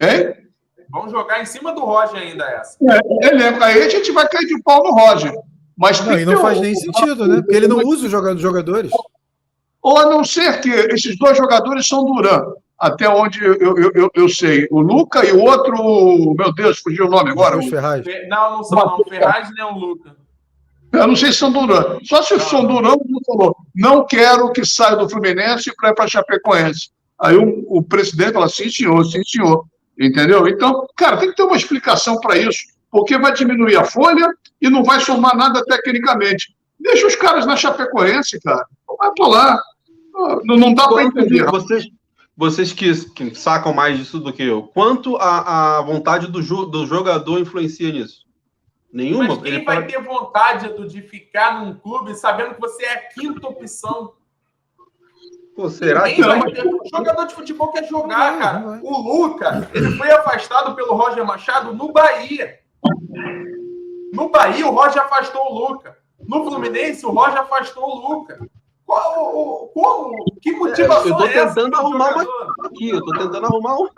Hein? 0.00 0.47
Vamos 0.90 1.12
jogar 1.12 1.40
em 1.42 1.44
cima 1.46 1.72
do 1.72 1.80
Roger 1.80 2.20
ainda 2.20 2.44
essa. 2.44 2.76
É, 2.82 3.26
ele 3.26 3.36
lembra. 3.36 3.66
Aí 3.66 3.82
a 3.82 3.88
gente 3.88 4.10
vai 4.12 4.26
cair 4.28 4.46
de 4.46 4.62
pau 4.62 4.82
no 4.82 4.90
Roger. 4.92 5.32
Mas 5.76 6.00
Não, 6.04 6.18
e 6.18 6.24
não 6.24 6.40
faz 6.40 6.60
nem 6.60 6.74
sentido, 6.74 7.26
né? 7.26 7.40
Porque 7.40 7.54
ele 7.54 7.68
não 7.68 7.78
usa 7.78 8.06
os 8.06 8.10
joga- 8.10 8.36
jogadores. 8.36 8.90
Ou 9.80 9.96
a 9.98 10.06
não 10.06 10.24
ser 10.24 10.60
que 10.60 10.68
esses 10.70 11.16
dois 11.18 11.36
jogadores 11.36 11.86
são 11.86 12.04
Duran, 12.04 12.42
até 12.78 13.08
onde 13.08 13.44
eu, 13.44 13.54
eu, 13.54 13.90
eu, 13.94 14.10
eu 14.12 14.28
sei. 14.28 14.66
O 14.72 14.80
Luca 14.80 15.24
e 15.24 15.30
o 15.32 15.40
outro, 15.40 16.34
meu 16.36 16.52
Deus, 16.52 16.78
fugiu 16.80 17.06
o 17.06 17.10
nome 17.10 17.30
agora. 17.30 17.56
Os 17.58 17.66
Ferraz. 17.68 18.04
Fe- 18.04 18.26
Não, 18.26 18.56
não 18.56 18.64
são 18.64 18.78
não. 18.78 19.04
Ferraz 19.04 19.48
nem 19.54 19.64
o 19.64 19.72
Luca. 19.78 20.16
Eu 20.90 21.06
não 21.06 21.14
sei 21.14 21.32
se 21.32 21.38
são 21.38 21.52
Duran. 21.52 21.98
Só 22.02 22.22
se 22.22 22.38
são 22.40 22.66
Duran, 22.66 22.96
como 22.98 23.20
falou, 23.24 23.56
não 23.74 24.04
quero 24.06 24.50
que 24.52 24.64
saia 24.64 24.96
do 24.96 25.08
Fluminense 25.08 25.70
para 25.76 25.90
ir 25.90 25.94
para 25.94 26.08
Chapecoense. 26.08 26.90
Aí 27.20 27.36
o, 27.36 27.64
o 27.68 27.82
presidente 27.82 28.32
fala, 28.32 28.48
sim, 28.48 28.68
senhor, 28.70 29.04
sim, 29.04 29.22
senhor. 29.22 29.64
Entendeu? 29.98 30.46
Então, 30.46 30.86
cara, 30.96 31.16
tem 31.16 31.30
que 31.30 31.36
ter 31.36 31.42
uma 31.42 31.56
explicação 31.56 32.20
para 32.20 32.38
isso, 32.38 32.60
porque 32.90 33.18
vai 33.18 33.32
diminuir 33.32 33.76
a 33.76 33.84
folha 33.84 34.28
e 34.60 34.70
não 34.70 34.84
vai 34.84 35.00
somar 35.00 35.36
nada 35.36 35.64
tecnicamente. 35.64 36.54
Deixa 36.78 37.06
os 37.06 37.16
caras 37.16 37.44
na 37.44 37.56
Chapecoense, 37.56 38.40
cara. 38.40 38.64
Vai 38.98 39.10
para 39.16 39.26
lá. 39.26 39.62
Não, 40.44 40.56
não 40.56 40.74
dá 40.74 40.86
para 40.88 41.02
entender. 41.02 41.44
Vocês, 41.46 41.88
vocês 42.36 42.72
que, 42.72 42.94
que 43.10 43.34
sacam 43.34 43.72
mais 43.72 43.98
disso 43.98 44.20
do 44.20 44.32
que 44.32 44.44
eu, 44.44 44.62
quanto 44.62 45.16
a, 45.16 45.78
a 45.78 45.82
vontade 45.82 46.28
do, 46.28 46.40
jo- 46.40 46.66
do 46.66 46.86
jogador 46.86 47.40
influencia 47.40 47.90
nisso? 47.90 48.26
Nenhuma? 48.92 49.28
Mas 49.28 49.38
quem 49.38 49.52
Ele 49.54 49.64
vai 49.64 49.84
ter 49.86 50.00
vontade 50.02 50.66
Edu, 50.66 50.86
de 50.86 51.02
ficar 51.02 51.60
num 51.60 51.74
clube 51.74 52.14
sabendo 52.14 52.54
que 52.54 52.60
você 52.60 52.84
é 52.84 52.92
a 52.94 53.08
quinta 53.08 53.46
opção? 53.46 54.12
Pô, 55.58 55.68
será 55.68 56.04
Ninguém 56.04 56.14
que 56.14 56.22
vai 56.22 56.38
não? 56.38 56.52
ter... 56.52 56.64
O 56.64 56.88
jogador 56.88 57.26
de 57.26 57.34
futebol 57.34 57.72
quer 57.72 57.84
jogar, 57.88 58.30
vai, 58.30 58.38
cara. 58.38 58.58
não 58.60 58.68
vai. 58.68 58.80
O 58.80 58.96
Luca, 58.96 59.68
ele 59.74 59.90
foi 59.96 60.08
afastado 60.08 60.76
pelo 60.76 60.94
Roger 60.94 61.26
Machado 61.26 61.74
no 61.74 61.90
Bahia. 61.92 62.60
No 64.12 64.28
Bahia, 64.28 64.68
o 64.68 64.70
Roger 64.70 65.02
afastou 65.02 65.42
o 65.50 65.52
Luca. 65.52 65.96
No 66.28 66.44
Fluminense, 66.44 67.04
o 67.04 67.10
Roger 67.10 67.40
afastou 67.40 67.82
o 67.82 68.08
Luca. 68.08 68.38
Qual, 68.86 69.68
como? 69.74 70.14
Que 70.40 70.52
motivação 70.52 71.08
eu 71.08 71.16
tô 71.16 71.24
é 71.24 71.44
tentando 71.44 71.70
do 71.70 71.76
arrumar 71.76 72.14
uma-? 72.14 72.54
Aqui, 72.64 72.90
eu 72.90 73.04
tô 73.04 73.18
tentando 73.18 73.46
arrumar 73.46 73.80
um. 73.80 73.88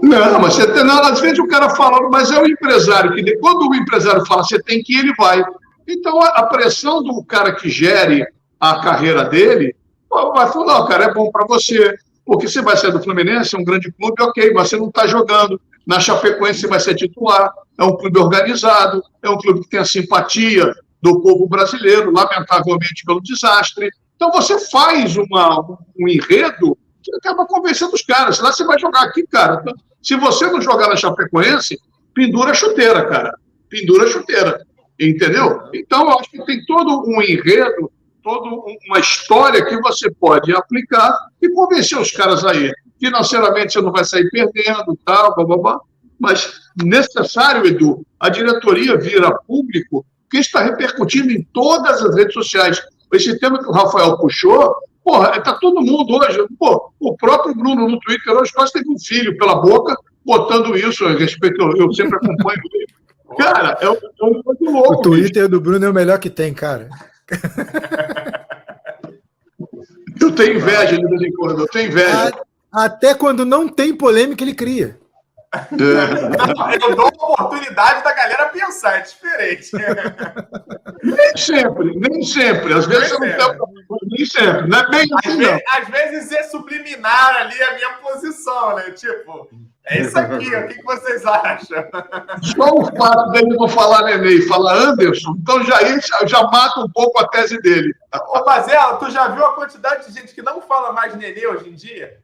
Não, 0.00 0.38
mas 0.38 0.54
você 0.54 0.72
tem, 0.72 0.84
não, 0.84 1.02
às 1.02 1.18
vezes 1.18 1.40
o 1.40 1.48
cara 1.48 1.70
fala, 1.70 2.08
mas 2.08 2.30
é 2.30 2.40
o 2.40 2.46
empresário 2.46 3.12
que 3.16 3.36
quando 3.38 3.68
o 3.68 3.74
empresário 3.74 4.24
fala 4.26 4.44
você 4.44 4.62
tem 4.62 4.80
que 4.80 4.94
ir, 4.94 5.00
ele 5.00 5.14
vai. 5.18 5.42
Então 5.88 6.22
a, 6.22 6.28
a 6.28 6.46
pressão 6.46 7.02
do 7.02 7.24
cara 7.24 7.52
que 7.52 7.68
gere 7.68 8.24
a 8.60 8.80
carreira 8.80 9.24
dele 9.24 9.74
vai 10.12 10.52
falar, 10.52 10.66
"Não, 10.66 10.86
cara, 10.86 11.04
é 11.04 11.14
bom 11.14 11.30
para 11.30 11.46
você, 11.46 11.96
porque 12.24 12.48
você 12.48 12.62
vai 12.62 12.76
sair 12.76 12.92
do 12.92 13.02
Fluminense, 13.02 13.56
é 13.56 13.58
um 13.58 13.64
grande 13.64 13.90
clube, 13.92 14.22
ok, 14.22 14.52
mas 14.52 14.68
você 14.68 14.76
não 14.76 14.88
está 14.88 15.06
jogando. 15.06 15.60
Na 15.86 15.98
Chapecoense 15.98 16.60
você 16.60 16.68
vai 16.68 16.80
ser 16.80 16.94
titular, 16.94 17.52
é 17.78 17.84
um 17.84 17.96
clube 17.96 18.18
organizado, 18.18 19.02
é 19.22 19.28
um 19.28 19.38
clube 19.38 19.62
que 19.62 19.68
tem 19.70 19.80
a 19.80 19.84
simpatia 19.84 20.72
do 21.02 21.20
povo 21.20 21.48
brasileiro, 21.48 22.12
lamentavelmente 22.12 23.04
pelo 23.04 23.20
desastre. 23.20 23.90
Então 24.14 24.30
você 24.30 24.58
faz 24.70 25.16
uma, 25.16 25.60
um 25.98 26.08
enredo 26.08 26.78
que 27.02 27.12
acaba 27.16 27.44
convencendo 27.44 27.94
os 27.94 28.02
caras. 28.02 28.38
Lá 28.38 28.52
você 28.52 28.64
vai 28.64 28.78
jogar 28.78 29.02
aqui, 29.02 29.26
cara. 29.26 29.62
Se 30.00 30.16
você 30.16 30.46
não 30.46 30.60
jogar 30.60 30.88
na 30.88 30.96
Chapecoense, 30.96 31.76
pendura 32.14 32.52
a 32.52 32.54
chuteira, 32.54 33.04
cara. 33.06 33.34
Pendura 33.68 34.04
a 34.04 34.08
chuteira. 34.08 34.64
Entendeu? 35.00 35.62
Então, 35.74 36.02
eu 36.02 36.18
acho 36.18 36.30
que 36.30 36.44
tem 36.44 36.64
todo 36.64 37.02
um 37.08 37.20
enredo, 37.20 37.90
toda 38.22 38.48
uma 38.86 38.98
história 38.98 39.64
que 39.64 39.80
você 39.80 40.10
pode 40.10 40.54
aplicar 40.54 41.16
e 41.40 41.48
convencer 41.50 41.98
os 41.98 42.10
caras 42.10 42.44
aí. 42.44 42.72
Financeiramente, 42.98 43.72
você 43.72 43.80
não 43.80 43.92
vai 43.92 44.04
sair 44.04 44.28
perdendo, 44.30 44.98
tal, 45.04 45.34
blá, 45.34 45.44
blá, 45.44 45.58
blá. 45.58 45.80
Mas 46.18 46.52
necessário, 46.82 47.66
Edu, 47.66 48.06
a 48.18 48.28
diretoria 48.28 48.96
vir 48.96 49.24
a 49.24 49.32
público, 49.32 50.06
que 50.30 50.38
está 50.38 50.62
repercutindo 50.62 51.32
em 51.32 51.42
todas 51.52 52.02
as 52.02 52.14
redes 52.14 52.32
sociais. 52.32 52.80
Esse 53.12 53.38
tema 53.38 53.58
que 53.58 53.68
o 53.68 53.72
Rafael 53.72 54.16
puxou, 54.18 54.74
porra, 55.04 55.36
está 55.36 55.54
todo 55.54 55.82
mundo 55.82 56.14
hoje. 56.14 56.38
Pô, 56.58 56.92
o 57.00 57.16
próprio 57.16 57.54
Bruno 57.54 57.88
no 57.88 57.98
Twitter 58.00 58.32
hoje 58.34 58.52
quase 58.52 58.72
teve 58.72 58.88
um 58.88 58.98
filho 58.98 59.36
pela 59.36 59.56
boca 59.56 59.94
botando 60.24 60.76
isso 60.76 61.04
a 61.04 61.12
respeito. 61.12 61.60
Eu, 61.76 61.92
sempre 61.92 62.16
acompanho 62.16 62.60
ele. 62.72 62.86
Cara, 63.36 63.76
é 63.80 63.88
um, 63.88 63.94
é 63.94 64.24
um 64.24 64.72
louco. 64.72 64.94
O 64.94 65.02
Twitter 65.02 65.48
do 65.48 65.60
Bruno 65.60 65.84
é 65.84 65.90
o 65.90 65.94
melhor 65.94 66.18
que 66.18 66.28
tem, 66.28 66.52
cara. 66.52 66.88
Eu 70.20 70.34
tenho 70.34 70.56
inveja 70.56 70.96
de 70.96 71.04
vez 71.06 71.22
em 71.22 71.32
quando, 71.32 71.60
eu 71.60 71.68
tenho 71.68 71.90
inveja. 71.90 72.32
A- 72.72 72.84
Até 72.84 73.14
quando 73.14 73.44
não 73.44 73.68
tem 73.68 73.94
polêmica, 73.96 74.42
ele 74.44 74.54
cria. 74.54 74.98
É. 75.54 76.76
Eu 76.86 76.96
dou 76.96 77.04
a 77.06 77.08
oportunidade 77.08 78.02
da 78.02 78.12
galera 78.14 78.48
pensar, 78.48 78.98
é 78.98 79.00
diferente. 79.02 79.70
Nem 81.02 81.36
sempre, 81.36 81.94
nem 81.98 82.22
sempre. 82.22 82.72
Às 82.72 82.86
vezes 82.86 83.10
você 83.10 83.36
não 83.36 83.36
tem. 83.36 83.58
Nem 84.10 84.24
sempre. 84.26 84.68
Não 84.68 84.78
é 84.78 84.90
bem 84.90 85.02
Às 85.12 85.26
assim, 85.26 85.36
não. 85.38 85.50
vezes, 85.50 85.62
às 85.76 85.88
vezes 85.88 86.32
é 86.32 86.42
subliminar 86.44 87.36
ali 87.42 87.62
a 87.62 87.74
minha 87.74 87.90
posição, 87.94 88.76
né? 88.76 88.90
Tipo, 88.92 89.50
é 89.86 90.00
isso 90.00 90.16
aqui, 90.16 90.54
o 90.54 90.68
que, 90.68 90.82
vocês 90.82 91.26
acham? 91.26 91.84
Só 92.42 92.74
o 92.74 92.84
fato 92.96 93.30
dele 93.32 93.56
não 93.56 93.68
falar 93.68 94.04
Nenê 94.04 94.34
e 94.34 94.48
falar 94.48 94.74
Anderson, 94.74 95.34
então 95.40 95.62
já, 95.64 95.78
já, 96.26 96.42
mata 96.44 96.80
um 96.80 96.88
pouco 96.90 97.18
a 97.18 97.26
tese 97.28 97.60
dele. 97.60 97.92
Ô, 98.28 98.44
Mazela, 98.44 98.96
tu 98.96 99.10
já 99.10 99.28
viu 99.28 99.44
a 99.44 99.54
quantidade 99.54 100.06
de 100.06 100.12
gente 100.12 100.34
que 100.34 100.42
não 100.42 100.60
fala 100.62 100.92
mais 100.92 101.16
nenê 101.16 101.46
hoje 101.46 101.68
em 101.68 101.74
dia? 101.74 102.18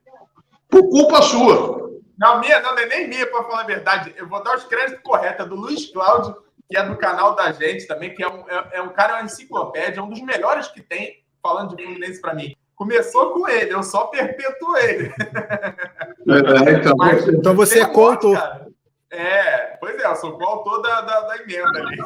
Por 0.68 0.88
culpa 0.88 1.20
sua. 1.22 1.88
Não, 2.16 2.40
minha, 2.40 2.60
não, 2.60 2.74
não 2.74 2.82
é 2.82 2.86
nem 2.86 3.08
minha, 3.08 3.26
pra 3.26 3.44
falar 3.44 3.62
a 3.62 3.66
verdade. 3.66 4.14
Eu 4.16 4.28
vou 4.28 4.42
dar 4.42 4.56
os 4.56 4.64
créditos 4.64 5.02
corretos, 5.02 5.44
é 5.44 5.48
do 5.48 5.56
Luiz 5.56 5.90
Cláudio, 5.92 6.36
que 6.68 6.76
é 6.76 6.82
do 6.82 6.96
canal 6.96 7.34
da 7.34 7.50
gente 7.52 7.86
também, 7.86 8.14
que 8.14 8.22
é 8.22 8.28
um, 8.28 8.44
é, 8.48 8.68
é 8.72 8.82
um 8.82 8.90
cara, 8.90 9.14
é 9.14 9.16
uma 9.16 9.24
enciclopédia, 9.24 10.00
é 10.00 10.02
um 10.02 10.08
dos 10.08 10.20
melhores 10.20 10.68
que 10.68 10.82
tem, 10.82 11.24
falando 11.42 11.74
de 11.74 11.82
Fluminense 11.82 12.20
pra 12.20 12.34
mim. 12.34 12.54
Começou 12.78 13.32
com 13.32 13.48
ele, 13.48 13.74
eu 13.74 13.82
só 13.82 14.06
perpetuo 14.06 14.76
ele. 14.78 15.12
É, 16.66 16.72
então, 16.72 16.94
Mas- 16.96 17.26
Então 17.28 17.54
você 17.54 17.74
Tem 17.74 17.82
é 17.82 18.34
cara. 18.34 18.68
É, 19.10 19.76
pois 19.80 19.98
é, 19.98 20.06
eu 20.06 20.14
sou 20.16 20.36
coautor 20.38 20.82
da, 20.82 21.00
da, 21.00 21.20
da 21.22 21.36
emenda 21.38 21.80
ali. 21.80 21.98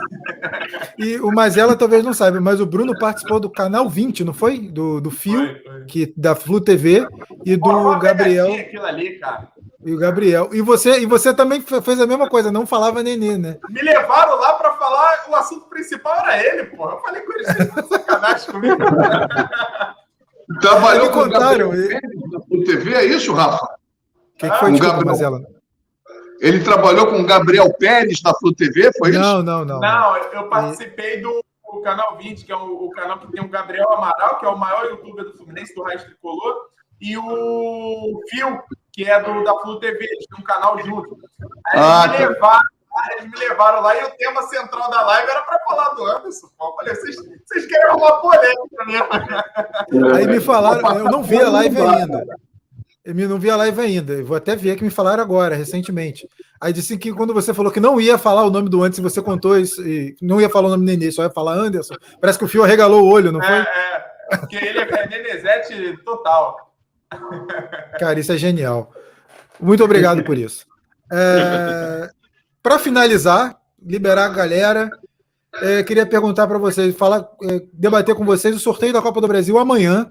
E 0.99 1.16
o 1.19 1.32
Mazela 1.32 1.74
talvez 1.77 2.05
não 2.05 2.12
saiba, 2.15 2.40
mas 2.40 2.61
o 2.61 2.65
Bruno 2.66 2.97
participou 2.97 3.40
do 3.40 3.51
canal 3.51 3.89
20, 3.89 4.23
não 4.24 4.32
foi? 4.32 4.59
Do, 4.61 5.01
do 5.01 5.11
Fio, 5.11 5.35
Foi, 5.36 5.62
foi. 5.62 5.85
que, 5.86 6.15
da 6.16 6.36
Flu 6.36 6.61
TV, 6.61 7.05
e 7.44 7.59
Pô, 7.59 7.70
do 7.73 7.78
uma 7.78 7.99
Gabriel. 7.99 8.55
Aquilo 8.55 8.86
ali, 8.86 9.19
cara. 9.19 9.49
E 9.85 9.93
o 9.93 9.99
Gabriel. 9.99 10.51
E 10.53 10.62
você, 10.62 11.01
e 11.01 11.07
você 11.07 11.35
também 11.35 11.61
fe- 11.61 11.82
fez 11.82 12.01
a 12.01 12.07
mesma 12.07 12.28
coisa, 12.31 12.53
não 12.53 12.65
falava 12.65 13.03
nenê, 13.03 13.36
né? 13.36 13.59
Me 13.69 13.82
levaram 13.82 14.36
lá 14.39 14.53
pra 14.55 14.70
falar, 14.74 15.24
o 15.28 15.35
assunto 15.35 15.69
principal 15.69 16.15
era 16.20 16.40
ele, 16.40 16.65
pô. 16.66 16.89
Eu 16.89 17.01
falei 17.01 17.20
com 17.23 17.32
ele, 17.32 17.44
"Vocês 17.44 17.59
estão 17.69 17.82
de 17.82 17.89
sacanagem 17.89 18.47
comigo. 18.53 18.77
trabalhou 20.61 21.11
com 21.11 21.20
o 21.20 21.24
contaram, 21.24 21.70
Gabriel 21.70 21.74
e- 21.74 21.89
Pérez 21.89 22.65
TV, 22.65 22.95
é 22.95 23.05
isso, 23.05 23.33
Rafa? 23.33 23.65
O 23.65 24.39
que, 24.39 24.51
que 24.51 24.57
foi, 24.57 24.70
Um 24.70 24.73
desculpa, 24.73 24.97
Gabriel. 24.97 25.12
Mazela? 25.12 25.41
Ele 26.41 26.61
trabalhou 26.61 27.07
com 27.07 27.20
o 27.20 27.27
Gabriel 27.27 27.73
Pérez 27.74 28.20
na 28.23 28.35
Flu 28.35 28.53
TV, 28.55 28.91
foi 28.99 29.11
isso? 29.11 29.20
Não, 29.20 29.43
não, 29.43 29.65
não. 29.65 29.81
Não, 29.81 30.16
eu 30.16 30.49
participei 30.49 31.20
do 31.20 31.43
o 31.73 31.81
canal 31.81 32.19
20, 32.19 32.45
que 32.45 32.53
é 32.53 32.57
o, 32.57 32.85
o 32.85 32.91
canal 32.91 33.19
que 33.19 33.33
tem 33.33 33.43
o 33.43 33.49
Gabriel 33.49 33.91
Amaral, 33.93 34.39
que 34.39 34.45
é 34.45 34.49
o 34.49 34.59
maior 34.59 34.85
youtuber 34.87 35.24
do 35.24 35.33
Fluminense, 35.33 35.74
do 35.74 35.83
Raiz 35.83 36.05
Tricolor, 36.05 36.69
e 37.01 37.16
o 37.16 38.20
Fio, 38.29 38.62
que 38.93 39.05
é 39.09 39.20
do 39.23 39.43
da 39.43 39.59
Flu 39.61 39.81
TV, 39.81 40.05
eles 40.05 40.27
têm 40.27 40.39
um 40.39 40.45
canal 40.45 40.79
junto. 40.81 41.16
Aí 41.69 41.81
ah, 41.81 42.05
eles, 42.05 42.20
me 42.20 42.27
tá. 42.27 42.33
levaram, 42.33 42.69
eles 43.19 43.31
me 43.31 43.39
levaram 43.39 43.81
lá 43.81 43.97
e 43.97 44.05
o 44.05 44.10
tema 44.16 44.43
central 44.43 44.90
da 44.90 45.02
live 45.02 45.31
era 45.31 45.43
para 45.43 45.59
falar 45.60 45.89
do 45.90 46.06
Anderson. 46.06 46.48
Eu 46.60 46.73
falei, 46.74 46.94
vocês, 46.94 47.16
vocês 47.16 47.66
querem 47.66 47.90
arrumar 47.90 48.12
polêmica 48.19 48.85
né? 48.86 50.16
Aí 50.16 50.27
me 50.27 50.40
falaram, 50.40 50.98
eu 50.98 51.05
não 51.05 51.23
vi 51.23 51.40
a 51.40 51.48
live 51.48 51.81
ainda. 51.81 52.24
Eu 53.05 53.28
não 53.28 53.39
vi 53.39 53.51
a 53.51 53.56
live 53.56 53.81
ainda. 53.81 54.12
Eu 54.12 54.24
vou 54.24 54.36
até 54.36 54.55
ver 54.55 54.77
que 54.77 54.85
me 54.85 54.90
falaram 54.90 55.23
agora, 55.23 55.56
recentemente. 55.56 56.28
Aí 56.60 56.73
disse 56.73 56.97
que 56.97 57.12
quando 57.12 57.35
você 57.35 57.52
falou 57.52 57.73
que 57.73 57.81
não 57.81 58.01
ia 58.01 58.16
falar 58.16 58.44
o 58.44 58.51
nome 58.51 58.69
do 58.69 58.82
antes, 58.82 59.01
você 59.01 59.20
contou 59.20 59.59
isso, 59.59 59.82
e 59.86 60.14
não 60.23 60.40
ia 60.40 60.48
falar 60.48 60.69
o 60.69 60.70
nome 60.70 60.85
Nenê, 60.85 61.10
só 61.10 61.24
ia 61.24 61.31
falar 61.31 61.55
Anderson. 61.55 61.94
Parece 62.20 62.39
que 62.39 62.44
o 62.44 62.48
Fio 62.48 62.62
arregalou 62.62 63.02
o 63.02 63.10
olho, 63.10 63.32
não 63.32 63.40
foi? 63.40 63.56
É, 63.56 64.05
é 64.31 64.36
porque 64.36 64.56
ele 64.56 64.78
é 64.78 65.06
Nenezete 65.09 65.97
total. 66.05 66.73
Cara, 67.98 68.20
isso 68.20 68.32
é 68.32 68.36
genial. 68.36 68.93
Muito 69.59 69.82
obrigado 69.82 70.23
por 70.23 70.39
isso. 70.39 70.64
É, 71.10 72.09
para 72.62 72.78
finalizar, 72.78 73.56
liberar 73.84 74.26
a 74.26 74.28
galera, 74.28 74.90
é, 75.60 75.82
queria 75.82 76.06
perguntar 76.06 76.47
para 76.47 76.59
vocês, 76.59 76.97
falar, 76.97 77.28
é, 77.43 77.62
debater 77.72 78.14
com 78.14 78.24
vocês 78.24 78.55
o 78.55 78.60
sorteio 78.60 78.93
da 78.93 79.02
Copa 79.02 79.20
do 79.20 79.28
Brasil 79.28 79.59
amanhã. 79.59 80.10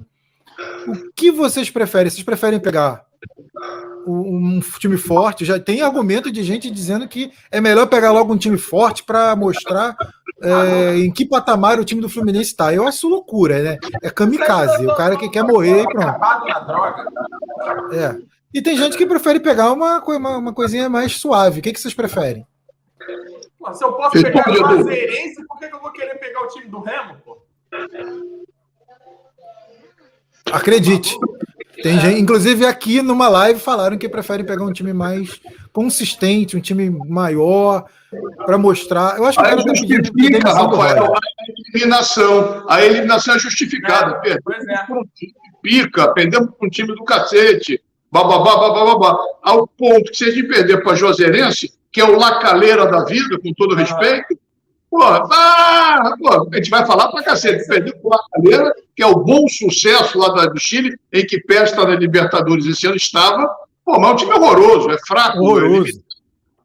O 0.88 1.12
que 1.16 1.32
vocês 1.32 1.70
preferem? 1.70 2.10
Vocês 2.10 2.24
preferem 2.24 2.60
pegar 2.60 3.04
um 4.06 4.60
time 4.80 4.98
forte? 4.98 5.46
Já 5.46 5.60
tem 5.60 5.82
argumento 5.82 6.32
de 6.32 6.44
gente 6.44 6.70
dizendo 6.70 7.08
que 7.08 7.32
é 7.50 7.60
melhor 7.60 7.88
pegar 7.88 8.12
logo 8.12 8.34
um 8.34 8.38
time 8.38 8.58
forte 8.58 9.04
para 9.04 9.36
mostrar 9.36 9.96
é, 10.42 10.98
em 10.98 11.12
que 11.12 11.26
patamar 11.26 11.80
o 11.80 11.86
time 11.86 12.02
do 12.02 12.10
Fluminense 12.10 12.52
está. 12.52 12.74
Eu 12.74 12.88
acho 12.88 13.08
loucura, 13.08 13.62
né? 13.62 13.78
É 14.04 14.10
kamikaze. 14.10 14.86
O 14.86 14.96
cara 14.96 15.16
que 15.16 15.30
quer 15.30 15.44
morrer 15.44 15.82
e 15.82 15.88
pronto. 15.88 16.20
É. 17.94 18.18
E 18.54 18.62
tem 18.62 18.76
gente 18.76 18.98
que 18.98 19.06
prefere 19.06 19.40
pegar 19.40 19.72
uma, 19.72 20.04
uma, 20.04 20.38
uma 20.38 20.54
coisinha 20.54 20.90
mais 20.90 21.18
suave. 21.18 21.60
O 21.60 21.64
que, 21.64 21.72
que 21.72 21.80
vocês 21.80 21.94
preferem? 21.94 22.46
se 23.74 23.84
eu 23.84 23.94
posso 23.94 24.22
pegar 24.22 24.50
o 24.50 24.56
Juazeirense, 24.56 25.46
por 25.48 25.60
que, 25.60 25.68
que 25.68 25.76
eu 25.76 25.82
vou 25.82 25.92
querer 25.92 26.16
pegar 26.16 26.42
o 26.42 26.48
time 26.48 26.68
do 26.68 26.82
Remo, 26.82 27.16
pô? 27.24 27.38
Acredite. 30.52 31.16
Tem 31.82 32.00
gente, 32.00 32.20
inclusive 32.20 32.66
aqui 32.66 33.02
numa 33.02 33.30
live 33.30 33.60
falaram 33.60 33.98
que 33.98 34.10
preferem 34.10 34.46
pegar 34.46 34.66
um 34.66 34.74
time 34.74 34.94
mais 34.94 35.40
consistente, 35.72 36.58
um 36.58 36.62
time 36.62 36.90
maior, 36.90 37.86
para 38.46 38.58
mostrar. 38.58 39.18
Eu 39.18 39.26
acho 39.26 39.38
que 39.38 39.46
o 39.46 39.50
cara 39.50 39.62
justifica, 39.62 40.40
tá 40.40 40.54
Rafael, 40.54 41.14
a 41.14 41.20
eliminação. 41.74 42.66
A 42.68 42.86
eliminação 42.86 43.36
é 43.36 43.40
justificada. 43.40 44.22
É, 44.26 44.38
pois 44.44 44.68
é. 44.68 44.86
Pica, 45.62 46.14
perdemos 46.14 46.50
com 46.58 46.66
um 46.66 46.70
time 46.70 46.90
do 46.90 47.04
cacete. 47.04 47.82
Bababá, 48.12 48.58
bababá, 48.58 49.18
ao 49.42 49.66
ponto 49.68 50.12
que 50.12 50.18
se 50.18 50.26
a 50.26 50.32
gente 50.32 50.48
perder 50.48 50.84
para 50.84 50.96
Joserense, 50.96 51.72
que 51.92 52.02
é 52.02 52.04
o 52.04 52.18
lacaleira 52.18 52.86
da 52.86 53.06
vida, 53.06 53.40
com 53.40 53.54
todo 53.54 53.76
respeito, 53.76 54.38
Pô, 54.92 55.02
ah, 55.02 56.16
pô, 56.20 56.50
a 56.52 56.58
gente 56.58 56.70
vai 56.70 56.86
falar 56.86 57.08
pra 57.08 57.24
cacete. 57.24 57.66
Perdeu 57.66 57.94
o 58.04 58.10
Lacaleira, 58.10 58.76
que 58.94 59.02
é 59.02 59.08
o 59.08 59.24
bom 59.24 59.48
sucesso 59.48 60.20
lá 60.20 60.46
do 60.48 60.60
Chile, 60.60 60.98
em 61.14 61.26
que 61.26 61.40
pé 61.40 61.64
está 61.64 61.88
na 61.88 61.96
Libertadores 61.96 62.66
esse 62.66 62.86
ano 62.86 62.98
estava. 62.98 63.50
Pô, 63.86 63.98
mas 63.98 64.10
é 64.10 64.14
um 64.14 64.16
time 64.18 64.34
horroroso, 64.34 64.92
é 64.92 64.98
fraco. 65.08 65.40
Horroroso. 65.40 66.04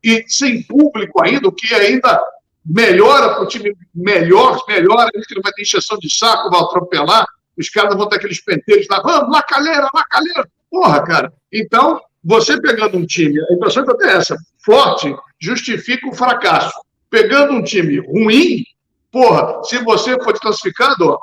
E 0.03 0.25
sem 0.27 0.61
público 0.65 1.23
ainda, 1.23 1.47
o 1.47 1.53
que 1.53 1.73
ainda 1.73 2.21
melhora 2.65 3.35
para 3.35 3.45
o 3.45 3.47
time 3.47 3.73
melhor, 3.95 4.61
melhora, 4.67 5.09
que 5.13 5.35
não 5.37 5.43
vai 5.43 5.53
ter 5.53 5.63
encheção 5.63 5.97
de 5.97 6.13
saco, 6.13 6.51
vai 6.51 6.61
atropelar, 6.61 7.25
os 7.59 7.69
caras 7.71 7.97
vão 7.97 8.09
ter 8.09 8.17
aqueles 8.17 8.43
penteiros 8.43 8.87
lá, 8.89 9.01
vamos, 9.01 9.33
lacaleira, 9.33 9.89
lacaleira. 9.95 10.49
Porra, 10.71 11.05
cara. 11.05 11.33
Então, 11.53 12.01
você 12.23 12.61
pegando 12.61 12.99
um 12.99 13.07
time, 13.07 13.41
a 13.41 13.55
impressão 13.55 13.85
que 13.85 13.91
eu 13.91 13.97
tenho 13.97 14.11
é 14.11 14.17
essa, 14.17 14.37
forte, 14.65 15.15
justifica 15.41 16.09
o 16.09 16.15
fracasso 16.15 16.87
pegando 17.11 17.53
um 17.53 17.63
time 17.63 17.99
ruim, 18.01 18.65
porra, 19.11 19.63
se 19.65 19.79
você 19.79 20.21
for 20.23 20.33
desclassificado, 20.33 21.11
ó, 21.11 21.19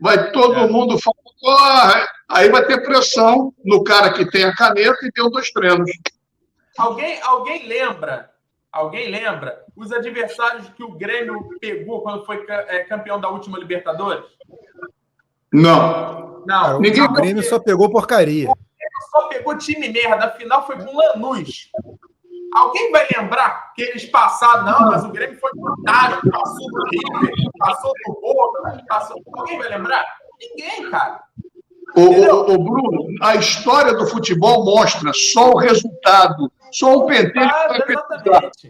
vai 0.00 0.30
todo 0.30 0.54
é. 0.54 0.66
mundo 0.66 0.96
falar, 0.98 2.08
aí 2.28 2.48
vai 2.48 2.64
ter 2.64 2.82
pressão 2.82 3.52
no 3.64 3.82
cara 3.84 4.12
que 4.12 4.30
tem 4.30 4.44
a 4.44 4.54
caneta 4.54 4.98
e 5.04 5.12
tem 5.12 5.24
os 5.24 5.32
dois 5.32 5.50
treinos. 5.50 5.90
Alguém, 6.78 7.20
alguém 7.22 7.66
lembra? 7.66 8.30
Alguém 8.70 9.10
lembra 9.10 9.64
os 9.74 9.90
adversários 9.90 10.68
que 10.70 10.82
o 10.82 10.92
Grêmio 10.92 11.48
pegou 11.60 12.02
quando 12.02 12.26
foi 12.26 12.44
é, 12.48 12.84
campeão 12.84 13.18
da 13.18 13.28
última 13.28 13.58
Libertadores? 13.58 14.24
Não. 15.56 16.44
Não. 16.46 16.80
Ninguém... 16.80 17.02
O 17.02 17.12
Grêmio 17.12 17.42
só 17.42 17.58
pegou 17.58 17.90
porcaria. 17.90 18.50
O 18.50 18.54
Grêmio 18.54 19.10
só 19.10 19.28
pegou 19.28 19.56
time 19.56 19.88
merda. 19.88 20.26
A 20.26 20.30
final 20.32 20.66
foi 20.66 20.76
com 20.76 20.94
Lanús. 20.94 21.70
Alguém 22.54 22.92
vai 22.92 23.06
lembrar 23.16 23.72
que 23.74 23.82
eles 23.82 24.04
passaram, 24.06 24.64
não, 24.64 24.90
mas 24.90 25.04
o 25.04 25.08
Grêmio 25.08 25.38
foi 25.38 25.50
fantástico, 25.50 26.30
passou 26.30 26.70
do 26.70 26.84
River, 26.90 27.34
passou 27.58 27.92
do 28.06 28.20
Boca, 28.20 28.84
passou. 28.88 29.22
Alguém 29.34 29.58
vai 29.58 29.68
lembrar? 29.68 30.04
Ninguém, 30.40 30.90
cara. 30.90 31.20
O, 31.96 32.00
o, 32.00 32.54
o, 32.54 32.58
Bruno, 32.58 33.06
a 33.22 33.36
história 33.36 33.94
do 33.94 34.06
futebol 34.06 34.64
mostra 34.64 35.10
só 35.14 35.50
o 35.52 35.58
resultado, 35.58 36.50
só 36.72 36.96
o 36.96 37.06
penteiro 37.06 37.50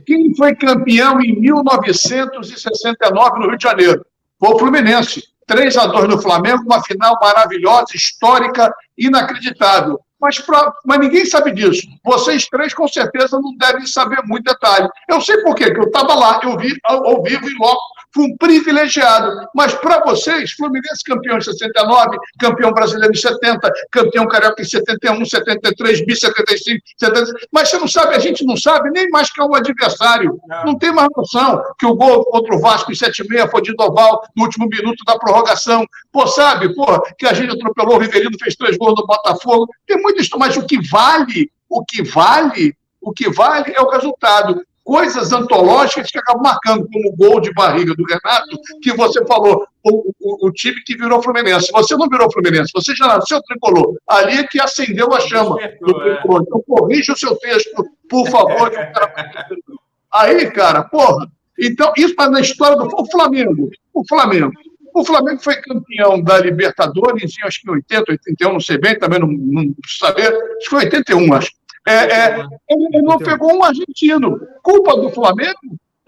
Quem 0.04 0.34
foi 0.36 0.54
campeão 0.54 1.20
em 1.20 1.40
1969 1.40 3.38
no 3.38 3.48
Rio 3.48 3.58
de 3.58 3.62
Janeiro? 3.62 4.06
Foi 4.38 4.50
o 4.50 4.58
Fluminense. 4.58 5.35
3 5.47 5.77
a 5.77 5.86
2 5.86 6.09
no 6.09 6.20
Flamengo, 6.20 6.64
uma 6.64 6.82
final 6.82 7.16
maravilhosa, 7.20 7.94
histórica, 7.94 8.74
inacreditável 8.98 10.01
mas, 10.20 10.39
pra, 10.40 10.73
mas 10.85 10.98
ninguém 10.98 11.24
sabe 11.24 11.52
disso. 11.52 11.86
Vocês 12.05 12.47
três, 12.47 12.73
com 12.73 12.89
certeza, 12.89 13.39
não 13.39 13.56
devem 13.56 13.86
saber 13.86 14.23
muito 14.24 14.44
detalhe. 14.44 14.89
Eu 15.09 15.20
sei 15.20 15.43
por 15.43 15.55
quê, 15.55 15.73
que 15.73 15.78
eu 15.78 15.85
estava 15.85 16.14
lá, 16.14 16.40
eu 16.43 16.56
vi 16.56 16.74
ao, 16.85 17.23
vivo 17.23 17.48
e 17.48 17.55
logo 17.59 17.78
fui 18.16 18.24
um 18.24 18.36
privilegiado. 18.38 19.47
Mas 19.55 19.74
para 19.74 20.02
vocês, 20.02 20.52
Fluminense 20.52 21.05
campeão 21.05 21.36
em 21.36 21.40
69, 21.43 22.16
campeão 22.38 22.72
brasileiro 22.72 23.12
em 23.12 23.16
70, 23.16 23.70
campeão 23.90 24.26
carioca 24.26 24.62
em 24.62 24.64
71, 24.64 25.24
73, 25.24 26.06
bi 26.06 26.16
75, 26.16 26.80
75. 26.97 27.38
Mas 27.52 27.68
você 27.68 27.78
não 27.78 27.86
sabe, 27.86 28.16
a 28.16 28.18
gente 28.18 28.44
não 28.44 28.56
sabe 28.56 28.90
nem 28.90 29.09
mais 29.10 29.30
que 29.30 29.40
é 29.40 29.44
o 29.44 29.55
adversário. 29.55 30.40
Não, 30.48 30.64
não 30.64 30.78
tem 30.78 30.90
mais 30.90 31.09
noção 31.14 31.62
que 31.78 31.84
o 31.84 31.94
gol 31.94 32.24
contra 32.24 32.56
o 32.56 32.60
Vasco 32.60 32.90
em 32.90 32.94
76 32.94 33.51
foi 33.51 33.62
de 33.62 33.74
Doval 33.74 34.22
no 34.34 34.44
último 34.44 34.66
minuto 34.66 35.05
da 35.05 35.18
prorrogação. 35.18 35.86
Pô, 36.10 36.26
sabe, 36.26 36.74
pô, 36.74 37.01
que 37.18 37.26
a 37.26 37.34
gente 37.34 37.52
atropelou 37.52 37.97
o 37.97 37.98
Riverino, 37.98 38.38
fez 38.43 38.56
três 38.56 38.78
gols 38.78 38.98
no 38.98 39.06
Botafogo. 39.06 39.68
Tem 39.86 40.01
muito 40.01 40.20
isso, 40.20 40.38
mas 40.38 40.56
o 40.56 40.66
que 40.66 40.80
vale, 40.88 41.51
o 41.68 41.84
que 41.84 42.02
vale, 42.02 42.74
o 43.01 43.12
que 43.12 43.28
vale 43.28 43.72
é 43.74 43.80
o 43.80 43.90
resultado 43.90 44.64
coisas 44.86 45.32
antológicas 45.32 46.12
que 46.12 46.18
acabam 46.18 46.44
marcando, 46.44 46.88
como 46.92 47.08
o 47.08 47.16
gol 47.16 47.40
de 47.40 47.52
barriga 47.52 47.92
do 47.92 48.04
Renato, 48.04 48.56
que 48.80 48.92
você 48.92 49.22
falou, 49.26 49.66
o, 49.82 50.12
o, 50.20 50.46
o 50.46 50.52
time 50.52 50.80
que 50.84 50.96
virou 50.96 51.20
Fluminense. 51.20 51.72
Você 51.72 51.96
não 51.96 52.08
virou 52.08 52.30
Fluminense, 52.32 52.70
você 52.72 52.94
já 52.94 53.08
nasceu 53.08 53.42
tricolor. 53.42 53.96
Ali 54.08 54.38
é 54.38 54.46
que 54.46 54.60
acendeu 54.60 55.12
a 55.12 55.18
chama 55.18 55.56
do 55.80 55.92
tricolor. 55.92 56.42
Então, 56.46 56.62
corrija 56.68 57.12
o 57.12 57.18
seu 57.18 57.34
texto, 57.36 57.84
por 58.08 58.30
favor. 58.30 58.70
Aí, 60.14 60.48
cara, 60.52 60.84
porra. 60.84 61.26
Então, 61.58 61.92
isso 61.96 62.14
na 62.30 62.40
história 62.40 62.76
do 62.76 62.84
o 62.84 63.10
Flamengo. 63.10 63.68
O 63.92 64.06
Flamengo. 64.06 64.52
O 64.94 65.04
Flamengo 65.04 65.42
foi 65.42 65.56
campeão 65.56 66.22
da 66.22 66.38
Libertadores 66.38 67.36
em 67.36 67.46
acho 67.46 67.60
que 67.60 67.70
80, 67.70 68.12
81, 68.12 68.52
não 68.52 68.60
sei 68.60 68.78
bem, 68.78 68.96
também 68.96 69.18
não, 69.18 69.28
não 69.28 69.74
saber. 69.98 70.28
Acho 70.28 70.58
que 70.60 70.70
foi 70.70 70.84
81, 70.84 71.34
acho. 71.34 71.50
É, 71.86 71.92
é, 71.92 72.46
ele 72.68 73.02
não 73.02 73.16
pegou 73.16 73.56
um 73.56 73.62
argentino. 73.62 74.40
Culpa 74.62 74.96
do 74.96 75.08
Flamengo? 75.10 75.58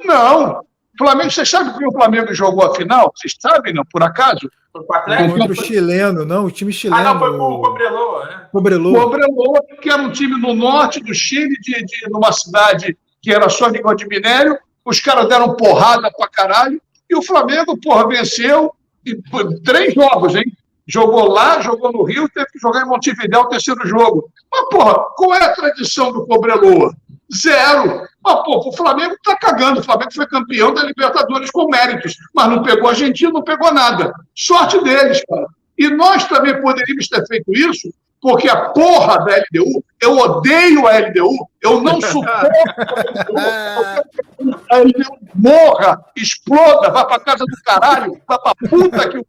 Não. 0.04 0.60
Flamengo, 0.98 1.30
você 1.30 1.46
sabe 1.46 1.78
que 1.78 1.86
o 1.86 1.92
Flamengo 1.92 2.34
jogou 2.34 2.64
a 2.64 2.74
final? 2.74 3.12
Vocês 3.14 3.34
sabem, 3.40 3.72
não? 3.72 3.84
Por 3.84 4.02
acaso? 4.02 4.50
Foi 4.72 4.84
Contra 4.84 5.52
o 5.52 5.54
chileno, 5.54 6.24
não, 6.24 6.46
o 6.46 6.50
time 6.50 6.72
chileno. 6.72 7.00
Ah, 7.00 7.14
não, 7.14 7.18
foi 7.20 7.30
o 7.30 7.60
Cobreloa, 7.60 8.26
né? 8.26 8.48
Cobreloa. 8.52 9.02
Cobreloa, 9.04 9.60
que 9.80 9.88
era 9.88 10.02
um 10.02 10.10
time 10.10 10.40
no 10.40 10.54
norte 10.54 11.00
do 11.00 11.14
Chile, 11.14 11.56
de, 11.60 11.84
de, 11.84 12.10
numa 12.10 12.32
cidade 12.32 12.98
que 13.22 13.32
era 13.32 13.48
só 13.48 13.70
negócio 13.70 13.98
de 13.98 14.08
minério. 14.08 14.58
Os 14.84 15.00
caras 15.00 15.28
deram 15.28 15.54
porrada 15.54 16.10
pra 16.10 16.28
caralho. 16.28 16.80
E 17.08 17.16
o 17.16 17.22
Flamengo, 17.22 17.78
porra, 17.80 18.08
venceu. 18.08 18.72
E, 19.06 19.16
três 19.62 19.94
jogos, 19.94 20.34
hein? 20.34 20.44
Jogou 20.88 21.28
lá, 21.28 21.60
jogou 21.60 21.92
no 21.92 22.02
Rio, 22.02 22.28
teve 22.30 22.46
que 22.46 22.58
jogar 22.58 22.82
em 22.82 22.88
Montevidéu 22.88 23.42
o 23.42 23.48
terceiro 23.48 23.86
jogo. 23.86 24.30
Mas, 24.50 24.68
porra, 24.70 24.94
qual 25.16 25.34
é 25.34 25.44
a 25.44 25.54
tradição 25.54 26.10
do 26.10 26.26
Cobreloa? 26.26 26.94
Zero. 27.30 28.08
Mas, 28.24 28.34
pô, 28.42 28.68
o 28.68 28.72
Flamengo 28.72 29.14
tá 29.22 29.36
cagando. 29.36 29.80
O 29.80 29.82
Flamengo 29.82 30.14
foi 30.14 30.26
campeão 30.26 30.72
da 30.72 30.82
Libertadores 30.82 31.50
com 31.50 31.68
méritos, 31.68 32.16
mas 32.34 32.48
não 32.48 32.62
pegou 32.62 32.88
a 32.88 32.92
Argentina, 32.92 33.30
não 33.30 33.44
pegou 33.44 33.72
nada. 33.72 34.12
Sorte 34.34 34.82
deles, 34.82 35.22
cara. 35.28 35.46
E 35.76 35.90
nós 35.90 36.26
também 36.26 36.58
poderíamos 36.60 37.06
ter 37.06 37.24
feito 37.26 37.52
isso 37.52 37.92
porque 38.20 38.48
a 38.48 38.70
porra 38.70 39.18
da 39.24 39.36
LDU, 39.36 39.84
eu 40.00 40.16
odeio 40.16 40.86
a 40.86 40.98
LDU, 40.98 41.48
eu 41.62 41.80
não 41.80 42.00
suporto 42.02 42.50
a 44.70 44.76
LDU. 44.78 45.18
Morra, 45.34 46.04
exploda, 46.16 46.90
vá 46.90 47.04
pra 47.04 47.20
casa 47.20 47.44
do 47.44 47.62
caralho, 47.64 48.20
vá 48.26 48.38
pra 48.38 48.54
puta 48.54 49.08
que 49.08 49.18
o 49.18 49.26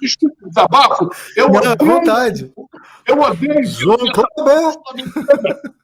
Desculpa, 0.00 0.36
desabafo. 0.46 1.10
Eu 1.36 1.46
odeio, 1.46 1.76
vontade. 1.78 2.52
Eu 3.06 3.20
odeio. 3.20 3.66
João 3.66 3.98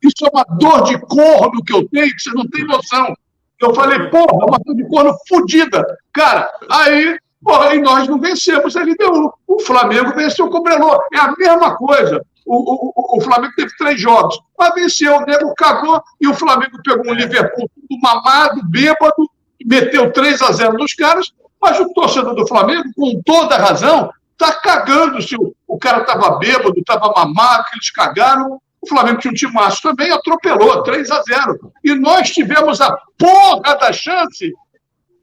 Isso 0.03 0.25
é 0.25 0.31
uma 0.33 0.45
dor 0.59 0.85
de 0.85 0.99
corno 1.01 1.63
que 1.65 1.75
eu 1.75 1.89
tenho, 1.89 2.15
que 2.15 2.23
você 2.23 2.31
não 2.31 2.49
tem 2.49 2.65
noção. 2.65 3.15
Eu 3.61 3.75
falei, 3.75 3.99
porra, 4.09 4.47
uma 4.47 4.59
dor 4.65 4.77
de 4.77 4.89
corno 4.89 5.15
fodida. 5.29 5.85
Cara, 6.13 6.51
aí, 6.71 7.19
porra, 7.43 7.75
e 7.75 7.81
nós 7.81 8.09
não 8.09 8.19
vencemos 8.19 8.77
a 8.77 8.83
LDU. 8.83 9.33
O 9.47 9.61
Flamengo 9.61 10.15
venceu 10.15 10.47
o 10.47 10.51
Cobreloa. 10.51 11.03
É 11.13 11.19
a 11.19 11.35
mesma 11.37 11.77
coisa. 11.77 12.25
O, 12.47 13.15
o, 13.15 13.19
o, 13.19 13.21
Flamengo 13.21 13.53
teve 13.57 13.77
três 13.77 14.01
jogos, 14.01 14.39
mas 14.57 14.73
venceu, 14.73 15.17
o 15.17 15.27
nego 15.27 15.53
cagou 15.57 16.01
e 16.21 16.29
o 16.29 16.35
Flamengo 16.35 16.79
pegou 16.85 17.11
um 17.11 17.15
Liverpool 17.15 17.69
tudo 17.75 18.01
mamado, 18.01 18.61
bêbado, 18.69 19.29
meteu 19.65 20.13
3 20.13 20.43
a 20.43 20.53
0 20.53 20.75
nos 20.75 20.95
caras, 20.95 21.33
mas 21.61 21.81
o 21.81 21.93
torcedor 21.93 22.37
do 22.37 22.47
Flamengo, 22.47 22.85
com 22.95 23.21
toda 23.25 23.57
razão, 23.57 24.11
tá 24.39 24.53
cagando 24.53 25.21
se 25.21 25.35
o, 25.35 25.53
o 25.67 25.77
cara 25.77 26.03
estava 26.03 26.39
bêbado, 26.39 26.79
estava 26.79 27.13
mamado, 27.13 27.65
que 27.65 27.77
eles 27.77 27.91
cagaram. 27.91 28.61
O 28.81 28.89
Flamengo 28.89 29.19
tinha 29.19 29.33
um 29.33 29.35
time 29.35 29.51
timaço 29.51 29.83
também, 29.83 30.13
atropelou 30.13 30.85
3 30.85 31.11
a 31.11 31.23
0 31.23 31.73
E 31.83 31.95
nós 31.97 32.31
tivemos 32.31 32.81
a 32.81 32.97
porra 33.19 33.75
da 33.77 33.93
chance 33.93 34.53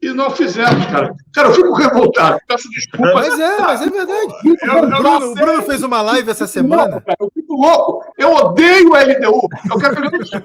e 0.04 0.12
não 0.12 0.30
fizemos, 0.30 0.84
cara. 0.86 1.14
Cara, 1.32 1.48
eu 1.48 1.54
fico 1.54 1.72
revoltado, 1.72 2.38
peço 2.46 2.68
desculpa. 2.70 3.14
Mas 3.14 3.38
é, 3.38 3.58
mas 3.58 3.82
é 3.82 3.90
verdade. 3.90 4.34
Eu, 4.44 4.74
eu 4.74 4.88
Bruno, 4.88 5.32
o 5.32 5.34
Bruno 5.34 5.62
fez 5.62 5.82
uma 5.82 6.02
live 6.02 6.30
essa 6.30 6.46
semana. 6.46 7.02
Louco, 7.06 7.12
eu 7.20 7.30
fico 7.34 7.54
louco. 7.54 8.04
Eu 8.18 8.34
odeio 8.34 8.90
o 8.90 8.96
LDU. 8.96 9.48
Eu 9.70 9.78
quero 9.78 9.96
que 9.96 10.16
ele 10.16 10.44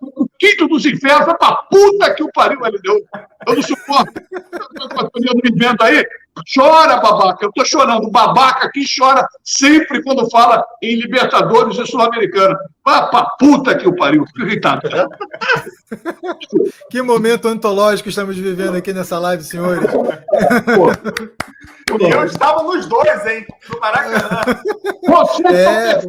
o 0.00 0.28
quinto 0.38 0.68
dos 0.68 0.84
infernos, 0.84 1.26
vai 1.26 1.38
pra 1.38 1.54
puta 1.70 2.14
que 2.14 2.22
o 2.22 2.32
pariu 2.32 2.60
o 2.60 2.66
LDU. 2.66 3.06
Eu 3.46 3.54
não 3.54 3.62
suporto. 3.62 4.12
Eu 5.14 5.34
me 5.34 5.50
vendo 5.56 5.82
aí, 5.82 6.04
Chora, 6.54 6.96
babaca. 6.96 7.44
Eu 7.44 7.52
tô 7.52 7.64
chorando. 7.64 8.06
O 8.06 8.10
babaca 8.10 8.66
aqui 8.66 8.84
chora 8.98 9.26
sempre 9.44 10.02
quando 10.02 10.28
fala 10.30 10.64
em 10.82 10.96
Libertadores 10.96 11.78
e 11.78 11.86
Sul-Americana. 11.86 12.58
Vá 12.84 13.06
pra 13.08 13.24
puta 13.38 13.76
que 13.76 13.88
o 13.88 13.94
pariu. 13.94 14.24
Fico 14.26 14.42
irritado. 14.42 14.88
que 16.90 17.02
momento 17.02 17.48
antológico 17.48 18.08
estamos 18.08 18.36
vivendo 18.36 18.76
aqui 18.76 18.92
nessa 18.92 19.18
live, 19.18 19.42
senhores. 19.42 19.88
E 19.88 19.90
eu 21.98 22.24
estava 22.24 22.62
nos 22.62 22.86
dois, 22.86 23.26
hein? 23.26 23.46
No 23.68 23.80
Maracanã. 23.80 24.40
Você 25.02 25.46
é, 25.46 25.90
é 25.90 26.00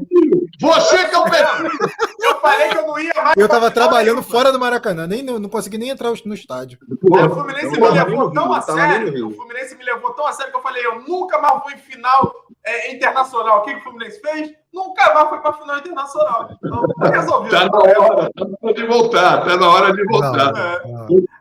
Você 0.60 1.06
que 1.08 1.16
é 1.16 1.18
o 1.18 1.24
perfil. 1.24 1.72
Eu 2.22 2.40
falei 2.40 2.70
que 2.70 2.78
eu 2.78 2.88
não 2.88 3.00
ia 3.00 3.14
mais. 3.16 3.38
Eu 3.38 3.46
estava 3.46 3.72
trabalhando 3.72 4.22
fora 4.22 4.52
do 4.52 4.60
Maracanã. 4.60 5.08
Nem, 5.08 5.24
não, 5.24 5.40
não 5.40 5.50
consegui 5.50 5.78
nem 5.78 5.90
entrar 5.90 6.12
no 6.26 6.34
estádio. 6.34 6.80
o 7.02 7.30
Fluminense 7.30 7.80
me 7.80 7.90
levou 7.90 8.32
tão 8.32 8.54
a 8.54 8.62
sério. 8.62 9.28
O 9.28 9.32
Fluminense 9.32 9.76
me 9.76 9.84
levou 9.84 10.12
tão 10.14 10.28
a 10.28 10.34
sério 10.34 10.52
que 10.52 10.58
eu 10.58 10.64
falei, 10.64 10.86
eu 10.86 11.02
nunca 11.02 11.40
mais 11.40 11.62
vou 11.62 11.72
em 11.72 11.78
final 11.78 12.34
é, 12.64 12.94
internacional. 12.94 13.60
O 13.60 13.62
que, 13.64 13.74
que 13.74 13.80
o 13.80 13.84
Fluminense 13.84 14.22
fez? 14.22 14.61
Nunca 14.74 15.14
mais 15.14 15.30
foi 15.30 15.40
para 15.42 15.50
a 15.50 15.54
final 15.54 15.78
internacional. 15.80 16.50
Então, 16.64 16.86
resolveu. 17.12 17.46
Está 17.46 17.66
na 17.66 17.78
hora, 17.78 18.32
tá 18.34 18.72
de 18.72 18.86
voltar, 18.86 19.40
está 19.40 19.58
na 19.58 19.70
hora 19.70 19.94
de 19.94 20.06
voltar. 20.06 20.54
É. 20.56 20.82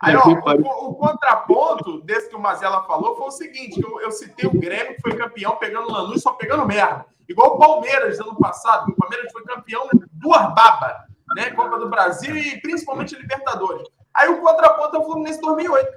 Aí, 0.00 0.16
ó, 0.16 0.24
o, 0.26 0.90
o, 0.90 0.94
contraponto 0.94 2.00
desse 2.00 2.28
que 2.28 2.34
o 2.34 2.40
Mazela 2.40 2.82
falou 2.84 3.16
foi 3.16 3.28
o 3.28 3.30
seguinte: 3.30 3.80
eu, 3.80 4.00
eu 4.00 4.10
citei 4.10 4.48
o 4.48 4.58
Grêmio, 4.58 4.96
que 4.96 5.02
foi 5.02 5.16
campeão 5.16 5.56
pegando 5.56 5.92
Lanús, 5.92 6.22
só 6.22 6.32
pegando 6.32 6.66
merda. 6.66 7.06
Igual 7.28 7.54
o 7.54 7.58
Palmeiras 7.58 8.18
ano 8.18 8.34
passado, 8.36 8.90
o 8.90 8.96
Palmeiras 8.96 9.30
foi 9.30 9.44
campeão 9.44 9.88
duas 10.14 10.52
babas, 10.52 10.96
né? 11.36 11.50
Copa 11.50 11.78
do 11.78 11.88
Brasil 11.88 12.36
e 12.36 12.60
principalmente 12.60 13.14
Libertadores. 13.14 13.86
Aí 14.12 14.28
o 14.28 14.40
contraponto 14.40 14.96
é 14.96 14.98
o 14.98 15.04
Fluminense 15.04 15.40
2008. 15.40 15.88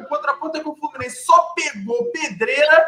O 0.00 0.04
contraponto 0.06 0.56
é 0.56 0.60
que 0.60 0.68
o 0.68 0.76
Fluminense 0.76 1.24
só 1.24 1.52
pegou 1.54 2.10
pedreira. 2.10 2.86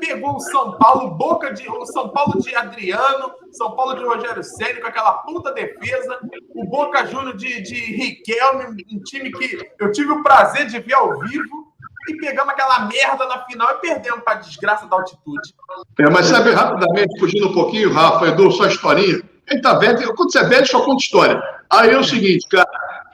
Pegou 0.00 0.36
o 0.36 0.40
São 0.40 0.78
Paulo, 0.78 1.10
boca 1.10 1.52
de. 1.52 1.68
O 1.68 1.86
São 1.86 2.08
Paulo 2.08 2.40
de 2.40 2.54
Adriano, 2.54 3.32
São 3.52 3.76
Paulo 3.76 3.94
de 3.94 4.04
Rogério 4.04 4.42
Ceni 4.42 4.80
com 4.80 4.88
aquela 4.88 5.12
puta 5.18 5.52
defesa, 5.52 6.18
o 6.54 6.64
Boca 6.66 7.06
Júnior 7.06 7.36
de, 7.36 7.60
de 7.62 7.74
Riquelme, 7.74 8.84
um 8.92 9.02
time 9.02 9.30
que 9.30 9.58
eu 9.78 9.92
tive 9.92 10.10
o 10.10 10.22
prazer 10.22 10.66
de 10.66 10.80
ver 10.80 10.94
ao 10.94 11.18
vivo, 11.20 11.72
e 12.08 12.16
pegamos 12.16 12.52
aquela 12.52 12.86
merda 12.86 13.26
na 13.26 13.44
final 13.44 13.70
e 13.70 13.80
perdemos 13.80 14.24
para 14.24 14.40
desgraça 14.40 14.86
da 14.86 14.96
altitude. 14.96 15.54
É, 15.98 16.10
mas 16.10 16.26
sabe, 16.26 16.50
rapidamente, 16.50 17.18
fugindo 17.20 17.48
um 17.48 17.54
pouquinho, 17.54 17.92
Rafa, 17.92 18.26
Edu, 18.26 18.50
só 18.50 18.66
historinha. 18.66 19.22
Ele 19.48 19.60
tá 19.60 19.74
velho, 19.74 20.14
quando 20.14 20.32
você 20.32 20.38
é 20.38 20.44
velho, 20.44 20.66
só 20.66 20.84
conta 20.84 21.02
história. 21.02 21.42
Aí 21.70 21.90
é 21.90 21.98
o 21.98 22.04
seguinte, 22.04 22.46
cara, 22.48 22.61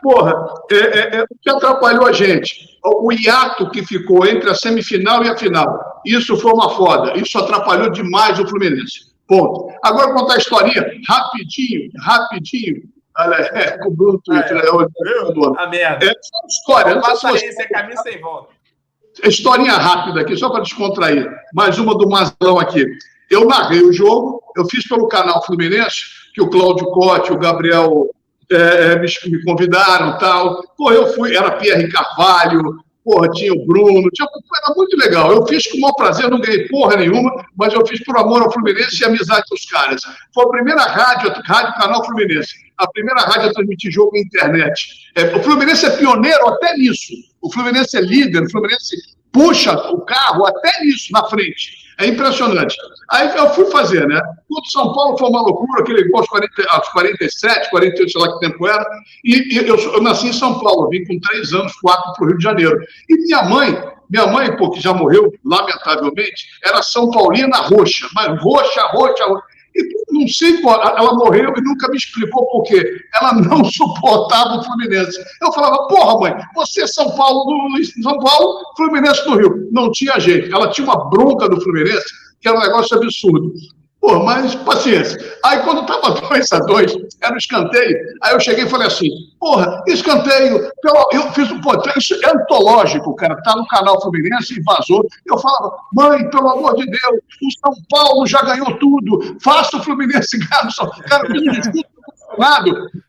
porra, 0.02 0.34
é, 0.70 0.76
é, 0.76 1.16
é, 1.16 1.22
o 1.22 1.26
que 1.40 1.50
atrapalhou 1.50 2.06
a 2.06 2.12
gente? 2.12 2.68
o 2.84 3.12
hiato 3.12 3.70
que 3.70 3.84
ficou 3.84 4.26
entre 4.26 4.48
a 4.48 4.54
semifinal 4.54 5.22
e 5.24 5.28
a 5.28 5.36
final. 5.36 6.00
Isso 6.04 6.36
foi 6.36 6.52
uma 6.52 6.70
foda. 6.70 7.18
Isso 7.18 7.38
atrapalhou 7.38 7.90
demais 7.90 8.38
o 8.38 8.46
Fluminense. 8.46 9.08
Ponto. 9.26 9.68
Agora 9.82 10.14
contar 10.14 10.34
a 10.34 10.38
historinha 10.38 10.86
rapidinho, 11.06 11.90
rapidinho. 12.00 12.82
Olha, 13.18 13.34
é, 13.34 13.78
com 13.78 13.88
o 13.88 13.94
Bruno 13.94 14.20
Twitter. 14.24 14.56
É, 14.56 14.66
é, 14.66 15.62
a 15.62 15.66
merda. 15.66 16.06
É 16.06 16.12
história. 16.46 16.94
Não 16.94 17.02
passa 17.02 17.30
você... 17.30 17.46
esse 17.46 17.60
é 17.60 17.66
caminho 17.66 18.00
sem 18.02 18.20
volta. 18.20 18.54
Historinha 19.24 19.72
rápida 19.72 20.20
aqui, 20.20 20.36
só 20.36 20.48
para 20.48 20.62
descontrair. 20.62 21.28
Mais 21.52 21.78
uma 21.78 21.98
do 21.98 22.08
Mazão 22.08 22.58
aqui. 22.58 22.86
Eu 23.28 23.44
narrei 23.44 23.82
o 23.82 23.92
jogo, 23.92 24.40
eu 24.56 24.64
fiz 24.66 24.88
pelo 24.88 25.08
canal 25.08 25.44
Fluminense, 25.44 25.96
que 26.32 26.40
o 26.40 26.48
Cláudio 26.48 26.86
Cote, 26.92 27.32
o 27.32 27.38
Gabriel 27.38 28.08
é, 28.50 28.92
é, 28.92 28.98
me, 28.98 29.06
me, 29.26 29.44
convidaram 29.44 30.18
tal. 30.18 30.62
Pô, 30.76 30.90
eu 30.92 31.06
fui, 31.14 31.36
era 31.36 31.52
Pierre 31.52 31.88
Carvalho, 31.88 32.78
porra, 33.04 33.28
tinha 33.30 33.52
o 33.52 33.66
Bruno, 33.66 34.10
tinha, 34.10 34.28
era 34.64 34.74
muito 34.76 34.96
legal. 34.96 35.32
Eu 35.32 35.46
fiz 35.46 35.66
com 35.66 35.78
o 35.78 35.80
maior 35.80 35.94
prazer, 35.94 36.30
não 36.30 36.40
ganhei 36.40 36.68
porra 36.68 36.96
nenhuma, 36.96 37.30
mas 37.56 37.72
eu 37.72 37.86
fiz 37.86 38.02
por 38.04 38.16
amor 38.18 38.42
ao 38.42 38.52
Fluminense 38.52 39.02
e 39.02 39.04
amizade 39.04 39.44
com 39.48 39.54
os 39.54 39.64
caras. 39.66 40.02
Foi 40.34 40.44
a 40.44 40.48
primeira 40.48 40.82
rádio, 40.82 41.32
rádio 41.44 41.74
canal 41.74 42.04
Fluminense, 42.04 42.54
a 42.76 42.90
primeira 42.90 43.20
rádio 43.22 43.50
a 43.50 43.52
transmitir 43.52 43.90
jogo 43.90 44.12
na 44.12 44.20
internet. 44.20 44.88
É, 45.14 45.34
o 45.36 45.42
Fluminense 45.42 45.86
é 45.86 45.90
pioneiro 45.90 46.48
até 46.48 46.76
nisso. 46.76 47.14
O 47.40 47.52
Fluminense 47.52 47.96
é 47.96 48.00
líder, 48.00 48.42
o 48.42 48.50
Fluminense 48.50 48.96
puxa 49.32 49.72
o 49.90 50.00
carro 50.02 50.46
até 50.46 50.84
nisso 50.84 51.12
na 51.12 51.24
frente. 51.24 51.87
É 51.98 52.06
impressionante. 52.06 52.76
Aí 53.10 53.36
eu 53.36 53.50
fui 53.50 53.66
fazer, 53.72 54.06
né? 54.06 54.20
O 54.48 54.64
São 54.70 54.92
Paulo 54.92 55.18
foi 55.18 55.28
uma 55.28 55.42
loucura, 55.42 55.82
aquele 55.82 56.08
gol 56.08 56.20
aos, 56.20 56.28
40, 56.28 56.50
aos 56.68 56.88
47, 56.90 57.70
48, 57.70 58.12
sei 58.12 58.20
lá 58.20 58.32
que 58.32 58.38
tempo 58.38 58.66
era. 58.68 58.86
E, 59.24 59.54
e 59.54 59.56
eu, 59.56 59.76
eu, 59.76 60.00
nasci 60.00 60.28
em 60.28 60.32
São 60.32 60.60
Paulo, 60.60 60.88
vim 60.88 61.04
com 61.04 61.18
três 61.18 61.52
anos, 61.52 61.74
quatro 61.80 62.12
para 62.12 62.24
o 62.24 62.28
Rio 62.28 62.38
de 62.38 62.44
Janeiro. 62.44 62.78
E 63.08 63.16
minha 63.16 63.42
mãe, 63.42 63.82
minha 64.08 64.28
mãe, 64.28 64.56
pô, 64.56 64.70
que 64.70 64.80
já 64.80 64.94
morreu, 64.94 65.34
lamentavelmente, 65.44 66.46
era 66.64 66.82
São 66.82 67.10
Paulina 67.10 67.56
roxa, 67.62 68.08
mas 68.14 68.40
roxa, 68.40 68.82
roxa, 68.92 69.24
roxa. 69.26 69.57
Não 70.10 70.26
sei 70.26 70.60
qual, 70.60 70.80
ela 70.80 71.14
morreu 71.14 71.52
e 71.56 71.60
nunca 71.60 71.88
me 71.88 71.96
explicou 71.96 72.46
por 72.46 72.62
quê. 72.64 72.82
Ela 73.14 73.34
não 73.34 73.64
suportava 73.64 74.56
o 74.56 74.64
Fluminense. 74.64 75.18
Eu 75.42 75.52
falava, 75.52 75.86
porra, 75.88 76.18
mãe, 76.20 76.44
você 76.54 76.82
é 76.82 76.86
São 76.86 77.10
Paulo 77.16 77.44
do 77.44 78.02
São 78.02 78.18
Paulo, 78.18 78.60
Fluminense 78.76 79.24
do 79.24 79.36
Rio. 79.36 79.68
Não 79.72 79.90
tinha 79.90 80.18
jeito. 80.18 80.54
Ela 80.54 80.70
tinha 80.70 80.86
uma 80.86 81.08
bronca 81.08 81.48
do 81.48 81.60
Fluminense, 81.60 82.06
que 82.40 82.48
era 82.48 82.58
um 82.58 82.62
negócio 82.62 82.96
absurdo. 82.96 83.52
Pô, 84.00 84.22
mas 84.22 84.54
paciência. 84.54 85.18
Aí 85.44 85.60
quando 85.62 85.80
estava 85.80 86.20
2 86.28 86.52
a 86.52 86.58
2 86.60 86.96
era 87.20 87.34
um 87.34 87.36
escanteio. 87.36 87.98
Aí 88.22 88.32
eu 88.32 88.40
cheguei 88.40 88.64
e 88.64 88.68
falei 88.68 88.86
assim: 88.86 89.10
porra, 89.40 89.82
escanteio. 89.88 90.70
Eu 91.12 91.32
fiz 91.32 91.50
um. 91.50 91.60
Isso 91.96 92.14
é 92.24 92.30
antológico, 92.30 93.14
cara. 93.16 93.40
Tá 93.42 93.56
no 93.56 93.66
canal 93.66 94.00
Fluminense 94.00 94.58
e 94.58 94.62
vazou. 94.62 95.04
Eu 95.26 95.36
falava: 95.38 95.76
mãe, 95.92 96.30
pelo 96.30 96.48
amor 96.48 96.76
de 96.76 96.86
Deus, 96.86 97.20
o 97.42 97.60
São 97.60 97.74
Paulo 97.90 98.26
já 98.26 98.40
ganhou 98.42 98.78
tudo. 98.78 99.36
Faça 99.42 99.76
o 99.76 99.82
Fluminense 99.82 100.38
ganhar 100.38 100.64
no 100.64 100.70
São 100.70 100.88
Paulo. 100.88 101.04
Cara, 101.04 101.28
discurso 101.28 101.84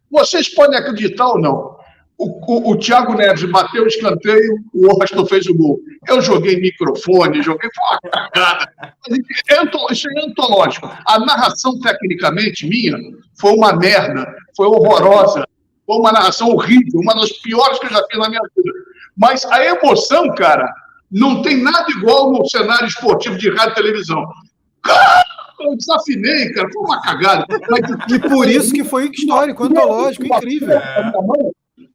Vocês 0.09 0.49
podem 0.55 0.79
acreditar 0.79 1.27
ou 1.27 1.39
não. 1.39 1.78
O, 2.19 2.25
o, 2.53 2.71
o 2.71 2.77
Thiago 2.77 3.13
Neves 3.15 3.49
bateu 3.49 3.85
o 3.85 3.87
escanteio, 3.87 4.57
o 4.73 4.87
Washington 4.87 5.25
fez 5.25 5.47
o 5.47 5.55
gol. 5.55 5.79
Eu 6.05 6.21
joguei 6.21 6.59
microfone, 6.59 7.41
joguei. 7.41 7.69
Foi 7.73 7.85
uma 7.87 8.11
cagada. 8.11 8.73
É 9.49 9.93
isso 9.93 10.07
é 10.09 10.25
antológico. 10.25 10.91
A 11.05 11.17
narração, 11.17 11.79
tecnicamente, 11.79 12.67
minha, 12.67 12.97
foi 13.39 13.53
uma 13.53 13.71
merda, 13.71 14.35
foi 14.53 14.67
horrorosa. 14.67 15.47
Foi 15.87 15.97
uma 15.97 16.11
narração 16.11 16.49
horrível, 16.49 16.99
uma 16.99 17.15
das 17.15 17.31
piores 17.31 17.79
que 17.79 17.85
eu 17.85 17.91
já 17.91 18.03
fiz 18.11 18.19
na 18.19 18.27
minha 18.27 18.41
vida. 18.53 18.71
Mas 19.17 19.45
a 19.45 19.65
emoção, 19.65 20.29
cara, 20.35 20.69
não 21.09 21.41
tem 21.41 21.63
nada 21.63 21.85
igual 21.89 22.33
no 22.33 22.45
cenário 22.49 22.85
esportivo 22.85 23.37
de 23.37 23.49
rádio 23.49 23.71
e 23.71 23.75
televisão. 23.75 24.25
Cara, 24.83 25.23
eu 25.61 25.75
desafinei, 25.77 26.51
cara, 26.51 26.69
foi 26.71 26.83
uma 26.83 27.01
cagada. 27.01 27.45
Mas... 27.69 28.11
E 28.11 28.19
por 28.19 28.47
isso 28.47 28.73
que 28.73 28.83
foi 28.83 29.09
histórico, 29.09 29.63
antológico, 29.63 30.25
incrível. 30.25 30.77
É 30.77 31.11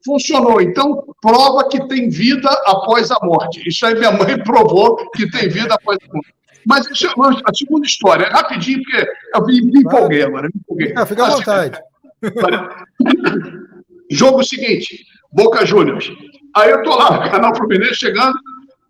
funcionou. 0.05 0.61
Então, 0.61 1.03
prova 1.21 1.67
que 1.67 1.85
tem 1.87 2.09
vida 2.09 2.49
após 2.65 3.11
a 3.11 3.17
morte. 3.23 3.67
Isso 3.67 3.85
aí 3.85 3.95
minha 3.95 4.11
mãe 4.11 4.41
provou 4.43 4.95
que 5.11 5.29
tem 5.29 5.49
vida 5.49 5.73
após 5.73 5.97
a 6.01 6.13
morte. 6.13 6.33
Mas 6.67 6.87
isso 6.89 7.07
é 7.07 7.09
a 7.09 7.53
segunda 7.53 7.85
história, 7.85 8.27
rapidinho, 8.27 8.81
porque 8.83 9.07
eu 9.35 9.45
me, 9.45 9.61
me 9.61 9.79
empolguei 9.81 10.23
agora. 10.23 10.47
Me 10.47 10.53
empolguei. 10.55 10.93
Ah, 10.95 11.05
fica 11.05 11.25
à 11.25 11.29
vontade. 11.29 11.79
Jogo 14.09 14.43
seguinte, 14.43 15.05
Boca 15.31 15.65
Juniors. 15.65 16.11
Aí 16.55 16.71
eu 16.71 16.81
tô 16.83 16.95
lá 16.95 17.29
canal 17.29 17.55
Fluminense 17.55 17.95
chegando, 17.95 18.35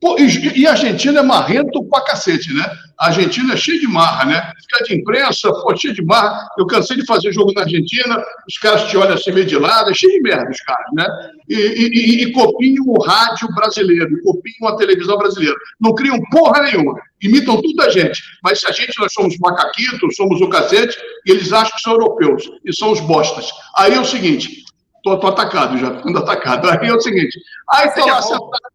Pô, 0.01 0.17
e, 0.19 0.59
e 0.59 0.67
a 0.67 0.71
Argentina 0.71 1.19
é 1.19 1.23
marrento 1.23 1.83
pra 1.85 2.01
cacete, 2.01 2.53
né? 2.53 2.65
A 2.99 3.07
Argentina 3.07 3.53
é 3.53 3.57
cheia 3.57 3.79
de 3.79 3.87
marra, 3.87 4.25
né? 4.25 4.51
Fica 4.61 4.83
de 4.85 4.99
imprensa, 4.99 5.51
pô, 5.51 5.75
cheia 5.75 5.93
de 5.93 6.03
marra. 6.03 6.47
Eu 6.57 6.65
cansei 6.65 6.97
de 6.97 7.05
fazer 7.05 7.31
jogo 7.31 7.51
na 7.53 7.61
Argentina, 7.61 8.23
os 8.47 8.57
caras 8.57 8.89
te 8.89 8.97
olham 8.97 9.13
assim 9.13 9.31
meio 9.31 9.45
de 9.45 9.57
lado, 9.57 9.89
é 9.89 9.93
cheio 9.93 10.13
de 10.13 10.21
merda 10.21 10.49
os 10.49 10.61
caras, 10.61 10.85
né? 10.93 11.07
E, 11.49 11.55
e, 11.55 12.23
e 12.23 12.31
copiam 12.31 12.85
o 12.87 13.01
rádio 13.01 13.47
brasileiro, 13.55 14.17
e 14.17 14.21
copiam 14.21 14.67
a 14.67 14.77
televisão 14.77 15.17
brasileira. 15.17 15.55
Não 15.79 15.93
criam 15.93 16.19
porra 16.29 16.63
nenhuma. 16.63 16.99
Imitam 17.21 17.61
tudo 17.61 17.81
a 17.81 17.89
gente. 17.89 18.21
Mas 18.43 18.59
se 18.59 18.67
a 18.67 18.71
gente, 18.71 18.99
nós 18.99 19.13
somos 19.13 19.37
macaquitos, 19.39 20.15
somos 20.15 20.41
o 20.41 20.49
cacete, 20.49 20.97
eles 21.25 21.51
acham 21.51 21.73
que 21.73 21.81
são 21.81 21.93
europeus, 21.93 22.43
e 22.65 22.73
são 22.73 22.91
os 22.91 22.99
bostas. 22.99 23.49
Aí 23.77 23.93
é 23.93 23.99
o 23.99 24.05
seguinte, 24.05 24.63
tô, 25.03 25.17
tô 25.17 25.27
atacado 25.27 25.77
já, 25.77 25.95
ficando 25.95 26.19
atacado. 26.19 26.69
Aí 26.69 26.87
é 26.87 26.93
o 26.93 27.01
seguinte, 27.01 27.39
aí 27.71 27.93
tô 27.93 28.05
lá 28.05 28.21
sentado 28.21 28.74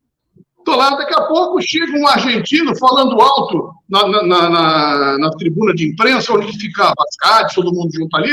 Estou 0.71 0.85
lá, 0.85 0.95
daqui 0.95 1.15
a 1.15 1.23
pouco 1.23 1.61
chega 1.61 1.99
um 1.99 2.07
argentino 2.07 2.77
falando 2.79 3.21
alto 3.21 3.73
na, 3.89 4.07
na, 4.07 4.23
na, 4.23 5.19
na 5.19 5.31
tribuna 5.31 5.75
de 5.75 5.89
imprensa, 5.89 6.33
onde 6.33 6.57
ficava 6.57 6.95
as 6.97 7.29
rádios, 7.29 7.55
todo 7.55 7.75
mundo 7.75 7.91
junto 7.93 8.17
ali, 8.17 8.33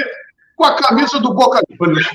com 0.56 0.64
a 0.64 0.76
camisa 0.76 1.20
do 1.20 1.34
Boca 1.34 1.60
Juniors. 1.68 2.08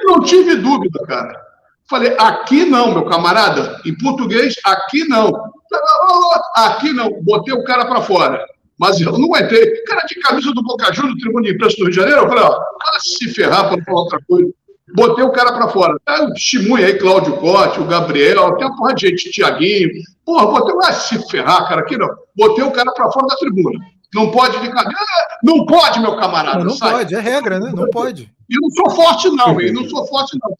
Não 0.00 0.20
tive 0.20 0.56
dúvida, 0.56 1.02
cara. 1.06 1.40
Falei, 1.88 2.14
aqui 2.18 2.66
não, 2.66 2.92
meu 2.92 3.06
camarada. 3.06 3.80
Em 3.86 3.96
português, 3.96 4.56
aqui 4.62 5.08
não. 5.08 5.32
Aqui 6.54 6.92
não. 6.92 7.22
Botei 7.22 7.54
o 7.54 7.64
cara 7.64 7.86
para 7.86 8.02
fora. 8.02 8.44
Mas 8.78 9.00
eu 9.00 9.12
não 9.12 9.34
entrei. 9.38 9.82
Cara 9.84 10.02
de 10.02 10.16
camisa 10.16 10.52
do 10.52 10.62
Boca 10.62 10.92
Juniors, 10.92 11.18
tribuna 11.18 11.46
de 11.46 11.54
imprensa 11.54 11.76
do 11.78 11.84
Rio 11.84 11.90
de 11.92 11.96
Janeiro, 11.96 12.20
eu 12.20 12.28
falei, 12.28 12.44
ó, 12.44 12.60
se 12.98 13.32
ferrar 13.32 13.70
para 13.70 13.82
falar 13.84 14.00
outra 14.02 14.18
coisa. 14.28 14.52
Botei 14.94 15.24
o 15.24 15.32
cara 15.32 15.52
para 15.52 15.68
fora. 15.68 15.96
Tá 16.04 16.24
o 16.24 16.32
testemunho 16.32 16.86
aí, 16.86 16.98
Cláudio 16.98 17.36
Cote, 17.38 17.80
o 17.80 17.86
Gabriel, 17.86 18.56
tem 18.56 18.66
uma 18.66 18.76
porra 18.76 18.94
de 18.94 19.08
gente, 19.08 19.30
Tiaguinho. 19.30 19.90
Porra, 20.24 20.46
botei. 20.46 20.74
Ah, 20.84 20.92
se 20.92 21.28
ferrar, 21.28 21.68
cara, 21.68 21.80
aqui 21.80 21.96
não. 21.96 22.08
Botei 22.36 22.64
o 22.64 22.70
cara 22.70 22.92
para 22.92 23.10
fora 23.10 23.26
da 23.26 23.36
tribuna. 23.36 23.78
Não 24.14 24.30
pode 24.30 24.58
ficar. 24.60 24.82
Ah, 24.82 25.38
não 25.42 25.66
pode, 25.66 25.98
meu 26.00 26.16
camarada. 26.16 26.60
Não, 26.60 26.66
não 26.66 26.78
pode, 26.78 27.14
é 27.14 27.20
regra, 27.20 27.58
né? 27.58 27.72
Não 27.74 27.90
pode. 27.90 28.32
E 28.48 28.54
não 28.60 28.70
sou 28.70 28.90
forte, 28.90 29.28
não, 29.30 29.60
hein? 29.60 29.72
Não 29.72 29.88
sou 29.88 30.06
forte, 30.06 30.38
não. 30.40 30.54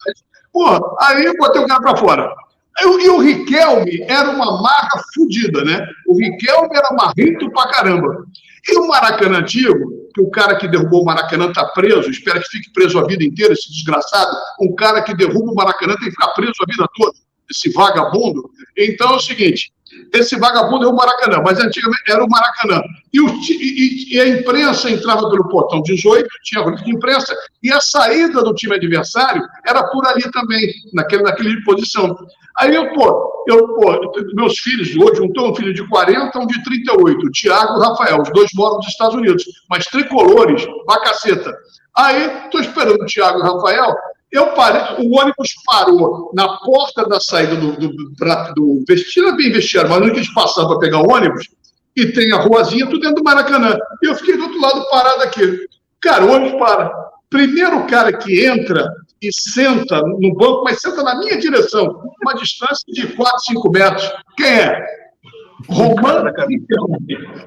Porra, 0.51 0.79
aí 1.01 1.35
botei 1.37 1.61
o 1.61 1.67
cara 1.67 1.81
para 1.81 1.97
fora. 1.97 2.35
E 2.79 3.09
o 3.09 3.19
Riquelme 3.19 4.03
era 4.07 4.29
uma 4.29 4.61
marca 4.61 5.01
fodida, 5.13 5.63
né? 5.63 5.87
O 6.07 6.15
Riquelme 6.15 6.69
era 6.75 6.93
marrento 6.93 7.49
pra 7.51 7.69
caramba. 7.69 8.25
E 8.67 8.77
o 8.77 8.87
Maracanã 8.87 9.39
antigo, 9.39 10.09
que 10.13 10.21
o 10.21 10.29
cara 10.29 10.55
que 10.55 10.67
derrubou 10.67 11.01
o 11.03 11.05
Maracanã 11.05 11.49
está 11.49 11.65
preso, 11.65 12.09
espera 12.09 12.39
que 12.39 12.47
fique 12.47 12.71
preso 12.71 12.97
a 12.99 13.05
vida 13.05 13.23
inteira, 13.23 13.53
esse 13.53 13.69
desgraçado. 13.71 14.35
Um 14.61 14.73
cara 14.75 15.01
que 15.01 15.15
derruba 15.15 15.51
o 15.51 15.55
Maracanã 15.55 15.95
tem 15.95 16.05
que 16.05 16.11
ficar 16.11 16.29
preso 16.29 16.53
a 16.61 16.71
vida 16.71 16.87
toda, 16.95 17.17
esse 17.49 17.71
vagabundo. 17.71 18.49
Então 18.77 19.11
é 19.11 19.15
o 19.15 19.19
seguinte: 19.19 19.71
esse 20.13 20.37
vagabundo 20.37 20.85
é 20.85 20.89
o 20.89 20.95
Maracanã, 20.95 21.41
mas 21.43 21.59
antigamente 21.59 22.03
era 22.09 22.23
o 22.23 22.29
Maracanã. 22.29 22.81
E, 23.13 23.21
o, 23.21 23.27
e, 23.27 24.15
e 24.15 24.19
a 24.19 24.27
imprensa 24.27 24.89
entrava 24.89 25.29
pelo 25.29 25.47
portão 25.49 25.81
18, 25.81 26.27
tinha 26.43 26.63
grupo 26.63 26.83
de 26.83 26.91
imprensa, 26.91 27.35
e 27.63 27.71
a 27.71 27.79
saída 27.79 28.43
do 28.43 28.53
time 28.53 28.75
adversário 28.75 29.41
era 29.65 29.83
por 29.89 30.05
ali 30.05 30.29
também, 30.31 30.71
naquele, 30.93 31.23
naquele 31.23 31.63
posição. 31.63 32.15
Aí 32.59 32.73
eu, 32.73 32.91
pô, 32.93 33.45
eu, 33.47 33.67
pô, 33.75 34.11
meus 34.33 34.57
filhos, 34.59 34.89
hoje 34.97 35.21
um 35.21 35.31
um 35.37 35.55
filho 35.55 35.73
de 35.73 35.87
40, 35.87 36.39
um 36.39 36.47
de 36.47 36.63
38, 36.63 37.25
o 37.25 37.31
Tiago 37.31 37.73
e 37.73 37.77
o 37.77 37.81
Rafael, 37.81 38.21
os 38.21 38.31
dois 38.31 38.49
moram 38.55 38.77
nos 38.77 38.87
Estados 38.87 39.15
Unidos, 39.15 39.43
mas 39.69 39.85
tricolores, 39.85 40.65
bacaceta. 40.85 41.55
Aí, 41.95 42.45
estou 42.45 42.61
esperando 42.61 43.01
o 43.01 43.05
Tiago 43.05 43.39
e 43.39 43.41
o 43.41 43.45
Rafael, 43.45 43.95
eu 44.31 44.47
parei, 44.53 45.05
o 45.05 45.17
ônibus 45.17 45.55
parou 45.65 46.31
na 46.33 46.57
porta 46.57 47.07
da 47.07 47.19
saída 47.19 47.55
do, 47.55 47.71
do, 47.73 47.89
do, 47.89 48.53
do 48.55 48.83
vestiário, 48.87 49.37
bem 49.37 49.51
vestiário, 49.51 49.89
mas 49.89 50.01
não 50.01 50.09
que 50.09 50.17
eles 50.17 50.33
passavam 50.33 50.71
para 50.71 50.79
pegar 50.79 50.99
o 50.99 51.11
ônibus, 51.11 51.47
e 51.95 52.05
tem 52.11 52.31
a 52.31 52.37
ruazinha, 52.37 52.85
tudo 52.85 52.99
dentro 52.99 53.15
do 53.15 53.23
Maracanã. 53.23 53.75
E 54.03 54.05
eu 54.05 54.15
fiquei 54.15 54.37
do 54.37 54.43
outro 54.43 54.61
lado 54.61 54.87
parado 54.89 55.23
aqui. 55.23 55.67
Cara, 55.99 56.25
o 56.25 56.31
ônibus 56.31 56.59
para. 56.59 56.91
Primeiro 57.27 57.87
cara 57.87 58.13
que 58.13 58.45
entra 58.45 58.87
e 59.19 59.33
senta 59.33 59.99
no 60.01 60.35
banco, 60.35 60.63
mas 60.63 60.79
senta 60.79 61.01
na 61.01 61.17
minha 61.17 61.37
direção, 61.39 62.03
uma 62.21 62.35
distância 62.35 62.83
de 62.87 63.07
4, 63.07 63.39
5 63.45 63.71
metros. 63.71 64.11
Quem 64.37 64.47
é? 64.47 64.85
Romano 65.67 66.25
Ricardo. 66.25 66.97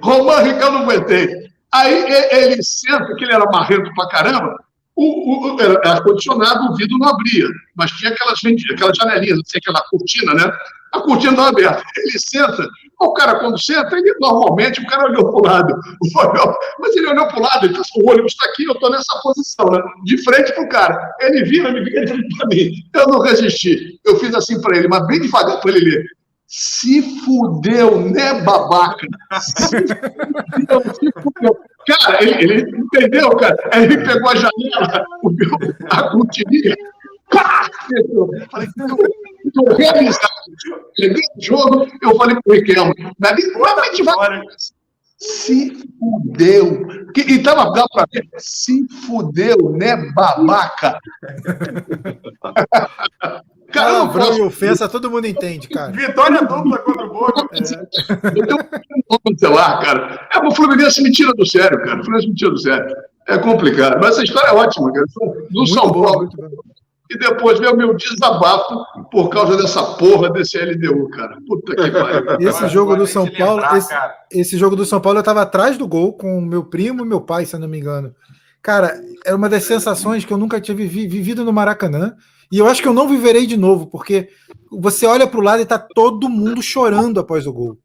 Romano 0.02 0.47
Ricardo 0.47 0.73
não 0.73 0.82
aguentei. 0.82 1.28
Aí 1.73 2.05
ele 2.32 2.61
senta, 2.62 3.15
que 3.15 3.24
ele 3.24 3.32
era 3.32 3.44
marrento 3.52 3.89
pra 3.94 4.09
caramba, 4.09 4.57
o, 5.01 5.55
o, 5.55 5.60
era 5.60 5.81
ar-condicionado, 5.90 6.70
o 6.70 6.77
vidro 6.77 6.98
não 6.98 7.09
abria, 7.09 7.47
mas 7.74 7.90
tinha 7.93 8.10
aquelas, 8.10 8.39
aquelas 8.72 8.97
janelinhas, 8.97 9.39
assim, 9.39 9.59
aquela 9.59 9.82
cortina, 9.89 10.35
né? 10.35 10.52
A 10.93 11.01
cortina 11.01 11.31
estava 11.31 11.48
aberta. 11.51 11.82
Ele 11.97 12.18
senta, 12.18 12.68
o 13.01 13.12
cara, 13.14 13.39
quando 13.39 13.62
senta, 13.62 13.97
ele 13.97 14.12
normalmente, 14.20 14.81
o 14.81 14.86
cara 14.86 15.09
olhou 15.09 15.31
para 15.31 15.40
o 15.40 15.43
lado, 15.43 15.81
mas 16.81 16.97
ele 16.97 17.06
olhou 17.06 17.28
para 17.28 17.39
o 17.39 17.43
lado, 17.43 17.66
ele 17.66 17.74
tá, 17.74 17.82
o 17.97 18.10
ônibus 18.10 18.32
está 18.32 18.47
aqui, 18.47 18.64
eu 18.64 18.72
estou 18.72 18.90
nessa 18.90 19.20
posição, 19.22 19.70
né? 19.70 19.81
de 20.05 20.22
frente 20.22 20.52
para 20.52 20.64
o 20.64 20.68
cara. 20.68 21.14
Ele 21.20 21.44
vira, 21.44 21.72
me 21.72 21.85
fica 21.85 22.01
de 22.05 22.12
frente 22.12 22.36
para 22.36 22.47
mim. 22.48 22.72
Eu 22.93 23.06
não 23.06 23.20
resisti. 23.20 24.01
Eu 24.05 24.18
fiz 24.18 24.35
assim 24.35 24.60
para 24.60 24.77
ele, 24.77 24.89
mas 24.89 25.06
bem 25.06 25.20
devagar 25.20 25.60
para 25.60 25.70
ele 25.70 25.90
ler. 25.90 26.05
Se 26.52 27.01
fudeu, 27.20 28.10
né, 28.10 28.43
babaca? 28.43 29.06
Se 29.40 29.68
fudeu, 29.68 30.82
se 30.94 31.12
fudeu. 31.22 31.56
Cara, 31.86 32.24
ele, 32.24 32.43
ele 32.43 32.77
entendeu, 32.77 33.31
cara? 33.36 33.56
Aí 33.72 33.85
ele 33.85 33.98
pegou 33.98 34.31
a 34.31 34.35
janela, 34.35 35.06
a 35.90 36.10
cortininha, 36.10 36.74
pá! 37.31 37.70
Falei, 38.51 38.68
estou 39.47 39.77
realizado. 39.77 40.28
Peguei 40.97 41.22
o 41.36 41.40
jogo, 41.40 41.86
eu 42.02 42.16
falei 42.16 42.36
pro 42.43 42.55
Riquelme, 42.55 42.94
dali, 43.16 43.43
mas 43.56 43.97
devagar. 43.97 44.43
Se 45.18 45.89
fudeu. 46.01 46.85
E 47.16 47.39
tava 47.44 47.72
dando 47.72 47.90
para 47.93 48.09
ver, 48.12 48.28
se 48.39 48.89
fudeu, 49.06 49.70
né, 49.78 49.94
babaca? 50.12 50.98
Cara, 53.70 54.06
Palavrão 54.06 54.38
e 54.38 54.40
ofensa, 54.42 54.88
todo 54.88 55.10
mundo 55.10 55.26
entende, 55.26 55.68
cara. 55.68 55.92
Vitória 55.92 56.40
dupla 56.40 56.78
contra 56.78 57.06
o 57.06 57.12
Boca. 57.12 57.47
É. 57.52 57.59
Eu 57.59 58.47
tenho 58.47 58.59
um 59.26 59.38
celular, 59.38 59.80
cara. 59.80 60.28
É, 60.32 60.38
o 60.38 60.51
Fluminense 60.55 61.02
me 61.02 61.10
tira 61.10 61.32
do 61.32 61.47
sério, 61.47 61.78
cara. 61.82 62.01
O 62.01 62.05
Fluminense 62.05 62.28
me 62.28 62.34
tira 62.34 62.51
do 62.51 62.59
sério. 62.59 62.97
É 63.28 63.38
complicado. 63.38 63.98
Mas 64.01 64.12
essa 64.12 64.24
história 64.24 64.48
é 64.48 64.55
ótima, 64.55 64.92
cara. 64.92 65.06
Do 65.51 65.66
São 65.66 65.92
Paulo. 65.92 66.28
E 67.10 67.18
depois 67.18 67.59
veio 67.59 67.72
o 67.72 67.76
meu 67.76 67.94
desabafo 67.97 68.84
por 69.10 69.30
causa 69.30 69.56
dessa 69.56 69.82
porra 69.82 70.30
desse 70.30 70.56
LDU, 70.56 71.09
cara. 71.10 71.36
Puta 71.47 71.74
que 71.74 71.90
pariu. 71.90 72.38
Esse 72.48 72.68
jogo 72.68 72.94
do 72.94 73.06
São 73.06 73.26
Paulo, 73.26 73.62
esse, 73.76 73.94
esse, 74.30 74.56
jogo 74.56 74.76
do 74.76 74.86
São 74.86 75.01
Paulo, 75.01 75.18
eu 75.18 75.22
tava 75.24 75.42
atrás 75.42 75.76
do 75.76 75.88
gol 75.88 76.12
com 76.12 76.40
meu 76.40 76.62
primo 76.62 77.05
e 77.05 77.09
meu 77.09 77.20
pai, 77.20 77.44
se 77.44 77.56
eu 77.56 77.60
não 77.60 77.66
me 77.66 77.80
engano. 77.80 78.14
Cara, 78.62 78.94
é 79.24 79.34
uma 79.34 79.48
das 79.48 79.64
sensações 79.64 80.24
que 80.24 80.32
eu 80.32 80.38
nunca 80.38 80.60
tinha 80.60 80.76
vivido 80.76 81.44
no 81.44 81.52
Maracanã. 81.52 82.14
E 82.51 82.59
eu 82.59 82.66
acho 82.66 82.82
que 82.82 82.89
eu 82.89 82.94
não 82.94 83.09
viverei 83.09 83.47
de 83.47 83.56
novo, 83.56 83.86
porque 83.86 84.28
você 84.70 85.06
olha 85.06 85.27
para 85.27 85.39
o 85.39 85.43
lado 85.43 85.62
e 85.62 85.66
tá 85.66 85.78
todo 85.78 86.28
mundo 86.28 86.62
chorando 86.62 87.20
após 87.20 87.47
o 87.47 87.52
gol. 87.52 87.78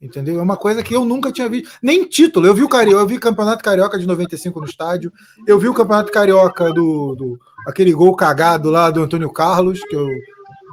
Entendeu? 0.00 0.40
É 0.40 0.42
uma 0.42 0.56
coisa 0.56 0.82
que 0.82 0.94
eu 0.94 1.04
nunca 1.04 1.30
tinha 1.30 1.48
visto. 1.48 1.70
Nem 1.82 2.04
título. 2.04 2.46
Eu 2.46 2.54
vi 2.54 2.62
o 2.62 2.68
Carioca, 2.68 3.02
eu 3.02 3.06
vi 3.06 3.16
o 3.16 3.20
Campeonato 3.20 3.62
Carioca 3.62 3.98
de 3.98 4.06
95 4.06 4.58
no 4.58 4.66
estádio. 4.66 5.12
Eu 5.46 5.58
vi 5.58 5.68
o 5.68 5.74
Campeonato 5.74 6.10
Carioca 6.10 6.72
do, 6.72 7.14
do 7.14 7.38
aquele 7.66 7.92
gol 7.92 8.16
cagado 8.16 8.70
lá 8.70 8.90
do 8.90 9.02
Antônio 9.02 9.30
Carlos, 9.30 9.80
que 9.80 9.94
eu, 9.94 10.06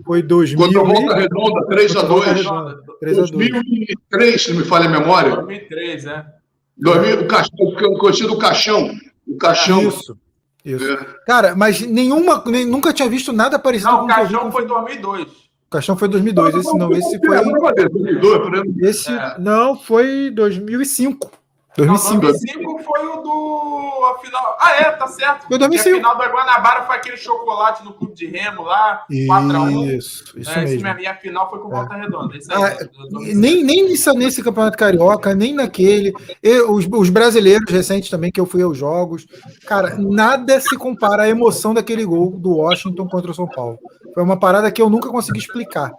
foi 0.06 0.22
2000. 0.22 0.58
Quando 0.58 0.86
volta 0.86 1.16
redonda, 1.16 1.68
3 1.68 1.96
a 1.98 2.02
2 2.04 2.46
2003, 3.02 4.42
se 4.42 4.54
não 4.54 4.60
me 4.60 4.66
falha 4.66 4.86
a 4.86 4.90
memória. 4.90 5.36
2003, 5.36 6.06
é. 6.06 6.26
2000, 6.78 7.22
o, 7.22 7.28
caixão, 7.28 7.56
o 7.60 8.28
do 8.28 8.38
caixão. 8.38 8.92
O 9.28 9.38
caixão. 9.38 9.88
Isso. 9.88 10.18
Isso. 10.68 10.92
É. 10.92 10.98
Cara, 11.26 11.56
mas 11.56 11.80
nenhuma, 11.80 12.44
nem, 12.46 12.66
nunca 12.66 12.92
tinha 12.92 13.08
visto 13.08 13.32
nada 13.32 13.58
parecido 13.58 13.90
não, 13.90 14.00
com 14.00 14.06
o 14.06 14.08
Caixão 14.08 14.52
foi 14.52 14.66
2002. 14.66 15.24
O 15.24 15.70
Caixão 15.70 15.98
foi 15.98 16.08
2002, 16.10 16.56
esse 16.56 16.78
não, 16.78 16.92
esse 16.92 17.20
foi. 17.20 18.90
Esse 18.90 19.12
não 19.40 19.78
foi 19.78 20.30
2005. 20.32 21.32
2005. 21.78 22.14
Não, 22.14 22.22
2005 22.22 22.84
foi 22.84 23.06
o 23.06 23.22
do. 23.22 24.06
A 24.08 24.20
final. 24.20 24.58
Ah, 24.60 24.72
é, 24.80 24.92
tá 24.92 25.08
certo. 25.08 25.48
Foi 25.48 25.58
2005. 25.60 25.96
a 25.96 26.00
final 26.00 26.18
da 26.18 26.28
Guanabara 26.28 26.84
foi 26.84 26.96
aquele 26.96 27.18
chocolate 27.18 27.86
no 27.86 27.94
clube 27.94 28.16
de 28.16 28.26
Remo 28.26 28.64
lá, 28.64 29.06
4x1. 29.12 29.98
Isso, 29.98 30.40
isso 30.40 30.50
é, 30.50 30.62
mesmo. 30.62 30.82
mesmo. 30.82 31.00
E 31.00 31.08
a 31.08 31.16
final 31.16 31.50
foi 31.50 31.60
com 31.60 31.70
volta 31.70 31.94
é. 31.94 32.02
redonda. 32.02 32.36
Isso 32.36 32.52
aí, 32.52 32.64
ah, 32.64 32.78
nem 33.36 33.64
nem 33.64 33.88
nesse, 33.88 34.12
nesse 34.14 34.44
Campeonato 34.44 34.78
Carioca, 34.78 35.36
nem 35.36 35.54
naquele. 35.54 36.14
Eu, 36.42 36.74
os, 36.74 36.88
os 36.92 37.10
brasileiros 37.10 37.72
recentes 37.72 38.10
também, 38.10 38.32
que 38.32 38.40
eu 38.40 38.46
fui 38.48 38.64
aos 38.64 38.78
jogos. 38.78 39.28
Cara, 39.68 39.96
nada 40.00 40.60
se 40.60 40.76
compara 40.78 41.24
à 41.24 41.30
emoção 41.30 41.74
daquele 41.74 42.06
gol 42.06 42.32
do 42.32 42.58
Washington 42.58 43.08
contra 43.08 43.30
o 43.30 43.36
São 43.36 43.48
Paulo. 43.48 43.78
Foi 44.14 44.24
uma 44.24 44.40
parada 44.40 44.72
que 44.72 44.82
eu 44.82 44.90
nunca 44.90 45.10
consegui 45.10 45.40
explicar. 45.40 45.92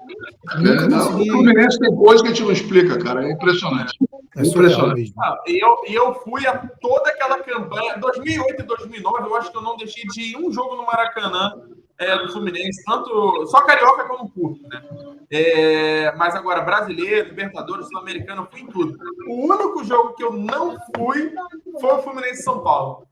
Nunca 0.57 0.87
é, 0.87 0.91
consegui... 0.91 1.31
O 1.31 1.35
Fluminense 1.35 1.79
tem 1.79 1.95
coisa 1.95 2.23
que 2.23 2.31
a 2.31 2.33
gente 2.33 2.43
não 2.43 2.53
explica, 2.53 2.99
cara. 2.99 3.25
É 3.25 3.33
impressionante. 3.33 3.97
É 4.37 4.47
impressionante. 4.47 5.13
Ah, 5.19 5.37
e 5.47 5.65
eu, 5.69 6.07
eu 6.07 6.15
fui 6.15 6.47
a 6.47 6.57
toda 6.81 7.11
aquela 7.11 7.43
campanha. 7.43 7.99
2008 7.99 8.63
e 8.63 8.67
2009, 8.67 9.29
eu 9.29 9.37
acho 9.37 9.51
que 9.51 9.57
eu 9.57 9.63
não 9.63 9.77
deixei 9.77 10.05
de 10.05 10.33
ir 10.33 10.37
um 10.37 10.53
jogo 10.53 10.77
no 10.77 10.87
Maracanã 10.87 11.63
é, 11.99 12.17
do 12.17 12.33
Fluminense, 12.33 12.85
tanto 12.85 13.47
só 13.47 13.63
carioca 13.63 14.05
como 14.05 14.31
curto, 14.31 14.67
né? 14.69 14.83
É, 15.31 16.13
mas 16.17 16.35
agora, 16.35 16.63
brasileiro, 16.63 17.29
Libertadores, 17.29 17.89
Sul-Americano, 17.89 18.49
fui 18.51 18.61
em 18.61 18.67
tudo. 18.67 18.97
O 19.29 19.53
único 19.53 19.85
jogo 19.85 20.15
que 20.15 20.23
eu 20.23 20.33
não 20.33 20.79
fui 20.97 21.35
foi 21.81 21.93
o 21.93 22.03
Fluminense 22.03 22.43
São 22.43 22.61
Paulo. 22.63 23.07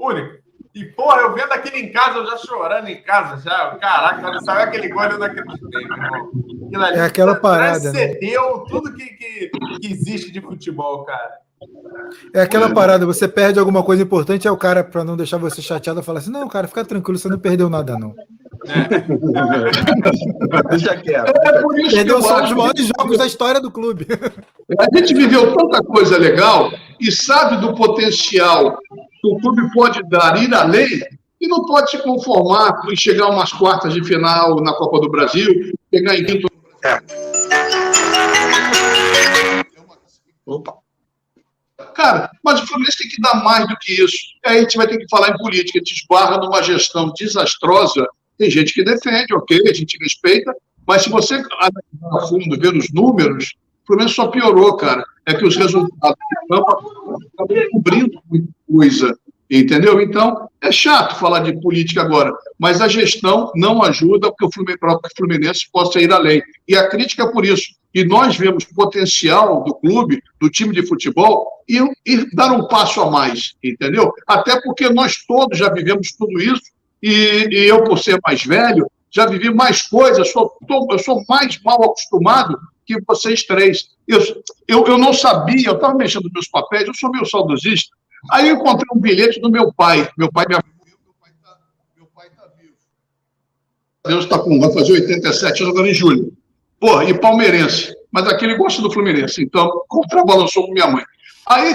Único. 0.00 0.46
E, 0.74 0.84
porra, 0.84 1.22
eu 1.22 1.34
vendo 1.34 1.52
aquele 1.52 1.78
em 1.78 1.92
casa, 1.92 2.18
eu 2.18 2.26
já 2.26 2.36
chorando 2.36 2.88
em 2.88 3.00
casa, 3.00 3.42
já. 3.42 3.76
Caraca, 3.76 4.40
saiu 4.40 4.60
aquele 4.60 4.88
gol, 4.88 5.08
meu 5.08 5.24
irmão. 5.24 6.88
é 6.94 7.00
aquela 7.00 7.34
parada. 7.34 7.92
Né? 7.92 7.98
Cedeu 7.98 8.58
né? 8.58 8.64
tudo 8.68 8.92
que, 8.92 9.06
que, 9.06 9.50
que 9.80 9.90
existe 9.90 10.30
de 10.30 10.40
futebol, 10.40 11.04
cara. 11.04 11.45
É 12.34 12.42
aquela 12.42 12.72
parada, 12.72 13.06
você 13.06 13.26
perde 13.26 13.58
alguma 13.58 13.82
coisa 13.82 14.02
importante, 14.02 14.46
é 14.46 14.50
o 14.50 14.56
cara, 14.56 14.84
para 14.84 15.02
não 15.02 15.16
deixar 15.16 15.38
você 15.38 15.62
chateado, 15.62 16.02
fala 16.02 16.18
assim: 16.18 16.30
não, 16.30 16.46
cara, 16.48 16.68
fica 16.68 16.84
tranquilo, 16.84 17.18
você 17.18 17.28
não 17.28 17.38
perdeu 17.38 17.70
nada, 17.70 17.98
não. 17.98 18.14
Deixa 20.70 20.96
quieto. 20.96 21.28
É 21.28 21.90
perdeu 21.90 22.20
só 22.20 22.44
os 22.44 22.52
maiores 22.52 22.90
jogos 22.98 23.18
da 23.18 23.26
história 23.26 23.60
do 23.60 23.70
clube. 23.70 24.06
A 24.78 24.98
gente 24.98 25.14
viveu 25.14 25.54
tanta 25.54 25.82
coisa 25.82 26.18
legal 26.18 26.70
e 27.00 27.10
sabe 27.10 27.56
do 27.58 27.74
potencial 27.74 28.78
que 29.20 29.28
o 29.28 29.38
clube 29.38 29.72
pode 29.72 30.02
dar, 30.08 30.42
ir 30.42 30.52
além, 30.54 31.02
e 31.40 31.48
não 31.48 31.64
pode 31.64 31.90
se 31.90 31.98
conformar 31.98 32.82
em 32.90 32.96
chegar 32.96 33.26
a 33.26 33.30
umas 33.30 33.52
quartas 33.52 33.94
de 33.94 34.04
final 34.04 34.60
na 34.60 34.72
Copa 34.74 35.00
do 35.00 35.10
Brasil, 35.10 35.72
pegar 35.90 36.16
em 36.16 36.24
quinto. 36.24 36.48
É. 36.84 37.00
Opa. 40.44 40.85
Cara, 41.96 42.30
mas 42.44 42.60
o 42.60 42.66
Fluminense 42.66 42.98
tem 42.98 43.08
que 43.08 43.20
dar 43.22 43.42
mais 43.42 43.66
do 43.66 43.76
que 43.78 43.92
isso. 43.92 44.18
Aí 44.44 44.58
a 44.58 44.60
gente 44.60 44.76
vai 44.76 44.86
ter 44.86 44.98
que 44.98 45.08
falar 45.08 45.30
em 45.30 45.38
política. 45.38 45.78
A 45.78 45.80
gente 45.80 45.98
esbarra 45.98 46.36
numa 46.36 46.62
gestão 46.62 47.10
desastrosa. 47.18 48.06
Tem 48.36 48.50
gente 48.50 48.74
que 48.74 48.84
defende, 48.84 49.32
ok, 49.32 49.62
a 49.66 49.72
gente 49.72 49.96
respeita, 49.98 50.54
mas 50.86 51.02
se 51.02 51.08
você 51.08 51.36
analisar 51.36 52.12
a 52.12 52.26
fundo, 52.28 52.60
ver 52.60 52.76
os 52.76 52.92
números, 52.92 53.54
o 53.82 53.86
Fluminense 53.86 54.14
só 54.14 54.28
piorou, 54.28 54.76
cara. 54.76 55.02
É 55.24 55.32
que 55.32 55.46
os 55.46 55.56
resultados 55.56 56.18
estão 56.42 56.64
cobrindo 57.72 58.22
muita 58.30 58.52
coisa. 58.70 59.18
Entendeu? 59.48 60.00
Então, 60.00 60.48
é 60.60 60.72
chato 60.72 61.18
falar 61.18 61.40
de 61.40 61.52
política 61.60 62.02
agora, 62.02 62.32
mas 62.58 62.80
a 62.80 62.88
gestão 62.88 63.52
não 63.54 63.82
ajuda 63.82 64.28
porque 64.32 64.46
o 64.46 65.10
Fluminense 65.16 65.68
possa 65.72 66.00
ir 66.00 66.12
além. 66.12 66.42
E 66.66 66.76
a 66.76 66.88
crítica 66.88 67.22
é 67.22 67.30
por 67.30 67.44
isso. 67.44 67.74
E 67.94 68.04
nós 68.04 68.36
vemos 68.36 68.64
potencial 68.64 69.62
do 69.62 69.74
clube, 69.74 70.20
do 70.40 70.50
time 70.50 70.74
de 70.74 70.86
futebol, 70.86 71.46
e, 71.68 71.78
e 72.04 72.34
dar 72.34 72.52
um 72.52 72.66
passo 72.66 73.00
a 73.00 73.10
mais, 73.10 73.54
entendeu? 73.62 74.12
Até 74.26 74.60
porque 74.60 74.88
nós 74.88 75.24
todos 75.26 75.58
já 75.58 75.72
vivemos 75.72 76.12
tudo 76.12 76.40
isso, 76.40 76.62
e, 77.02 77.48
e 77.50 77.68
eu, 77.68 77.84
por 77.84 77.98
ser 77.98 78.18
mais 78.26 78.44
velho, 78.44 78.90
já 79.10 79.26
vivi 79.26 79.52
mais 79.52 79.82
coisas, 79.82 80.30
sou, 80.30 80.52
tô, 80.66 80.86
eu 80.90 80.98
sou 80.98 81.22
mais 81.28 81.60
mal 81.62 81.82
acostumado 81.84 82.58
que 82.84 83.00
vocês 83.06 83.44
três. 83.44 83.88
Eu, 84.06 84.20
eu, 84.68 84.86
eu 84.86 84.98
não 84.98 85.12
sabia, 85.12 85.68
eu 85.68 85.74
estava 85.74 85.94
mexendo 85.94 86.24
nos 86.24 86.32
meus 86.32 86.48
papéis, 86.48 86.86
eu 86.86 86.94
sou 86.94 87.10
meio 87.10 87.24
saudosista, 87.26 87.96
Aí 88.30 88.48
eu 88.48 88.56
encontrei 88.56 88.86
um 88.94 89.00
bilhete 89.00 89.40
do 89.40 89.50
meu 89.50 89.72
pai. 89.72 90.08
Meu 90.16 90.30
pai 90.30 90.46
me 90.48 90.54
meu 90.54 92.06
pai 92.14 92.26
está 92.28 92.42
tá 92.42 92.52
vivo. 92.60 92.74
Deus 94.06 94.24
está 94.24 94.38
com, 94.38 94.60
vai 94.60 94.72
fazer 94.72 94.92
87 94.92 95.62
anos 95.62 95.74
agora 95.74 95.90
em 95.90 95.94
julho. 95.94 96.32
Pô, 96.78 97.02
e 97.02 97.18
palmeirense. 97.18 97.94
Mas 98.10 98.26
aqui 98.28 98.44
ele 98.44 98.56
gosta 98.56 98.80
do 98.80 98.90
Fluminense, 98.90 99.42
então 99.42 99.70
contrabalançou 99.88 100.66
com 100.66 100.72
minha 100.72 100.86
mãe. 100.86 101.04
Aí, 101.46 101.74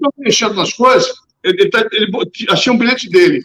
eu 0.00 0.10
mexendo 0.18 0.54
nas 0.54 0.72
coisas, 0.72 1.12
ele, 1.42 1.62
ele, 1.62 1.70
tá, 1.70 1.86
ele, 1.92 2.10
achei 2.50 2.72
um 2.72 2.78
bilhete 2.78 3.08
dele. 3.08 3.42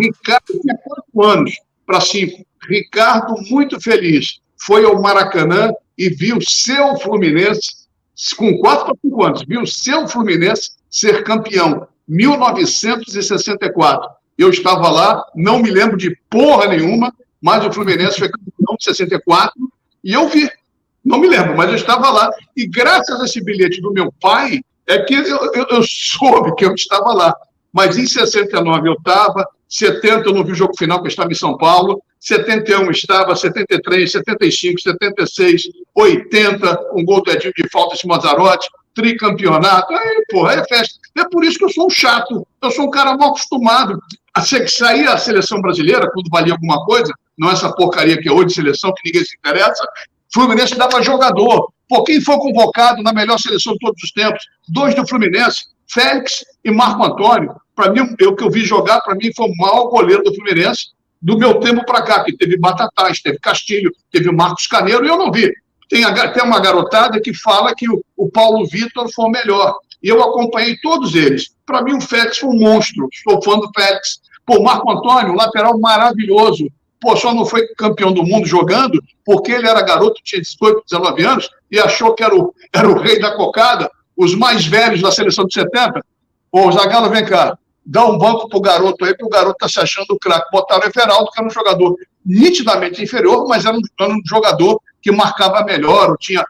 Ricardo 0.00 0.60
tinha 0.60 0.76
quatro 0.76 1.22
anos 1.22 1.56
para 1.86 2.00
cinco. 2.00 2.44
Ricardo, 2.68 3.34
muito 3.50 3.80
feliz, 3.80 4.40
foi 4.56 4.84
ao 4.84 5.00
Maracanã 5.02 5.72
e 5.98 6.08
viu 6.08 6.38
seu 6.40 6.96
Fluminense, 6.98 7.81
com 8.36 8.56
quatro 8.58 8.86
para 8.86 8.94
cinco 9.02 9.24
anos, 9.24 9.42
viu 9.46 9.66
seu 9.66 10.06
Fluminense 10.06 10.70
ser 10.88 11.24
campeão. 11.24 11.88
1964. 12.06 14.08
Eu 14.38 14.50
estava 14.50 14.88
lá, 14.88 15.24
não 15.34 15.58
me 15.58 15.70
lembro 15.70 15.96
de 15.96 16.16
porra 16.30 16.68
nenhuma, 16.68 17.12
mas 17.40 17.64
o 17.64 17.72
Fluminense 17.72 18.18
foi 18.18 18.28
campeão 18.28 18.76
de 18.78 18.84
64 18.84 19.52
e 20.04 20.12
eu 20.12 20.28
vi. 20.28 20.48
Não 21.04 21.18
me 21.18 21.28
lembro, 21.28 21.56
mas 21.56 21.68
eu 21.68 21.76
estava 21.76 22.10
lá. 22.10 22.30
E 22.56 22.66
graças 22.66 23.20
a 23.20 23.24
esse 23.24 23.42
bilhete 23.42 23.80
do 23.80 23.92
meu 23.92 24.12
pai, 24.20 24.60
é 24.86 25.00
que 25.00 25.14
eu, 25.14 25.52
eu, 25.52 25.66
eu 25.70 25.82
soube 25.82 26.54
que 26.54 26.64
eu 26.64 26.74
estava 26.74 27.12
lá. 27.12 27.34
Mas 27.72 27.96
em 27.96 28.06
69 28.06 28.88
eu 28.88 28.92
estava, 28.92 29.48
70 29.72 30.28
eu 30.28 30.34
não 30.34 30.44
vi 30.44 30.52
o 30.52 30.54
jogo 30.54 30.76
final, 30.76 30.98
porque 30.98 31.08
eu 31.08 31.12
estava 31.12 31.32
em 31.32 31.34
São 31.34 31.56
Paulo, 31.56 32.02
71 32.20 32.90
estava, 32.90 33.34
73, 33.34 34.12
75, 34.12 34.80
76, 34.82 35.62
80, 35.94 36.90
um 36.94 37.04
gol 37.04 37.22
do 37.22 37.30
Edinho 37.30 37.54
de 37.56 37.68
falta 37.70 37.96
de 37.96 38.06
Mazarotti, 38.06 38.68
tricampeonato. 38.94 39.94
Aí, 39.94 40.22
porra, 40.30 40.54
é 40.54 40.64
festa. 40.64 40.94
É 41.16 41.24
por 41.24 41.42
isso 41.42 41.58
que 41.58 41.64
eu 41.64 41.70
sou 41.70 41.86
um 41.86 41.90
chato. 41.90 42.46
Eu 42.60 42.70
sou 42.70 42.84
um 42.84 42.90
cara 42.90 43.16
mal 43.16 43.30
acostumado. 43.30 43.98
A 44.34 44.42
sair 44.42 45.08
a 45.08 45.16
seleção 45.16 45.60
brasileira, 45.62 46.10
quando 46.12 46.28
valia 46.30 46.52
alguma 46.52 46.84
coisa, 46.84 47.12
não 47.36 47.50
essa 47.50 47.72
porcaria 47.74 48.20
que 48.20 48.28
é 48.28 48.32
hoje 48.32 48.48
de 48.48 48.54
seleção, 48.54 48.92
que 48.92 49.02
ninguém 49.06 49.24
se 49.24 49.36
interessa, 49.36 49.84
Fluminense 50.32 50.76
dava 50.76 51.02
jogador. 51.02 51.72
Pô, 51.92 52.02
quem 52.04 52.22
foi 52.22 52.38
convocado 52.38 53.02
na 53.02 53.12
melhor 53.12 53.38
seleção 53.38 53.74
de 53.74 53.78
todos 53.80 54.02
os 54.02 54.10
tempos? 54.12 54.42
Dois 54.66 54.94
do 54.94 55.06
Fluminense, 55.06 55.66
Félix 55.86 56.42
e 56.64 56.70
Marco 56.70 57.04
Antônio. 57.04 57.54
Para 57.76 57.92
mim, 57.92 58.00
o 58.00 58.34
que 58.34 58.42
eu 58.42 58.50
vi 58.50 58.60
jogar, 58.64 59.02
para 59.02 59.14
mim, 59.14 59.30
foi 59.36 59.46
o 59.46 59.56
maior 59.58 59.90
goleiro 59.90 60.22
do 60.22 60.34
Fluminense 60.34 60.86
do 61.20 61.36
meu 61.36 61.60
tempo 61.60 61.84
para 61.84 62.00
cá, 62.00 62.24
que 62.24 62.34
teve 62.34 62.56
Batatais, 62.56 63.20
teve 63.20 63.38
Castilho, 63.40 63.92
teve 64.10 64.32
Marcos 64.32 64.66
Caneiro, 64.66 65.04
e 65.04 65.08
eu 65.08 65.18
não 65.18 65.30
vi. 65.30 65.52
Tem 65.90 66.02
até 66.02 66.42
uma 66.42 66.60
garotada 66.60 67.20
que 67.20 67.34
fala 67.34 67.74
que 67.74 67.86
o, 67.90 68.02
o 68.16 68.30
Paulo 68.30 68.66
Vitor 68.66 69.12
foi 69.12 69.26
o 69.26 69.30
melhor. 69.30 69.76
E 70.02 70.08
eu 70.08 70.22
acompanhei 70.22 70.78
todos 70.78 71.14
eles. 71.14 71.50
Para 71.66 71.82
mim, 71.82 71.92
o 71.92 72.00
Félix 72.00 72.38
foi 72.38 72.48
um 72.48 72.58
monstro. 72.58 73.06
Sou 73.22 73.42
fã 73.42 73.58
do 73.58 73.70
Félix. 73.76 74.22
Pô, 74.46 74.62
Marco 74.62 74.90
Antônio, 74.90 75.34
lateral 75.34 75.78
maravilhoso. 75.78 76.68
Pô, 77.02 77.16
só 77.16 77.34
não 77.34 77.44
foi 77.44 77.66
campeão 77.74 78.12
do 78.12 78.22
mundo 78.22 78.46
jogando 78.46 79.02
porque 79.24 79.50
ele 79.50 79.66
era 79.66 79.82
garoto, 79.82 80.22
tinha 80.22 80.40
18, 80.40 80.84
19 80.88 81.24
anos 81.24 81.50
e 81.68 81.80
achou 81.80 82.14
que 82.14 82.22
era 82.22 82.32
o, 82.32 82.54
era 82.72 82.88
o 82.88 83.00
rei 83.00 83.18
da 83.18 83.34
cocada. 83.34 83.90
Os 84.16 84.36
mais 84.36 84.64
velhos 84.64 85.02
da 85.02 85.10
seleção 85.10 85.44
de 85.44 85.52
70. 85.52 86.00
Ô, 86.52 86.70
Zagallo, 86.70 87.10
vem 87.10 87.24
cá. 87.24 87.58
Dá 87.84 88.06
um 88.06 88.16
banco 88.16 88.48
pro 88.48 88.60
garoto 88.60 89.04
aí, 89.04 89.16
que 89.16 89.24
o 89.24 89.28
garoto 89.28 89.56
tá 89.58 89.68
se 89.68 89.80
achando 89.80 90.16
craque. 90.20 90.46
Botaram 90.52 90.82
o 90.82 90.88
Everaldo, 90.88 91.30
que 91.32 91.40
era 91.40 91.48
um 91.48 91.50
jogador 91.50 91.96
nitidamente 92.24 93.02
inferior, 93.02 93.48
mas 93.48 93.64
era 93.64 93.76
um, 93.76 93.80
era 93.98 94.12
um 94.12 94.20
jogador 94.24 94.80
que 95.00 95.10
marcava 95.10 95.64
melhor, 95.64 96.16
tinha. 96.18 96.44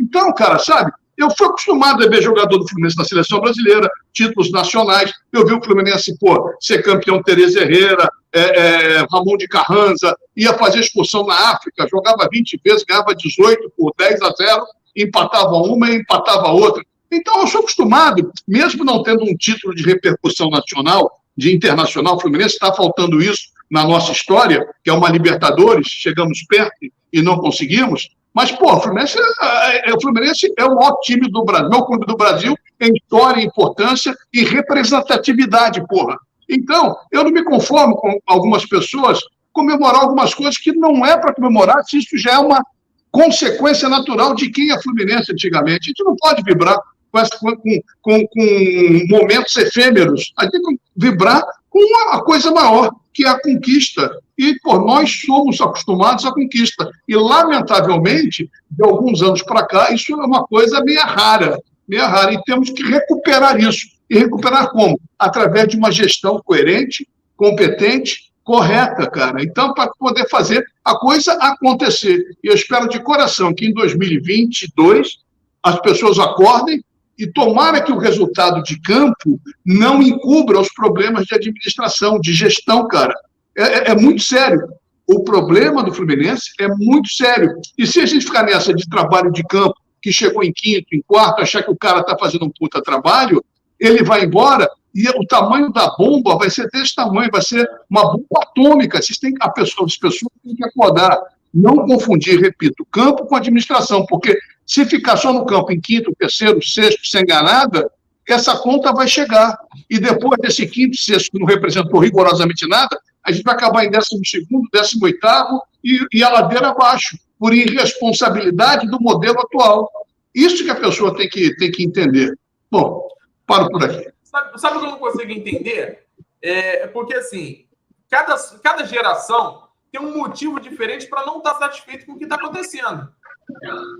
Então, 0.00 0.32
cara, 0.32 0.60
sabe? 0.60 0.92
Eu 1.16 1.30
fui 1.36 1.46
acostumado 1.46 2.04
a 2.04 2.08
ver 2.08 2.22
jogador 2.22 2.58
do 2.58 2.68
Fluminense 2.68 2.96
na 2.96 3.04
seleção 3.04 3.40
brasileira, 3.40 3.88
títulos 4.12 4.50
nacionais. 4.50 5.10
Eu 5.32 5.46
vi 5.46 5.54
o 5.54 5.62
Fluminense, 5.62 6.16
pô, 6.18 6.54
ser 6.60 6.82
campeão 6.82 7.22
Tereza 7.22 7.60
Herrera, 7.60 8.08
é, 8.32 8.40
é, 8.40 9.06
Ramon 9.10 9.36
de 9.36 9.48
Carranza, 9.48 10.14
ia 10.36 10.52
fazer 10.54 10.80
excursão 10.80 11.24
na 11.24 11.52
África, 11.52 11.88
jogava 11.90 12.28
20 12.30 12.60
vezes, 12.62 12.84
ganhava 12.84 13.14
18 13.14 13.72
por 13.76 13.94
10 13.96 14.20
a 14.22 14.30
0, 14.36 14.64
empatava 14.94 15.54
uma 15.56 15.90
e 15.90 15.96
empatava 15.96 16.48
outra. 16.48 16.82
Então, 17.10 17.40
eu 17.40 17.46
sou 17.46 17.60
acostumado, 17.60 18.30
mesmo 18.46 18.84
não 18.84 19.02
tendo 19.02 19.24
um 19.24 19.36
título 19.36 19.74
de 19.74 19.82
repercussão 19.82 20.50
nacional, 20.50 21.10
de 21.36 21.54
internacional, 21.54 22.20
Fluminense 22.20 22.54
está 22.54 22.72
faltando 22.72 23.22
isso 23.22 23.48
na 23.70 23.84
nossa 23.84 24.12
história, 24.12 24.66
que 24.82 24.90
é 24.90 24.92
uma 24.92 25.10
Libertadores, 25.10 25.86
chegamos 25.88 26.42
perto 26.48 26.74
e 27.12 27.22
não 27.22 27.38
conseguimos. 27.38 28.08
Mas, 28.36 28.52
pô, 28.52 28.70
o 28.70 28.80
Fluminense 28.82 29.16
é, 29.18 29.90
é, 29.90 29.94
o 29.94 29.98
Fluminense 29.98 30.52
é 30.58 30.64
o 30.66 30.74
maior 30.74 30.98
time 31.00 31.26
do 31.30 31.42
Brasil, 31.42 31.84
clube 31.86 32.04
do 32.04 32.18
Brasil, 32.18 32.54
em 32.78 32.92
história, 32.92 33.42
importância 33.42 34.14
e 34.30 34.44
representatividade, 34.44 35.82
porra. 35.88 36.18
Então, 36.46 36.94
eu 37.10 37.24
não 37.24 37.30
me 37.30 37.42
conformo 37.42 37.96
com 37.96 38.20
algumas 38.26 38.66
pessoas 38.66 39.20
comemorar 39.54 40.02
algumas 40.02 40.34
coisas 40.34 40.58
que 40.58 40.70
não 40.72 41.04
é 41.06 41.16
para 41.16 41.32
comemorar, 41.32 41.82
se 41.84 41.96
isso 41.96 42.18
já 42.18 42.32
é 42.32 42.38
uma 42.38 42.62
consequência 43.10 43.88
natural 43.88 44.34
de 44.34 44.50
quem 44.50 44.70
é 44.70 44.82
Fluminense 44.82 45.32
antigamente. 45.32 45.84
A 45.86 45.88
gente 45.88 46.04
não 46.04 46.14
pode 46.14 46.42
vibrar 46.42 46.78
com, 47.10 47.56
com, 47.56 47.80
com, 48.02 48.26
com 48.26 49.06
momentos 49.08 49.56
efêmeros. 49.56 50.34
A 50.36 50.44
gente 50.44 50.52
tem 50.52 50.62
que 50.62 50.78
vibrar 50.94 51.42
uma 51.76 52.22
coisa 52.22 52.50
maior 52.50 52.92
que 53.12 53.24
é 53.24 53.28
a 53.28 53.40
conquista. 53.40 54.10
E, 54.38 54.58
por 54.60 54.84
nós 54.84 55.22
somos 55.24 55.60
acostumados 55.60 56.26
à 56.26 56.32
conquista. 56.32 56.90
E, 57.08 57.16
lamentavelmente, 57.16 58.50
de 58.70 58.84
alguns 58.84 59.22
anos 59.22 59.42
para 59.42 59.66
cá, 59.66 59.90
isso 59.92 60.12
é 60.12 60.16
uma 60.16 60.44
coisa 60.44 60.82
meio 60.84 61.00
rara, 61.00 61.58
meio 61.88 62.04
rara. 62.04 62.34
E 62.34 62.42
temos 62.44 62.70
que 62.70 62.82
recuperar 62.82 63.58
isso. 63.58 63.86
E 64.10 64.18
recuperar 64.18 64.70
como? 64.70 65.00
Através 65.18 65.68
de 65.68 65.76
uma 65.76 65.90
gestão 65.90 66.40
coerente, 66.44 67.08
competente, 67.36 68.30
correta, 68.44 69.10
cara. 69.10 69.42
Então, 69.42 69.72
para 69.72 69.90
poder 69.98 70.28
fazer 70.28 70.64
a 70.84 70.94
coisa 70.96 71.32
acontecer. 71.32 72.22
E 72.44 72.48
eu 72.48 72.54
espero 72.54 72.88
de 72.88 73.00
coração 73.00 73.54
que 73.54 73.66
em 73.66 73.72
2022 73.72 75.18
as 75.62 75.80
pessoas 75.80 76.18
acordem 76.18 76.84
e 77.18 77.26
tomara 77.26 77.80
que 77.80 77.92
o 77.92 77.98
resultado 77.98 78.62
de 78.62 78.80
campo 78.80 79.40
não 79.64 80.02
encubra 80.02 80.60
os 80.60 80.72
problemas 80.72 81.26
de 81.26 81.34
administração, 81.34 82.20
de 82.20 82.32
gestão, 82.32 82.86
cara. 82.86 83.14
É, 83.56 83.62
é, 83.62 83.90
é 83.92 83.94
muito 83.94 84.22
sério. 84.22 84.68
O 85.06 85.22
problema 85.22 85.82
do 85.82 85.94
Fluminense 85.94 86.50
é 86.60 86.68
muito 86.68 87.10
sério. 87.10 87.54
E 87.78 87.86
se 87.86 88.00
a 88.00 88.06
gente 88.06 88.26
ficar 88.26 88.42
nessa 88.42 88.74
de 88.74 88.88
trabalho 88.88 89.30
de 89.30 89.42
campo, 89.44 89.74
que 90.02 90.12
chegou 90.12 90.44
em 90.44 90.52
quinto, 90.52 90.88
em 90.92 91.02
quarto, 91.02 91.42
achar 91.42 91.62
que 91.62 91.70
o 91.70 91.76
cara 91.76 92.00
está 92.00 92.16
fazendo 92.18 92.44
um 92.44 92.50
puta 92.50 92.82
trabalho, 92.82 93.44
ele 93.80 94.04
vai 94.04 94.24
embora 94.24 94.68
e 94.94 95.08
o 95.10 95.26
tamanho 95.26 95.70
da 95.70 95.94
bomba 95.96 96.36
vai 96.36 96.48
ser 96.48 96.68
desse 96.70 96.94
tamanho, 96.94 97.28
vai 97.30 97.42
ser 97.42 97.68
uma 97.90 98.02
bomba 98.12 98.40
atômica. 98.42 99.00
Vocês 99.00 99.18
têm, 99.18 99.34
a 99.40 99.50
pessoa, 99.50 99.86
as 99.86 99.96
pessoas 99.96 100.32
têm 100.42 100.54
que 100.54 100.64
acordar. 100.64 101.20
Não 101.52 101.86
confundir, 101.86 102.40
repito, 102.40 102.86
campo 102.90 103.26
com 103.26 103.36
administração, 103.36 104.04
porque 104.06 104.36
se 104.66 104.84
ficar 104.84 105.16
só 105.16 105.32
no 105.32 105.46
campo 105.46 105.72
em 105.72 105.80
quinto, 105.80 106.14
terceiro, 106.18 106.60
sexto, 106.62 107.06
sem 107.06 107.24
ganhada, 107.24 107.88
essa 108.28 108.56
conta 108.58 108.92
vai 108.92 109.06
chegar. 109.06 109.56
E 109.88 110.00
depois 110.00 110.38
desse 110.40 110.66
quinto, 110.66 110.96
sexto, 110.96 111.30
que 111.30 111.38
não 111.38 111.46
representou 111.46 112.00
rigorosamente 112.00 112.66
nada, 112.66 112.98
a 113.22 113.30
gente 113.30 113.44
vai 113.44 113.54
acabar 113.54 113.84
em 113.84 113.90
décimo 113.90 114.24
segundo, 114.26 114.68
décimo 114.72 115.04
oitavo 115.04 115.62
e, 115.84 116.00
e 116.12 116.24
a 116.24 116.28
ladeira 116.28 116.70
abaixo, 116.70 117.16
por 117.38 117.54
irresponsabilidade 117.54 118.88
do 118.88 119.00
modelo 119.00 119.40
atual. 119.40 119.88
Isso 120.34 120.64
que 120.64 120.70
a 120.70 120.76
pessoa 120.80 121.16
tem 121.16 121.28
que, 121.28 121.54
tem 121.56 121.70
que 121.70 121.84
entender. 121.84 122.36
Bom, 122.70 123.06
paro 123.46 123.68
por 123.70 123.84
aqui. 123.84 124.10
Sabe, 124.24 124.60
sabe 124.60 124.76
o 124.76 124.80
que 124.80 124.86
eu 124.86 124.90
não 124.90 124.98
consigo 124.98 125.30
entender? 125.30 126.06
É 126.42 126.86
porque, 126.88 127.14
assim, 127.14 127.66
cada, 128.10 128.36
cada 128.62 128.84
geração 128.84 129.62
tem 129.92 130.00
um 130.00 130.16
motivo 130.16 130.60
diferente 130.60 131.06
para 131.06 131.24
não 131.24 131.38
estar 131.38 131.54
tá 131.54 131.58
satisfeito 131.60 132.04
com 132.04 132.12
o 132.12 132.18
que 132.18 132.24
está 132.24 132.36
acontecendo. 132.36 133.08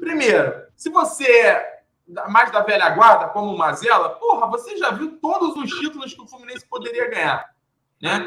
Primeiro, 0.00 0.62
se 0.76 0.88
você 0.88 1.24
é 1.24 1.82
mais 2.28 2.50
da 2.50 2.60
velha 2.60 2.90
guarda, 2.90 3.28
como 3.28 3.52
o 3.52 3.58
Mazela, 3.58 4.10
porra, 4.10 4.46
você 4.46 4.76
já 4.76 4.90
viu 4.90 5.18
todos 5.18 5.56
os 5.56 5.70
títulos 5.78 6.14
que 6.14 6.22
o 6.22 6.26
Fluminense 6.26 6.66
poderia 6.66 7.10
ganhar. 7.10 7.54
Né? 8.00 8.20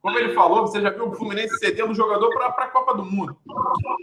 Como 0.00 0.18
ele 0.18 0.34
falou, 0.34 0.66
você 0.66 0.80
já 0.80 0.90
viu 0.90 1.08
o 1.08 1.14
Fluminense 1.14 1.58
cedendo 1.58 1.94
jogador 1.94 2.30
para 2.30 2.64
a 2.64 2.68
Copa 2.68 2.94
do 2.94 3.04
Mundo. 3.04 3.36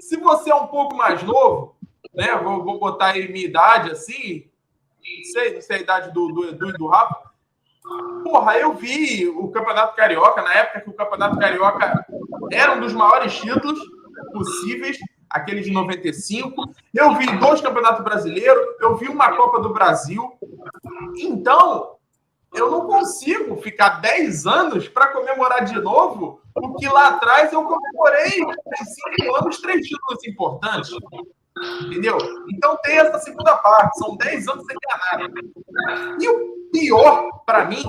Se 0.02 0.18
você 0.18 0.52
é 0.52 0.56
um 0.56 0.68
pouco 0.68 0.96
mais 0.96 1.24
novo, 1.24 1.76
né? 2.16 2.36
Vou, 2.38 2.64
vou 2.64 2.80
botar 2.80 3.08
aí 3.08 3.32
minha 3.32 3.46
idade 3.46 3.92
assim, 3.92 4.50
não 5.18 5.24
sei, 5.26 5.54
não 5.54 5.62
sei 5.62 5.78
a 5.78 5.82
idade 5.82 6.14
do, 6.14 6.28
do 6.30 6.50
Edu 6.50 6.70
e 6.70 6.74
do 6.74 6.88
Rafa. 6.88 7.26
Porra, 8.24 8.58
eu 8.58 8.74
vi 8.74 9.28
o 9.28 9.50
Campeonato 9.50 9.96
Carioca, 9.96 10.42
na 10.42 10.54
época 10.54 10.82
que 10.82 10.90
o 10.90 10.94
Campeonato 10.94 11.38
Carioca 11.38 12.06
era 12.52 12.74
um 12.74 12.80
dos 12.80 12.94
maiores 12.94 13.36
títulos 13.38 13.80
possíveis, 14.34 14.98
aquele 15.30 15.62
de 15.62 15.72
95. 15.72 16.74
Eu 16.94 17.16
vi 17.16 17.26
dois 17.38 17.62
Campeonatos 17.62 18.04
Brasileiros, 18.04 18.64
eu 18.80 18.96
vi 18.96 19.08
uma 19.08 19.36
Copa 19.36 19.60
do 19.60 19.74
Brasil. 19.74 20.38
Então, 21.18 21.96
eu 22.54 22.72
não 22.72 22.88
consigo 22.88 23.58
ficar 23.58 24.02
10 24.02 24.48
anos 24.48 24.88
para 24.88 25.08
comemorar 25.08 25.66
de 25.66 25.80
novo 25.80 26.42
o 26.56 26.76
que 26.76 26.88
lá 26.88 27.10
atrás 27.10 27.52
eu 27.52 27.64
comemorei 27.64 28.40
em 28.40 29.20
5 29.20 29.36
anos, 29.36 29.60
três 29.60 29.86
títulos 29.86 30.26
importantes. 30.26 30.92
Entendeu? 31.86 32.18
Então 32.54 32.78
tem 32.84 32.98
essa 32.98 33.20
segunda 33.20 33.56
parte, 33.58 33.98
são 33.98 34.16
10 34.18 34.48
anos 34.48 34.66
sem 34.66 34.76
ganhar 34.82 35.28
nada. 35.28 36.18
E 36.22 36.28
o 36.28 36.70
pior 36.72 37.44
para 37.46 37.66
mim 37.66 37.84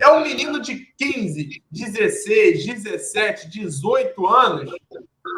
é 0.00 0.08
um 0.10 0.22
menino 0.22 0.60
de 0.60 0.92
15, 0.96 1.62
16, 1.70 2.66
17, 2.66 3.48
18 3.48 4.26
anos 4.26 4.70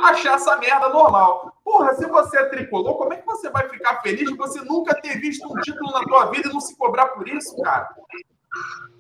achar 0.03 0.35
essa 0.35 0.57
merda 0.57 0.89
normal. 0.89 1.55
Porra, 1.65 1.95
se 1.95 2.07
você 2.07 2.39
é 2.39 2.45
tricolor, 2.47 2.97
como 2.97 3.13
é 3.13 3.17
que 3.17 3.27
você 3.27 3.51
vai 3.51 3.69
ficar 3.69 4.01
feliz 4.03 4.29
de 4.29 4.37
você 4.37 4.61
nunca 4.63 4.95
ter 5.01 5.21
visto 5.21 5.47
um 5.47 5.61
título 5.61 5.91
na 5.93 6.03
tua 6.05 6.27
vida 6.27 6.49
e 6.49 6.53
não 6.53 6.61
se 6.61 6.77
cobrar 6.77 7.09
por 7.09 7.29
isso, 7.29 7.57
cara? 7.63 7.89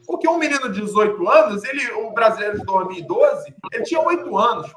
Porque 0.06 0.28
um 0.28 0.38
menino 0.38 0.68
de 0.70 0.80
18 0.80 1.28
anos, 1.28 1.64
ele, 1.64 1.92
o 1.92 2.10
brasileiro 2.10 2.58
de 2.58 2.64
2012, 2.64 3.54
ele 3.72 3.84
tinha 3.84 4.00
8 4.00 4.36
anos. 4.36 4.72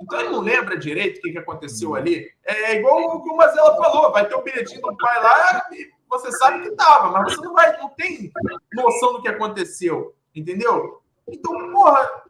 Então 0.00 0.20
ele 0.20 0.30
não 0.30 0.40
lembra 0.40 0.78
direito 0.78 1.18
o 1.18 1.20
que, 1.20 1.32
que 1.32 1.38
aconteceu 1.38 1.94
ali. 1.94 2.26
É 2.44 2.76
igual 2.76 3.16
o 3.16 3.22
que 3.22 3.30
o 3.30 3.36
Mazela 3.36 3.76
falou: 3.76 4.12
vai 4.12 4.26
ter 4.26 4.34
o 4.34 4.42
bilhetinho 4.42 4.80
do 4.80 4.96
pai 4.96 5.22
lá 5.22 5.68
e 5.72 5.90
você 6.08 6.32
sabe 6.32 6.62
que 6.62 6.70
tava, 6.70 7.10
mas 7.10 7.34
você 7.34 7.44
não, 7.44 7.52
vai, 7.52 7.76
não 7.76 7.90
tem 7.90 8.32
noção 8.72 9.12
do 9.12 9.22
que 9.22 9.28
aconteceu. 9.28 10.14
Entendeu? 10.34 11.02
Então, 11.28 11.70
porra, 11.70 12.22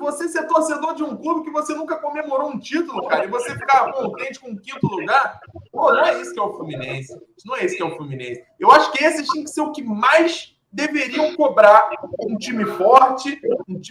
você 0.00 0.28
ser 0.28 0.46
torcedor 0.46 0.94
de 0.94 1.02
um 1.02 1.16
clube 1.16 1.44
que 1.44 1.50
você 1.50 1.74
nunca 1.74 1.96
comemorou 1.96 2.50
um 2.50 2.58
título, 2.58 3.06
cara, 3.06 3.24
e 3.24 3.28
você 3.28 3.54
ficar 3.54 3.92
contente 3.92 4.38
com 4.40 4.50
o 4.50 4.58
quinto 4.58 4.86
lugar, 4.86 5.40
pô, 5.70 5.92
não 5.92 6.04
é 6.04 6.20
isso 6.20 6.32
que 6.32 6.40
é 6.40 6.42
o 6.42 6.54
Fluminense. 6.54 7.20
Não 7.44 7.56
é 7.56 7.64
isso 7.64 7.76
que 7.76 7.82
é 7.82 7.86
o 7.86 7.96
Fluminense. 7.96 8.44
Eu 8.58 8.70
acho 8.70 8.92
que 8.92 9.04
esse 9.04 9.24
tinha 9.24 9.44
que 9.44 9.50
ser 9.50 9.60
o 9.60 9.72
que 9.72 9.82
mais 9.82 10.56
deveriam 10.72 11.34
cobrar 11.34 11.90
um 12.20 12.36
time 12.36 12.64
forte, 12.64 13.40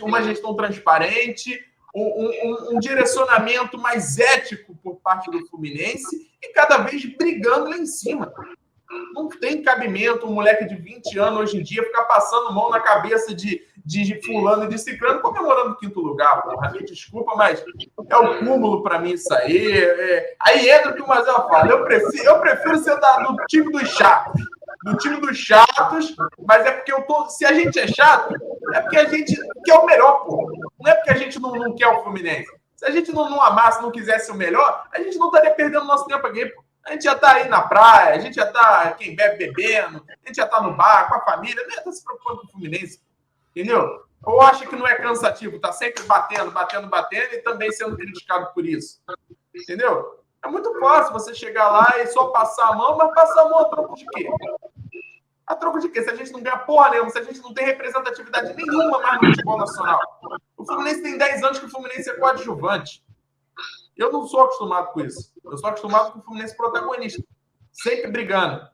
uma 0.01 0.21
gestão 0.21 0.55
transparente, 0.55 1.59
um, 1.95 2.01
um, 2.03 2.75
um, 2.75 2.79
direcionamento 2.79 3.77
mais 3.77 4.19
ético 4.19 4.75
por 4.83 4.97
parte 4.97 5.31
do 5.31 5.45
Fluminense 5.47 6.29
e 6.41 6.53
cada 6.53 6.77
vez 6.77 7.03
brigando 7.17 7.69
lá 7.69 7.77
em 7.77 7.87
cima. 7.87 8.31
Não 9.13 9.27
tem 9.27 9.61
cabimento 9.61 10.25
um 10.25 10.33
moleque 10.33 10.65
de 10.65 10.75
20 10.75 11.19
anos 11.19 11.39
hoje 11.41 11.57
em 11.57 11.63
dia 11.63 11.83
ficar 11.83 12.05
passando 12.05 12.53
mão 12.53 12.69
na 12.69 12.79
cabeça 12.79 13.33
de, 13.33 13.61
de 13.85 14.21
fulano 14.25 14.63
e 14.63 14.69
de 14.69 14.77
ciclano 14.77 15.19
comemorando 15.21 15.71
o 15.71 15.77
quinto 15.77 15.99
lugar, 15.99 16.41
porra. 16.43 16.71
Me 16.71 16.83
desculpa, 16.83 17.35
mas 17.35 17.63
é 18.09 18.17
o 18.17 18.39
cúmulo 18.39 18.81
para 18.83 18.99
mim 18.99 19.11
isso 19.11 19.33
aí. 19.33 19.81
É... 19.81 20.35
Aí 20.39 20.69
entra 20.69 20.91
o 20.91 20.95
que 20.95 21.01
o 21.01 21.07
Mazela 21.07 21.47
fala. 21.49 21.69
Eu 21.69 21.83
prefiro, 21.83 22.23
eu 22.23 22.39
prefiro 22.39 22.77
ser 22.77 22.99
da, 22.99 23.17
do 23.19 23.35
time 23.47 23.71
dos 23.71 23.89
chatos 23.89 24.41
do 24.83 24.97
time 24.97 25.19
dos 25.19 25.37
chatos, 25.37 26.15
mas 26.45 26.65
é 26.65 26.71
porque 26.71 26.93
eu 26.93 27.01
tô. 27.03 27.29
Se 27.29 27.45
a 27.45 27.53
gente 27.53 27.79
é 27.79 27.87
chato, 27.87 28.33
é 28.73 28.81
porque 28.81 28.97
a 28.97 29.05
gente 29.05 29.35
quer 29.65 29.73
o 29.75 29.85
melhor, 29.85 30.25
pô. 30.25 30.51
Não 30.79 30.91
é 30.91 30.95
porque 30.95 31.11
a 31.11 31.17
gente 31.17 31.39
não, 31.39 31.51
não 31.51 31.75
quer 31.75 31.87
o 31.87 32.03
Fluminense. 32.03 32.49
Se 32.75 32.85
a 32.85 32.91
gente 32.91 33.11
não, 33.11 33.29
não 33.29 33.41
amasse, 33.41 33.81
não 33.81 33.91
quisesse 33.91 34.31
o 34.31 34.35
melhor, 34.35 34.87
a 34.91 35.01
gente 35.01 35.17
não 35.17 35.27
estaria 35.27 35.51
perdendo 35.51 35.85
nosso 35.85 36.05
tempo 36.05 36.25
aqui, 36.25 36.45
pô. 36.45 36.63
A 36.87 36.93
gente 36.93 37.03
já 37.03 37.15
tá 37.15 37.33
aí 37.33 37.49
na 37.49 37.61
praia, 37.61 38.15
a 38.15 38.19
gente 38.19 38.35
já 38.35 38.49
tá 38.49 38.91
quem 38.91 39.13
bebe 39.13 39.37
bebendo, 39.37 40.05
a 40.07 40.27
gente 40.27 40.37
já 40.37 40.47
tá 40.47 40.61
no 40.61 40.73
bar 40.73 41.09
com 41.09 41.15
a 41.15 41.25
família, 41.25 41.61
não 41.61 41.75
ia 41.75 41.83
tá 41.83 41.91
se 41.91 42.01
preocupando 42.01 42.41
com 42.41 42.47
o 42.47 42.51
Fluminense. 42.51 43.01
Entendeu? 43.53 44.05
Ou 44.23 44.41
acha 44.41 44.65
que 44.65 44.75
não 44.75 44.87
é 44.87 44.95
cansativo, 44.95 45.59
tá 45.59 45.73
sempre 45.73 46.03
batendo, 46.03 46.49
batendo, 46.51 46.87
batendo 46.87 47.33
e 47.33 47.41
também 47.41 47.71
sendo 47.71 47.97
criticado 47.97 48.53
por 48.53 48.65
isso. 48.65 49.01
Entendeu? 49.53 50.23
É 50.41 50.47
muito 50.47 50.79
fácil 50.79 51.11
você 51.11 51.35
chegar 51.35 51.69
lá 51.69 51.99
e 51.99 52.07
só 52.07 52.27
passar 52.27 52.69
a 52.69 52.73
mão, 52.73 52.95
mas 52.95 53.13
passar 53.13 53.41
a 53.41 53.49
mão 53.49 53.59
a 53.59 53.65
troco 53.65 53.95
de 53.95 54.05
quê? 54.05 54.29
A 55.45 55.55
troco 55.55 55.79
de 55.79 55.89
quê? 55.89 56.01
Se 56.01 56.09
a 56.09 56.15
gente 56.15 56.31
não 56.31 56.41
ganha 56.41 56.57
porra 56.57 56.91
nenhuma, 56.91 57.09
se 57.09 57.19
a 57.19 57.23
gente 57.23 57.41
não 57.41 57.53
tem 57.53 57.65
representatividade 57.65 58.53
nenhuma 58.53 58.99
mais 58.99 59.21
no 59.21 59.27
futebol 59.29 59.57
nacional. 59.57 59.99
O 60.55 60.65
Fluminense 60.65 61.01
tem 61.01 61.17
10 61.17 61.43
anos 61.43 61.59
que 61.59 61.65
o 61.65 61.69
Fluminense 61.69 62.09
é 62.09 62.13
coadjuvante. 62.13 63.03
Eu 63.97 64.11
não 64.11 64.25
sou 64.25 64.41
acostumado 64.41 64.93
com 64.93 65.01
isso. 65.01 65.33
Eu 65.51 65.57
sou 65.57 65.69
acostumado 65.69 66.11
com 66.11 66.19
o 66.19 66.23
Fluminense 66.23 66.55
protagonista. 66.55 67.23
Sempre 67.71 68.11
brigando. 68.11 68.67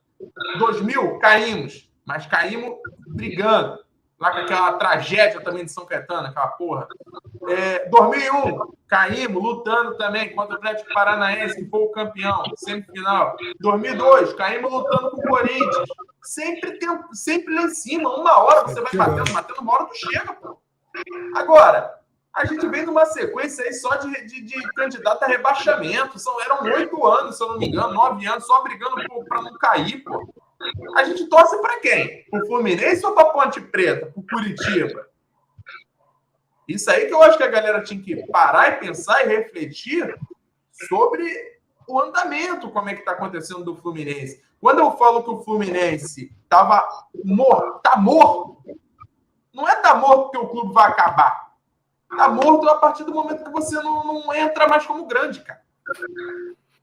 2000, 0.57 1.19
caímos. 1.19 1.89
Mas 2.05 2.25
caímos 2.25 2.77
brigando. 3.07 3.79
Lá 4.19 4.31
com 4.31 4.39
aquela 4.39 4.73
tragédia 4.73 5.41
também 5.41 5.65
de 5.65 5.71
São 5.71 5.85
Caetano, 5.85 6.27
aquela 6.27 6.47
porra. 6.47 6.87
É, 7.49 7.89
2001, 7.89 8.73
caímos 8.87 9.43
lutando 9.43 9.97
também 9.97 10.33
contra 10.33 10.55
o 10.55 10.57
Atlético 10.57 10.93
Paranaense, 10.93 11.61
que 11.61 11.69
foi 11.69 11.81
o 11.81 11.91
campeão, 11.91 12.43
semifinal. 12.55 13.35
2002, 13.59 14.33
caímos 14.33 14.71
lutando 14.71 15.11
com 15.11 15.17
o 15.17 15.29
Corinthians. 15.29 15.89
Sempre, 16.21 16.79
tem, 16.79 16.89
sempre 17.11 17.53
lá 17.53 17.63
em 17.63 17.69
cima, 17.69 18.15
uma 18.15 18.39
hora 18.39 18.61
você 18.61 18.79
vai 18.79 18.93
batendo, 18.93 19.33
batendo, 19.33 19.59
uma 19.59 19.73
hora 19.73 19.85
tu 19.85 19.95
chega, 19.95 20.33
pô. 20.33 20.57
Agora, 21.35 21.99
a 22.33 22.45
gente 22.45 22.67
vem 22.67 22.85
numa 22.85 23.05
sequência 23.05 23.63
aí 23.63 23.73
só 23.73 23.95
de, 23.95 24.25
de, 24.25 24.41
de 24.41 24.73
candidato 24.73 25.23
a 25.23 25.27
rebaixamento. 25.27 26.17
São, 26.17 26.41
eram 26.41 26.63
oito 26.63 27.05
anos, 27.05 27.37
se 27.37 27.43
eu 27.43 27.49
não 27.49 27.59
me 27.59 27.67
engano, 27.67 27.93
nove 27.93 28.25
anos, 28.25 28.45
só 28.45 28.63
brigando 28.63 28.95
para 29.27 29.41
não 29.41 29.57
cair, 29.57 30.03
pô. 30.03 30.33
A 30.95 31.03
gente 31.03 31.27
torce 31.27 31.61
para 31.61 31.79
quem? 31.79 32.25
Para 32.31 32.43
o 32.43 32.47
Fluminense 32.47 33.05
ou 33.05 33.13
para 33.13 33.29
Ponte 33.29 33.61
Preta? 33.61 34.07
Para 34.07 34.19
o 34.19 34.25
Curitiba? 34.25 35.07
Isso 36.67 36.89
aí 36.89 37.05
que 37.05 37.13
eu 37.13 37.21
acho 37.21 37.37
que 37.37 37.43
a 37.43 37.49
galera 37.49 37.83
tinha 37.83 38.01
que 38.01 38.25
parar 38.27 38.69
e 38.69 38.77
pensar 38.77 39.25
e 39.25 39.27
refletir 39.27 40.17
sobre 40.87 41.59
o 41.87 41.99
andamento, 42.01 42.71
como 42.71 42.89
é 42.89 42.93
que 42.93 43.01
está 43.01 43.11
acontecendo 43.11 43.63
do 43.63 43.75
Fluminense. 43.75 44.41
Quando 44.59 44.79
eu 44.79 44.91
falo 44.97 45.23
que 45.23 45.29
o 45.29 45.43
Fluminense 45.43 46.33
estava 46.41 46.87
morto, 47.23 47.79
tá 47.83 47.97
morto, 47.97 48.57
não 49.53 49.67
é 49.67 49.75
tá 49.75 49.93
morto 49.93 50.23
porque 50.23 50.37
o 50.37 50.47
clube 50.47 50.73
vai 50.73 50.89
acabar. 50.89 51.52
Tá 52.15 52.29
morto 52.29 52.67
a 52.69 52.75
partir 52.75 53.03
do 53.03 53.13
momento 53.13 53.43
que 53.43 53.51
você 53.51 53.75
não, 53.75 54.03
não 54.05 54.33
entra 54.33 54.67
mais 54.67 54.85
como 54.85 55.05
grande, 55.05 55.41
cara. 55.41 55.61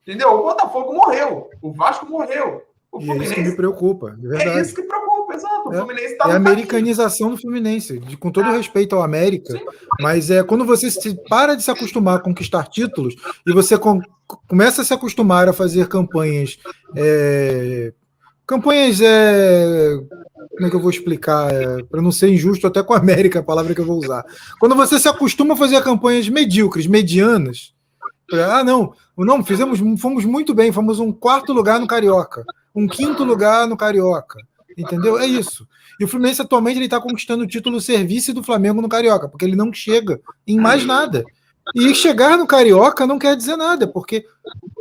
Entendeu? 0.03 0.31
O 0.31 0.43
Botafogo 0.43 0.95
morreu, 0.95 1.51
o 1.63 1.73
Vasco 1.73 2.07
morreu, 2.07 2.65
o 2.93 3.01
Fluminense... 3.01 3.21
é 3.21 3.25
isso 3.27 3.35
que 3.35 3.51
me 3.51 3.57
preocupa, 3.57 4.11
de 4.19 4.27
verdade. 4.27 4.59
É 4.59 4.63
isso 4.63 4.75
que 4.75 4.83
preocupa, 4.83 5.35
exato. 5.35 5.69
O 5.69 5.73
é, 5.73 5.77
Fluminense 5.79 6.17
tá 6.17 6.29
é 6.29 6.33
a 6.33 6.37
americanização 6.37 7.29
caminho. 7.29 7.37
do 7.37 7.41
Fluminense, 7.43 7.99
de, 8.01 8.17
com 8.17 8.33
todo 8.33 8.49
é. 8.49 8.57
respeito 8.57 8.97
ao 8.97 9.03
América, 9.03 9.53
Sim. 9.53 9.65
mas 10.01 10.31
é 10.31 10.43
quando 10.43 10.65
você 10.65 10.91
se, 10.91 11.15
para 11.29 11.55
de 11.55 11.63
se 11.63 11.71
acostumar 11.71 12.17
a 12.17 12.21
conquistar 12.21 12.67
títulos 12.67 13.15
e 13.47 13.53
você 13.53 13.79
com, 13.79 14.01
começa 14.49 14.83
a 14.83 14.85
se 14.85 14.93
acostumar 14.93 15.49
a 15.49 15.53
fazer 15.53 15.87
campanhas 15.87 16.59
é, 16.97 17.93
campanhas 18.51 19.01
é, 19.01 19.97
como 20.57 20.67
é 20.67 20.71
que 20.71 20.75
eu 20.75 20.81
vou 20.81 20.91
explicar? 20.91 21.55
É, 21.55 21.85
para 21.85 22.03
não 22.03 22.11
ser 22.11 22.31
injusto 22.31 22.67
até 22.67 22.83
com 22.83 22.93
a 22.93 22.99
América, 22.99 23.39
a 23.39 23.45
palavra 23.45 23.73
que 23.73 23.81
eu 23.81 23.87
vou 23.87 23.97
usar. 23.97 24.25
Quando 24.59 24.75
você 24.75 24.99
se 24.99 25.09
acostuma 25.09 25.55
a 25.55 25.57
fazer 25.57 25.81
campanhas 25.85 26.29
medíocres, 26.29 26.89
medianas, 26.89 27.73
ah, 28.33 28.65
não, 28.65 28.93
não, 29.17 29.45
fizemos, 29.45 29.79
fomos 30.01 30.25
muito 30.25 30.53
bem, 30.53 30.73
fomos 30.73 30.99
um 30.99 31.13
quarto 31.13 31.53
lugar 31.53 31.79
no 31.79 31.87
Carioca, 31.87 32.45
um 32.75 32.89
quinto 32.89 33.23
lugar 33.23 33.69
no 33.69 33.77
Carioca, 33.77 34.41
entendeu? 34.77 35.17
É 35.17 35.27
isso. 35.27 35.65
E 36.01 36.05
o 36.05 36.09
Fluminense 36.09 36.43
atualmente 36.43 36.79
ele 36.79 36.87
está 36.87 37.01
conquistando 37.01 37.45
o 37.45 37.47
título 37.47 37.81
serviço 37.81 38.35
do 38.35 38.43
Flamengo 38.43 38.83
no 38.83 38.89
Carioca, 38.89 39.29
porque 39.29 39.45
ele 39.45 39.57
não 39.57 39.73
chega 39.73 40.21
em 40.45 40.59
mais 40.59 40.85
nada. 40.85 41.25
E 41.75 41.95
chegar 41.95 42.37
no 42.37 42.47
Carioca 42.47 43.07
não 43.07 43.19
quer 43.19 43.37
dizer 43.37 43.57
nada, 43.57 43.87
porque 43.87 44.25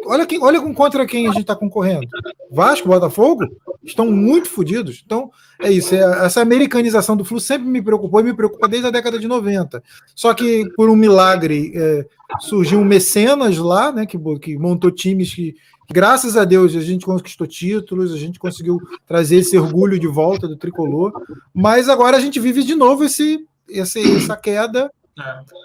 olha, 0.06 0.26
quem, 0.26 0.42
olha 0.42 0.60
contra 0.74 1.06
quem 1.06 1.28
a 1.28 1.32
gente 1.32 1.42
está 1.42 1.56
concorrendo. 1.56 2.08
Vasco, 2.52 2.88
Botafogo 2.88 3.46
estão 3.84 4.10
muito 4.10 4.50
fodidos. 4.50 5.02
Então, 5.06 5.32
é 5.62 5.72
isso. 5.72 5.94
É, 5.94 6.26
essa 6.26 6.42
americanização 6.42 7.16
do 7.16 7.26
Flu 7.26 7.40
sempre 7.40 7.68
me 7.68 7.82
preocupou 7.82 8.20
e 8.20 8.24
me 8.24 8.34
preocupa 8.34 8.68
desde 8.68 8.88
a 8.88 8.92
década 8.92 9.20
de 9.20 9.28
90. 9.28 9.84
Só 10.16 10.34
que, 10.34 10.70
por 10.76 10.90
um 10.90 10.96
milagre, 10.96 11.72
é, 11.76 12.06
surgiu 12.40 12.80
um 12.80 12.86
mecenas 12.86 13.58
lá, 13.58 13.92
né, 13.92 14.06
que, 14.06 14.18
que 14.42 14.58
montou 14.58 14.92
times 14.92 15.34
que, 15.34 15.56
graças 15.90 16.38
a 16.38 16.46
Deus, 16.46 16.76
a 16.76 16.82
gente 16.82 17.06
conquistou 17.06 17.48
títulos, 17.48 18.14
a 18.14 18.18
gente 18.18 18.40
conseguiu 18.40 18.80
trazer 19.08 19.38
esse 19.38 19.58
orgulho 19.58 20.00
de 20.00 20.08
volta 20.08 20.48
do 20.48 20.58
tricolor. 20.58 21.12
Mas 21.54 21.90
agora 21.90 22.18
a 22.18 22.20
gente 22.20 22.40
vive 22.40 22.64
de 22.64 22.76
novo 22.76 23.04
esse, 23.04 23.46
esse 23.68 24.00
essa 24.18 24.36
queda. 24.36 24.92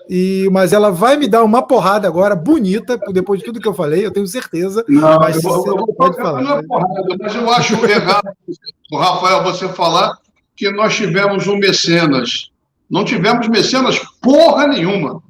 E, 0.08 0.48
mas 0.52 0.72
ela 0.72 0.90
vai 0.90 1.16
me 1.16 1.26
dar 1.26 1.42
uma 1.44 1.62
porrada 1.62 2.06
agora, 2.06 2.34
bonita, 2.34 2.98
depois 3.12 3.40
de 3.40 3.46
tudo 3.46 3.60
que 3.60 3.68
eu 3.68 3.74
falei, 3.74 4.04
eu 4.04 4.10
tenho 4.10 4.26
certeza. 4.26 4.84
Não, 4.88 5.18
mas 5.18 5.42
eu, 5.42 5.50
eu, 5.66 5.78
eu 5.78 5.86
pode 5.94 6.16
falar. 6.16 6.40
Uma 6.40 6.62
porrada, 6.62 7.16
mas 7.20 7.34
eu 7.34 7.50
acho 7.50 7.74
errado, 7.86 8.30
o 8.92 8.96
Rafael, 8.96 9.42
você 9.42 9.68
falar 9.68 10.18
que 10.56 10.70
nós 10.70 10.94
tivemos 10.94 11.46
um 11.46 11.56
mecenas. 11.56 12.50
Não 12.88 13.04
tivemos 13.04 13.48
mecenas 13.48 13.98
porra 14.20 14.66
nenhuma. 14.66 15.22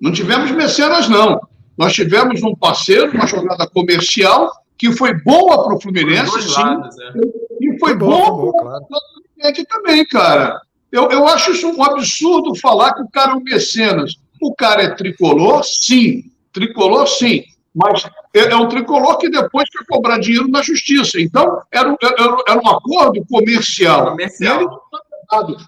Não 0.00 0.12
tivemos 0.12 0.50
mecenas, 0.50 1.08
não. 1.08 1.40
Nós 1.76 1.92
tivemos 1.92 2.42
um 2.42 2.54
parceiro, 2.54 3.12
uma 3.12 3.26
jogada 3.26 3.66
comercial, 3.68 4.50
que 4.76 4.92
foi 4.92 5.14
boa 5.22 5.64
para 5.64 5.74
o 5.74 5.80
Fluminense, 5.80 6.42
sim. 6.42 6.60
Lados, 6.60 6.98
é. 6.98 7.12
E 7.60 7.78
foi, 7.78 7.90
foi 7.90 7.94
boa 7.96 8.52
para 8.52 8.80
o 8.80 8.88
Fluminense 9.36 9.64
também, 9.66 10.06
cara. 10.06 10.60
Eu, 10.96 11.10
eu 11.10 11.28
acho 11.28 11.52
isso 11.52 11.68
um 11.68 11.84
absurdo 11.84 12.54
falar 12.54 12.94
que 12.94 13.02
o 13.02 13.10
cara 13.10 13.32
é 13.32 13.34
um 13.34 13.42
mecenas. 13.42 14.14
O 14.40 14.54
cara 14.54 14.82
é 14.82 14.94
tricolor, 14.94 15.62
sim. 15.62 16.24
Tricolor, 16.54 17.06
sim. 17.06 17.44
Mas 17.74 18.02
é, 18.34 18.50
é 18.50 18.56
um 18.56 18.66
tricolor 18.66 19.18
que 19.18 19.28
depois 19.28 19.68
foi 19.70 19.84
cobrar 19.84 20.18
dinheiro 20.18 20.48
na 20.48 20.62
justiça. 20.62 21.20
Então, 21.20 21.60
era, 21.70 21.94
era, 22.02 22.36
era 22.48 22.58
um 22.58 22.68
acordo 22.68 23.22
comercial. 23.26 24.12
comercial. 24.12 24.80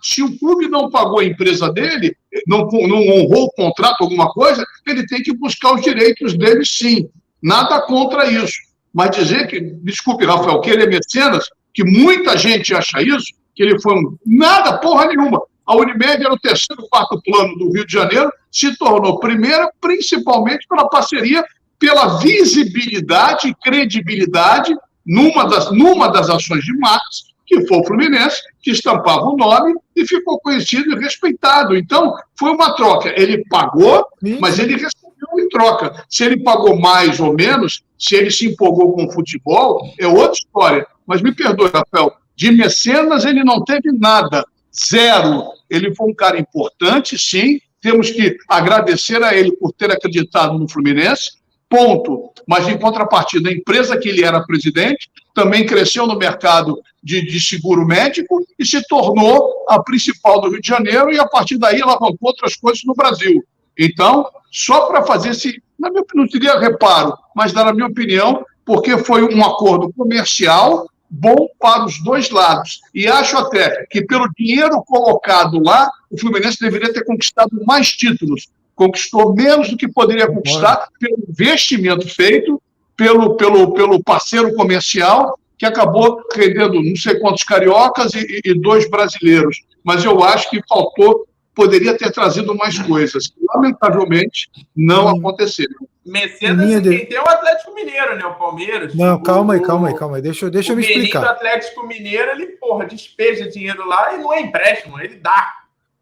Se 0.02 0.22
o 0.22 0.38
clube 0.38 0.66
não 0.66 0.88
pagou 0.88 1.18
a 1.18 1.24
empresa 1.26 1.70
dele, 1.70 2.16
não, 2.46 2.60
não 2.66 2.98
honrou 2.98 3.44
o 3.44 3.52
contrato, 3.52 4.04
alguma 4.04 4.30
coisa, 4.32 4.64
ele 4.86 5.06
tem 5.06 5.22
que 5.22 5.36
buscar 5.36 5.74
os 5.74 5.82
direitos 5.82 6.38
dele, 6.38 6.64
sim. 6.64 7.06
Nada 7.42 7.82
contra 7.82 8.30
isso. 8.30 8.56
Mas 8.94 9.10
dizer 9.10 9.46
que, 9.46 9.60
desculpe, 9.60 10.24
Rafael, 10.24 10.62
que 10.62 10.70
ele 10.70 10.84
é 10.84 10.86
mecenas, 10.86 11.50
que 11.74 11.84
muita 11.84 12.34
gente 12.34 12.74
acha 12.74 13.02
isso, 13.02 13.36
que 13.58 13.64
ele 13.64 13.80
foi 13.80 13.94
um. 13.94 14.16
Nada, 14.24 14.78
porra 14.78 15.06
nenhuma. 15.06 15.42
A 15.66 15.74
Unimed 15.74 16.24
era 16.24 16.32
o 16.32 16.38
terceiro, 16.38 16.86
quarto 16.88 17.20
plano 17.24 17.56
do 17.56 17.72
Rio 17.72 17.84
de 17.84 17.92
Janeiro, 17.92 18.30
se 18.52 18.78
tornou 18.78 19.18
primeira, 19.18 19.68
principalmente 19.80 20.64
pela 20.68 20.88
parceria, 20.88 21.44
pela 21.76 22.18
visibilidade 22.18 23.48
e 23.48 23.54
credibilidade 23.56 24.72
numa 25.04 25.44
das, 25.44 25.72
numa 25.72 26.06
das 26.06 26.30
ações 26.30 26.62
de 26.62 26.72
Marx, 26.78 27.24
que 27.44 27.66
foi 27.66 27.78
o 27.78 27.84
Fluminense, 27.84 28.40
que 28.62 28.70
estampava 28.70 29.24
o 29.24 29.36
nome 29.36 29.74
e 29.96 30.06
ficou 30.06 30.38
conhecido 30.38 30.92
e 30.92 31.00
respeitado. 31.00 31.76
Então, 31.76 32.14
foi 32.38 32.52
uma 32.52 32.76
troca. 32.76 33.12
Ele 33.20 33.44
pagou, 33.50 34.06
mas 34.38 34.60
ele 34.60 34.74
recebeu 34.74 35.40
em 35.40 35.48
troca. 35.48 36.04
Se 36.08 36.22
ele 36.22 36.44
pagou 36.44 36.78
mais 36.78 37.18
ou 37.18 37.34
menos, 37.34 37.82
se 37.98 38.14
ele 38.14 38.30
se 38.30 38.46
empolgou 38.46 38.92
com 38.92 39.06
o 39.06 39.12
futebol, 39.12 39.92
é 39.98 40.06
outra 40.06 40.34
história. 40.34 40.86
Mas 41.04 41.22
me 41.22 41.34
perdoe, 41.34 41.70
Rafael, 41.72 42.12
de 42.38 42.52
mecenas, 42.52 43.24
ele 43.24 43.42
não 43.42 43.64
teve 43.64 43.90
nada, 43.90 44.46
zero. 44.88 45.42
Ele 45.68 45.92
foi 45.92 46.08
um 46.08 46.14
cara 46.14 46.38
importante, 46.38 47.18
sim. 47.18 47.58
Temos 47.80 48.12
que 48.12 48.36
agradecer 48.48 49.20
a 49.24 49.34
ele 49.34 49.50
por 49.56 49.72
ter 49.72 49.90
acreditado 49.90 50.56
no 50.56 50.68
Fluminense, 50.68 51.32
ponto. 51.68 52.30
Mas, 52.46 52.68
em 52.68 52.78
contrapartida, 52.78 53.50
a 53.50 53.52
empresa 53.52 53.98
que 53.98 54.08
ele 54.08 54.24
era 54.24 54.46
presidente 54.46 55.10
também 55.34 55.66
cresceu 55.66 56.06
no 56.06 56.16
mercado 56.16 56.80
de, 57.02 57.26
de, 57.26 57.40
seguro 57.40 57.84
médico 57.84 58.40
e 58.56 58.64
se 58.64 58.86
tornou 58.86 59.66
a 59.68 59.82
principal 59.82 60.40
do 60.40 60.48
Rio 60.48 60.60
de 60.60 60.68
Janeiro, 60.68 61.10
e 61.12 61.18
a 61.18 61.26
partir 61.26 61.58
daí 61.58 61.82
alavancou 61.82 62.18
outras 62.22 62.54
coisas 62.54 62.84
no 62.84 62.94
Brasil. 62.94 63.44
Então, 63.76 64.24
só 64.52 64.86
para 64.86 65.02
fazer 65.02 65.30
esse, 65.30 65.60
na 65.76 65.90
minha 65.90 66.04
não 66.14 66.28
teria 66.28 66.56
reparo, 66.60 67.14
mas 67.34 67.52
dar 67.52 67.66
a 67.66 67.72
minha 67.72 67.88
opinião, 67.88 68.44
porque 68.64 68.96
foi 68.98 69.24
um 69.24 69.44
acordo 69.44 69.92
comercial 69.92 70.86
bom 71.10 71.48
para 71.58 71.84
os 71.84 72.02
dois 72.02 72.30
lados. 72.30 72.80
E 72.94 73.06
acho 73.06 73.36
até 73.36 73.86
que, 73.90 74.02
pelo 74.02 74.28
dinheiro 74.36 74.82
colocado 74.84 75.62
lá, 75.62 75.90
o 76.10 76.18
Fluminense 76.18 76.58
deveria 76.60 76.92
ter 76.92 77.04
conquistado 77.04 77.50
mais 77.66 77.92
títulos. 77.92 78.48
Conquistou 78.74 79.34
menos 79.34 79.70
do 79.70 79.76
que 79.76 79.88
poderia 79.88 80.28
conquistar 80.28 80.88
pelo 81.00 81.18
investimento 81.28 82.08
feito, 82.08 82.60
pelo, 82.96 83.36
pelo, 83.36 83.72
pelo 83.72 84.02
parceiro 84.02 84.54
comercial, 84.54 85.38
que 85.56 85.66
acabou 85.66 86.22
rendendo 86.34 86.80
não 86.80 86.96
sei 86.96 87.18
quantos 87.18 87.42
cariocas 87.42 88.14
e, 88.14 88.40
e 88.44 88.54
dois 88.54 88.88
brasileiros. 88.88 89.62
Mas 89.82 90.04
eu 90.04 90.22
acho 90.22 90.48
que 90.50 90.62
faltou, 90.68 91.26
poderia 91.54 91.96
ter 91.96 92.12
trazido 92.12 92.54
mais 92.54 92.78
coisas. 92.78 93.32
Lamentavelmente, 93.54 94.48
não 94.76 95.08
aconteceram. 95.08 95.88
Mecenas 96.08 96.66
Minha 96.66 96.80
quem 96.80 96.90
de... 96.90 97.06
tem 97.06 97.16
é 97.16 97.22
o 97.22 97.28
Atlético 97.28 97.74
Mineiro, 97.74 98.16
né? 98.16 98.24
O 98.24 98.34
Palmeiras. 98.34 98.94
Não, 98.94 99.22
calma 99.22 99.54
aí, 99.54 99.60
calma 99.60 99.88
aí, 99.88 99.94
calma 99.94 100.16
aí. 100.16 100.22
Deixa, 100.22 100.50
deixa 100.50 100.72
eu 100.72 100.76
me 100.76 100.82
explicar. 100.82 101.22
O 101.22 101.28
Atlético 101.28 101.86
Mineiro, 101.86 102.30
ele, 102.30 102.46
porra, 102.46 102.86
despeja 102.86 103.48
dinheiro 103.48 103.86
lá 103.86 104.14
e 104.14 104.18
não 104.18 104.32
é 104.32 104.40
empréstimo, 104.40 104.98
ele 105.00 105.16
dá. 105.16 105.58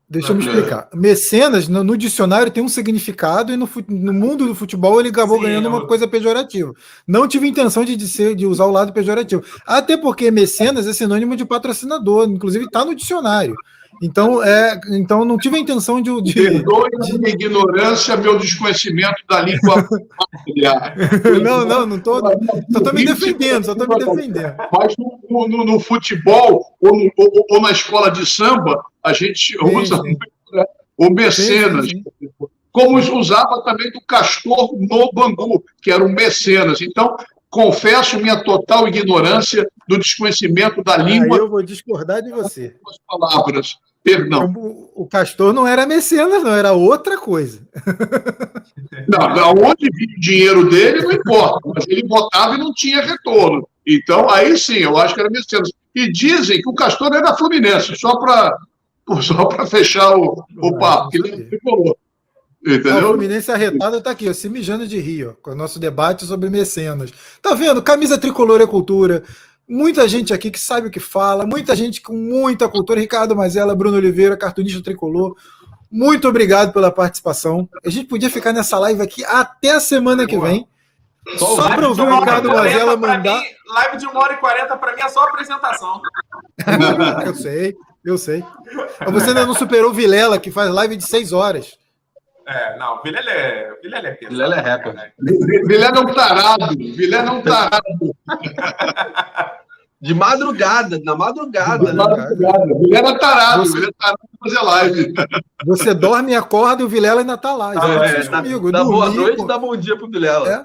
Deixa 0.08 0.30
eu 0.30 0.36
me 0.36 0.46
explicar. 0.46 0.88
Mecenas, 0.94 1.66
no, 1.66 1.82
no, 1.82 1.96
dicionário, 1.96 2.52
tem 2.52 2.62
um 2.62 2.68
significado 2.68 3.52
e 3.52 3.56
no, 3.56 3.68
no 3.88 4.12
mundo 4.12 4.46
do 4.46 4.54
futebol 4.54 5.00
ele 5.00 5.08
acabou 5.08 5.36
Sim, 5.38 5.42
ganhando 5.42 5.68
uma 5.68 5.84
coisa 5.84 6.06
pejorativa. 6.06 6.72
Não 7.04 7.26
tive 7.26 7.48
intenção 7.48 7.84
de, 7.84 7.96
de, 7.96 8.06
ser, 8.06 8.36
de 8.36 8.46
usar 8.46 8.66
o 8.66 8.70
lado 8.70 8.92
pejorativo. 8.92 9.42
Até 9.66 9.96
porque 9.96 10.30
mecenas 10.30 10.86
é 10.86 10.92
sinônimo 10.92 11.34
de 11.34 11.44
patrocinador, 11.44 12.28
inclusive 12.28 12.66
está 12.66 12.84
no 12.84 12.94
dicionário. 12.94 13.56
Então, 14.02 14.42
é, 14.42 14.78
então 14.90 15.24
não 15.24 15.38
tive 15.38 15.56
a 15.56 15.60
intenção 15.60 16.00
de. 16.02 16.22
de 16.22 16.34
Perdoe 16.34 16.90
de... 17.02 17.18
minha 17.18 17.30
ignorância, 17.30 18.16
meu 18.16 18.38
desconhecimento 18.38 19.22
da 19.28 19.40
língua 19.40 19.86
familiar. 20.34 20.94
não, 21.42 21.64
não, 21.64 21.86
não 21.86 21.96
estou. 21.96 22.20
Só 22.20 22.78
estou 22.78 22.92
me 22.92 23.04
defendendo, 23.04 23.64
só 23.64 23.72
estou 23.72 23.88
me 23.88 23.98
defendendo. 23.98 24.54
Mas 24.72 24.94
no, 24.98 25.48
no, 25.48 25.64
no 25.64 25.80
futebol 25.80 26.64
ou, 26.80 26.96
no, 26.96 27.10
ou, 27.16 27.46
ou, 27.50 27.60
na 27.60 27.70
escola 27.70 28.10
de 28.10 28.26
samba, 28.26 28.84
a 29.02 29.12
gente 29.12 29.56
usa 29.62 29.96
sim. 29.96 30.16
o 30.98 31.10
mecenas. 31.10 31.88
Sim, 31.88 32.04
como 32.76 32.98
usava 32.98 33.62
também 33.64 33.90
do 33.90 34.02
castor 34.02 34.76
no 34.78 35.10
Bangu, 35.10 35.64
que 35.80 35.90
era 35.90 36.04
o 36.04 36.12
mecenas. 36.12 36.82
Então, 36.82 37.16
confesso 37.56 38.20
minha 38.20 38.36
total 38.44 38.86
ignorância 38.86 39.66
do 39.88 39.98
desconhecimento 39.98 40.84
da 40.84 40.98
língua. 40.98 41.38
Ah, 41.38 41.40
eu 41.40 41.48
vou 41.48 41.62
discordar 41.62 42.22
de 42.22 42.30
você. 42.30 42.76
As 42.86 42.98
palavras. 43.08 43.76
Perdão. 44.04 44.52
O, 44.54 45.02
o 45.02 45.06
Castor 45.06 45.54
não 45.54 45.66
era 45.66 45.86
mecenas, 45.86 46.44
não, 46.44 46.52
era 46.52 46.72
outra 46.74 47.16
coisa. 47.16 47.66
Não, 49.08 49.50
onde 49.52 49.88
vinha 49.92 50.16
o 50.16 50.20
dinheiro 50.20 50.70
dele 50.70 51.02
não 51.02 51.12
importa, 51.12 51.60
mas 51.74 51.86
ele 51.86 52.02
botava 52.04 52.54
e 52.54 52.58
não 52.58 52.72
tinha 52.72 53.02
retorno. 53.02 53.68
Então, 53.86 54.28
aí 54.28 54.56
sim, 54.58 54.78
eu 54.78 54.96
acho 54.96 55.14
que 55.14 55.20
era 55.20 55.30
mecenas. 55.30 55.70
E 55.94 56.10
dizem 56.10 56.60
que 56.60 56.68
o 56.68 56.74
Castor 56.74 57.14
era 57.14 57.36
Fluminense, 57.36 57.94
só 57.96 58.16
para 58.18 58.56
só 59.22 59.66
fechar 59.66 60.16
o, 60.16 60.44
o 60.60 60.78
papo, 60.78 61.10
que 61.10 61.18
ele 61.18 61.44
tricolor. 61.44 61.96
Entendeu? 62.66 62.96
o 62.96 63.00
Fluminense 63.12 63.52
arretado 63.52 63.98
está 63.98 64.10
aqui, 64.10 64.28
ó, 64.28 64.32
se 64.32 64.48
mijando 64.48 64.88
de 64.88 64.98
rio, 64.98 65.36
com 65.40 65.52
o 65.52 65.54
nosso 65.54 65.78
debate 65.78 66.26
sobre 66.26 66.50
mecenas. 66.50 67.12
Tá 67.40 67.54
vendo? 67.54 67.80
Camisa 67.80 68.18
tricolor 68.18 68.60
é 68.60 68.66
cultura. 68.66 69.22
Muita 69.68 70.08
gente 70.08 70.34
aqui 70.34 70.50
que 70.50 70.58
sabe 70.58 70.88
o 70.88 70.90
que 70.90 70.98
fala, 70.98 71.46
muita 71.46 71.76
gente 71.76 72.00
com 72.00 72.12
muita 72.12 72.68
cultura. 72.68 72.98
Ricardo 72.98 73.36
Mazela, 73.36 73.74
Bruno 73.74 73.96
Oliveira, 73.96 74.36
cartunista 74.36 74.82
tricolor. 74.82 75.36
Muito 75.90 76.26
obrigado 76.28 76.72
pela 76.72 76.90
participação. 76.90 77.68
A 77.84 77.88
gente 77.88 78.06
podia 78.06 78.28
ficar 78.28 78.52
nessa 78.52 78.78
live 78.80 79.00
aqui 79.00 79.24
até 79.24 79.70
a 79.70 79.80
semana 79.80 80.26
que 80.26 80.36
vem. 80.36 80.66
Só 81.36 81.68
para 81.68 81.88
ouvir 81.88 82.02
o 82.02 82.18
Ricardo 82.18 82.48
Mazela 82.48 82.96
mandar. 82.96 83.40
Mim, 83.40 83.46
live 83.74 83.96
de 83.96 84.06
uma 84.06 84.20
hora 84.20 84.34
e 84.34 84.36
quarenta 84.38 84.76
para 84.76 84.94
mim 84.94 85.02
é 85.02 85.08
só 85.08 85.20
apresentação. 85.24 86.00
eu 87.26 87.34
sei, 87.34 87.76
eu 88.04 88.18
sei. 88.18 88.44
Você 89.12 89.28
ainda 89.28 89.46
não 89.46 89.54
superou 89.54 89.90
o 89.90 89.94
Vilela, 89.94 90.38
que 90.38 90.50
faz 90.50 90.70
live 90.70 90.96
de 90.96 91.04
seis 91.04 91.32
horas. 91.32 91.76
É, 92.46 92.78
não, 92.78 93.02
Vilela 93.02 93.30
é, 93.30 93.74
Vilela 93.82 94.06
é 94.06 94.10
pesado. 94.12 94.34
Vilela 94.36 94.56
é 94.56 94.60
rapper. 94.60 94.94
Né? 94.94 95.10
Vilela 95.18 95.96
é 95.96 96.00
um 96.00 96.14
tarado. 96.14 96.76
Vilela 96.78 97.28
é 97.28 97.32
um 97.32 97.42
tarado. 97.42 98.16
De 100.00 100.14
madrugada, 100.14 101.00
na 101.02 101.16
madrugada. 101.16 101.92
Na 101.92 102.04
madrugada. 102.04 102.72
O 102.72 102.82
Vilela 102.82 103.18
tarado, 103.18 103.64
você... 103.64 103.72
Vilela 103.72 103.92
tarado 103.98 104.18
pra 104.38 104.48
fazer 104.48 104.64
live. 104.64 105.14
Você 105.66 105.94
dorme 105.94 106.32
e 106.32 106.34
acorda 106.36 106.82
e 106.82 106.84
o 106.84 106.88
Vilela 106.88 107.22
ainda 107.22 107.36
tá 107.36 107.52
lá. 107.56 107.72
Ah, 107.76 108.06
é, 108.06 108.22
dá, 108.22 108.36
comigo. 108.36 108.70
Dá 108.70 108.84
boa 108.84 109.10
noite 109.10 109.42
e 109.42 109.46
dá 109.46 109.58
bom 109.58 109.76
dia 109.76 109.96
pro 109.96 110.08
Vilela. 110.08 110.64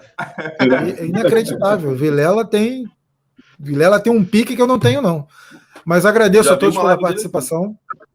É, 0.60 1.00
é 1.00 1.06
inacreditável. 1.06 1.96
Vilela 1.96 2.46
tem. 2.46 2.86
Vilela 3.58 4.00
tem 4.00 4.14
um 4.14 4.24
pique 4.24 4.56
que 4.56 4.62
eu 4.62 4.68
não 4.68 4.78
tenho, 4.78 5.02
não. 5.02 5.28
Mas 5.84 6.06
agradeço 6.06 6.50
Já 6.50 6.54
a 6.54 6.58
todos 6.58 6.78
pela 6.78 7.00
participação. 7.00 7.62
Dele. 7.62 8.11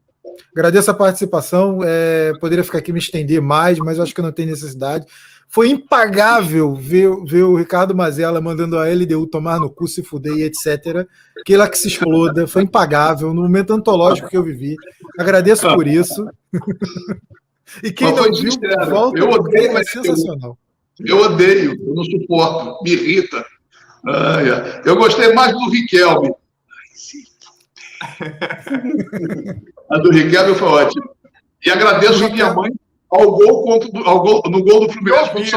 Agradeço 0.57 0.89
a 0.89 0.93
participação. 0.95 1.81
É, 1.83 2.33
poderia 2.39 2.63
ficar 2.63 2.79
aqui 2.79 2.91
me 2.91 2.97
estender 2.97 3.39
mais, 3.39 3.77
mas 3.77 3.99
acho 3.99 4.15
que 4.15 4.23
não 4.23 4.31
tem 4.31 4.47
necessidade. 4.47 5.05
Foi 5.47 5.69
impagável 5.69 6.73
ver, 6.73 7.07
ver 7.25 7.43
o 7.43 7.55
Ricardo 7.55 7.93
Mazella 7.93 8.41
mandando 8.41 8.75
a 8.75 8.89
LDU 8.89 9.27
tomar 9.27 9.59
no 9.59 9.69
cu, 9.69 9.87
se 9.87 10.01
fuder 10.01 10.33
e 10.33 10.41
etc. 10.41 11.07
Que 11.45 11.53
ela 11.53 11.69
que 11.69 11.77
se 11.77 11.89
exploda. 11.89 12.47
Foi 12.47 12.63
impagável 12.63 13.35
no 13.35 13.43
momento 13.43 13.71
antológico 13.71 14.29
que 14.29 14.35
eu 14.35 14.43
vivi. 14.43 14.75
Agradeço 15.19 15.71
por 15.75 15.85
isso. 15.85 16.27
e 17.83 17.91
quem 17.91 18.11
não 18.15 18.23
viu, 18.23 18.51
volta 18.89 19.19
eu 19.19 19.29
odeio, 19.29 19.77
é 19.77 19.83
sensacional. 19.83 20.57
Eu, 20.99 21.05
eu 21.05 21.17
odeio, 21.19 21.87
eu 21.87 21.93
não 21.93 22.03
suporto, 22.03 22.83
me 22.83 22.93
irrita. 22.93 23.45
Ah, 24.07 24.41
yeah. 24.41 24.81
Eu 24.83 24.95
gostei 24.95 25.33
mais 25.33 25.51
do 25.51 25.69
Riquelme. 25.69 26.33
A 29.89 29.97
do 29.97 30.11
Riquelme 30.11 30.55
foi 30.55 30.67
ótima. 30.67 31.09
E 31.65 31.69
agradeço 31.69 32.25
a 32.25 32.29
minha 32.29 32.53
mãe 32.53 32.71
ao 33.09 33.31
gol, 33.31 33.63
contra, 33.63 33.89
ao 34.05 34.21
gol 34.21 34.43
no 34.47 34.63
gol 34.63 34.85
do 34.85 34.93
Fluminense. 34.93 35.55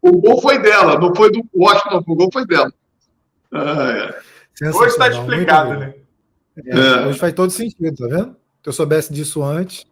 O 0.00 0.12
gol 0.20 0.40
foi 0.40 0.58
dela, 0.60 0.98
não 0.98 1.14
foi 1.14 1.30
do 1.30 1.44
Washington, 1.54 2.02
o 2.06 2.14
gol 2.14 2.30
foi 2.32 2.46
dela. 2.46 2.72
Ah, 3.52 4.12
é. 4.60 4.68
Hoje 4.68 4.92
está 4.92 5.08
explicado, 5.08 5.78
né? 5.78 5.94
É, 6.66 6.78
é. 6.78 7.06
Hoje 7.06 7.18
faz 7.18 7.32
todo 7.32 7.50
sentido, 7.50 7.96
tá 7.96 8.06
vendo? 8.06 8.36
Se 8.62 8.68
eu 8.68 8.72
soubesse 8.72 9.12
disso 9.12 9.42
antes. 9.42 9.86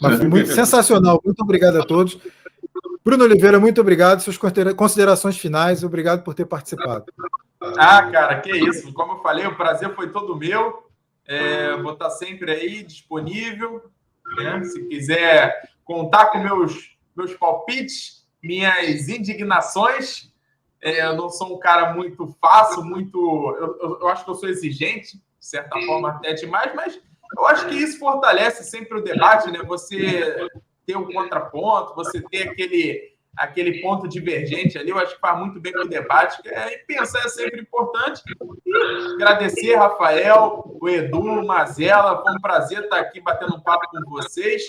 Mas 0.00 0.18
foi 0.18 0.28
muito 0.28 0.52
sensacional. 0.52 1.20
Muito 1.24 1.40
obrigado 1.40 1.80
a 1.80 1.84
todos. 1.84 2.18
Bruno 3.04 3.24
Oliveira, 3.24 3.58
muito 3.58 3.80
obrigado. 3.80 4.20
Suas 4.20 4.38
considerações 4.76 5.38
finais, 5.38 5.84
obrigado 5.84 6.22
por 6.22 6.34
ter 6.34 6.44
participado. 6.44 7.06
Ah, 7.78 8.02
cara, 8.10 8.40
que 8.40 8.50
isso. 8.50 8.92
Como 8.92 9.14
eu 9.14 9.22
falei, 9.22 9.46
o 9.46 9.56
prazer 9.56 9.94
foi 9.94 10.10
todo 10.10 10.36
meu. 10.36 10.85
É, 11.26 11.76
vou 11.76 11.92
estar 11.92 12.10
sempre 12.10 12.50
aí 12.50 12.82
disponível. 12.82 13.90
Né? 14.36 14.64
Se 14.64 14.84
quiser 14.86 15.70
contar 15.84 16.26
com 16.26 16.38
meus, 16.38 16.96
meus 17.16 17.34
palpites, 17.34 18.26
minhas 18.42 19.08
indignações. 19.08 20.32
É, 20.80 21.06
eu 21.06 21.16
não 21.16 21.28
sou 21.28 21.56
um 21.56 21.58
cara 21.58 21.94
muito 21.94 22.26
fácil, 22.40 22.84
muito. 22.84 23.18
Eu, 23.58 23.78
eu, 23.80 24.00
eu, 24.00 24.08
acho 24.08 24.24
que 24.24 24.30
eu 24.30 24.34
sou 24.34 24.48
exigente, 24.48 25.16
de 25.16 25.46
certa 25.46 25.80
forma, 25.80 26.10
até 26.10 26.34
demais, 26.34 26.74
mas 26.74 27.00
eu 27.36 27.46
acho 27.46 27.66
que 27.68 27.74
isso 27.74 27.98
fortalece 27.98 28.62
sempre 28.64 28.98
o 28.98 29.02
debate, 29.02 29.50
né? 29.50 29.62
Você 29.64 30.48
ter 30.86 30.96
um 30.96 31.10
contraponto, 31.12 31.94
você 31.94 32.22
ter 32.22 32.48
aquele, 32.48 33.15
aquele 33.36 33.80
ponto 33.80 34.08
divergente 34.08 34.78
ali, 34.78 34.90
eu 34.90 34.98
acho 34.98 35.14
que 35.14 35.20
faz 35.20 35.38
muito 35.38 35.60
bem 35.60 35.72
para 35.72 35.84
o 35.84 35.88
debate. 35.88 36.40
É, 36.48 36.74
e 36.74 36.78
pensar 36.78 37.20
é 37.20 37.28
sempre 37.28 37.60
importante. 37.60 38.22
Agradecer, 39.14 39.74
Rafael, 39.74 40.76
o 40.80 40.88
Edu, 40.88 41.20
o 41.20 41.46
Mazela, 41.46 42.22
foi 42.22 42.32
um 42.32 42.40
prazer 42.40 42.84
estar 42.84 42.98
aqui 42.98 43.20
batendo 43.20 43.54
um 43.54 43.60
papo 43.60 43.86
com 43.90 44.10
vocês 44.10 44.64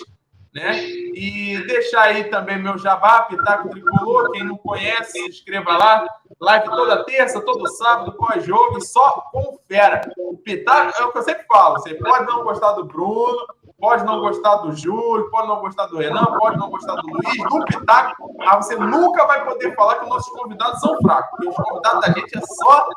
né? 0.54 0.82
E 0.82 1.64
deixar 1.66 2.02
aí 2.02 2.24
também 2.24 2.58
meu 2.58 2.78
jabá, 2.78 3.22
Pitaco 3.22 3.68
Tricolor. 3.68 4.30
Quem 4.32 4.44
não 4.44 4.56
conhece, 4.56 5.12
se 5.12 5.28
inscreva 5.28 5.76
lá. 5.76 6.06
Live 6.40 6.66
toda 6.66 7.04
terça, 7.04 7.40
todo 7.40 7.68
sábado, 7.68 8.12
pós-jogo, 8.12 8.80
só 8.80 9.22
confera. 9.32 10.10
O 10.18 10.36
Pitaco 10.36 11.00
é 11.00 11.04
o 11.04 11.12
que 11.12 11.18
eu 11.18 11.22
sempre 11.22 11.44
falo: 11.46 11.78
você 11.78 11.94
pode 11.94 12.26
não 12.26 12.44
gostar 12.44 12.72
do 12.72 12.84
Bruno, 12.84 13.46
pode 13.78 14.04
não 14.04 14.20
gostar 14.20 14.56
do 14.56 14.72
Júlio, 14.76 15.30
pode 15.30 15.48
não 15.48 15.60
gostar 15.60 15.86
do 15.86 15.98
Renan, 15.98 16.24
pode 16.24 16.58
não 16.58 16.68
gostar 16.68 16.94
do 16.96 17.06
Luiz, 17.06 17.36
do 17.48 17.64
Pitaco, 17.64 18.34
mas 18.36 18.66
você 18.66 18.76
nunca 18.76 19.26
vai 19.26 19.44
poder 19.44 19.74
falar 19.74 19.96
que 19.96 20.04
os 20.04 20.10
nossos 20.10 20.32
convidados 20.32 20.80
são 20.80 20.96
fracos, 21.00 21.30
porque 21.30 21.48
os 21.48 21.56
convidados 21.56 22.00
da 22.00 22.12
gente 22.12 22.36
é 22.36 22.40
só 22.40 22.88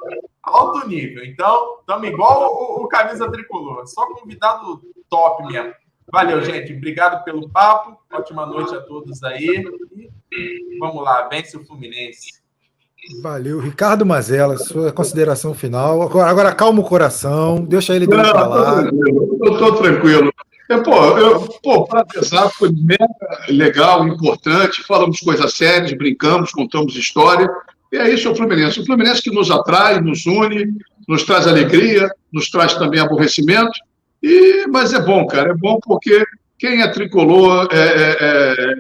alto 0.43 0.87
nível. 0.87 1.23
Então, 1.23 1.77
estamos 1.79 2.07
igual 2.07 2.51
o, 2.53 2.83
o 2.83 2.87
Camisa 2.87 3.29
Tricolor, 3.31 3.87
só 3.87 4.05
convidado 4.07 4.81
top 5.09 5.45
mesmo. 5.45 5.73
Valeu, 6.11 6.43
gente. 6.43 6.73
Obrigado 6.73 7.23
pelo 7.23 7.47
papo. 7.49 7.97
Ótima 8.11 8.45
noite 8.45 8.75
a 8.75 8.81
todos 8.81 9.23
aí. 9.23 9.63
E 10.33 10.77
vamos 10.79 11.03
lá, 11.03 11.27
vence 11.29 11.55
o 11.55 11.65
Fluminense. 11.65 12.41
Valeu, 13.21 13.59
Ricardo 13.59 14.05
Mazella, 14.05 14.57
sua 14.57 14.91
consideração 14.91 15.53
final. 15.53 16.01
Agora, 16.01 16.29
agora 16.29 16.55
calma 16.55 16.81
o 16.81 16.83
coração, 16.83 17.63
deixa 17.63 17.95
ele 17.95 18.05
dele 18.05 18.25
falar. 18.25 18.85
Eu 18.85 19.53
estou 19.53 19.75
tranquilo. 19.77 20.31
Eu, 20.69 20.83
pô, 20.83 21.17
eu, 21.17 21.39
pô, 21.61 21.85
para 21.85 22.05
pesar 22.05 22.49
foi 22.49 22.71
mega 22.71 23.07
legal, 23.49 24.07
importante. 24.07 24.83
Falamos 24.83 25.19
coisas 25.19 25.53
sérias, 25.53 25.91
brincamos, 25.93 26.51
contamos 26.51 26.95
história. 26.95 27.49
E 27.91 27.97
é 27.97 28.13
isso 28.13 28.31
o 28.31 28.35
Fluminense. 28.35 28.79
O 28.79 28.85
Fluminense 28.85 29.21
que 29.21 29.31
nos 29.31 29.51
atrai, 29.51 29.99
nos 29.99 30.25
une, 30.25 30.73
nos 31.07 31.23
traz 31.23 31.45
alegria, 31.45 32.09
nos 32.31 32.49
traz 32.49 32.73
também 32.75 32.99
aborrecimento. 32.99 33.77
E, 34.23 34.65
mas 34.67 34.93
é 34.93 35.01
bom, 35.01 35.25
cara, 35.27 35.51
é 35.51 35.55
bom 35.55 35.79
porque 35.81 36.23
quem 36.61 36.81
é 36.81 36.87
tricolor 36.89 37.67
é, 37.71 37.77
é, 37.77 38.17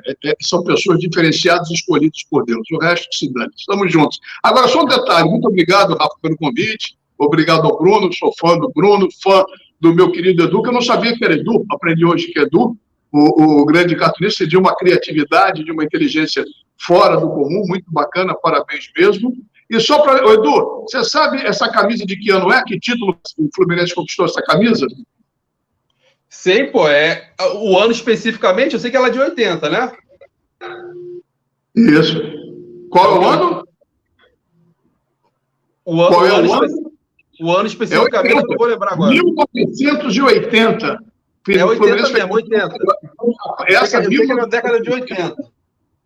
é, 0.07 0.29
é 0.29 0.35
são 0.39 0.63
pessoas 0.63 0.99
diferenciadas 0.99 1.69
e 1.71 1.73
escolhidas 1.73 2.23
por 2.29 2.45
Deus. 2.45 2.61
O 2.71 2.77
resto 2.77 3.07
se 3.11 3.33
dane. 3.33 3.51
Estamos 3.57 3.91
juntos. 3.91 4.19
Agora, 4.43 4.67
só 4.67 4.83
um 4.83 4.85
detalhe. 4.85 5.27
Muito 5.27 5.47
obrigado, 5.47 5.97
Rafa, 5.97 6.15
pelo 6.21 6.37
convite. 6.37 6.95
Obrigado 7.17 7.65
ao 7.65 7.79
Bruno. 7.79 8.13
Sou 8.13 8.31
fã 8.39 8.57
do 8.57 8.71
Bruno, 8.73 9.09
fã 9.23 9.43
do 9.81 9.93
meu 9.93 10.11
querido 10.11 10.43
Edu, 10.43 10.61
que 10.61 10.69
eu 10.69 10.73
não 10.73 10.81
sabia 10.81 11.17
que 11.17 11.25
era 11.25 11.33
Edu. 11.33 11.65
Aprendi 11.71 12.05
hoje 12.05 12.27
que 12.27 12.39
é 12.39 12.43
Edu. 12.43 12.77
O, 13.11 13.61
o 13.61 13.65
grande 13.65 13.95
cartunista 13.95 14.47
de 14.47 14.55
uma 14.55 14.73
criatividade, 14.75 15.65
de 15.65 15.71
uma 15.71 15.83
inteligência 15.83 16.45
fora 16.79 17.17
do 17.17 17.27
comum, 17.27 17.65
muito 17.67 17.91
bacana, 17.91 18.35
parabéns 18.35 18.89
mesmo. 18.95 19.33
E 19.69 19.79
só 19.79 19.99
para. 19.99 20.19
Edu, 20.33 20.83
você 20.83 21.03
sabe 21.03 21.41
essa 21.41 21.69
camisa 21.69 22.05
de 22.05 22.15
que 22.15 22.29
ano 22.29 22.51
é? 22.53 22.63
Que 22.63 22.79
título 22.79 23.17
o 23.37 23.49
Fluminense 23.55 23.95
conquistou 23.95 24.25
essa 24.25 24.41
camisa? 24.43 24.85
Sei, 26.29 26.67
pô, 26.67 26.87
é. 26.87 27.33
O 27.55 27.77
ano 27.77 27.91
especificamente, 27.91 28.73
eu 28.73 28.79
sei 28.79 28.91
que 28.91 28.97
ela 28.97 29.07
é 29.07 29.11
de 29.11 29.19
80, 29.19 29.69
né? 29.69 29.91
Isso. 31.75 32.21
Qual 32.89 33.15
é 33.15 33.19
o 33.19 33.27
ano? 33.27 33.67
O 35.83 36.01
ano, 36.01 36.09
Qual 36.09 36.25
é 36.25 36.41
o, 36.41 36.53
ano? 36.53 36.90
O 37.41 37.51
ano 37.51 37.67
especificamente, 37.67 38.37
é 38.37 38.53
eu 38.53 38.57
vou 38.57 38.67
lembrar 38.67 38.93
agora. 38.93 39.11
1980. 39.11 40.99
É 41.49 41.65
80 41.65 42.09
mesmo, 42.09 42.33
80. 42.35 42.69
Essa 43.67 43.97
é 43.97 44.25
na 44.35 44.45
década 44.45 44.79
de 44.79 44.91
80. 44.91 45.35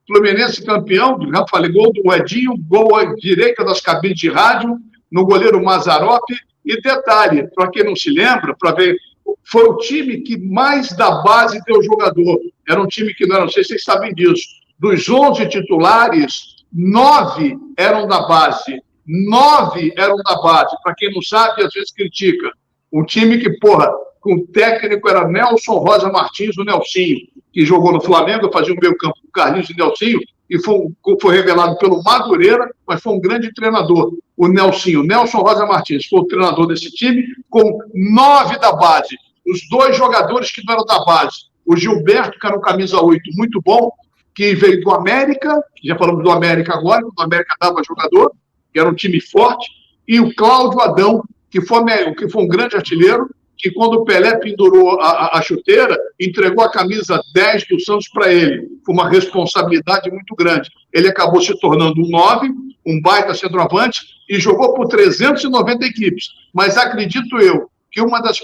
Fluminense 0.08 0.64
campeão, 0.64 1.20
já 1.30 1.46
falei, 1.50 1.72
gol 1.72 1.92
do 1.92 2.14
Edinho, 2.14 2.54
gol 2.58 2.96
à 2.96 3.16
direita 3.16 3.66
das 3.66 3.82
cabines 3.82 4.18
de 4.18 4.30
rádio, 4.30 4.78
no 5.12 5.26
goleiro 5.26 5.62
Mazarop. 5.62 6.24
E 6.64 6.82
detalhe, 6.82 7.50
para 7.54 7.70
quem 7.70 7.84
não 7.84 7.96
se 7.96 8.10
lembra, 8.10 8.56
para 8.58 8.72
ver 8.72 8.96
foi 9.44 9.64
o 9.64 9.78
time 9.78 10.22
que 10.22 10.38
mais 10.38 10.94
da 10.94 11.22
base 11.22 11.62
deu 11.66 11.84
jogador. 11.84 12.40
Era 12.68 12.82
um 12.82 12.88
time 12.88 13.14
que 13.14 13.26
não 13.26 13.36
era, 13.36 13.46
não 13.46 13.52
sei 13.52 13.64
se 13.64 13.70
vocês 13.70 13.84
sabem 13.84 14.14
disso. 14.14 14.44
Dos 14.80 15.10
11 15.10 15.48
titulares, 15.48 16.64
nove 16.72 17.58
eram 17.78 18.08
da 18.08 18.28
base. 18.28 18.82
Nove 19.06 19.94
eram 19.98 20.16
da 20.18 20.42
base. 20.42 20.76
Para 20.84 20.96
quem 20.96 21.14
não 21.14 21.22
sabe, 21.22 21.64
às 21.64 21.74
vezes 21.74 21.92
critica. 21.92 22.52
Um 22.92 23.04
time 23.04 23.38
que, 23.38 23.52
porra, 23.60 23.92
com 24.20 24.36
o 24.36 24.48
técnico 24.48 25.08
era 25.08 25.28
Nelson 25.28 25.74
Rosa 25.74 26.12
Martins, 26.12 26.58
o 26.58 26.64
Nelsinho, 26.64 27.20
que 27.54 27.66
jogou 27.66 27.92
no 27.94 28.02
Flamengo, 28.02 28.52
fazia 28.52 28.74
o 28.74 28.80
meio 28.80 28.98
campo 28.98 29.16
com 29.22 29.32
Carlinhos 29.32 29.70
e 29.70 29.76
Nelsinho, 29.76 30.20
e 30.50 30.60
foi, 30.60 30.88
foi 31.22 31.36
revelado 31.36 31.78
pelo 31.78 32.02
Madureira, 32.04 32.70
mas 32.88 33.02
foi 33.02 33.14
um 33.14 33.20
grande 33.20 33.54
treinador. 33.54 34.14
O 34.36 34.48
Nelsinho, 34.48 35.04
Nelson 35.04 35.40
Rosa 35.40 35.66
Martins, 35.66 36.08
foi 36.08 36.22
o 36.22 36.26
treinador 36.26 36.68
desse 36.68 36.90
time, 36.92 37.24
com 37.50 37.80
nove 37.94 38.58
da 38.60 38.72
base. 38.72 39.16
Os 39.46 39.68
dois 39.70 39.96
jogadores 39.96 40.52
que 40.52 40.66
não 40.66 40.74
eram 40.74 40.86
da 40.86 41.04
base. 41.06 41.46
O 41.66 41.76
Gilberto, 41.76 42.40
que 42.40 42.48
era 42.48 42.58
um 42.58 42.62
camisa 42.62 43.00
8 43.02 43.22
muito 43.36 43.62
bom, 43.62 43.92
que 44.34 44.54
veio 44.56 44.82
do 44.82 44.92
América, 44.92 45.64
já 45.84 45.98
falamos 45.98 46.24
do 46.24 46.32
América 46.32 46.74
agora, 46.74 47.06
o 47.06 47.22
América 47.22 47.56
dava 47.60 47.82
jogador, 47.88 48.32
que 48.76 48.80
era 48.80 48.90
um 48.90 48.94
time 48.94 49.22
forte, 49.22 49.72
e 50.06 50.20
o 50.20 50.36
Cláudio 50.36 50.82
Adão, 50.82 51.24
que 51.50 51.62
foi, 51.62 51.82
que 52.16 52.28
foi 52.28 52.44
um 52.44 52.48
grande 52.48 52.76
artilheiro, 52.76 53.34
que 53.58 53.72
quando 53.72 53.94
o 53.94 54.04
Pelé 54.04 54.38
pendurou 54.38 55.00
a, 55.00 55.08
a, 55.12 55.38
a 55.38 55.42
chuteira, 55.42 55.98
entregou 56.20 56.62
a 56.62 56.70
camisa 56.70 57.22
10 57.34 57.68
do 57.70 57.80
Santos 57.80 58.10
para 58.10 58.34
ele. 58.34 58.68
Foi 58.86 58.94
uma 58.94 59.08
responsabilidade 59.08 60.12
muito 60.12 60.36
grande. 60.36 60.70
Ele 60.92 61.08
acabou 61.08 61.42
se 61.42 61.58
tornando 61.58 62.02
um 62.02 62.10
9, 62.10 62.50
um 62.86 63.02
baita 63.02 63.34
centroavante, 63.34 64.02
e 64.30 64.42
jogou 64.42 64.74
por 64.74 64.90
390 64.90 65.86
equipes. 65.86 66.26
Mas 66.54 66.76
acredito 66.76 67.40
eu 67.40 67.70
que 67.90 68.02
uma 68.02 68.20
das 68.20 68.42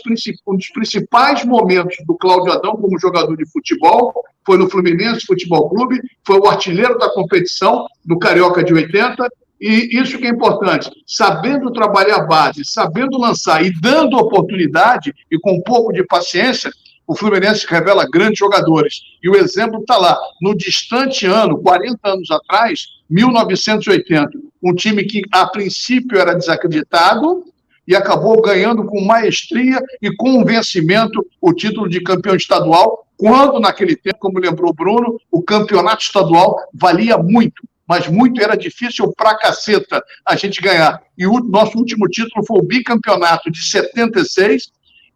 um 0.47 0.55
dos 0.55 0.69
principais 0.69 1.43
momentos 1.43 1.97
do 2.07 2.15
Cláudio 2.15 2.53
Adão 2.53 2.77
como 2.77 2.97
jogador 2.97 3.35
de 3.35 3.45
futebol 3.51 4.13
foi 4.45 4.57
no 4.57 4.69
Fluminense 4.69 5.25
Futebol 5.25 5.69
Clube, 5.69 5.99
foi 6.25 6.39
o 6.39 6.47
artilheiro 6.47 6.97
da 6.97 7.09
competição 7.09 7.85
do 8.05 8.17
Carioca 8.17 8.63
de 8.63 8.73
80 8.73 9.27
E 9.61 9.95
isso 9.95 10.17
que 10.17 10.25
é 10.25 10.29
importante, 10.31 10.89
sabendo 11.05 11.71
trabalhar 11.71 12.15
a 12.15 12.25
base, 12.25 12.65
sabendo 12.65 13.19
lançar 13.19 13.63
e 13.63 13.71
dando 13.79 14.17
oportunidade 14.17 15.13
e 15.29 15.37
com 15.37 15.53
um 15.53 15.61
pouco 15.61 15.93
de 15.93 16.03
paciência, 16.03 16.71
o 17.05 17.15
Fluminense 17.15 17.67
revela 17.69 18.09
grandes 18.09 18.39
jogadores. 18.39 19.01
E 19.21 19.29
o 19.29 19.35
exemplo 19.35 19.81
está 19.81 19.97
lá, 19.97 20.17
no 20.41 20.57
distante 20.57 21.27
ano, 21.27 21.59
40 21.59 21.99
anos 22.09 22.31
atrás, 22.31 22.87
1980, 23.07 24.31
um 24.63 24.73
time 24.73 25.03
que 25.03 25.21
a 25.31 25.45
princípio 25.45 26.17
era 26.17 26.33
desacreditado 26.33 27.43
e 27.87 27.95
acabou 27.95 28.41
ganhando 28.41 28.83
com 28.85 29.05
maestria 29.05 29.79
e 30.01 30.09
convencimento 30.15 31.23
o 31.39 31.53
título 31.53 31.87
de 31.87 32.01
campeão 32.01 32.35
estadual, 32.35 33.05
quando 33.15 33.59
naquele 33.59 33.95
tempo, 33.95 34.17
como 34.19 34.39
lembrou 34.39 34.71
o 34.71 34.73
Bruno, 34.73 35.19
o 35.29 35.43
campeonato 35.43 36.01
estadual 36.01 36.55
valia 36.73 37.15
muito 37.19 37.61
mas 37.91 38.07
muito 38.07 38.41
era 38.41 38.55
difícil 38.55 39.11
pra 39.17 39.37
caceta 39.37 40.01
a 40.25 40.37
gente 40.37 40.61
ganhar. 40.61 41.03
E 41.17 41.27
o 41.27 41.43
nosso 41.43 41.77
último 41.77 42.07
título 42.07 42.45
foi 42.47 42.59
o 42.59 42.63
bicampeonato 42.63 43.51
de 43.51 43.61
76 43.65 44.71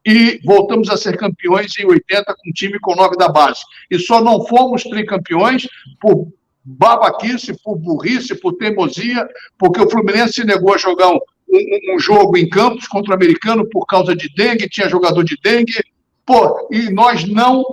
e 0.06 0.42
voltamos 0.44 0.90
a 0.90 0.98
ser 0.98 1.16
campeões 1.16 1.72
em 1.80 1.86
80 1.86 2.26
com 2.26 2.50
um 2.50 2.52
time 2.52 2.78
com 2.82 2.94
nove 2.94 3.16
da 3.16 3.30
base. 3.30 3.62
E 3.90 3.98
só 3.98 4.22
não 4.22 4.46
fomos 4.46 4.84
tricampeões 4.84 5.70
por 6.02 6.28
babaquice, 6.66 7.56
por 7.64 7.78
burrice, 7.78 8.36
por 8.36 8.58
teimosia, 8.58 9.26
porque 9.58 9.80
o 9.80 9.90
Fluminense 9.90 10.34
se 10.34 10.44
negou 10.44 10.74
a 10.74 10.78
jogar 10.78 11.12
um, 11.12 11.20
um, 11.50 11.96
um 11.96 11.98
jogo 11.98 12.36
em 12.36 12.50
campos 12.50 12.90
contra 12.90 13.12
o 13.12 13.16
americano 13.16 13.66
por 13.70 13.86
causa 13.86 14.14
de 14.14 14.28
dengue, 14.36 14.68
tinha 14.68 14.90
jogador 14.90 15.24
de 15.24 15.38
dengue. 15.42 15.82
Pô, 16.26 16.68
e 16.70 16.92
nós 16.92 17.24
não 17.26 17.64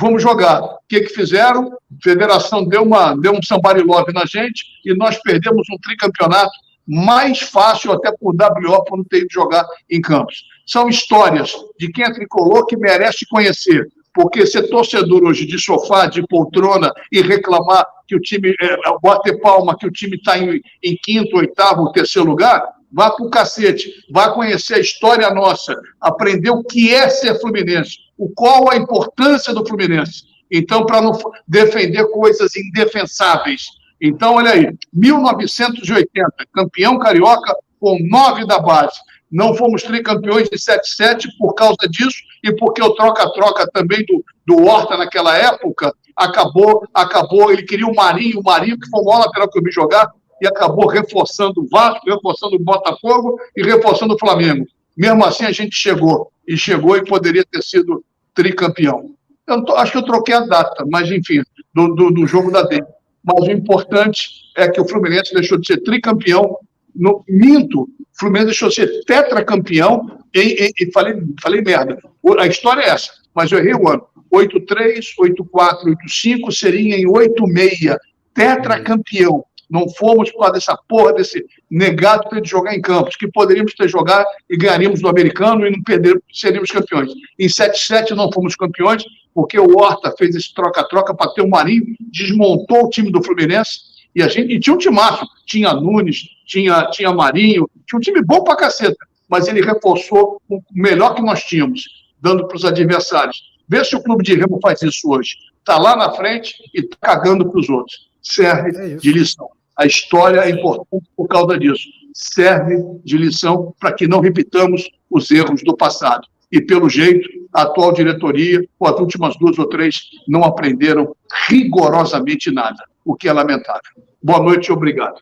Vamos 0.00 0.22
jogar. 0.22 0.62
O 0.62 0.78
que, 0.88 1.00
que 1.00 1.14
fizeram? 1.14 1.72
A 1.72 2.02
federação 2.02 2.64
deu, 2.64 2.82
uma, 2.82 3.14
deu 3.16 3.32
um 3.32 3.42
somebody 3.42 3.82
love 3.82 4.12
na 4.12 4.24
gente 4.26 4.64
e 4.84 4.94
nós 4.94 5.18
perdemos 5.22 5.66
um 5.70 5.78
tricampeonato 5.78 6.50
mais 6.86 7.40
fácil 7.40 7.92
até 7.92 8.12
por 8.12 8.34
WO 8.34 8.84
por 8.84 8.98
não 8.98 9.04
ter 9.04 9.18
ido 9.18 9.28
jogar 9.30 9.66
em 9.90 10.00
campos. 10.00 10.44
São 10.66 10.88
histórias 10.88 11.52
de 11.78 11.90
quem 11.90 12.04
é 12.04 12.12
tricolor 12.12 12.66
que 12.66 12.76
merece 12.76 13.26
conhecer. 13.28 13.88
Porque 14.14 14.46
ser 14.46 14.70
torcedor 14.70 15.24
hoje 15.24 15.44
de 15.44 15.58
sofá, 15.58 16.06
de 16.06 16.26
poltrona 16.26 16.90
e 17.12 17.20
reclamar 17.20 17.84
que 18.08 18.16
o 18.16 18.20
time, 18.20 18.54
é, 18.62 18.78
bater 19.02 19.38
palma 19.40 19.76
que 19.76 19.86
o 19.86 19.90
time 19.90 20.16
está 20.16 20.38
em, 20.38 20.58
em 20.82 20.96
quinto, 21.02 21.36
oitavo, 21.36 21.92
terceiro 21.92 22.26
lugar, 22.26 22.66
vá 22.96 23.10
para 23.10 23.26
o 23.26 23.28
cacete, 23.28 23.92
vá 24.10 24.30
conhecer 24.30 24.76
a 24.76 24.80
história 24.80 25.28
nossa, 25.28 25.78
aprender 26.00 26.48
o 26.48 26.64
que 26.64 26.94
é 26.94 27.10
ser 27.10 27.38
fluminense, 27.38 27.98
o 28.16 28.30
qual 28.30 28.70
a 28.70 28.76
importância 28.76 29.52
do 29.52 29.66
Fluminense. 29.66 30.22
Então, 30.50 30.86
para 30.86 31.02
não 31.02 31.12
defender 31.46 32.06
coisas 32.06 32.56
indefensáveis. 32.56 33.66
Então, 34.00 34.36
olha 34.36 34.52
aí, 34.52 34.74
1980, 34.94 36.30
campeão 36.54 36.98
carioca 36.98 37.54
com 37.78 37.98
nove 38.08 38.46
da 38.46 38.58
base. 38.60 38.96
Não 39.30 39.54
fomos 39.54 39.82
tricampeões 39.82 40.48
de 40.48 40.56
7-7 40.56 41.26
por 41.38 41.52
causa 41.52 41.76
disso 41.90 42.16
e 42.42 42.56
porque 42.56 42.82
o 42.82 42.94
troca-troca 42.94 43.68
também 43.74 44.06
do, 44.06 44.24
do 44.46 44.64
Horta 44.64 44.96
naquela 44.96 45.36
época 45.36 45.92
acabou, 46.16 46.88
acabou, 46.94 47.52
ele 47.52 47.64
queria 47.64 47.86
o 47.86 47.94
Marinho, 47.94 48.40
o 48.40 48.42
Marinho 48.42 48.78
que 48.78 48.88
foi 48.88 49.00
o 49.00 49.04
maior 49.04 49.26
lateral 49.26 49.50
que 49.50 49.58
eu 49.58 49.62
vi 49.62 49.70
jogar 49.70 50.10
e 50.40 50.46
acabou 50.46 50.86
reforçando 50.86 51.62
o 51.62 51.68
Vasco, 51.68 52.08
reforçando 52.08 52.56
o 52.56 52.62
Botafogo 52.62 53.38
e 53.56 53.62
reforçando 53.62 54.14
o 54.14 54.18
Flamengo. 54.18 54.66
Mesmo 54.96 55.24
assim, 55.24 55.44
a 55.44 55.52
gente 55.52 55.74
chegou 55.74 56.30
e 56.46 56.56
chegou 56.56 56.96
e 56.96 57.04
poderia 57.04 57.44
ter 57.44 57.62
sido 57.62 58.04
tricampeão. 58.34 59.10
Eu 59.46 59.64
tô, 59.64 59.74
acho 59.74 59.92
que 59.92 59.98
eu 59.98 60.04
troquei 60.04 60.34
a 60.34 60.40
data, 60.40 60.84
mas 60.90 61.10
enfim, 61.10 61.42
do, 61.74 61.94
do, 61.94 62.10
do 62.10 62.26
jogo 62.26 62.50
da 62.50 62.62
D. 62.62 62.82
Mas 63.22 63.48
o 63.48 63.50
importante 63.50 64.30
é 64.56 64.68
que 64.68 64.80
o 64.80 64.88
Fluminense 64.88 65.34
deixou 65.34 65.58
de 65.58 65.66
ser 65.66 65.82
tricampeão. 65.82 66.56
No, 66.94 67.24
minto, 67.28 67.82
o 67.82 67.88
Fluminense 68.18 68.46
deixou 68.46 68.68
de 68.68 68.76
ser 68.76 69.04
tetracampeão 69.04 70.18
e, 70.34 70.66
e, 70.66 70.72
e 70.80 70.92
falei, 70.92 71.14
falei 71.40 71.60
merda. 71.60 71.98
A 72.38 72.46
história 72.46 72.82
é 72.82 72.88
essa, 72.88 73.12
mas 73.34 73.52
eu 73.52 73.58
errei 73.58 73.74
o 73.74 73.88
ano. 73.88 74.04
8-3, 74.32 75.14
8-4, 75.18 75.84
8-5 75.84 76.52
seria 76.52 76.96
em 76.96 77.06
8-6. 77.06 77.96
Tetracampeão. 78.34 79.44
Não 79.68 79.88
fomos 79.88 80.30
por 80.30 80.40
causa 80.40 80.54
dessa 80.54 80.78
porra, 80.88 81.14
desse 81.14 81.44
negado 81.70 82.40
de 82.40 82.48
jogar 82.48 82.74
em 82.74 82.80
campos, 82.80 83.16
que 83.16 83.26
poderíamos 83.28 83.74
ter 83.74 83.88
jogado 83.88 84.26
e 84.48 84.56
ganharíamos 84.56 85.00
do 85.00 85.08
americano 85.08 85.66
e 85.66 85.70
não 85.70 85.82
perder, 85.82 86.20
seríamos 86.32 86.70
campeões. 86.70 87.12
Em 87.38 87.48
7-7 87.48 88.10
não 88.10 88.30
fomos 88.30 88.54
campeões, 88.54 89.04
porque 89.34 89.58
o 89.58 89.76
Horta 89.76 90.14
fez 90.16 90.34
esse 90.34 90.54
troca-troca 90.54 91.14
para 91.14 91.32
ter 91.32 91.42
o 91.42 91.48
Marinho, 91.48 91.84
desmontou 92.00 92.84
o 92.84 92.90
time 92.90 93.10
do 93.10 93.22
Fluminense, 93.22 93.80
e 94.14 94.22
a 94.22 94.28
gente 94.28 94.54
e 94.54 94.58
tinha 94.58 94.74
um 94.74 94.78
timaço, 94.78 95.26
tinha 95.44 95.74
Nunes, 95.74 96.22
tinha, 96.46 96.86
tinha 96.90 97.12
Marinho, 97.12 97.68
tinha 97.86 97.98
um 97.98 98.00
time 98.00 98.22
bom 98.22 98.42
pra 98.42 98.56
caceta, 98.56 98.96
mas 99.28 99.46
ele 99.46 99.60
reforçou 99.60 100.40
o 100.48 100.62
melhor 100.72 101.14
que 101.14 101.20
nós 101.20 101.42
tínhamos, 101.42 101.82
dando 102.18 102.48
para 102.48 102.56
os 102.56 102.64
adversários. 102.64 103.42
Vê 103.68 103.84
se 103.84 103.94
o 103.96 104.02
clube 104.02 104.24
de 104.24 104.34
Remo 104.34 104.58
faz 104.62 104.80
isso 104.80 105.10
hoje. 105.10 105.36
Está 105.58 105.78
lá 105.78 105.96
na 105.96 106.12
frente 106.12 106.54
e 106.72 106.80
está 106.80 106.96
cagando 107.00 107.50
para 107.50 107.60
os 107.60 107.68
outros. 107.68 108.08
Serve 108.22 108.70
é 108.76 108.96
de 108.96 109.12
lição. 109.12 109.48
A 109.76 109.84
história 109.84 110.40
é 110.40 110.50
importante 110.50 111.06
por 111.16 111.28
causa 111.28 111.58
disso. 111.58 111.88
Serve 112.14 112.76
de 113.04 113.18
lição 113.18 113.74
para 113.78 113.92
que 113.92 114.08
não 114.08 114.20
repitamos 114.20 114.88
os 115.10 115.30
erros 115.30 115.62
do 115.62 115.76
passado. 115.76 116.26
E, 116.50 116.60
pelo 116.60 116.88
jeito, 116.88 117.28
a 117.52 117.62
atual 117.62 117.92
diretoria, 117.92 118.64
ou 118.78 118.88
as 118.88 118.98
últimas 118.98 119.36
duas 119.38 119.58
ou 119.58 119.68
três, 119.68 120.02
não 120.26 120.44
aprenderam 120.44 121.14
rigorosamente 121.48 122.50
nada, 122.50 122.82
o 123.04 123.14
que 123.14 123.28
é 123.28 123.32
lamentável. 123.32 123.82
Boa 124.22 124.40
noite 124.40 124.68
e 124.68 124.72
obrigado. 124.72 125.20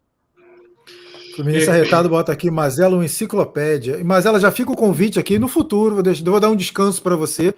Fluminense 1.34 1.68
Arretado 1.68 2.08
bota 2.08 2.32
aqui, 2.32 2.50
Mazela, 2.50 2.94
uma 2.94 3.04
enciclopédia. 3.04 3.96
E 3.98 4.04
Mazela, 4.04 4.38
já 4.38 4.50
fica 4.50 4.70
o 4.70 4.76
convite 4.76 5.18
aqui 5.18 5.38
no 5.38 5.48
futuro, 5.48 5.94
vou, 5.94 6.02
deixar, 6.02 6.24
vou 6.24 6.40
dar 6.40 6.50
um 6.50 6.56
descanso 6.56 7.02
para 7.02 7.16
você. 7.16 7.54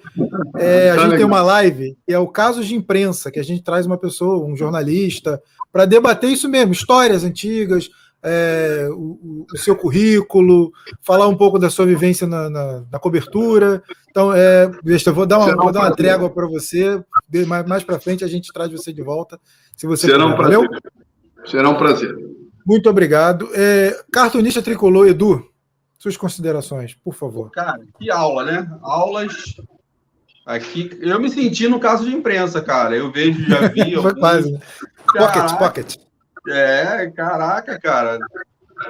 É, 0.56 0.90
a 0.90 0.94
tá 0.94 1.02
gente 1.02 1.10
legal. 1.10 1.16
tem 1.16 1.26
uma 1.26 1.42
live, 1.42 1.96
que 2.06 2.12
é 2.12 2.18
o 2.18 2.26
caso 2.26 2.64
de 2.64 2.74
imprensa, 2.74 3.30
que 3.30 3.38
a 3.38 3.44
gente 3.44 3.62
traz 3.62 3.86
uma 3.86 3.98
pessoa, 3.98 4.46
um 4.46 4.56
jornalista, 4.56 5.42
para 5.72 5.84
debater 5.84 6.30
isso 6.30 6.48
mesmo, 6.48 6.72
histórias 6.72 7.22
antigas, 7.24 7.90
é, 8.22 8.88
o, 8.90 9.46
o, 9.52 9.58
seu 9.58 9.76
currículo, 9.76 10.72
falar 11.02 11.28
um 11.28 11.36
pouco 11.36 11.58
da 11.58 11.70
sua 11.70 11.86
vivência 11.86 12.26
na, 12.26 12.50
na, 12.50 12.82
na 12.90 12.98
cobertura. 12.98 13.82
Então, 14.10 14.32
é, 14.32 14.70
eu 15.06 15.14
vou 15.14 15.26
dar 15.26 15.38
uma, 15.38 15.54
vou 15.54 15.70
dar 15.70 15.80
uma 15.80 15.94
trégua 15.94 16.28
para 16.28 16.46
você. 16.46 17.00
Mais, 17.46 17.66
mais 17.66 17.84
para 17.84 18.00
frente 18.00 18.24
a 18.24 18.28
gente 18.28 18.52
traz 18.52 18.72
você 18.72 18.92
de 18.92 19.02
volta. 19.02 19.38
Se 19.76 19.86
você 19.86 20.08
Será 20.08 20.26
um 20.26 20.34
prazer. 20.34 20.56
Valeu? 20.56 20.70
Será 21.44 21.68
um 21.68 21.76
prazer. 21.76 22.16
Muito 22.66 22.90
obrigado. 22.90 23.48
É, 23.54 23.96
cartunista 24.10 24.60
tricolor, 24.60 25.06
Edu, 25.06 25.48
suas 25.96 26.16
considerações, 26.16 26.94
por 26.94 27.14
favor. 27.14 27.50
Cara, 27.52 27.80
que 27.96 28.10
aula, 28.10 28.44
né? 28.44 28.78
Aulas. 28.82 29.54
Aqui, 30.44 30.90
eu 31.00 31.20
me 31.20 31.30
senti 31.30 31.68
no 31.68 31.78
caso 31.78 32.04
de 32.04 32.14
imprensa, 32.14 32.60
cara. 32.60 32.96
Eu 32.96 33.12
vejo, 33.12 33.40
já 33.48 33.68
vi. 33.68 33.94
Foi 34.02 34.14
quase. 34.14 34.52
Né? 34.52 34.60
Pocket, 35.16 35.58
pocket. 35.58 35.96
É, 36.48 37.10
caraca, 37.10 37.78
cara. 37.78 38.18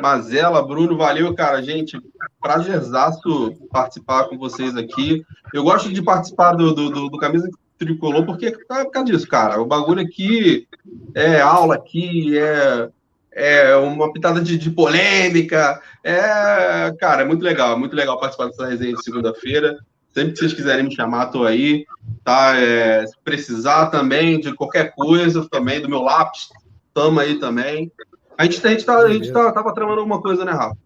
Mazela, 0.01 0.67
Bruno, 0.67 0.97
valeu, 0.97 1.35
cara. 1.35 1.63
Gente, 1.63 1.99
prazerzaço 2.41 3.57
participar 3.71 4.25
com 4.25 4.39
vocês 4.39 4.75
aqui. 4.77 5.23
Eu 5.53 5.65
gosto 5.65 5.93
de 5.93 6.03
participar 6.03 6.53
do, 6.53 6.75
do, 6.75 6.91
do, 6.91 7.09
do 7.09 7.19
Camisa 7.19 7.49
Tricolor 7.79 8.25
porque 8.25 8.47
é 8.47 8.51
por 8.51 8.91
causa 8.91 9.13
disso, 9.13 9.29
cara. 9.29 9.61
O 9.61 9.67
bagulho 9.67 10.01
aqui 10.01 10.67
é 11.15 11.41
aula 11.41 11.75
aqui, 11.75 12.37
é 12.39 12.91
é, 13.37 13.77
uma 13.77 14.11
pitada 14.11 14.41
de, 14.41 14.57
de, 14.57 14.71
polêmica. 14.71 15.79
É, 16.03 16.91
cara, 16.99 17.21
é 17.21 17.25
muito 17.25 17.43
legal, 17.43 17.75
é 17.75 17.77
muito 17.77 17.95
legal 17.95 18.19
participar 18.19 18.47
dessa 18.47 18.67
resenha 18.67 18.95
de 18.95 19.05
segunda-feira. 19.05 19.77
Sempre 20.15 20.33
que 20.33 20.39
vocês 20.39 20.55
quiserem 20.55 20.87
me 20.87 20.95
chamar, 20.95 21.27
tô 21.27 21.45
aí. 21.45 21.85
Tá? 22.25 22.59
É, 22.59 23.07
se 23.07 23.15
precisar 23.23 23.87
também 23.87 24.41
de 24.41 24.55
qualquer 24.55 24.95
coisa, 24.95 25.47
também, 25.51 25.83
do 25.83 25.89
meu 25.89 26.01
lápis, 26.01 26.49
tamo 26.95 27.21
aí 27.21 27.39
também. 27.39 27.93
A 28.39 28.45
gente, 28.45 28.67
a 28.67 28.71
gente, 28.71 28.85
tá, 28.87 28.97
a 28.97 29.11
gente 29.11 29.31
tá, 29.31 29.53
tava 29.53 29.75
tramando 29.75 30.01
alguma 30.01 30.23
coisa, 30.23 30.43
né, 30.43 30.53
Rafa? 30.53 30.79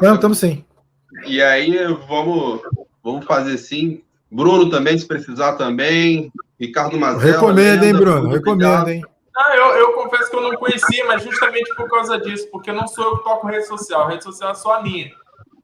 Não, 0.00 0.14
estamos 0.14 0.38
sim. 0.38 0.64
E 1.26 1.42
aí, 1.42 1.76
vamos, 2.08 2.60
vamos 3.02 3.26
fazer 3.26 3.58
sim. 3.58 4.00
Bruno 4.30 4.70
também, 4.70 4.96
se 4.96 5.06
precisar 5.08 5.54
também. 5.54 6.32
Ricardo 6.58 6.96
Mazella. 6.96 7.32
Recomendo, 7.32 7.82
hein, 7.82 7.94
Bruno? 7.94 8.28
Recomendo, 8.28 8.88
hein? 8.88 9.02
Ah, 9.42 9.56
eu, 9.56 9.64
eu 9.76 9.92
confesso 9.94 10.30
que 10.30 10.36
eu 10.36 10.42
não 10.42 10.54
conhecia, 10.56 11.06
mas 11.06 11.22
justamente 11.22 11.74
por 11.74 11.88
causa 11.88 12.20
disso, 12.20 12.46
porque 12.50 12.70
não 12.70 12.86
sou 12.86 13.04
eu 13.04 13.16
que 13.16 13.24
toco 13.24 13.46
rede 13.46 13.66
social, 13.66 14.02
a 14.02 14.10
rede 14.10 14.22
social 14.22 14.50
é 14.50 14.54
só 14.54 14.74
a 14.74 14.82
minha. 14.82 15.10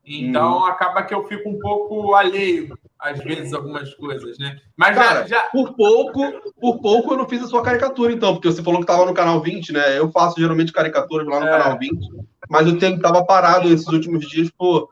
Então 0.07 0.61
hum. 0.61 0.65
acaba 0.65 1.03
que 1.03 1.13
eu 1.13 1.27
fico 1.27 1.51
um 1.51 1.59
pouco 1.59 2.15
alheio, 2.15 2.75
às 2.99 3.19
vezes, 3.19 3.53
algumas 3.53 3.93
coisas, 3.95 4.39
né? 4.39 4.57
Mas 4.77 4.97
Cara, 4.97 5.27
já, 5.27 5.37
já, 5.37 5.43
Por 5.49 5.75
pouco, 5.75 6.23
por 6.59 6.81
pouco 6.81 7.13
eu 7.13 7.19
não 7.19 7.29
fiz 7.29 7.43
a 7.43 7.47
sua 7.47 7.63
caricatura, 7.63 8.13
então, 8.13 8.33
porque 8.33 8.51
você 8.51 8.63
falou 8.63 8.81
que 8.81 8.91
estava 8.91 9.05
no 9.05 9.13
canal 9.13 9.43
20, 9.43 9.73
né? 9.73 9.99
Eu 9.99 10.11
faço 10.11 10.41
geralmente 10.41 10.73
caricaturas 10.73 11.27
lá 11.27 11.41
no 11.41 11.47
é. 11.47 11.51
canal 11.51 11.79
20, 11.79 12.09
mas 12.49 12.67
eu 12.67 12.79
tenho 12.79 12.97
estava 12.97 13.25
parado 13.27 13.69
esses 13.69 13.89
últimos 13.89 14.27
dias 14.27 14.49
por, 14.57 14.89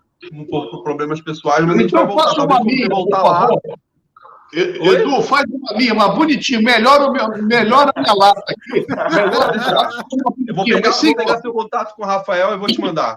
por, 0.51 0.71
por 0.71 0.83
problemas 0.83 1.23
pessoais, 1.23 1.65
mas 1.65 1.77
então, 1.77 1.79
a 1.79 1.83
gente 1.83 1.93
vai 1.93 2.07
voltar, 2.07 2.47
talvez, 2.47 2.89
voltar 2.89 3.23
lá. 3.23 3.49
Edu, 4.55 5.23
faz 5.23 5.45
uma 5.51 5.77
minha, 5.77 5.93
uma 5.93 6.09
bonitinha. 6.11 6.61
Melhora, 6.61 7.07
o 7.07 7.43
melhora 7.43 7.93
a 7.95 8.01
minha 8.01 8.15
lata 8.15 8.45
aqui. 8.49 8.87
eu 10.49 10.55
vou 10.55 10.65
pegar, 10.65 10.91
vou 10.91 11.15
pegar 11.17 11.41
seu 11.41 11.53
contato 11.53 11.95
com 11.95 12.03
o 12.03 12.07
Rafael 12.07 12.55
e 12.55 12.57
vou 12.57 12.69
te 12.69 12.81
mandar. 12.81 13.17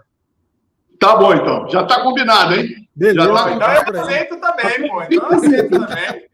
Tá 1.00 1.16
bom, 1.16 1.34
então. 1.34 1.70
Já 1.70 1.84
está 1.84 2.02
combinado, 2.02 2.56
hein? 2.56 2.88
Beleza. 2.96 3.34
Tá 3.34 3.52
então 3.52 3.74
eu 3.74 4.02
aceito 4.02 4.38
também, 4.38 4.90
pô. 4.90 5.04
Então 5.04 5.30
eu 5.30 5.38
aceito 5.38 5.70
também. 5.70 6.28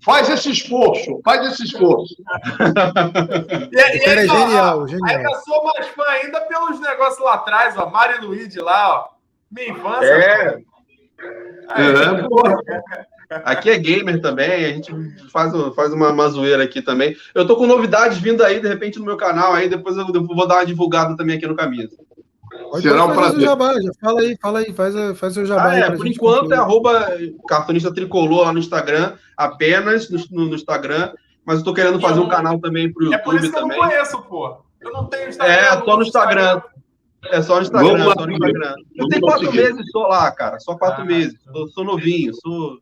Faz 0.00 0.30
esse 0.30 0.50
esforço, 0.50 1.20
faz 1.24 1.44
esse 1.52 1.64
esforço. 1.64 2.14
e, 3.70 3.76
e 3.76 3.80
aí, 3.80 3.98
é 3.98 4.26
genial, 4.26 4.82
ó, 4.82 4.86
genial. 4.86 5.16
Ainda 5.18 5.34
sou 5.40 5.64
mais 5.64 5.86
fã 5.88 6.04
ainda 6.04 6.40
pelos 6.42 6.80
negócios 6.80 7.22
lá 7.22 7.34
atrás, 7.34 7.76
ó. 7.76 7.90
Mari 7.90 8.24
Luigi 8.24 8.60
lá, 8.60 8.94
ó. 8.94 9.08
Minha 9.50 9.70
infância. 9.70 10.06
É. 10.06 10.62
é. 11.76 13.17
Aqui 13.44 13.68
é 13.68 13.78
gamer 13.78 14.20
também, 14.20 14.64
a 14.64 14.68
gente 14.70 14.90
faz, 15.30 15.52
faz 15.76 15.92
uma, 15.92 16.10
uma 16.10 16.28
zoeira 16.28 16.62
aqui 16.62 16.80
também. 16.80 17.14
Eu 17.34 17.46
tô 17.46 17.56
com 17.56 17.66
novidades 17.66 18.18
vindo 18.18 18.42
aí, 18.42 18.58
de 18.58 18.68
repente, 18.68 18.98
no 18.98 19.04
meu 19.04 19.16
canal, 19.16 19.52
aí 19.52 19.68
depois 19.68 19.96
eu 19.96 20.06
vou 20.06 20.46
dar 20.48 20.56
uma 20.56 20.66
divulgada 20.66 21.16
também 21.16 21.36
aqui 21.36 21.46
no 21.46 21.54
Camisa. 21.54 21.96
Pode 22.70 22.82
Será 22.82 23.04
um 23.04 23.12
prazer. 23.12 23.40
Jabá, 23.40 23.74
já 23.74 23.90
fala 24.00 24.20
aí, 24.20 24.38
fala 24.40 24.58
aí, 24.60 24.72
faz, 24.72 24.94
faz 25.18 25.36
o 25.36 25.44
jabá. 25.44 25.70
Ah, 25.70 25.78
é, 25.78 25.90
por 25.90 26.06
enquanto 26.06 26.52
é 26.52 26.56
arroba 26.56 27.08
cartunista 27.46 27.92
tricolor 27.92 28.46
lá 28.46 28.52
no 28.52 28.58
Instagram, 28.58 29.14
apenas 29.36 30.10
no, 30.10 30.46
no 30.46 30.54
Instagram, 30.54 31.12
mas 31.44 31.58
eu 31.58 31.64
tô 31.64 31.74
querendo 31.74 32.00
fazer 32.00 32.20
um 32.20 32.28
canal 32.28 32.58
também 32.58 32.92
pro 32.92 33.04
YouTube 33.04 33.18
também. 33.18 33.20
É 33.20 33.24
por 33.24 33.34
isso 33.36 33.52
que 33.52 33.60
também. 33.60 33.76
eu 33.76 33.82
não 33.82 33.90
conheço, 33.90 34.22
pô. 34.22 34.56
Eu 34.80 34.92
não 34.92 35.04
tenho 35.06 35.28
Instagram. 35.28 35.54
É, 35.54 35.84
só 35.84 35.96
no 35.96 36.02
Instagram. 36.02 36.62
É 37.30 37.42
só 37.42 37.56
no 37.56 37.62
Instagram, 37.62 38.04
só 38.04 38.26
no 38.26 38.32
Instagram. 38.32 38.74
Eu 38.94 39.08
tenho 39.08 39.22
quatro 39.22 39.52
meses 39.52 39.90
só 39.90 40.06
lá, 40.06 40.30
cara. 40.30 40.60
Só 40.60 40.74
quatro 40.76 41.02
ah, 41.02 41.06
meses. 41.06 41.38
Sou, 41.52 41.68
sou 41.68 41.84
novinho, 41.84 42.32
sou. 42.34 42.78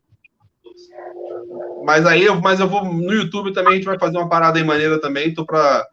Mas 1.83 2.05
aí, 2.05 2.27
mas 2.41 2.59
eu 2.59 2.67
vou 2.67 2.83
no 2.83 3.13
YouTube 3.13 3.53
também, 3.53 3.73
a 3.73 3.75
gente 3.77 3.85
vai 3.85 3.97
fazer 3.97 4.17
uma 4.17 4.29
parada 4.29 4.59
em 4.59 4.63
maneira 4.63 4.99
também. 4.99 5.33
Tô 5.33 5.45
pra 5.45 5.85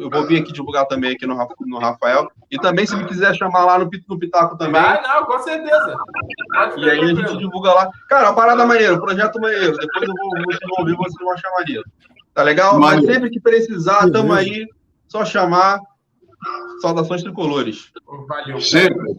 eu 0.00 0.08
vou 0.08 0.26
vir 0.26 0.40
aqui 0.40 0.50
divulgar 0.50 0.86
também 0.86 1.12
aqui 1.12 1.26
no, 1.26 1.36
no 1.66 1.78
Rafael. 1.78 2.30
E 2.50 2.58
também, 2.58 2.86
se 2.86 2.96
me 2.96 3.04
quiser 3.04 3.34
chamar 3.34 3.66
lá 3.66 3.78
no, 3.78 3.90
no 4.08 4.18
Pitaco 4.18 4.56
também. 4.56 4.80
Ah, 4.80 5.02
não, 5.02 5.26
com 5.26 5.38
certeza. 5.40 5.94
E 6.78 6.88
aí 6.88 7.00
a 7.00 7.14
gente 7.14 7.36
divulga 7.36 7.70
lá. 7.70 7.90
Cara, 8.08 8.30
a 8.30 8.32
parada 8.32 8.64
maneira, 8.64 8.94
o 8.94 9.00
projeto 9.00 9.38
maneiro. 9.38 9.76
Depois 9.76 10.08
eu 10.08 10.14
vou, 10.14 10.30
vocês 10.46 10.60
vão 10.62 10.78
ouvir, 10.78 10.96
vocês 10.96 11.18
vão 11.20 11.32
achar 11.32 11.50
maneiro. 11.50 11.84
Tá 12.32 12.42
legal? 12.42 12.80
Mas 12.80 13.04
sempre 13.04 13.28
que 13.28 13.38
precisar, 13.38 14.10
tamo 14.10 14.32
aí. 14.32 14.66
Só 15.06 15.22
chamar. 15.22 15.78
Saudações 16.80 17.22
tricolores. 17.22 17.92
Valeu. 18.28 18.60
Sempre. 18.60 19.14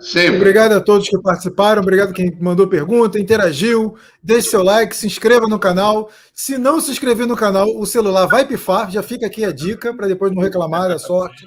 Sempre. 0.00 0.36
Obrigado 0.36 0.72
a 0.72 0.80
todos 0.80 1.08
que 1.08 1.18
participaram, 1.20 1.80
obrigado 1.80 2.12
quem 2.12 2.36
mandou 2.40 2.66
pergunta, 2.66 3.18
interagiu. 3.18 3.96
Deixe 4.22 4.50
seu 4.50 4.62
like, 4.62 4.94
se 4.94 5.06
inscreva 5.06 5.46
no 5.46 5.58
canal. 5.58 6.10
Se 6.32 6.58
não 6.58 6.80
se 6.80 6.90
inscrever 6.90 7.26
no 7.26 7.36
canal, 7.36 7.68
o 7.78 7.86
celular 7.86 8.26
vai 8.26 8.44
pifar. 8.44 8.90
Já 8.90 9.02
fica 9.02 9.26
aqui 9.26 9.44
a 9.44 9.52
dica 9.52 9.94
para 9.94 10.08
depois 10.08 10.32
não 10.32 10.42
reclamar 10.42 10.88
da 10.88 10.98
sorte. 10.98 11.46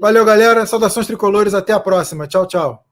Valeu, 0.00 0.24
galera. 0.24 0.66
Saudações 0.66 1.06
tricolores. 1.06 1.54
Até 1.54 1.72
a 1.72 1.80
próxima. 1.80 2.26
Tchau, 2.26 2.46
tchau. 2.46 2.84